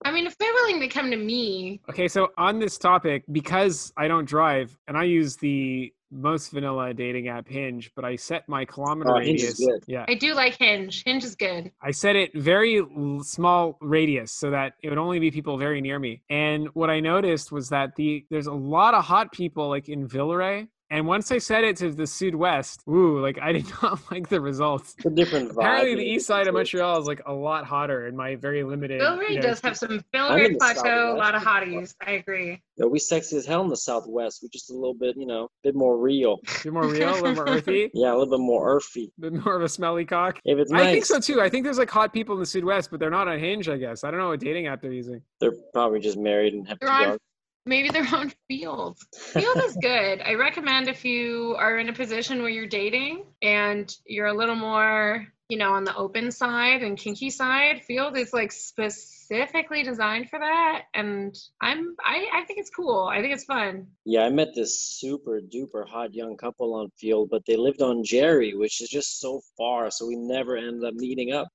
I 0.05 0.13
mean, 0.13 0.27
if 0.27 0.37
they're 0.39 0.53
willing 0.53 0.81
to 0.81 0.89
come 0.89 1.11
to 1.11 1.17
me, 1.17 1.81
Okay, 1.91 2.09
so 2.09 2.29
on 2.39 2.59
this 2.59 2.79
topic, 2.79 3.25
because 3.33 3.93
I 3.97 4.09
don't 4.09 4.25
drive 4.29 4.77
and 4.87 4.97
I 4.97 5.05
use 5.05 5.37
the 5.37 5.93
most 6.11 6.51
vanilla 6.53 6.95
dating 6.95 7.29
app 7.29 7.47
Hinge, 7.49 7.91
but 7.95 8.05
I 8.05 8.17
set 8.17 8.49
my 8.49 8.65
kilometer 8.65 9.11
Oh, 9.11 9.19
Hinge 9.19 9.43
is 9.43 9.59
radius. 9.61 9.67
good. 9.67 9.85
Yeah, 9.87 10.07
I 10.09 10.15
do 10.15 10.35
like 10.35 10.57
Hinge. 10.57 11.03
Hinge 11.05 11.25
is 11.25 11.35
good. 11.35 11.71
I 11.83 11.91
set 11.91 12.17
it 12.17 12.33
very 12.35 12.79
l- 12.79 13.23
small 13.23 13.77
radius 13.83 14.33
so 14.33 14.51
that 14.51 14.75
it 14.83 14.89
would 14.89 14.99
only 14.99 15.19
be 15.19 15.31
people 15.31 15.59
very 15.59 15.81
near 15.83 15.99
me. 15.99 16.23
And 16.31 16.69
what 16.75 16.89
I 16.91 17.01
noticed 17.01 17.53
was 17.53 17.69
that 17.71 17.95
the 17.97 18.25
there's 18.31 18.47
a 18.47 18.53
lot 18.53 18.95
of 18.95 19.05
hot 19.05 19.33
people 19.33 19.69
like 19.69 19.89
in 19.89 20.09
Villeray. 20.09 20.69
And 20.91 21.07
once 21.07 21.31
I 21.31 21.37
said 21.39 21.65
it 21.65 21.77
to 21.79 21.93
the 21.93 22.07
Sud-West, 22.07 22.83
ooh, 22.89 23.21
like 23.21 23.39
I 23.41 23.53
did 23.53 23.67
not 23.83 24.01
like 24.11 24.29
the 24.29 24.41
results. 24.41 24.95
It's 24.97 25.07
a 25.07 25.11
different 25.11 25.51
vibe. 25.51 25.59
Apparently, 25.59 25.95
the 25.97 26.03
east 26.05 26.27
side 26.27 26.47
of 26.49 26.55
Montreal 26.55 26.99
is 27.01 27.07
like 27.07 27.21
a 27.27 27.33
lot 27.33 27.67
hotter 27.67 28.07
in 28.07 28.17
my 28.17 28.37
very 28.37 28.65
limited. 28.65 29.01
Villeray 29.01 29.31
you 29.31 29.37
know, 29.37 29.43
does 29.43 29.61
have 29.61 29.77
some 29.77 29.93
I'm 29.93 30.05
Villeray 30.15 30.59
Plateau, 30.59 31.15
a 31.15 31.19
lot 31.19 31.35
of 31.35 31.43
hotties. 31.43 31.95
I 32.07 32.13
agree. 32.13 32.63
Yeah, 32.77 32.87
we 32.87 32.99
sexy 32.99 33.37
as 33.37 33.45
hell 33.45 33.63
in 33.63 33.69
the 33.69 33.77
Southwest. 33.77 34.41
We're 34.43 34.49
just 34.51 34.71
a 34.71 34.75
little 34.75 34.95
bit, 34.95 35.17
you 35.19 35.27
know, 35.27 35.45
a 35.45 35.49
bit 35.63 35.75
more 35.75 35.99
real. 35.99 36.39
a 36.47 36.61
bit 36.65 36.73
more 36.73 36.87
real, 36.89 37.11
a 37.11 37.15
little 37.15 37.35
more 37.35 37.49
earthy, 37.49 37.91
Yeah, 37.95 38.13
a 38.13 38.17
little 38.17 38.39
bit 38.39 38.41
more 38.41 38.77
earthy. 38.77 39.13
a 39.19 39.21
bit 39.21 39.33
more 39.45 39.57
of 39.57 39.63
a 39.63 39.69
smelly 39.69 40.05
cock. 40.07 40.41
If 40.45 40.59
it's 40.59 40.73
I 40.73 40.85
think 40.93 41.05
so 41.05 41.21
too. 41.21 41.41
I 41.41 41.49
think 41.51 41.65
there's 41.65 41.79
like 41.79 41.91
hot 41.91 42.13
people 42.13 42.35
in 42.35 42.41
the 42.41 42.47
Sud-West, 42.47 42.91
but 42.91 42.99
they're 43.01 43.11
not 43.11 43.29
on 43.29 43.39
Hinge. 43.39 43.69
I 43.69 43.77
guess 43.77 44.05
I 44.05 44.11
don't 44.11 44.21
know 44.21 44.29
what 44.29 44.41
dating 44.41 44.69
app 44.69 44.81
they're 44.81 44.93
using. 44.93 45.21
they're 45.41 45.55
probably 45.75 46.01
just 46.01 46.17
married 46.17 46.55
and 46.55 46.67
have 46.67 46.79
two 46.81 46.87
They're 46.87 46.95
on 46.95 47.09
dogs. 47.11 47.21
Maybe 47.69 47.91
their 47.91 48.09
own 48.15 48.33
field. 48.49 48.99
Feeld 49.15 49.63
is 49.63 49.77
good. 49.83 50.23
I 50.23 50.35
recommend 50.35 50.89
if 50.89 51.05
you 51.05 51.55
are 51.59 51.77
in 51.77 51.91
a 51.91 51.93
position 51.93 52.41
where 52.41 52.49
you're 52.49 52.67
dating 52.67 53.27
and 53.43 53.95
you're 54.07 54.29
a 54.29 54.33
little 54.33 54.55
more, 54.55 55.27
you 55.51 55.59
know, 55.59 55.75
on 55.75 55.85
the 55.85 55.95
open 55.95 56.31
side 56.31 56.83
and 56.83 56.97
kinky 56.97 57.29
side, 57.29 57.83
Feeld 57.89 58.17
is 58.17 58.33
like 58.33 58.53
specifically 58.53 59.83
designed 59.83 60.31
for 60.31 60.39
that. 60.39 60.85
And 60.95 61.37
I'm 61.61 61.95
I, 62.03 62.29
I 62.33 62.45
think 62.47 62.59
it's 62.59 62.71
cool. 62.71 63.03
I 63.03 63.21
think 63.21 63.35
it's 63.35 63.45
fun. 63.45 63.89
Yeah, 64.07 64.23
I 64.23 64.31
met 64.31 64.55
this 64.55 64.81
super 64.81 65.39
duper 65.43 65.87
hot 65.87 66.15
young 66.15 66.39
couple 66.39 66.73
on 66.73 66.91
Feeld, 66.99 67.29
but 67.29 67.43
they 67.47 67.57
lived 67.57 67.83
on 67.83 68.03
Jarry, 68.03 68.55
which 68.55 68.81
is 68.81 68.89
just 68.89 69.21
so 69.21 69.43
far. 69.59 69.91
So 69.91 70.07
we 70.07 70.17
never 70.17 70.57
ended 70.57 70.85
up 70.85 70.95
meeting 70.95 71.35
up 71.35 71.49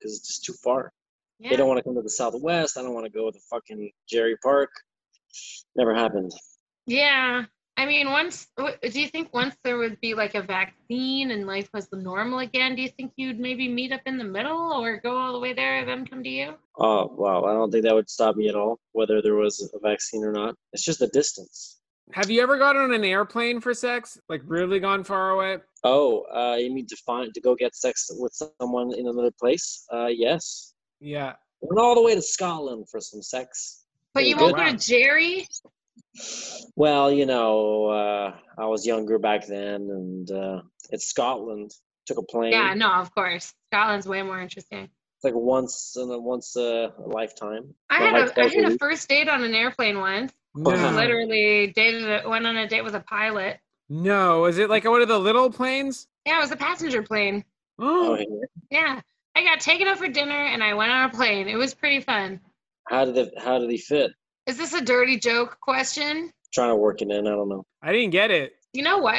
because 0.00 0.16
it's 0.16 0.28
just 0.28 0.44
too 0.44 0.54
far. 0.64 0.92
Yeah. 1.38 1.50
They 1.50 1.56
don't 1.56 1.68
want 1.68 1.76
to 1.76 1.84
come 1.84 1.94
to 1.94 2.02
the 2.02 2.08
Southwest. 2.08 2.78
I 2.78 2.82
don't 2.82 2.94
want 2.94 3.04
to 3.04 3.12
go 3.12 3.30
to 3.30 3.38
fucking 3.50 3.90
Jarry 4.08 4.36
Park. 4.42 4.70
Never 5.76 5.94
happened. 5.94 6.32
Yeah. 6.86 7.44
I 7.76 7.86
mean, 7.86 8.10
once, 8.10 8.48
do 8.56 9.00
you 9.00 9.06
think 9.06 9.32
once 9.32 9.54
there 9.62 9.78
would 9.78 10.00
be 10.00 10.12
like 10.12 10.34
a 10.34 10.42
vaccine 10.42 11.30
and 11.30 11.46
life 11.46 11.68
was 11.72 11.88
the 11.88 11.96
normal 11.96 12.40
again, 12.40 12.74
do 12.74 12.82
you 12.82 12.88
think 12.88 13.12
you'd 13.14 13.38
maybe 13.38 13.68
meet 13.68 13.92
up 13.92 14.00
in 14.04 14.18
the 14.18 14.24
middle 14.24 14.72
or 14.72 14.96
go 14.96 15.16
all 15.16 15.32
the 15.32 15.38
way 15.38 15.52
there 15.52 15.78
and 15.78 15.88
then 15.88 16.04
come 16.04 16.24
to 16.24 16.28
you? 16.28 16.54
Oh, 16.76 17.06
wow. 17.16 17.44
I 17.44 17.52
don't 17.52 17.70
think 17.70 17.84
that 17.84 17.94
would 17.94 18.10
stop 18.10 18.34
me 18.34 18.48
at 18.48 18.56
all, 18.56 18.80
whether 18.92 19.22
there 19.22 19.36
was 19.36 19.70
a 19.72 19.78
vaccine 19.78 20.24
or 20.24 20.32
not. 20.32 20.56
It's 20.72 20.84
just 20.84 20.98
the 20.98 21.06
distance. 21.08 21.78
Have 22.14 22.30
you 22.30 22.42
ever 22.42 22.58
gotten 22.58 22.82
on 22.82 22.94
an 22.94 23.04
airplane 23.04 23.60
for 23.60 23.72
sex? 23.74 24.18
Like 24.28 24.42
really 24.44 24.80
gone 24.80 25.04
far 25.04 25.30
away? 25.30 25.58
Oh, 25.84 26.22
uh, 26.34 26.56
you 26.56 26.74
mean 26.74 26.86
to 26.86 26.96
find 27.06 27.32
to 27.32 27.40
go 27.40 27.54
get 27.54 27.76
sex 27.76 28.10
with 28.18 28.32
someone 28.58 28.92
in 28.92 29.06
another 29.06 29.30
place? 29.38 29.84
Uh, 29.92 30.06
yes. 30.06 30.74
Yeah. 31.00 31.34
Went 31.60 31.78
all 31.78 31.94
the 31.94 32.02
way 32.02 32.16
to 32.16 32.22
Scotland 32.22 32.88
for 32.90 32.98
some 33.00 33.22
sex. 33.22 33.84
But 34.18 34.26
you 34.26 34.34
Pretty 34.34 34.52
won't 34.52 34.72
go 34.72 34.76
to 34.76 34.84
Jarry? 34.84 35.48
Well, 36.74 37.12
you 37.12 37.24
know, 37.24 37.86
uh, 37.86 38.34
I 38.58 38.66
was 38.66 38.84
younger 38.84 39.18
back 39.20 39.46
then, 39.46 39.82
and 39.82 40.30
uh, 40.30 40.62
it's 40.90 41.06
Scotland. 41.06 41.72
Took 42.06 42.18
a 42.18 42.22
plane. 42.22 42.50
Yeah, 42.52 42.74
no, 42.74 42.90
of 42.94 43.14
course. 43.14 43.54
Scotland's 43.70 44.08
way 44.08 44.22
more 44.22 44.40
interesting. 44.40 44.84
It's 44.84 45.24
like 45.24 45.34
once 45.36 45.96
in 45.96 46.10
a 46.10 46.18
once 46.18 46.56
a 46.56 46.92
lifetime. 46.98 47.74
I 47.90 47.98
had 47.98 48.12
like 48.12 48.36
a 48.36 48.40
I 48.40 48.44
a 48.46 48.48
had 48.48 48.64
a 48.64 48.68
week. 48.70 48.80
first 48.80 49.08
date 49.08 49.28
on 49.28 49.44
an 49.44 49.54
airplane 49.54 49.98
once. 49.98 50.32
No. 50.56 50.70
Literally 50.70 51.72
dated 51.76 52.24
went 52.26 52.44
on 52.44 52.56
a 52.56 52.66
date 52.66 52.82
with 52.82 52.96
a 52.96 53.00
pilot. 53.00 53.58
No. 53.88 54.46
Is 54.46 54.58
it 54.58 54.68
like 54.68 54.84
one 54.84 55.00
of 55.02 55.06
the 55.08 55.18
little 55.18 55.50
planes? 55.50 56.08
Yeah, 56.26 56.38
it 56.38 56.40
was 56.40 56.50
a 56.50 56.56
passenger 56.56 57.02
plane. 57.02 57.44
Oh, 57.78 58.16
Oh, 58.18 58.18
yeah. 58.18 58.26
Yeah. 58.70 59.00
I 59.36 59.44
got 59.44 59.60
taken 59.60 59.86
out 59.86 59.98
for 59.98 60.08
dinner 60.08 60.34
and 60.46 60.64
I 60.64 60.74
went 60.74 60.90
on 60.90 61.08
a 61.10 61.12
plane. 61.12 61.46
It 61.46 61.56
was 61.56 61.72
pretty 61.74 62.00
fun. 62.00 62.40
How 62.88 63.04
did 63.04 63.16
it, 63.16 63.32
how 63.38 63.58
did 63.58 63.70
he 63.70 63.78
fit? 63.78 64.10
Is 64.46 64.56
this 64.56 64.72
a 64.72 64.80
dirty 64.80 65.18
joke 65.18 65.58
question? 65.60 66.32
Trying 66.54 66.70
to 66.70 66.76
work 66.76 67.02
it 67.02 67.10
in. 67.10 67.26
I 67.26 67.30
don't 67.30 67.48
know. 67.48 67.64
I 67.82 67.92
didn't 67.92 68.10
get 68.10 68.30
it. 68.30 68.52
You 68.72 68.82
know 68.82 68.98
what? 68.98 69.16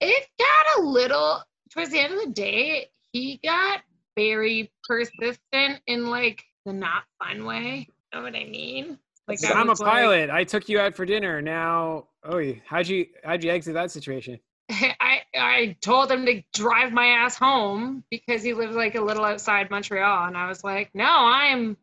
It 0.00 0.26
got 0.38 0.82
a 0.82 0.86
little 0.86 1.42
towards 1.72 1.90
the 1.90 1.98
end 2.00 2.12
of 2.14 2.20
the 2.20 2.30
day, 2.30 2.88
he 3.12 3.40
got 3.42 3.80
very 4.16 4.70
persistent 4.84 5.80
in 5.86 6.10
like 6.10 6.42
the 6.66 6.72
not 6.72 7.04
fun 7.22 7.44
way. 7.44 7.88
You 8.12 8.18
Know 8.18 8.24
what 8.24 8.34
I 8.36 8.44
mean? 8.44 8.98
Like 9.26 9.38
So 9.38 9.48
I 9.48 9.60
I'm 9.60 9.66
a 9.68 9.70
was 9.70 9.80
like- 9.80 9.90
pilot. 9.92 10.30
I 10.30 10.44
took 10.44 10.68
you 10.68 10.78
out 10.80 10.94
for 10.94 11.04
dinner. 11.06 11.40
Now, 11.40 12.08
oh, 12.24 12.42
how'd 12.66 12.86
you 12.88 13.06
how'd 13.24 13.42
you 13.42 13.50
exit 13.50 13.74
that 13.74 13.90
situation? 13.90 14.38
I 14.70 15.20
I 15.36 15.76
told 15.80 16.10
him 16.10 16.26
to 16.26 16.42
drive 16.52 16.92
my 16.92 17.06
ass 17.06 17.36
home 17.36 18.04
because 18.10 18.42
he 18.42 18.52
lives 18.54 18.76
like 18.76 18.94
a 18.94 19.00
little 19.00 19.24
outside 19.24 19.70
Montreal, 19.70 20.26
and 20.26 20.36
I 20.36 20.48
was 20.48 20.62
like, 20.62 20.90
no, 20.94 21.04
I'm 21.06 21.76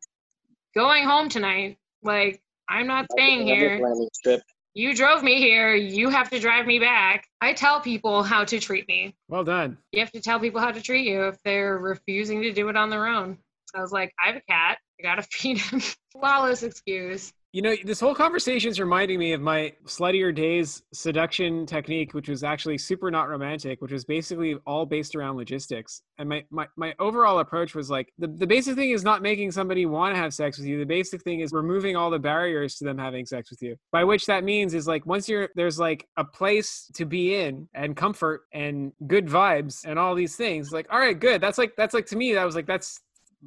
going 0.75 1.05
home 1.05 1.29
tonight. 1.29 1.77
Like 2.03 2.41
I'm 2.67 2.87
not 2.87 3.07
staying 3.11 3.47
here. 3.47 3.79
landing 3.81 4.09
strip. 4.13 4.41
You 4.75 4.95
drove 4.95 5.23
me 5.23 5.37
here. 5.37 5.73
You 5.73 6.09
have 6.09 6.29
to 6.29 6.39
drive 6.39 6.65
me 6.67 6.79
back. 6.79 7.27
I 7.41 7.53
tell 7.53 7.81
people 7.81 8.23
how 8.23 8.45
to 8.45 8.59
treat 8.59 8.87
me. 8.87 9.15
Well 9.27 9.43
done. 9.43 9.77
You 9.91 9.99
have 10.01 10.11
to 10.11 10.21
tell 10.21 10.39
people 10.39 10.61
how 10.61 10.71
to 10.71 10.81
treat 10.81 11.07
you 11.07 11.27
if 11.27 11.41
they're 11.43 11.77
refusing 11.77 12.43
to 12.43 12.53
do 12.53 12.69
it 12.69 12.77
on 12.77 12.89
their 12.89 13.07
own. 13.07 13.37
I 13.75 13.81
was 13.81 13.91
like, 13.91 14.13
I 14.23 14.27
have 14.27 14.35
a 14.35 14.41
cat. 14.41 14.77
I 14.99 15.03
gotta 15.03 15.21
feed 15.31 15.57
him. 15.57 15.81
Flawless 16.11 16.63
excuse. 16.63 17.33
You 17.51 17.63
know, 17.63 17.75
this 17.83 17.99
whole 17.99 18.13
conversation 18.13 18.69
is 18.69 18.79
reminding 18.79 19.17
me 19.17 19.33
of 19.33 19.41
my 19.41 19.73
sluttier 19.87 20.33
days 20.33 20.83
seduction 20.93 21.65
technique, 21.65 22.13
which 22.13 22.29
was 22.29 22.43
actually 22.43 22.77
super 22.77 23.09
not 23.09 23.27
romantic, 23.27 23.81
which 23.81 23.91
was 23.91 24.05
basically 24.05 24.55
all 24.67 24.85
based 24.85 25.15
around 25.15 25.35
logistics. 25.35 26.03
And 26.19 26.29
my, 26.29 26.43
my, 26.51 26.67
my 26.77 26.93
overall 26.99 27.39
approach 27.39 27.73
was 27.73 27.89
like 27.89 28.13
the, 28.19 28.27
the 28.27 28.45
basic 28.45 28.75
thing 28.75 28.91
is 28.91 29.03
not 29.03 29.23
making 29.23 29.51
somebody 29.51 29.87
want 29.87 30.13
to 30.13 30.21
have 30.21 30.31
sex 30.31 30.59
with 30.59 30.67
you. 30.67 30.77
The 30.77 30.85
basic 30.85 31.23
thing 31.23 31.39
is 31.39 31.51
removing 31.51 31.95
all 31.95 32.11
the 32.11 32.19
barriers 32.19 32.75
to 32.75 32.85
them 32.85 32.99
having 32.99 33.25
sex 33.25 33.49
with 33.49 33.63
you. 33.63 33.75
By 33.91 34.03
which 34.03 34.27
that 34.27 34.43
means 34.43 34.75
is 34.75 34.85
like 34.85 35.07
once 35.07 35.27
you're 35.27 35.49
there's 35.55 35.79
like 35.79 36.07
a 36.17 36.23
place 36.23 36.91
to 36.93 37.05
be 37.05 37.33
in 37.33 37.67
and 37.73 37.97
comfort 37.97 38.41
and 38.53 38.91
good 39.07 39.25
vibes 39.25 39.85
and 39.87 39.97
all 39.97 40.13
these 40.13 40.35
things, 40.35 40.71
like, 40.71 40.85
all 40.91 40.99
right, 40.99 41.19
good. 41.19 41.41
That's 41.41 41.57
like 41.57 41.73
that's 41.75 41.95
like 41.95 42.05
to 42.07 42.15
me, 42.15 42.35
that 42.35 42.45
was 42.45 42.53
like 42.53 42.67
that's 42.67 43.01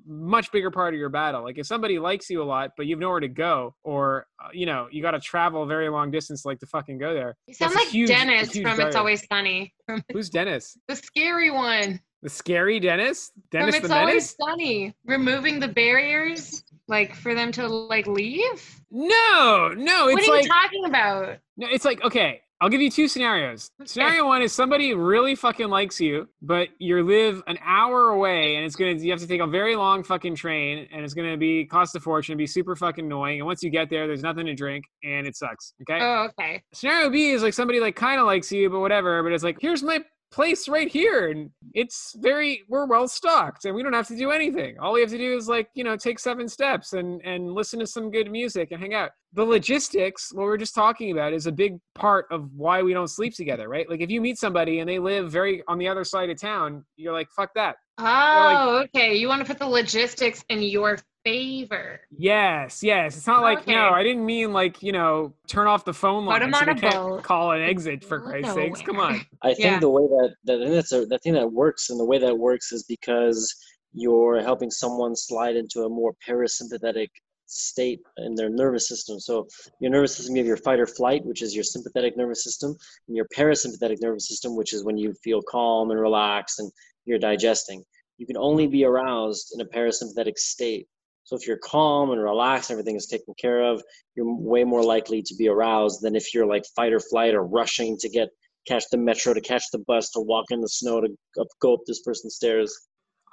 much 0.07 0.51
bigger 0.53 0.70
part 0.70 0.95
of 0.95 1.01
your 1.01 1.09
battle. 1.09 1.43
Like 1.43 1.59
if 1.59 1.66
somebody 1.66 1.99
likes 1.99 2.28
you 2.30 2.43
a 2.43 2.45
lot, 2.45 2.70
but 2.76 2.86
you've 2.86 2.99
nowhere 2.99 3.20
to 3.20 3.28
go, 3.28 3.74
or 3.84 4.26
uh, 4.43 4.49
you 4.53 4.66
know 4.66 4.88
you 4.90 5.03
got 5.03 5.12
to 5.12 5.20
travel 5.20 5.62
a 5.62 5.66
very 5.66 5.88
long 5.88 6.11
distance 6.11 6.45
like 6.45 6.59
to 6.61 6.66
fucking 6.66 6.99
go 6.99 7.14
there. 7.14 7.36
You 7.47 7.55
sound 7.55 7.74
like 7.74 7.88
huge- 7.88 8.09
Dennis 8.09 8.53
from 8.53 8.62
barrier. 8.64 8.86
It's 8.88 8.97
Always 8.97 9.26
Sunny. 9.30 9.74
Who's 10.12 10.30
Dennis? 10.30 10.76
the 10.88 10.97
scary 10.97 11.51
one. 11.51 12.01
The 12.22 12.30
scary 12.30 12.78
Dennis? 12.78 13.32
Dennis 13.51 13.76
from 13.76 13.84
It's 13.86 13.93
Always 13.93 14.36
Sunny. 14.40 14.95
Removing 15.05 15.59
the 15.59 15.66
barriers, 15.68 16.62
like 16.86 17.14
for 17.16 17.34
them 17.34 17.51
to 17.53 17.66
like 17.66 18.07
leave. 18.07 18.80
No, 18.90 19.72
no. 19.76 20.05
what 20.07 20.18
It's 20.20 20.28
are 20.28 20.32
like 20.32 20.45
you 20.45 20.49
talking 20.49 20.84
about? 20.86 21.38
no, 21.57 21.66
it's 21.70 21.84
like 21.84 22.03
okay. 22.05 22.40
I'll 22.62 22.68
give 22.68 22.80
you 22.80 22.92
two 22.92 23.08
scenarios. 23.08 23.72
Scenario 23.84 24.24
one 24.24 24.40
is 24.40 24.52
somebody 24.52 24.94
really 24.94 25.34
fucking 25.34 25.68
likes 25.68 26.00
you, 26.00 26.28
but 26.40 26.68
you 26.78 27.02
live 27.02 27.42
an 27.48 27.58
hour 27.60 28.10
away, 28.10 28.54
and 28.54 28.64
it's 28.64 28.76
gonna 28.76 28.92
you 28.92 29.10
have 29.10 29.18
to 29.18 29.26
take 29.26 29.40
a 29.40 29.48
very 29.48 29.74
long 29.74 30.04
fucking 30.04 30.36
train, 30.36 30.86
and 30.92 31.04
it's 31.04 31.12
gonna 31.12 31.36
be 31.36 31.64
cost 31.64 31.96
a 31.96 32.00
fortune, 32.00 32.36
be 32.36 32.46
super 32.46 32.76
fucking 32.76 33.06
annoying. 33.06 33.40
And 33.40 33.46
once 33.46 33.64
you 33.64 33.70
get 33.70 33.90
there, 33.90 34.06
there's 34.06 34.22
nothing 34.22 34.46
to 34.46 34.54
drink, 34.54 34.84
and 35.02 35.26
it 35.26 35.34
sucks. 35.34 35.74
Okay. 35.82 35.98
Oh, 36.00 36.28
okay. 36.38 36.62
scenario 36.72 37.10
B 37.10 37.30
is 37.30 37.42
like 37.42 37.52
somebody 37.52 37.80
like 37.80 37.96
kind 37.96 38.20
of 38.20 38.26
likes 38.26 38.52
you, 38.52 38.70
but 38.70 38.78
whatever. 38.78 39.24
But 39.24 39.32
it's 39.32 39.42
like, 39.42 39.58
here's 39.60 39.82
my 39.82 39.98
place 40.32 40.68
right 40.68 40.90
here, 40.90 41.28
and 41.28 41.50
it's 41.74 42.16
very 42.18 42.62
we're 42.68 42.86
well 42.86 43.06
stocked, 43.06 43.64
and 43.64 43.74
we 43.74 43.82
don't 43.82 43.92
have 43.92 44.08
to 44.08 44.16
do 44.16 44.30
anything. 44.30 44.78
All 44.80 44.94
we 44.94 45.00
have 45.00 45.10
to 45.10 45.18
do 45.18 45.36
is 45.36 45.48
like 45.48 45.68
you 45.74 45.84
know 45.84 45.96
take 45.96 46.18
seven 46.18 46.48
steps 46.48 46.94
and 46.94 47.20
and 47.24 47.52
listen 47.52 47.78
to 47.80 47.86
some 47.86 48.10
good 48.10 48.30
music 48.30 48.72
and 48.72 48.80
hang 48.80 48.94
out. 48.94 49.10
The 49.34 49.44
logistics, 49.44 50.32
what 50.32 50.44
we're 50.44 50.56
just 50.56 50.74
talking 50.74 51.12
about, 51.12 51.32
is 51.32 51.46
a 51.46 51.52
big 51.52 51.78
part 51.94 52.26
of 52.30 52.50
why 52.54 52.82
we 52.82 52.92
don't 52.92 53.08
sleep 53.08 53.34
together, 53.34 53.68
right? 53.68 53.88
Like 53.88 54.00
if 54.00 54.10
you 54.10 54.20
meet 54.20 54.38
somebody 54.38 54.80
and 54.80 54.88
they 54.88 54.98
live 54.98 55.30
very 55.30 55.62
on 55.68 55.78
the 55.78 55.88
other 55.88 56.04
side 56.04 56.30
of 56.30 56.40
town, 56.40 56.84
you're 56.96 57.12
like, 57.12 57.30
fuck 57.30 57.54
that. 57.54 57.76
Oh, 57.99 58.82
okay. 58.84 59.14
You 59.16 59.28
want 59.28 59.40
to 59.43 59.47
put 59.47 59.59
the 59.59 59.66
logistics 59.66 60.45
in 60.49 60.62
your 60.62 60.99
favor. 61.24 62.01
Yes, 62.16 62.82
yes. 62.82 63.16
It's 63.16 63.26
not 63.26 63.43
like 63.43 63.61
Okay. 63.61 63.74
no, 63.74 63.90
I 63.90 64.03
didn't 64.03 64.24
mean 64.26 64.53
like 64.53 64.82
you 64.82 64.93
know 64.93 65.34
turn 65.47 65.66
off 65.66 65.84
the 65.84 65.93
phone 65.95 66.24
Put 66.24 66.30
line 66.30 66.43
'em 66.43 66.53
so 66.53 66.61
on 66.61 66.66
they 66.66 66.72
a 66.72 66.74
can't 66.74 66.95
boat. 66.95 67.22
call 67.22 67.53
an 67.53 67.62
exit 67.62 68.03
for 68.05 68.20
Christ's 68.20 68.55
sakes. 68.55 68.82
Come 68.82 68.99
on. 68.99 69.20
I 69.43 69.49
think 69.55 69.59
Yeah. 69.61 69.78
the 69.78 69.88
way 69.90 70.03
that, 70.03 70.34
that 70.45 70.61
and 70.61 70.72
that's 70.72 70.93
a, 70.93 71.07
the 71.07 71.18
thing 71.18 71.34
that 71.34 71.53
works, 71.53 71.90
and 71.90 72.01
the 72.01 72.05
way 72.05 72.18
that 72.18 72.36
works 72.36 72.72
is 72.72 72.82
because 72.84 73.55
you're 73.95 74.40
helping 74.40 74.70
someone 74.70 75.14
slide 75.14 75.55
into 75.55 75.82
a 75.84 75.88
more 75.88 76.14
parasympathetic 76.26 77.09
state 77.47 78.01
in 78.16 78.34
their 78.34 78.49
nervous 78.49 78.88
system. 78.88 79.20
So 79.20 79.47
your 79.78 79.90
nervous 79.90 80.16
system, 80.16 80.34
you 80.34 80.40
have 80.40 80.47
your 80.47 80.57
fight 80.57 80.80
or 80.80 80.86
flight, 80.86 81.22
which 81.26 81.43
is 81.43 81.55
your 81.55 81.64
sympathetic 81.64 82.16
nervous 82.16 82.43
system, 82.43 82.74
and 83.07 83.16
your 83.16 83.26
parasympathetic 83.36 84.01
nervous 84.01 84.26
system, 84.26 84.57
which 84.57 84.72
is 84.72 84.82
when 84.84 84.97
you 84.97 85.12
feel 85.22 85.43
calm 85.43 85.90
and 85.90 86.01
relaxed 86.01 86.59
and 86.61 86.72
you're 87.05 87.18
digesting. 87.18 87.84
You 88.18 88.26
can 88.26 88.36
only 88.36 88.66
be 88.66 88.84
aroused 88.84 89.53
in 89.55 89.61
a 89.61 89.64
parasympathetic 89.64 90.38
state. 90.38 90.86
So 91.24 91.36
if 91.36 91.46
you're 91.46 91.59
calm 91.59 92.11
and 92.11 92.22
relaxed, 92.22 92.70
everything 92.70 92.96
is 92.96 93.07
taken 93.07 93.34
care 93.40 93.62
of, 93.62 93.82
you're 94.16 94.26
way 94.26 94.64
more 94.64 94.82
likely 94.82 95.22
to 95.22 95.34
be 95.36 95.48
aroused 95.48 96.03
than 96.03 96.16
if 96.16 96.34
you're 96.34 96.46
like 96.46 96.64
fight 96.76 96.92
or 96.92 97.00
flight 97.00 97.34
or 97.34 97.44
rushing 97.44 97.96
to 97.98 98.09
get 98.09 98.28
catch 98.66 98.84
the 98.90 98.98
metro, 98.98 99.34
to 99.34 99.40
catch 99.40 99.64
the 99.72 99.78
bus, 99.80 100.11
to 100.11 100.20
walk 100.20 100.46
in 100.50 100.61
the 100.61 100.68
snow, 100.68 101.00
to 101.00 101.09
up, 101.40 101.48
go 101.61 101.74
up 101.74 101.80
this 101.86 102.03
person's 102.03 102.36
stairs. 102.36 102.72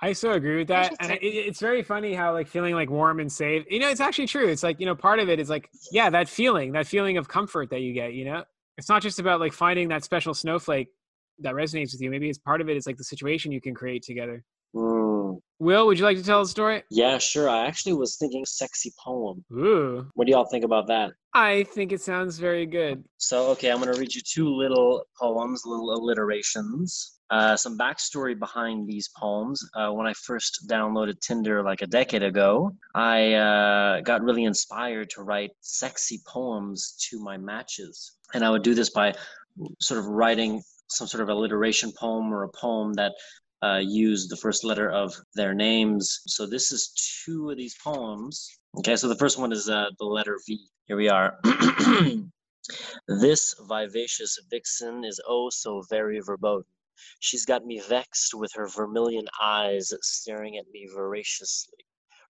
I 0.01 0.13
so 0.13 0.32
agree 0.32 0.57
with 0.57 0.70
that, 0.70 0.95
and 1.01 1.11
it, 1.11 1.22
it's 1.22 1.59
very 1.59 1.84
funny 1.84 2.13
how 2.13 2.32
like 2.32 2.47
feeling 2.47 2.74
like 2.74 2.89
warm 2.89 3.20
and 3.20 3.32
safe. 3.32 3.65
You 3.70 3.80
know, 3.80 3.89
it's 3.89 3.99
actually 3.99 4.28
true. 4.28 4.47
It's 4.47 4.63
like 4.63 4.80
you 4.80 4.86
know, 4.86 4.95
part 4.95 5.20
of 5.20 5.30
it 5.30 5.39
is 5.39 5.49
like 5.49 5.70
yeah, 5.91 6.09
that 6.09 6.30
feeling, 6.30 6.72
that 6.72 6.88
feeling 6.88 7.17
of 7.17 7.28
comfort 7.28 7.70
that 7.72 7.82
you 7.82 7.93
get. 7.93 8.13
You 8.13 8.26
know, 8.26 8.43
it's 8.78 8.88
not 8.88 9.01
just 9.01 9.20
about 9.20 9.41
like 9.41 9.51
finding 9.51 9.89
that 9.89 10.05
special 10.05 10.34
snowflake 10.34 10.88
that 11.41 11.53
resonates 11.53 11.91
with 11.93 12.01
you. 12.01 12.09
Maybe 12.09 12.29
it's 12.29 12.37
part 12.39 12.61
of 12.61 12.69
it. 12.69 12.73
it 12.73 12.77
is 12.77 12.87
like 12.87 12.97
the 12.97 13.03
situation 13.03 13.51
you 13.51 13.61
can 13.61 13.73
create 13.73 14.03
together. 14.03 14.43
Mm. 14.75 15.39
Will, 15.59 15.87
would 15.87 15.99
you 15.99 16.05
like 16.05 16.17
to 16.17 16.23
tell 16.23 16.41
the 16.41 16.49
story? 16.49 16.83
Yeah, 16.89 17.17
sure. 17.17 17.49
I 17.49 17.65
actually 17.65 17.93
was 17.93 18.15
thinking 18.17 18.45
sexy 18.45 18.93
poem. 19.03 19.43
Ooh, 19.51 20.07
What 20.13 20.25
do 20.25 20.31
y'all 20.31 20.45
think 20.49 20.63
about 20.63 20.87
that? 20.87 21.11
I 21.33 21.63
think 21.63 21.91
it 21.91 22.01
sounds 22.01 22.39
very 22.39 22.65
good. 22.65 23.03
So, 23.17 23.47
okay, 23.51 23.69
I'm 23.69 23.81
going 23.81 23.93
to 23.93 23.99
read 23.99 24.13
you 24.15 24.21
two 24.21 24.47
little 24.47 25.03
poems, 25.19 25.63
little 25.65 25.93
alliterations. 25.93 27.19
Uh, 27.29 27.55
some 27.55 27.77
backstory 27.77 28.37
behind 28.39 28.87
these 28.87 29.09
poems. 29.17 29.61
Uh, 29.75 29.91
when 29.91 30.07
I 30.07 30.13
first 30.13 30.67
downloaded 30.67 31.19
Tinder 31.19 31.61
like 31.61 31.81
a 31.81 31.87
decade 31.87 32.23
ago, 32.23 32.71
I 32.95 33.33
uh, 33.33 34.01
got 34.01 34.23
really 34.23 34.45
inspired 34.45 35.09
to 35.11 35.23
write 35.23 35.51
sexy 35.61 36.21
poems 36.25 36.95
to 37.09 37.19
my 37.21 37.37
matches. 37.37 38.15
And 38.33 38.43
I 38.43 38.49
would 38.49 38.63
do 38.63 38.73
this 38.73 38.89
by 38.89 39.13
sort 39.79 39.99
of 39.99 40.05
writing 40.07 40.63
some 40.89 41.07
sort 41.07 41.23
of 41.23 41.29
alliteration 41.29 41.91
poem 41.97 42.33
or 42.33 42.43
a 42.43 42.49
poem 42.49 42.93
that 42.93 43.13
uh, 43.61 43.79
used 43.81 44.29
the 44.29 44.37
first 44.37 44.63
letter 44.63 44.89
of 44.89 45.13
their 45.35 45.53
names. 45.53 46.21
So, 46.27 46.45
this 46.45 46.71
is 46.71 46.93
two 47.25 47.49
of 47.49 47.57
these 47.57 47.75
poems. 47.83 48.47
Okay, 48.77 48.95
so 48.95 49.07
the 49.07 49.15
first 49.15 49.37
one 49.39 49.51
is 49.51 49.69
uh, 49.69 49.89
the 49.97 50.05
letter 50.05 50.37
V. 50.47 50.59
Here 50.85 50.97
we 50.97 51.09
are. 51.09 51.39
This 53.07 53.55
vivacious 53.61 54.37
vixen 54.47 55.03
is 55.03 55.19
oh 55.25 55.49
so 55.49 55.81
very 55.89 56.19
verboten. 56.19 56.71
She's 57.19 57.43
got 57.43 57.65
me 57.65 57.79
vexed 57.79 58.35
with 58.35 58.53
her 58.53 58.67
vermilion 58.67 59.27
eyes 59.41 59.91
staring 60.03 60.55
at 60.55 60.69
me 60.69 60.85
voraciously. 60.85 61.79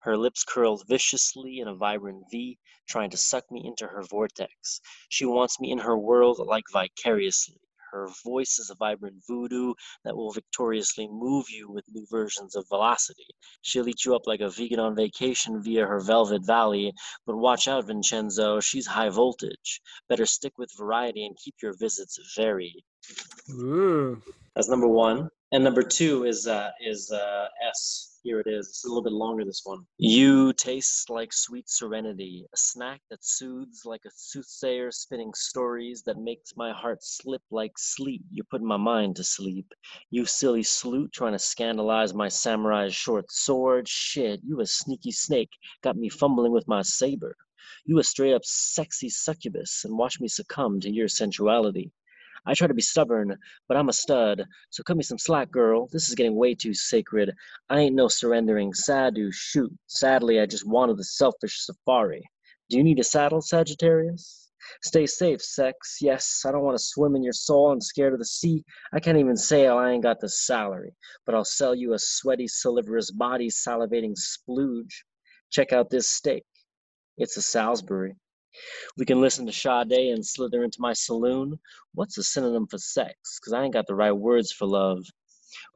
Her 0.02 0.16
lips 0.16 0.44
curled 0.44 0.86
viciously 0.86 1.58
in 1.58 1.66
a 1.66 1.74
vibrant 1.74 2.30
V, 2.30 2.60
trying 2.86 3.10
to 3.10 3.16
suck 3.16 3.50
me 3.50 3.66
into 3.66 3.88
her 3.88 4.04
vortex. 4.04 4.80
She 5.08 5.24
wants 5.24 5.58
me 5.58 5.72
in 5.72 5.78
her 5.78 5.98
world 5.98 6.38
like 6.38 6.70
vicariously. 6.70 7.60
Her 7.92 8.08
voice 8.24 8.58
is 8.58 8.70
a 8.70 8.74
vibrant 8.74 9.22
voodoo 9.26 9.74
that 10.04 10.16
will 10.16 10.32
victoriously 10.32 11.08
move 11.08 11.46
you 11.50 11.70
with 11.70 11.84
new 11.92 12.06
versions 12.10 12.56
of 12.56 12.68
velocity. 12.68 13.26
She'll 13.62 13.88
eat 13.88 14.04
you 14.04 14.14
up 14.14 14.26
like 14.26 14.40
a 14.40 14.50
vegan 14.50 14.80
on 14.80 14.94
vacation 14.96 15.62
via 15.62 15.86
her 15.86 16.00
velvet 16.00 16.44
valley, 16.46 16.92
but 17.26 17.36
watch 17.36 17.68
out, 17.68 17.86
Vincenzo, 17.86 18.60
she's 18.60 18.86
high 18.86 19.08
voltage. 19.08 19.80
Better 20.08 20.26
stick 20.26 20.58
with 20.58 20.70
variety 20.76 21.26
and 21.26 21.36
keep 21.36 21.54
your 21.62 21.74
visits 21.78 22.18
varied. 22.36 22.82
Ooh. 23.50 24.20
That's 24.54 24.68
number 24.68 24.88
one. 24.88 25.28
And 25.52 25.64
number 25.64 25.82
two 25.82 26.24
is 26.24 26.46
uh, 26.46 26.70
is 26.84 27.10
uh, 27.10 27.46
S. 27.66 28.07
Here 28.22 28.40
it 28.40 28.48
is. 28.48 28.68
It's 28.68 28.84
a 28.84 28.88
little 28.88 29.02
bit 29.02 29.12
longer. 29.12 29.44
This 29.44 29.62
one. 29.64 29.86
You 29.98 30.52
taste 30.52 31.08
like 31.08 31.32
sweet 31.32 31.68
serenity, 31.68 32.46
a 32.52 32.56
snack 32.56 33.00
that 33.10 33.24
soothes 33.24 33.82
like 33.84 34.04
a 34.06 34.10
soothsayer 34.14 34.90
spinning 34.90 35.32
stories 35.34 36.02
that 36.06 36.18
makes 36.18 36.56
my 36.56 36.72
heart 36.72 36.98
slip 37.02 37.42
like 37.50 37.78
sleep. 37.78 38.22
You're 38.32 38.46
putting 38.50 38.66
my 38.66 38.76
mind 38.76 39.16
to 39.16 39.24
sleep. 39.24 39.72
You 40.10 40.26
silly 40.26 40.64
sloot 40.64 41.12
trying 41.12 41.34
to 41.34 41.38
scandalize 41.38 42.12
my 42.12 42.28
samurai's 42.28 42.94
short 42.94 43.30
sword. 43.30 43.88
Shit, 43.88 44.40
you 44.44 44.60
a 44.60 44.66
sneaky 44.66 45.12
snake. 45.12 45.50
Got 45.82 45.96
me 45.96 46.08
fumbling 46.08 46.52
with 46.52 46.66
my 46.66 46.82
saber. 46.82 47.36
You 47.84 47.98
a 47.98 48.04
straight 48.04 48.34
up 48.34 48.44
sexy 48.44 49.08
succubus 49.10 49.84
and 49.84 49.96
watch 49.96 50.20
me 50.20 50.28
succumb 50.28 50.80
to 50.80 50.90
your 50.90 51.08
sensuality. 51.08 51.92
I 52.46 52.54
try 52.54 52.66
to 52.66 52.74
be 52.74 52.82
stubborn, 52.82 53.36
but 53.68 53.76
I'm 53.76 53.88
a 53.88 53.92
stud, 53.92 54.44
so 54.70 54.82
cut 54.82 54.96
me 54.96 55.02
some 55.02 55.18
slack, 55.18 55.50
girl. 55.50 55.88
This 55.92 56.08
is 56.08 56.14
getting 56.14 56.36
way 56.36 56.54
too 56.54 56.74
sacred. 56.74 57.32
I 57.68 57.80
ain't 57.80 57.94
no 57.94 58.08
surrendering 58.08 58.74
Sadu 58.74 59.30
shoot. 59.32 59.72
Sadly, 59.86 60.40
I 60.40 60.46
just 60.46 60.66
wanted 60.66 60.96
the 60.96 61.04
selfish 61.04 61.64
safari. 61.64 62.22
Do 62.70 62.76
you 62.76 62.84
need 62.84 62.98
a 62.98 63.04
saddle, 63.04 63.40
Sagittarius? 63.40 64.50
Stay 64.82 65.06
safe, 65.06 65.40
sex. 65.40 65.98
Yes, 66.00 66.44
I 66.46 66.52
don't 66.52 66.64
want 66.64 66.76
to 66.76 66.84
swim 66.84 67.16
in 67.16 67.22
your 67.22 67.32
soul. 67.32 67.70
I'm 67.70 67.80
scared 67.80 68.12
of 68.12 68.18
the 68.18 68.24
sea. 68.24 68.64
I 68.92 69.00
can't 69.00 69.18
even 69.18 69.36
sail. 69.36 69.78
I 69.78 69.90
ain't 69.92 70.02
got 70.02 70.20
the 70.20 70.28
salary. 70.28 70.94
But 71.24 71.34
I'll 71.34 71.44
sell 71.44 71.74
you 71.74 71.94
a 71.94 71.98
sweaty, 71.98 72.46
saliverous 72.46 73.10
body, 73.10 73.48
salivating 73.48 74.14
splooge. 74.16 74.92
Check 75.50 75.72
out 75.72 75.90
this 75.90 76.08
steak. 76.10 76.44
It's 77.16 77.36
a 77.36 77.42
Salisbury. 77.42 78.14
We 78.96 79.06
can 79.06 79.20
listen 79.20 79.46
to 79.46 79.52
Sade 79.52 79.92
and 79.92 80.24
slither 80.24 80.64
into 80.64 80.80
my 80.80 80.92
saloon. 80.92 81.58
What's 81.94 82.18
a 82.18 82.22
synonym 82.22 82.66
for 82.66 82.78
sex? 82.78 83.38
Because 83.38 83.52
I 83.52 83.64
ain't 83.64 83.74
got 83.74 83.86
the 83.86 83.94
right 83.94 84.12
words 84.12 84.52
for 84.52 84.66
love. 84.66 85.04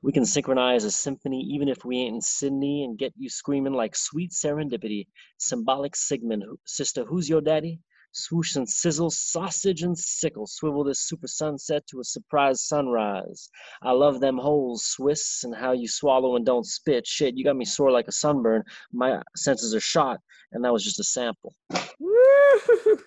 We 0.02 0.12
can 0.12 0.24
synchronize 0.24 0.84
a 0.84 0.90
symphony 0.90 1.40
even 1.40 1.68
if 1.68 1.84
we 1.84 1.98
ain't 1.98 2.16
in 2.16 2.20
Sydney 2.20 2.84
and 2.84 2.98
get 2.98 3.12
you 3.16 3.28
screaming 3.28 3.72
like 3.72 3.96
sweet 3.96 4.32
serendipity. 4.32 5.06
Symbolic 5.38 5.96
Sigmund. 5.96 6.44
Sister, 6.66 7.04
who's 7.04 7.28
your 7.28 7.40
daddy? 7.40 7.80
Swoosh 8.12 8.56
and 8.56 8.68
sizzle, 8.68 9.10
sausage 9.10 9.82
and 9.82 9.96
sickle. 9.96 10.46
Swivel 10.46 10.84
this 10.84 11.00
super 11.00 11.26
sunset 11.26 11.86
to 11.88 12.00
a 12.00 12.04
surprise 12.04 12.60
sunrise. 12.62 13.48
I 13.82 13.92
love 13.92 14.20
them 14.20 14.38
holes, 14.38 14.84
Swiss, 14.84 15.44
and 15.44 15.54
how 15.54 15.72
you 15.72 15.88
swallow 15.88 16.36
and 16.36 16.44
don't 16.44 16.66
spit. 16.66 17.06
Shit, 17.06 17.36
you 17.36 17.44
got 17.44 17.56
me 17.56 17.64
sore 17.64 17.90
like 17.90 18.08
a 18.08 18.12
sunburn. 18.12 18.62
My 18.92 19.20
senses 19.36 19.74
are 19.74 19.80
shot, 19.80 20.20
and 20.52 20.64
that 20.64 20.72
was 20.72 20.84
just 20.84 21.00
a 21.00 21.04
sample. 21.04 21.54
Woo! 21.98 22.98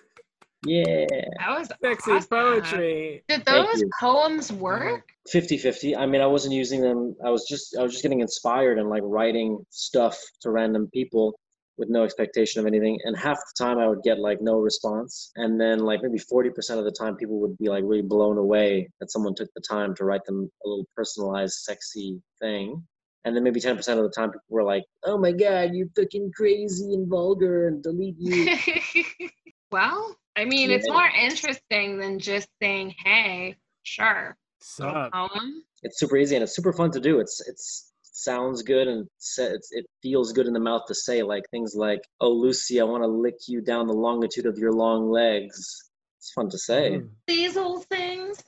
Yeah. 0.64 1.06
That 1.38 1.58
was 1.58 1.68
Sexy 1.80 2.10
awesome. 2.10 2.28
poetry. 2.28 3.22
Did 3.28 3.44
those 3.44 3.84
poems 4.00 4.52
work? 4.52 4.82
Mm-hmm. 4.82 5.38
50-50 5.38 5.96
i 5.96 6.06
mean 6.06 6.20
i 6.20 6.26
wasn't 6.26 6.54
using 6.54 6.80
them 6.80 7.16
i 7.24 7.30
was 7.30 7.46
just 7.48 7.76
i 7.76 7.82
was 7.82 7.90
just 7.90 8.02
getting 8.02 8.20
inspired 8.20 8.78
and 8.78 8.88
like 8.88 9.02
writing 9.04 9.58
stuff 9.70 10.16
to 10.40 10.50
random 10.50 10.88
people 10.94 11.36
with 11.78 11.88
no 11.90 12.04
expectation 12.04 12.60
of 12.60 12.66
anything 12.66 12.98
and 13.04 13.16
half 13.16 13.36
the 13.36 13.64
time 13.64 13.78
i 13.78 13.86
would 13.86 14.02
get 14.02 14.18
like 14.18 14.40
no 14.40 14.58
response 14.58 15.30
and 15.36 15.60
then 15.60 15.80
like 15.80 16.00
maybe 16.02 16.18
40% 16.18 16.78
of 16.78 16.84
the 16.84 16.90
time 16.90 17.16
people 17.16 17.40
would 17.40 17.56
be 17.58 17.68
like 17.68 17.84
really 17.86 18.02
blown 18.02 18.38
away 18.38 18.88
that 19.00 19.10
someone 19.10 19.34
took 19.34 19.48
the 19.54 19.62
time 19.68 19.94
to 19.96 20.04
write 20.04 20.24
them 20.24 20.50
a 20.64 20.68
little 20.68 20.86
personalized 20.96 21.54
sexy 21.54 22.20
thing 22.40 22.82
and 23.24 23.34
then 23.34 23.42
maybe 23.42 23.60
10% 23.60 23.76
of 23.78 24.04
the 24.04 24.12
time 24.16 24.30
people 24.30 24.42
were 24.48 24.64
like 24.64 24.84
oh 25.04 25.18
my 25.18 25.32
god 25.32 25.70
you're 25.72 25.88
fucking 25.96 26.30
crazy 26.34 26.94
and 26.94 27.08
vulgar 27.08 27.68
and 27.68 27.82
delete 27.82 28.16
you 28.18 28.56
well, 29.70 30.16
I 30.36 30.44
mean, 30.44 30.70
it's 30.70 30.88
more 30.88 31.08
interesting 31.08 31.98
than 31.98 32.18
just 32.18 32.48
saying, 32.62 32.94
"Hey, 33.04 33.56
sure." 33.82 34.36
Sup? 34.60 35.12
Poem. 35.12 35.62
it's 35.82 35.98
super 35.98 36.16
easy 36.16 36.34
and 36.34 36.42
it's 36.42 36.56
super 36.56 36.72
fun 36.72 36.90
to 36.92 37.00
do. 37.00 37.20
It's 37.20 37.46
it's 37.46 37.92
sounds 38.16 38.62
good 38.62 38.88
and 38.88 39.06
it's, 39.16 39.38
it's 39.38 39.68
it 39.72 39.86
feels 40.02 40.32
good 40.32 40.46
in 40.46 40.52
the 40.52 40.60
mouth 40.60 40.82
to 40.88 40.94
say 40.94 41.22
like 41.22 41.44
things 41.50 41.74
like, 41.76 42.00
"Oh 42.20 42.30
Lucy, 42.30 42.80
I 42.80 42.84
want 42.84 43.02
to 43.02 43.08
lick 43.08 43.36
you 43.46 43.60
down 43.60 43.86
the 43.86 43.92
longitude 43.92 44.46
of 44.46 44.58
your 44.58 44.72
long 44.72 45.10
legs." 45.10 45.90
It's 46.18 46.32
fun 46.32 46.48
to 46.50 46.58
say. 46.58 46.98
Mm. 46.98 47.08
These 47.26 47.56
old 47.56 47.84
things. 47.86 48.42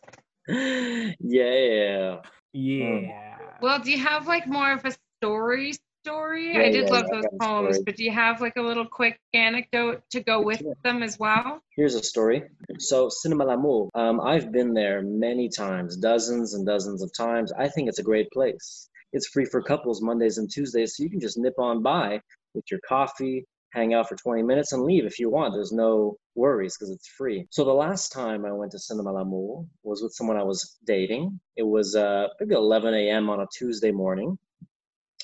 yeah. 1.21 2.17
Yeah. 2.53 3.39
Well, 3.61 3.79
do 3.81 3.91
you 3.91 3.99
have 3.99 4.27
like 4.27 4.47
more 4.47 4.73
of 4.73 4.85
a 4.85 4.93
story 5.21 5.75
story? 6.05 6.55
Yeah, 6.55 6.61
I 6.61 6.71
did 6.71 6.87
yeah, 6.87 6.93
love 6.93 7.07
yeah, 7.13 7.21
those 7.21 7.27
poems, 7.41 7.77
story. 7.77 7.85
but 7.85 7.97
do 7.97 8.05
you 8.05 8.11
have 8.13 8.41
like 8.41 8.57
a 8.57 8.63
little 8.63 8.87
quick 8.87 9.21
anecdote 9.35 10.03
to 10.11 10.21
go 10.21 10.41
with 10.41 10.61
Sure. 10.61 10.75
them 10.83 11.03
as 11.03 11.19
well? 11.19 11.61
Here's 11.77 11.95
a 11.95 12.03
story. 12.03 12.45
So 12.79 13.09
Cinema 13.11 13.45
L'amour, 13.45 13.91
um, 13.95 14.21
I've 14.21 14.51
been 14.51 14.73
there 14.75 15.03
many 15.03 15.49
times, 15.49 15.97
dozens 15.97 16.55
and 16.55 16.67
dozens 16.67 17.03
of 17.03 17.13
times. 17.13 17.53
I 17.53 17.69
think 17.69 17.89
it's 17.89 17.99
a 17.99 18.03
great 18.03 18.31
place. 18.31 18.88
It's 19.13 19.29
free 19.29 19.45
for 19.45 19.63
couples 19.63 20.03
Mondays 20.03 20.39
and 20.39 20.51
Tuesdays, 20.51 20.97
so 20.97 21.03
you 21.03 21.11
can 21.11 21.21
just 21.21 21.39
nip 21.39 21.59
on 21.59 21.83
by 21.83 22.21
with 22.55 22.65
your 22.71 22.81
coffee, 22.87 23.47
hang 23.73 23.95
out 23.95 24.09
for 24.09 24.17
20 24.17 24.43
minutes, 24.43 24.73
and 24.73 24.83
leave 24.83 25.05
if 25.05 25.19
you 25.19 25.31
want. 25.31 25.55
There's 25.55 25.73
no 25.73 26.17
worries 26.35 26.77
because 26.77 26.91
it's 26.91 27.09
free. 27.09 27.47
So 27.51 27.65
the 27.65 27.73
last 27.73 28.11
time 28.11 28.45
I 28.45 28.53
went 28.53 28.73
to 28.73 28.79
Cinema 28.79 29.13
L'amour 29.13 29.65
was 29.83 30.03
with 30.03 30.13
someone 30.13 30.37
I 30.37 30.43
was 30.43 30.77
dating. 30.87 31.41
It 31.57 31.67
was 31.67 31.95
uh, 31.95 32.29
maybe 32.41 32.55
11 32.55 32.95
a.m. 32.95 33.31
on 33.31 33.41
a 33.41 33.47
Tuesday 33.57 33.93
morning. 33.93 34.39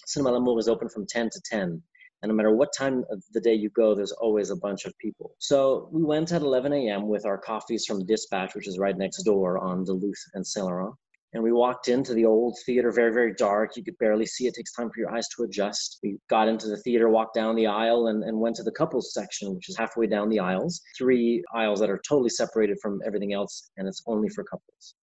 Cinema 0.07 0.33
L'amour 0.33 0.59
is 0.59 0.69
open 0.69 0.89
from 0.89 1.07
10 1.07 1.31
to 1.31 1.41
10. 1.45 1.83
And 2.23 2.31
no 2.31 2.35
matter 2.35 2.57
what 2.57 2.73
time 2.73 3.05
of 3.11 3.23
the 3.33 3.41
day 3.41 3.53
you 3.53 3.69
go, 3.71 3.95
there's 3.95 4.13
always 4.13 4.49
a 4.49 4.57
bunch 4.57 4.87
of 4.87 4.97
people. 4.97 5.35
So 5.39 5.91
we 5.93 6.03
went 6.03 6.33
at 6.33 6.41
11 6.41 6.73
a.m. 6.73 7.07
with 7.07 7.27
our 7.27 7.37
coffees 7.37 7.85
from 7.85 8.07
Dispatch, 8.07 8.55
which 8.55 8.67
is 8.67 8.79
right 8.79 8.97
next 8.97 9.23
door 9.25 9.59
on 9.59 9.85
Duluth 9.85 10.25
and 10.33 10.47
Saint 10.47 10.65
Laurent. 10.65 10.95
And 11.35 11.43
we 11.43 11.51
walked 11.51 11.89
into 11.89 12.15
the 12.15 12.25
old 12.25 12.57
theater, 12.65 12.93
very, 12.93 13.13
very 13.13 13.35
dark. 13.35 13.77
You 13.77 13.83
could 13.83 13.99
barely 13.99 14.25
see. 14.25 14.47
It 14.47 14.55
takes 14.55 14.73
time 14.73 14.89
for 14.89 15.01
your 15.01 15.13
eyes 15.13 15.27
to 15.37 15.43
adjust. 15.43 15.99
We 16.03 16.17
got 16.31 16.47
into 16.47 16.69
the 16.69 16.77
theater, 16.79 17.09
walked 17.09 17.35
down 17.35 17.57
the 17.57 17.67
aisle, 17.67 18.07
and, 18.07 18.23
and 18.23 18.39
went 18.39 18.55
to 18.57 18.63
the 18.63 18.71
couples 18.71 19.13
section, 19.13 19.53
which 19.53 19.69
is 19.69 19.77
halfway 19.77 20.07
down 20.07 20.29
the 20.29 20.39
aisles. 20.39 20.81
Three 20.97 21.43
aisles 21.53 21.81
that 21.81 21.91
are 21.91 22.01
totally 22.09 22.31
separated 22.31 22.79
from 22.81 23.01
everything 23.05 23.33
else, 23.33 23.71
and 23.77 23.89
it's 23.89 24.03
only 24.07 24.29
for 24.29 24.45
couples. 24.45 24.95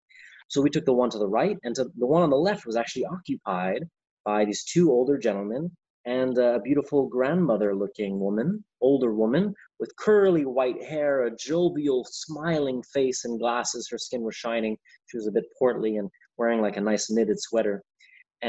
So 0.48 0.62
we 0.62 0.70
took 0.70 0.86
the 0.86 0.94
one 0.94 1.10
to 1.10 1.20
the 1.20 1.28
right, 1.28 1.58
and 1.64 1.76
to 1.76 1.86
the 1.98 2.08
one 2.08 2.24
on 2.24 2.30
the 2.30 2.38
left 2.38 2.66
was 2.66 2.78
actually 2.78 3.06
occupied 3.06 3.84
by 4.24 4.46
these 4.46 4.64
two 4.64 4.90
older 4.90 5.18
gentlemen 5.18 5.70
and 6.06 6.38
a 6.38 6.60
beautiful 6.64 7.08
grandmother 7.08 7.76
looking 7.76 8.20
woman, 8.20 8.64
older 8.82 9.14
woman, 9.14 9.54
with 9.80 9.96
curly 9.98 10.46
white 10.46 10.82
hair, 10.84 11.26
a 11.26 11.36
jovial, 11.36 12.06
smiling 12.10 12.82
face, 12.92 13.24
and 13.26 13.39
glasses. 13.39 13.88
Her 13.92 13.97
skin 13.97 14.24
was 14.24 14.36
shining. 14.36 14.78
She 15.08 15.18
was 15.18 15.28
a 15.28 15.32
bit 15.32 15.46
portly 15.60 15.97
and 15.97 16.10
wearing 16.42 16.62
like 16.68 16.78
a 16.80 16.86
nice 16.92 17.05
knitted 17.16 17.39
sweater. 17.47 17.78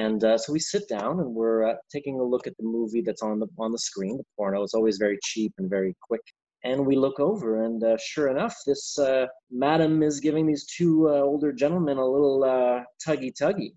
And 0.05 0.20
uh, 0.31 0.36
so 0.43 0.48
we 0.56 0.60
sit 0.73 0.85
down 0.97 1.14
and 1.23 1.31
we're 1.40 1.62
uh, 1.70 1.77
taking 1.97 2.16
a 2.19 2.28
look 2.32 2.44
at 2.51 2.56
the 2.59 2.69
movie 2.77 3.02
that's 3.06 3.24
on 3.28 3.36
the 3.43 3.48
on 3.64 3.70
the 3.77 3.82
screen, 3.89 4.14
the 4.23 4.28
porno. 4.36 4.60
is 4.69 4.74
always 4.78 4.97
very 5.06 5.19
cheap 5.28 5.52
and 5.59 5.69
very 5.78 5.93
quick. 6.09 6.24
And 6.70 6.78
we 6.90 6.94
look 7.05 7.19
over, 7.31 7.48
and 7.66 7.78
uh, 7.90 7.97
sure 8.12 8.28
enough, 8.35 8.55
this 8.70 8.85
uh, 9.09 9.27
madam 9.66 9.93
is 10.09 10.16
giving 10.27 10.44
these 10.51 10.64
two 10.77 10.93
uh, 11.12 11.31
older 11.31 11.52
gentlemen 11.62 11.97
a 11.98 12.10
little 12.16 12.39
uh, 12.56 12.78
tuggy 13.05 13.31
tuggy. 13.43 13.70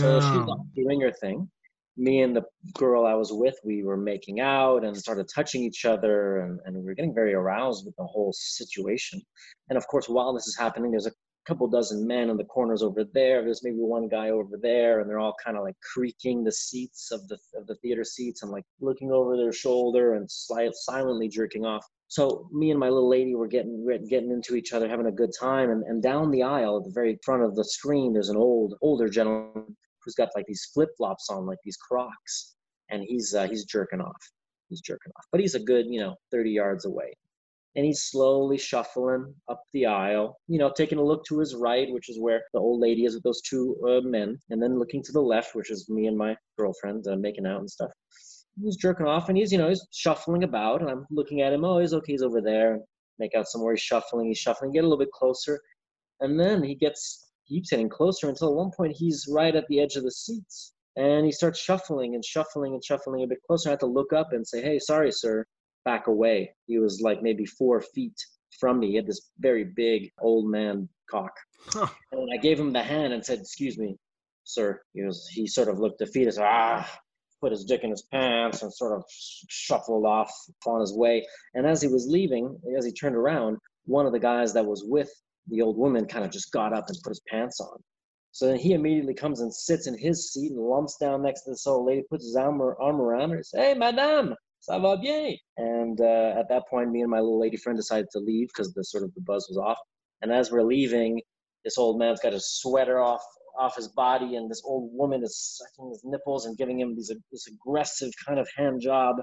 So 0.00 0.08
she's 0.26 0.46
doing 0.80 0.98
her 1.04 1.14
thing. 1.24 1.38
me 1.96 2.22
and 2.22 2.34
the 2.34 2.44
girl 2.74 3.06
I 3.06 3.14
was 3.14 3.30
with, 3.32 3.54
we 3.64 3.76
were 3.88 3.96
making 3.96 4.40
out 4.40 4.80
and 4.84 4.96
started 4.96 5.26
touching 5.34 5.62
each 5.62 5.84
other, 5.84 6.40
and, 6.40 6.58
and 6.64 6.76
we 6.76 6.82
were 6.84 6.94
getting 6.98 7.14
very 7.14 7.34
aroused 7.34 7.84
with 7.86 7.96
the 7.96 8.04
whole 8.04 8.32
situation. 8.32 9.20
And 9.68 9.76
of 9.76 9.86
course, 9.86 10.08
while 10.08 10.32
this 10.32 10.46
is 10.46 10.56
happening, 10.56 10.90
there's 10.90 11.06
a 11.06 11.16
couple 11.46 11.66
dozen 11.68 12.06
men 12.06 12.30
in 12.30 12.36
the 12.36 12.44
corners 12.44 12.82
over 12.82 13.04
there. 13.04 13.42
There's 13.42 13.64
maybe 13.64 13.78
one 13.78 14.08
guy 14.08 14.30
over 14.30 14.56
there, 14.60 15.00
and 15.00 15.08
they're 15.08 15.18
all 15.18 15.34
kind 15.44 15.56
of 15.56 15.64
like 15.64 15.76
creaking 15.80 16.44
the 16.44 16.52
seats 16.52 17.10
of 17.10 17.26
the 17.28 17.38
of 17.56 17.66
the 17.66 17.74
theater 17.76 18.04
seats 18.04 18.42
and 18.42 18.52
like 18.52 18.64
looking 18.80 19.10
over 19.10 19.36
their 19.36 19.52
shoulder 19.52 20.14
and 20.14 20.28
sli- 20.28 20.72
silently 20.72 21.28
jerking 21.28 21.64
off. 21.64 21.86
So 22.08 22.48
me 22.52 22.70
and 22.70 22.78
my 22.78 22.88
little 22.88 23.08
lady 23.08 23.34
were 23.34 23.48
getting 23.48 23.86
getting 24.08 24.30
into 24.30 24.54
each 24.54 24.72
other, 24.72 24.88
having 24.88 25.06
a 25.06 25.12
good 25.12 25.30
time. 25.38 25.70
And, 25.70 25.82
and 25.84 26.02
down 26.02 26.30
the 26.30 26.42
aisle, 26.42 26.78
at 26.78 26.84
the 26.84 26.92
very 26.92 27.18
front 27.24 27.42
of 27.42 27.56
the 27.56 27.64
screen, 27.64 28.12
there's 28.12 28.28
an 28.28 28.36
old 28.36 28.74
older 28.82 29.08
gentleman 29.08 29.76
who's 30.04 30.14
got 30.14 30.30
like 30.34 30.46
these 30.46 30.68
flip 30.72 30.90
flops 30.96 31.28
on, 31.30 31.46
like 31.46 31.58
these 31.64 31.76
Crocs, 31.76 32.54
and 32.90 33.02
he's 33.02 33.34
uh, 33.34 33.48
he's 33.48 33.64
jerking 33.64 34.00
off. 34.00 34.30
He's 34.68 34.80
jerking 34.80 35.12
off, 35.16 35.26
but 35.32 35.40
he's 35.40 35.54
a 35.54 35.60
good 35.60 35.86
you 35.88 36.00
know 36.00 36.16
30 36.30 36.50
yards 36.50 36.84
away 36.84 37.12
and 37.74 37.86
he's 37.86 38.02
slowly 38.02 38.58
shuffling 38.58 39.34
up 39.48 39.62
the 39.72 39.86
aisle, 39.86 40.38
you 40.46 40.58
know, 40.58 40.72
taking 40.76 40.98
a 40.98 41.04
look 41.04 41.24
to 41.24 41.38
his 41.38 41.54
right, 41.54 41.90
which 41.90 42.08
is 42.10 42.20
where 42.20 42.42
the 42.52 42.60
old 42.60 42.80
lady 42.80 43.04
is 43.04 43.14
with 43.14 43.22
those 43.22 43.40
two 43.42 43.76
uh, 43.88 44.00
men, 44.02 44.38
and 44.50 44.62
then 44.62 44.78
looking 44.78 45.02
to 45.02 45.12
the 45.12 45.20
left, 45.20 45.54
which 45.54 45.70
is 45.70 45.88
me 45.88 46.06
and 46.06 46.16
my 46.16 46.36
girlfriend 46.58 47.06
uh, 47.08 47.16
making 47.16 47.46
out 47.46 47.60
and 47.60 47.70
stuff. 47.70 47.90
He's 48.62 48.76
jerking 48.76 49.06
off, 49.06 49.30
and 49.30 49.38
he's, 49.38 49.50
you 49.50 49.58
know, 49.58 49.70
he's 49.70 49.86
shuffling 49.92 50.44
about, 50.44 50.82
and 50.82 50.90
I'm 50.90 51.06
looking 51.10 51.40
at 51.40 51.54
him. 51.54 51.64
Oh, 51.64 51.78
he's 51.78 51.94
okay. 51.94 52.12
He's 52.12 52.22
over 52.22 52.42
there. 52.42 52.80
Make 53.18 53.34
out 53.34 53.48
somewhere. 53.48 53.72
He's 53.72 53.82
shuffling. 53.82 54.28
He's 54.28 54.38
shuffling. 54.38 54.72
Get 54.72 54.80
a 54.80 54.82
little 54.82 54.98
bit 54.98 55.12
closer, 55.12 55.58
and 56.20 56.38
then 56.38 56.62
he 56.62 56.74
gets 56.74 57.30
keeps 57.48 57.70
getting 57.70 57.88
closer 57.88 58.28
until 58.28 58.48
at 58.48 58.54
one 58.54 58.70
point 58.76 58.94
he's 58.96 59.26
right 59.30 59.56
at 59.56 59.66
the 59.68 59.80
edge 59.80 59.96
of 59.96 60.04
the 60.04 60.10
seats, 60.10 60.74
and 60.96 61.24
he 61.24 61.32
starts 61.32 61.58
shuffling 61.58 62.14
and 62.14 62.24
shuffling 62.24 62.74
and 62.74 62.84
shuffling 62.84 63.24
a 63.24 63.26
bit 63.26 63.38
closer. 63.46 63.70
I 63.70 63.72
have 63.72 63.78
to 63.80 63.86
look 63.86 64.12
up 64.12 64.32
and 64.32 64.46
say, 64.46 64.60
"Hey, 64.60 64.78
sorry, 64.78 65.10
sir." 65.10 65.46
Back 65.84 66.06
away. 66.06 66.54
He 66.66 66.78
was 66.78 67.00
like 67.00 67.22
maybe 67.22 67.46
four 67.46 67.80
feet 67.80 68.14
from 68.58 68.80
me. 68.80 68.90
He 68.90 68.96
had 68.96 69.06
this 69.06 69.30
very 69.38 69.64
big 69.64 70.10
old 70.20 70.50
man 70.50 70.88
cock. 71.10 71.32
Huh. 71.66 71.88
And 72.12 72.28
I 72.32 72.36
gave 72.38 72.58
him 72.58 72.72
the 72.72 72.82
hand 72.82 73.12
and 73.12 73.24
said, 73.24 73.40
"Excuse 73.40 73.78
me, 73.78 73.96
sir." 74.44 74.80
He 74.94 75.02
was 75.02 75.28
he 75.28 75.46
sort 75.46 75.68
of 75.68 75.78
looked 75.78 75.98
defeated. 75.98 76.34
Ah, 76.38 76.88
put 77.42 77.52
his 77.52 77.64
dick 77.64 77.82
in 77.82 77.90
his 77.90 78.02
pants 78.02 78.62
and 78.62 78.72
sort 78.72 78.96
of 78.96 79.04
shuffled 79.08 80.06
off 80.06 80.32
on 80.66 80.80
his 80.80 80.94
way. 80.94 81.26
And 81.54 81.66
as 81.66 81.82
he 81.82 81.88
was 81.88 82.06
leaving, 82.06 82.56
as 82.78 82.84
he 82.84 82.92
turned 82.92 83.16
around, 83.16 83.58
one 83.84 84.06
of 84.06 84.12
the 84.12 84.20
guys 84.20 84.54
that 84.54 84.64
was 84.64 84.84
with 84.86 85.10
the 85.48 85.60
old 85.60 85.76
woman 85.76 86.06
kind 86.06 86.24
of 86.24 86.30
just 86.30 86.52
got 86.52 86.72
up 86.72 86.84
and 86.88 86.96
put 87.02 87.10
his 87.10 87.22
pants 87.28 87.60
on. 87.60 87.76
So 88.30 88.46
then 88.46 88.58
he 88.58 88.72
immediately 88.72 89.12
comes 89.12 89.40
and 89.40 89.52
sits 89.52 89.86
in 89.86 89.98
his 89.98 90.32
seat 90.32 90.52
and 90.52 90.60
lumps 90.60 90.96
down 90.98 91.22
next 91.22 91.42
to 91.42 91.50
this 91.50 91.66
old 91.66 91.86
lady, 91.86 92.04
puts 92.08 92.24
his 92.24 92.36
arm, 92.36 92.62
arm 92.62 93.00
around 93.00 93.30
her, 93.30 93.36
and 93.36 93.46
says, 93.46 93.60
Hey, 93.60 93.74
madame, 93.74 94.34
ça 94.62 94.80
va 94.80 94.96
bien. 94.96 95.36
And 95.56 96.00
uh, 96.00 96.34
at 96.38 96.48
that 96.48 96.68
point, 96.68 96.90
me 96.90 97.02
and 97.02 97.10
my 97.10 97.18
little 97.20 97.40
lady 97.40 97.56
friend 97.56 97.76
decided 97.76 98.06
to 98.12 98.18
leave 98.18 98.48
because 98.48 98.72
the 98.72 98.84
sort 98.84 99.04
of 99.04 99.14
the 99.14 99.20
buzz 99.20 99.46
was 99.48 99.58
off. 99.58 99.78
And 100.22 100.32
as 100.32 100.50
we're 100.50 100.62
leaving, 100.62 101.20
this 101.64 101.78
old 101.78 101.98
man's 101.98 102.20
got 102.20 102.32
his 102.32 102.48
sweater 102.60 103.00
off 103.00 103.22
off 103.58 103.76
his 103.76 103.88
body, 103.88 104.36
and 104.36 104.50
this 104.50 104.62
old 104.64 104.90
woman 104.94 105.22
is 105.22 105.36
sucking 105.58 105.90
his 105.90 106.00
nipples 106.04 106.46
and 106.46 106.56
giving 106.56 106.80
him 106.80 106.94
these 106.94 107.12
this 107.30 107.46
aggressive 107.48 108.10
kind 108.26 108.38
of 108.38 108.48
hand 108.56 108.80
job. 108.80 109.16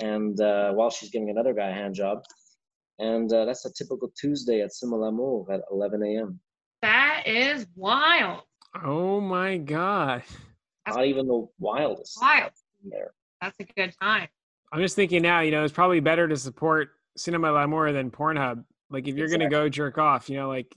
And 0.00 0.40
uh, 0.40 0.72
while 0.72 0.90
she's 0.90 1.10
giving 1.10 1.28
another 1.28 1.52
guy 1.52 1.68
a 1.68 1.74
hand 1.74 1.94
job, 1.94 2.22
and 2.98 3.32
uh, 3.32 3.44
that's 3.44 3.64
a 3.66 3.72
typical 3.72 4.10
Tuesday 4.18 4.62
at 4.62 4.72
Cinema 4.72 4.96
L'amour 4.96 5.52
at 5.52 5.60
11 5.70 6.02
a.m. 6.02 6.40
That 6.82 7.24
is 7.26 7.66
wild. 7.74 8.42
Oh 8.84 9.20
my 9.20 9.58
god. 9.58 10.22
Not 10.86 11.06
even 11.06 11.26
the 11.26 11.46
wildest 11.58 12.18
Wild. 12.20 12.52
there. 12.84 13.12
That's 13.40 13.56
a 13.60 13.64
good 13.64 13.94
time. 14.00 14.28
I'm 14.72 14.80
just 14.80 14.96
thinking 14.96 15.22
now, 15.22 15.40
you 15.40 15.50
know, 15.50 15.64
it's 15.64 15.72
probably 15.72 16.00
better 16.00 16.28
to 16.28 16.36
support 16.36 16.90
Cinema 17.16 17.52
L'amour 17.52 17.92
than 17.92 18.10
Pornhub. 18.10 18.64
Like 18.90 19.08
if 19.08 19.16
you're 19.16 19.28
gonna 19.28 19.48
go 19.50 19.68
jerk 19.68 19.98
off, 19.98 20.28
you 20.28 20.36
know, 20.36 20.48
like 20.48 20.74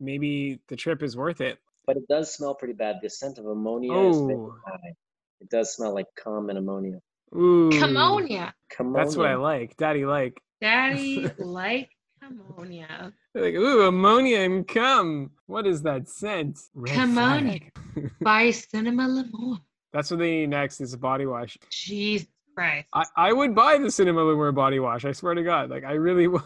maybe 0.00 0.60
the 0.68 0.76
trip 0.76 1.02
is 1.02 1.16
worth 1.16 1.40
it. 1.40 1.58
But 1.86 1.96
it 1.96 2.08
does 2.08 2.34
smell 2.34 2.54
pretty 2.54 2.74
bad. 2.74 2.96
The 3.02 3.10
scent 3.10 3.38
of 3.38 3.46
ammonia 3.46 3.92
is 4.08 4.16
very 4.18 4.34
Oh. 4.38 4.56
high. 4.66 4.94
It 5.40 5.50
does 5.50 5.74
smell 5.74 5.94
like 5.94 6.06
cum 6.16 6.48
and 6.48 6.58
ammonia. 6.58 7.00
Ooh. 7.34 7.70
Ammonia. 7.82 8.54
That's 8.94 9.16
what 9.16 9.26
I 9.26 9.34
like. 9.34 9.76
Daddy 9.76 10.06
like. 10.06 10.40
Daddy 10.60 11.28
like 11.38 11.90
ammonia. 12.22 13.12
Like, 13.34 13.54
ooh, 13.54 13.82
ammonia 13.82 14.40
and 14.40 14.66
cum. 14.66 15.32
What 15.46 15.66
is 15.66 15.82
that 15.82 16.08
scent? 16.08 16.58
Red 16.74 16.96
Ammonia. 16.96 17.60
By 18.20 18.50
Cinema 18.52 19.08
L'amour. 19.08 19.58
That's 19.92 20.10
what 20.10 20.18
they 20.20 20.30
need 20.40 20.50
next 20.50 20.80
is 20.80 20.92
a 20.94 20.98
body 20.98 21.26
wash. 21.26 21.58
Jesus 21.70 22.26
Christ. 22.54 22.88
I, 22.92 23.04
I 23.16 23.32
would 23.32 23.54
buy 23.54 23.78
the 23.78 23.90
Cinema 23.90 24.22
L'amour 24.22 24.52
body 24.52 24.78
wash. 24.78 25.04
I 25.04 25.12
swear 25.12 25.34
to 25.34 25.42
God. 25.42 25.70
Like 25.70 25.84
I 25.84 25.92
really 25.92 26.26
would. 26.28 26.42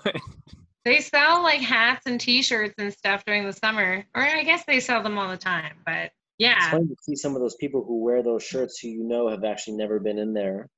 They 0.84 1.00
sell 1.00 1.42
like 1.42 1.60
hats 1.60 2.06
and 2.06 2.20
t-shirts 2.20 2.74
and 2.78 2.92
stuff 2.92 3.24
during 3.24 3.44
the 3.44 3.52
summer. 3.52 4.04
Or 4.14 4.22
I 4.22 4.42
guess 4.44 4.64
they 4.66 4.80
sell 4.80 5.02
them 5.02 5.18
all 5.18 5.28
the 5.28 5.36
time. 5.36 5.74
But 5.84 6.12
yeah. 6.38 6.56
It's 6.56 6.64
yeah, 6.64 6.70
funny 6.70 6.86
to 6.86 6.96
see 7.02 7.16
some 7.16 7.34
of 7.34 7.40
those 7.40 7.56
people 7.56 7.84
who 7.84 8.02
wear 8.02 8.22
those 8.22 8.42
shirts 8.42 8.78
who 8.78 8.88
you 8.88 9.04
know 9.04 9.28
have 9.28 9.44
actually 9.44 9.76
never 9.76 9.98
been 9.98 10.18
in 10.18 10.32
there. 10.32 10.68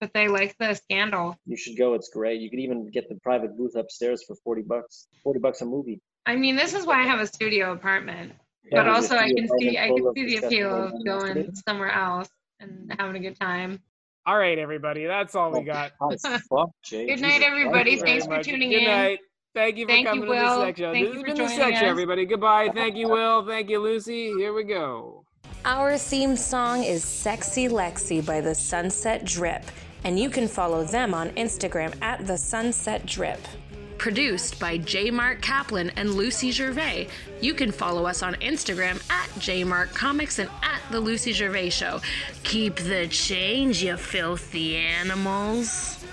but 0.00 0.12
they 0.12 0.28
like 0.28 0.56
the 0.58 0.74
scandal. 0.74 1.36
You 1.46 1.56
should 1.56 1.76
go. 1.76 1.94
It's 1.94 2.08
great. 2.08 2.40
You 2.40 2.50
could 2.50 2.60
even 2.60 2.90
get 2.90 3.08
the 3.08 3.16
private 3.16 3.56
booth 3.56 3.76
upstairs 3.76 4.24
for 4.26 4.36
40 4.44 4.62
bucks. 4.62 5.06
40 5.22 5.40
bucks 5.40 5.60
a 5.60 5.64
movie. 5.64 6.00
I 6.26 6.36
mean, 6.36 6.56
this 6.56 6.74
is 6.74 6.86
why 6.86 7.00
I 7.00 7.04
have 7.04 7.20
a 7.20 7.26
studio 7.26 7.72
apartment. 7.72 8.32
Yeah, 8.64 8.82
but 8.82 8.88
also 8.88 9.16
I 9.16 9.32
can 9.32 9.48
see 9.58 9.78
I 9.78 9.88
can 9.88 10.12
see 10.14 10.24
the 10.38 10.46
appeal 10.46 10.86
of 10.86 11.04
going 11.04 11.54
somewhere 11.68 11.92
else 11.92 12.28
and 12.58 12.92
having 12.98 13.16
a 13.16 13.20
good 13.20 13.38
time. 13.38 13.80
All 14.26 14.36
right, 14.36 14.58
everybody. 14.58 15.06
That's 15.06 15.36
all 15.36 15.52
we 15.52 15.62
got. 15.62 15.92
Oh, 16.00 16.06
Hot 16.06 16.14
as 16.14 16.42
fuck, 16.50 16.70
Jay. 16.82 17.06
Good 17.06 17.20
night, 17.20 17.42
everybody. 17.42 17.92
Thank 17.96 18.06
Thanks 18.06 18.24
for 18.24 18.32
much. 18.32 18.46
tuning 18.46 18.70
Good 18.70 18.82
in. 18.82 18.84
night. 18.88 19.20
Thank 19.54 19.76
you 19.76 19.86
for 19.86 19.92
Thank 19.92 20.04
you, 20.06 20.10
coming 20.10 20.24
to 20.24 20.30
Will. 20.30 20.58
the 20.58 20.66
sex 20.66 20.78
show. 20.80 20.92
Thank 20.92 21.06
this 21.06 21.14
you 21.14 21.14
has 21.14 21.20
for 21.20 21.26
been 21.26 21.34
the 21.36 21.42
joining 21.44 21.56
sex 21.56 21.78
show, 21.78 21.86
us. 21.86 21.90
everybody. 21.90 22.26
Goodbye. 22.26 22.68
Thank 22.74 22.96
you, 22.96 23.08
Will. 23.08 23.46
Thank 23.46 23.70
you, 23.70 23.78
Lucy. 23.80 24.32
Here 24.36 24.52
we 24.52 24.64
go. 24.64 25.24
Our 25.64 25.96
theme 25.96 26.36
song 26.36 26.82
is 26.82 27.04
Sexy 27.04 27.68
Lexi 27.68 28.24
by 28.24 28.40
The 28.40 28.54
Sunset 28.54 29.24
Drip, 29.24 29.62
and 30.02 30.18
you 30.18 30.28
can 30.28 30.48
follow 30.48 30.82
them 30.84 31.14
on 31.14 31.30
Instagram 31.30 31.94
at 32.02 32.26
The 32.26 32.36
Sunset 32.36 33.06
Drip. 33.06 33.40
Produced 33.98 34.60
by 34.60 34.78
J. 34.78 35.10
Mark 35.10 35.40
Kaplan 35.40 35.90
and 35.96 36.14
Lucy 36.14 36.50
Gervais. 36.50 37.08
You 37.40 37.54
can 37.54 37.72
follow 37.72 38.06
us 38.06 38.22
on 38.22 38.34
Instagram 38.36 39.02
at 39.10 39.28
J. 39.38 39.64
Mark 39.64 39.92
Comics 39.94 40.38
and 40.38 40.50
at 40.62 40.80
The 40.90 41.00
Lucy 41.00 41.32
Gervais 41.32 41.70
Show. 41.70 42.00
Keep 42.42 42.76
the 42.76 43.08
change, 43.08 43.82
you 43.82 43.96
filthy 43.96 44.76
animals. 44.76 46.04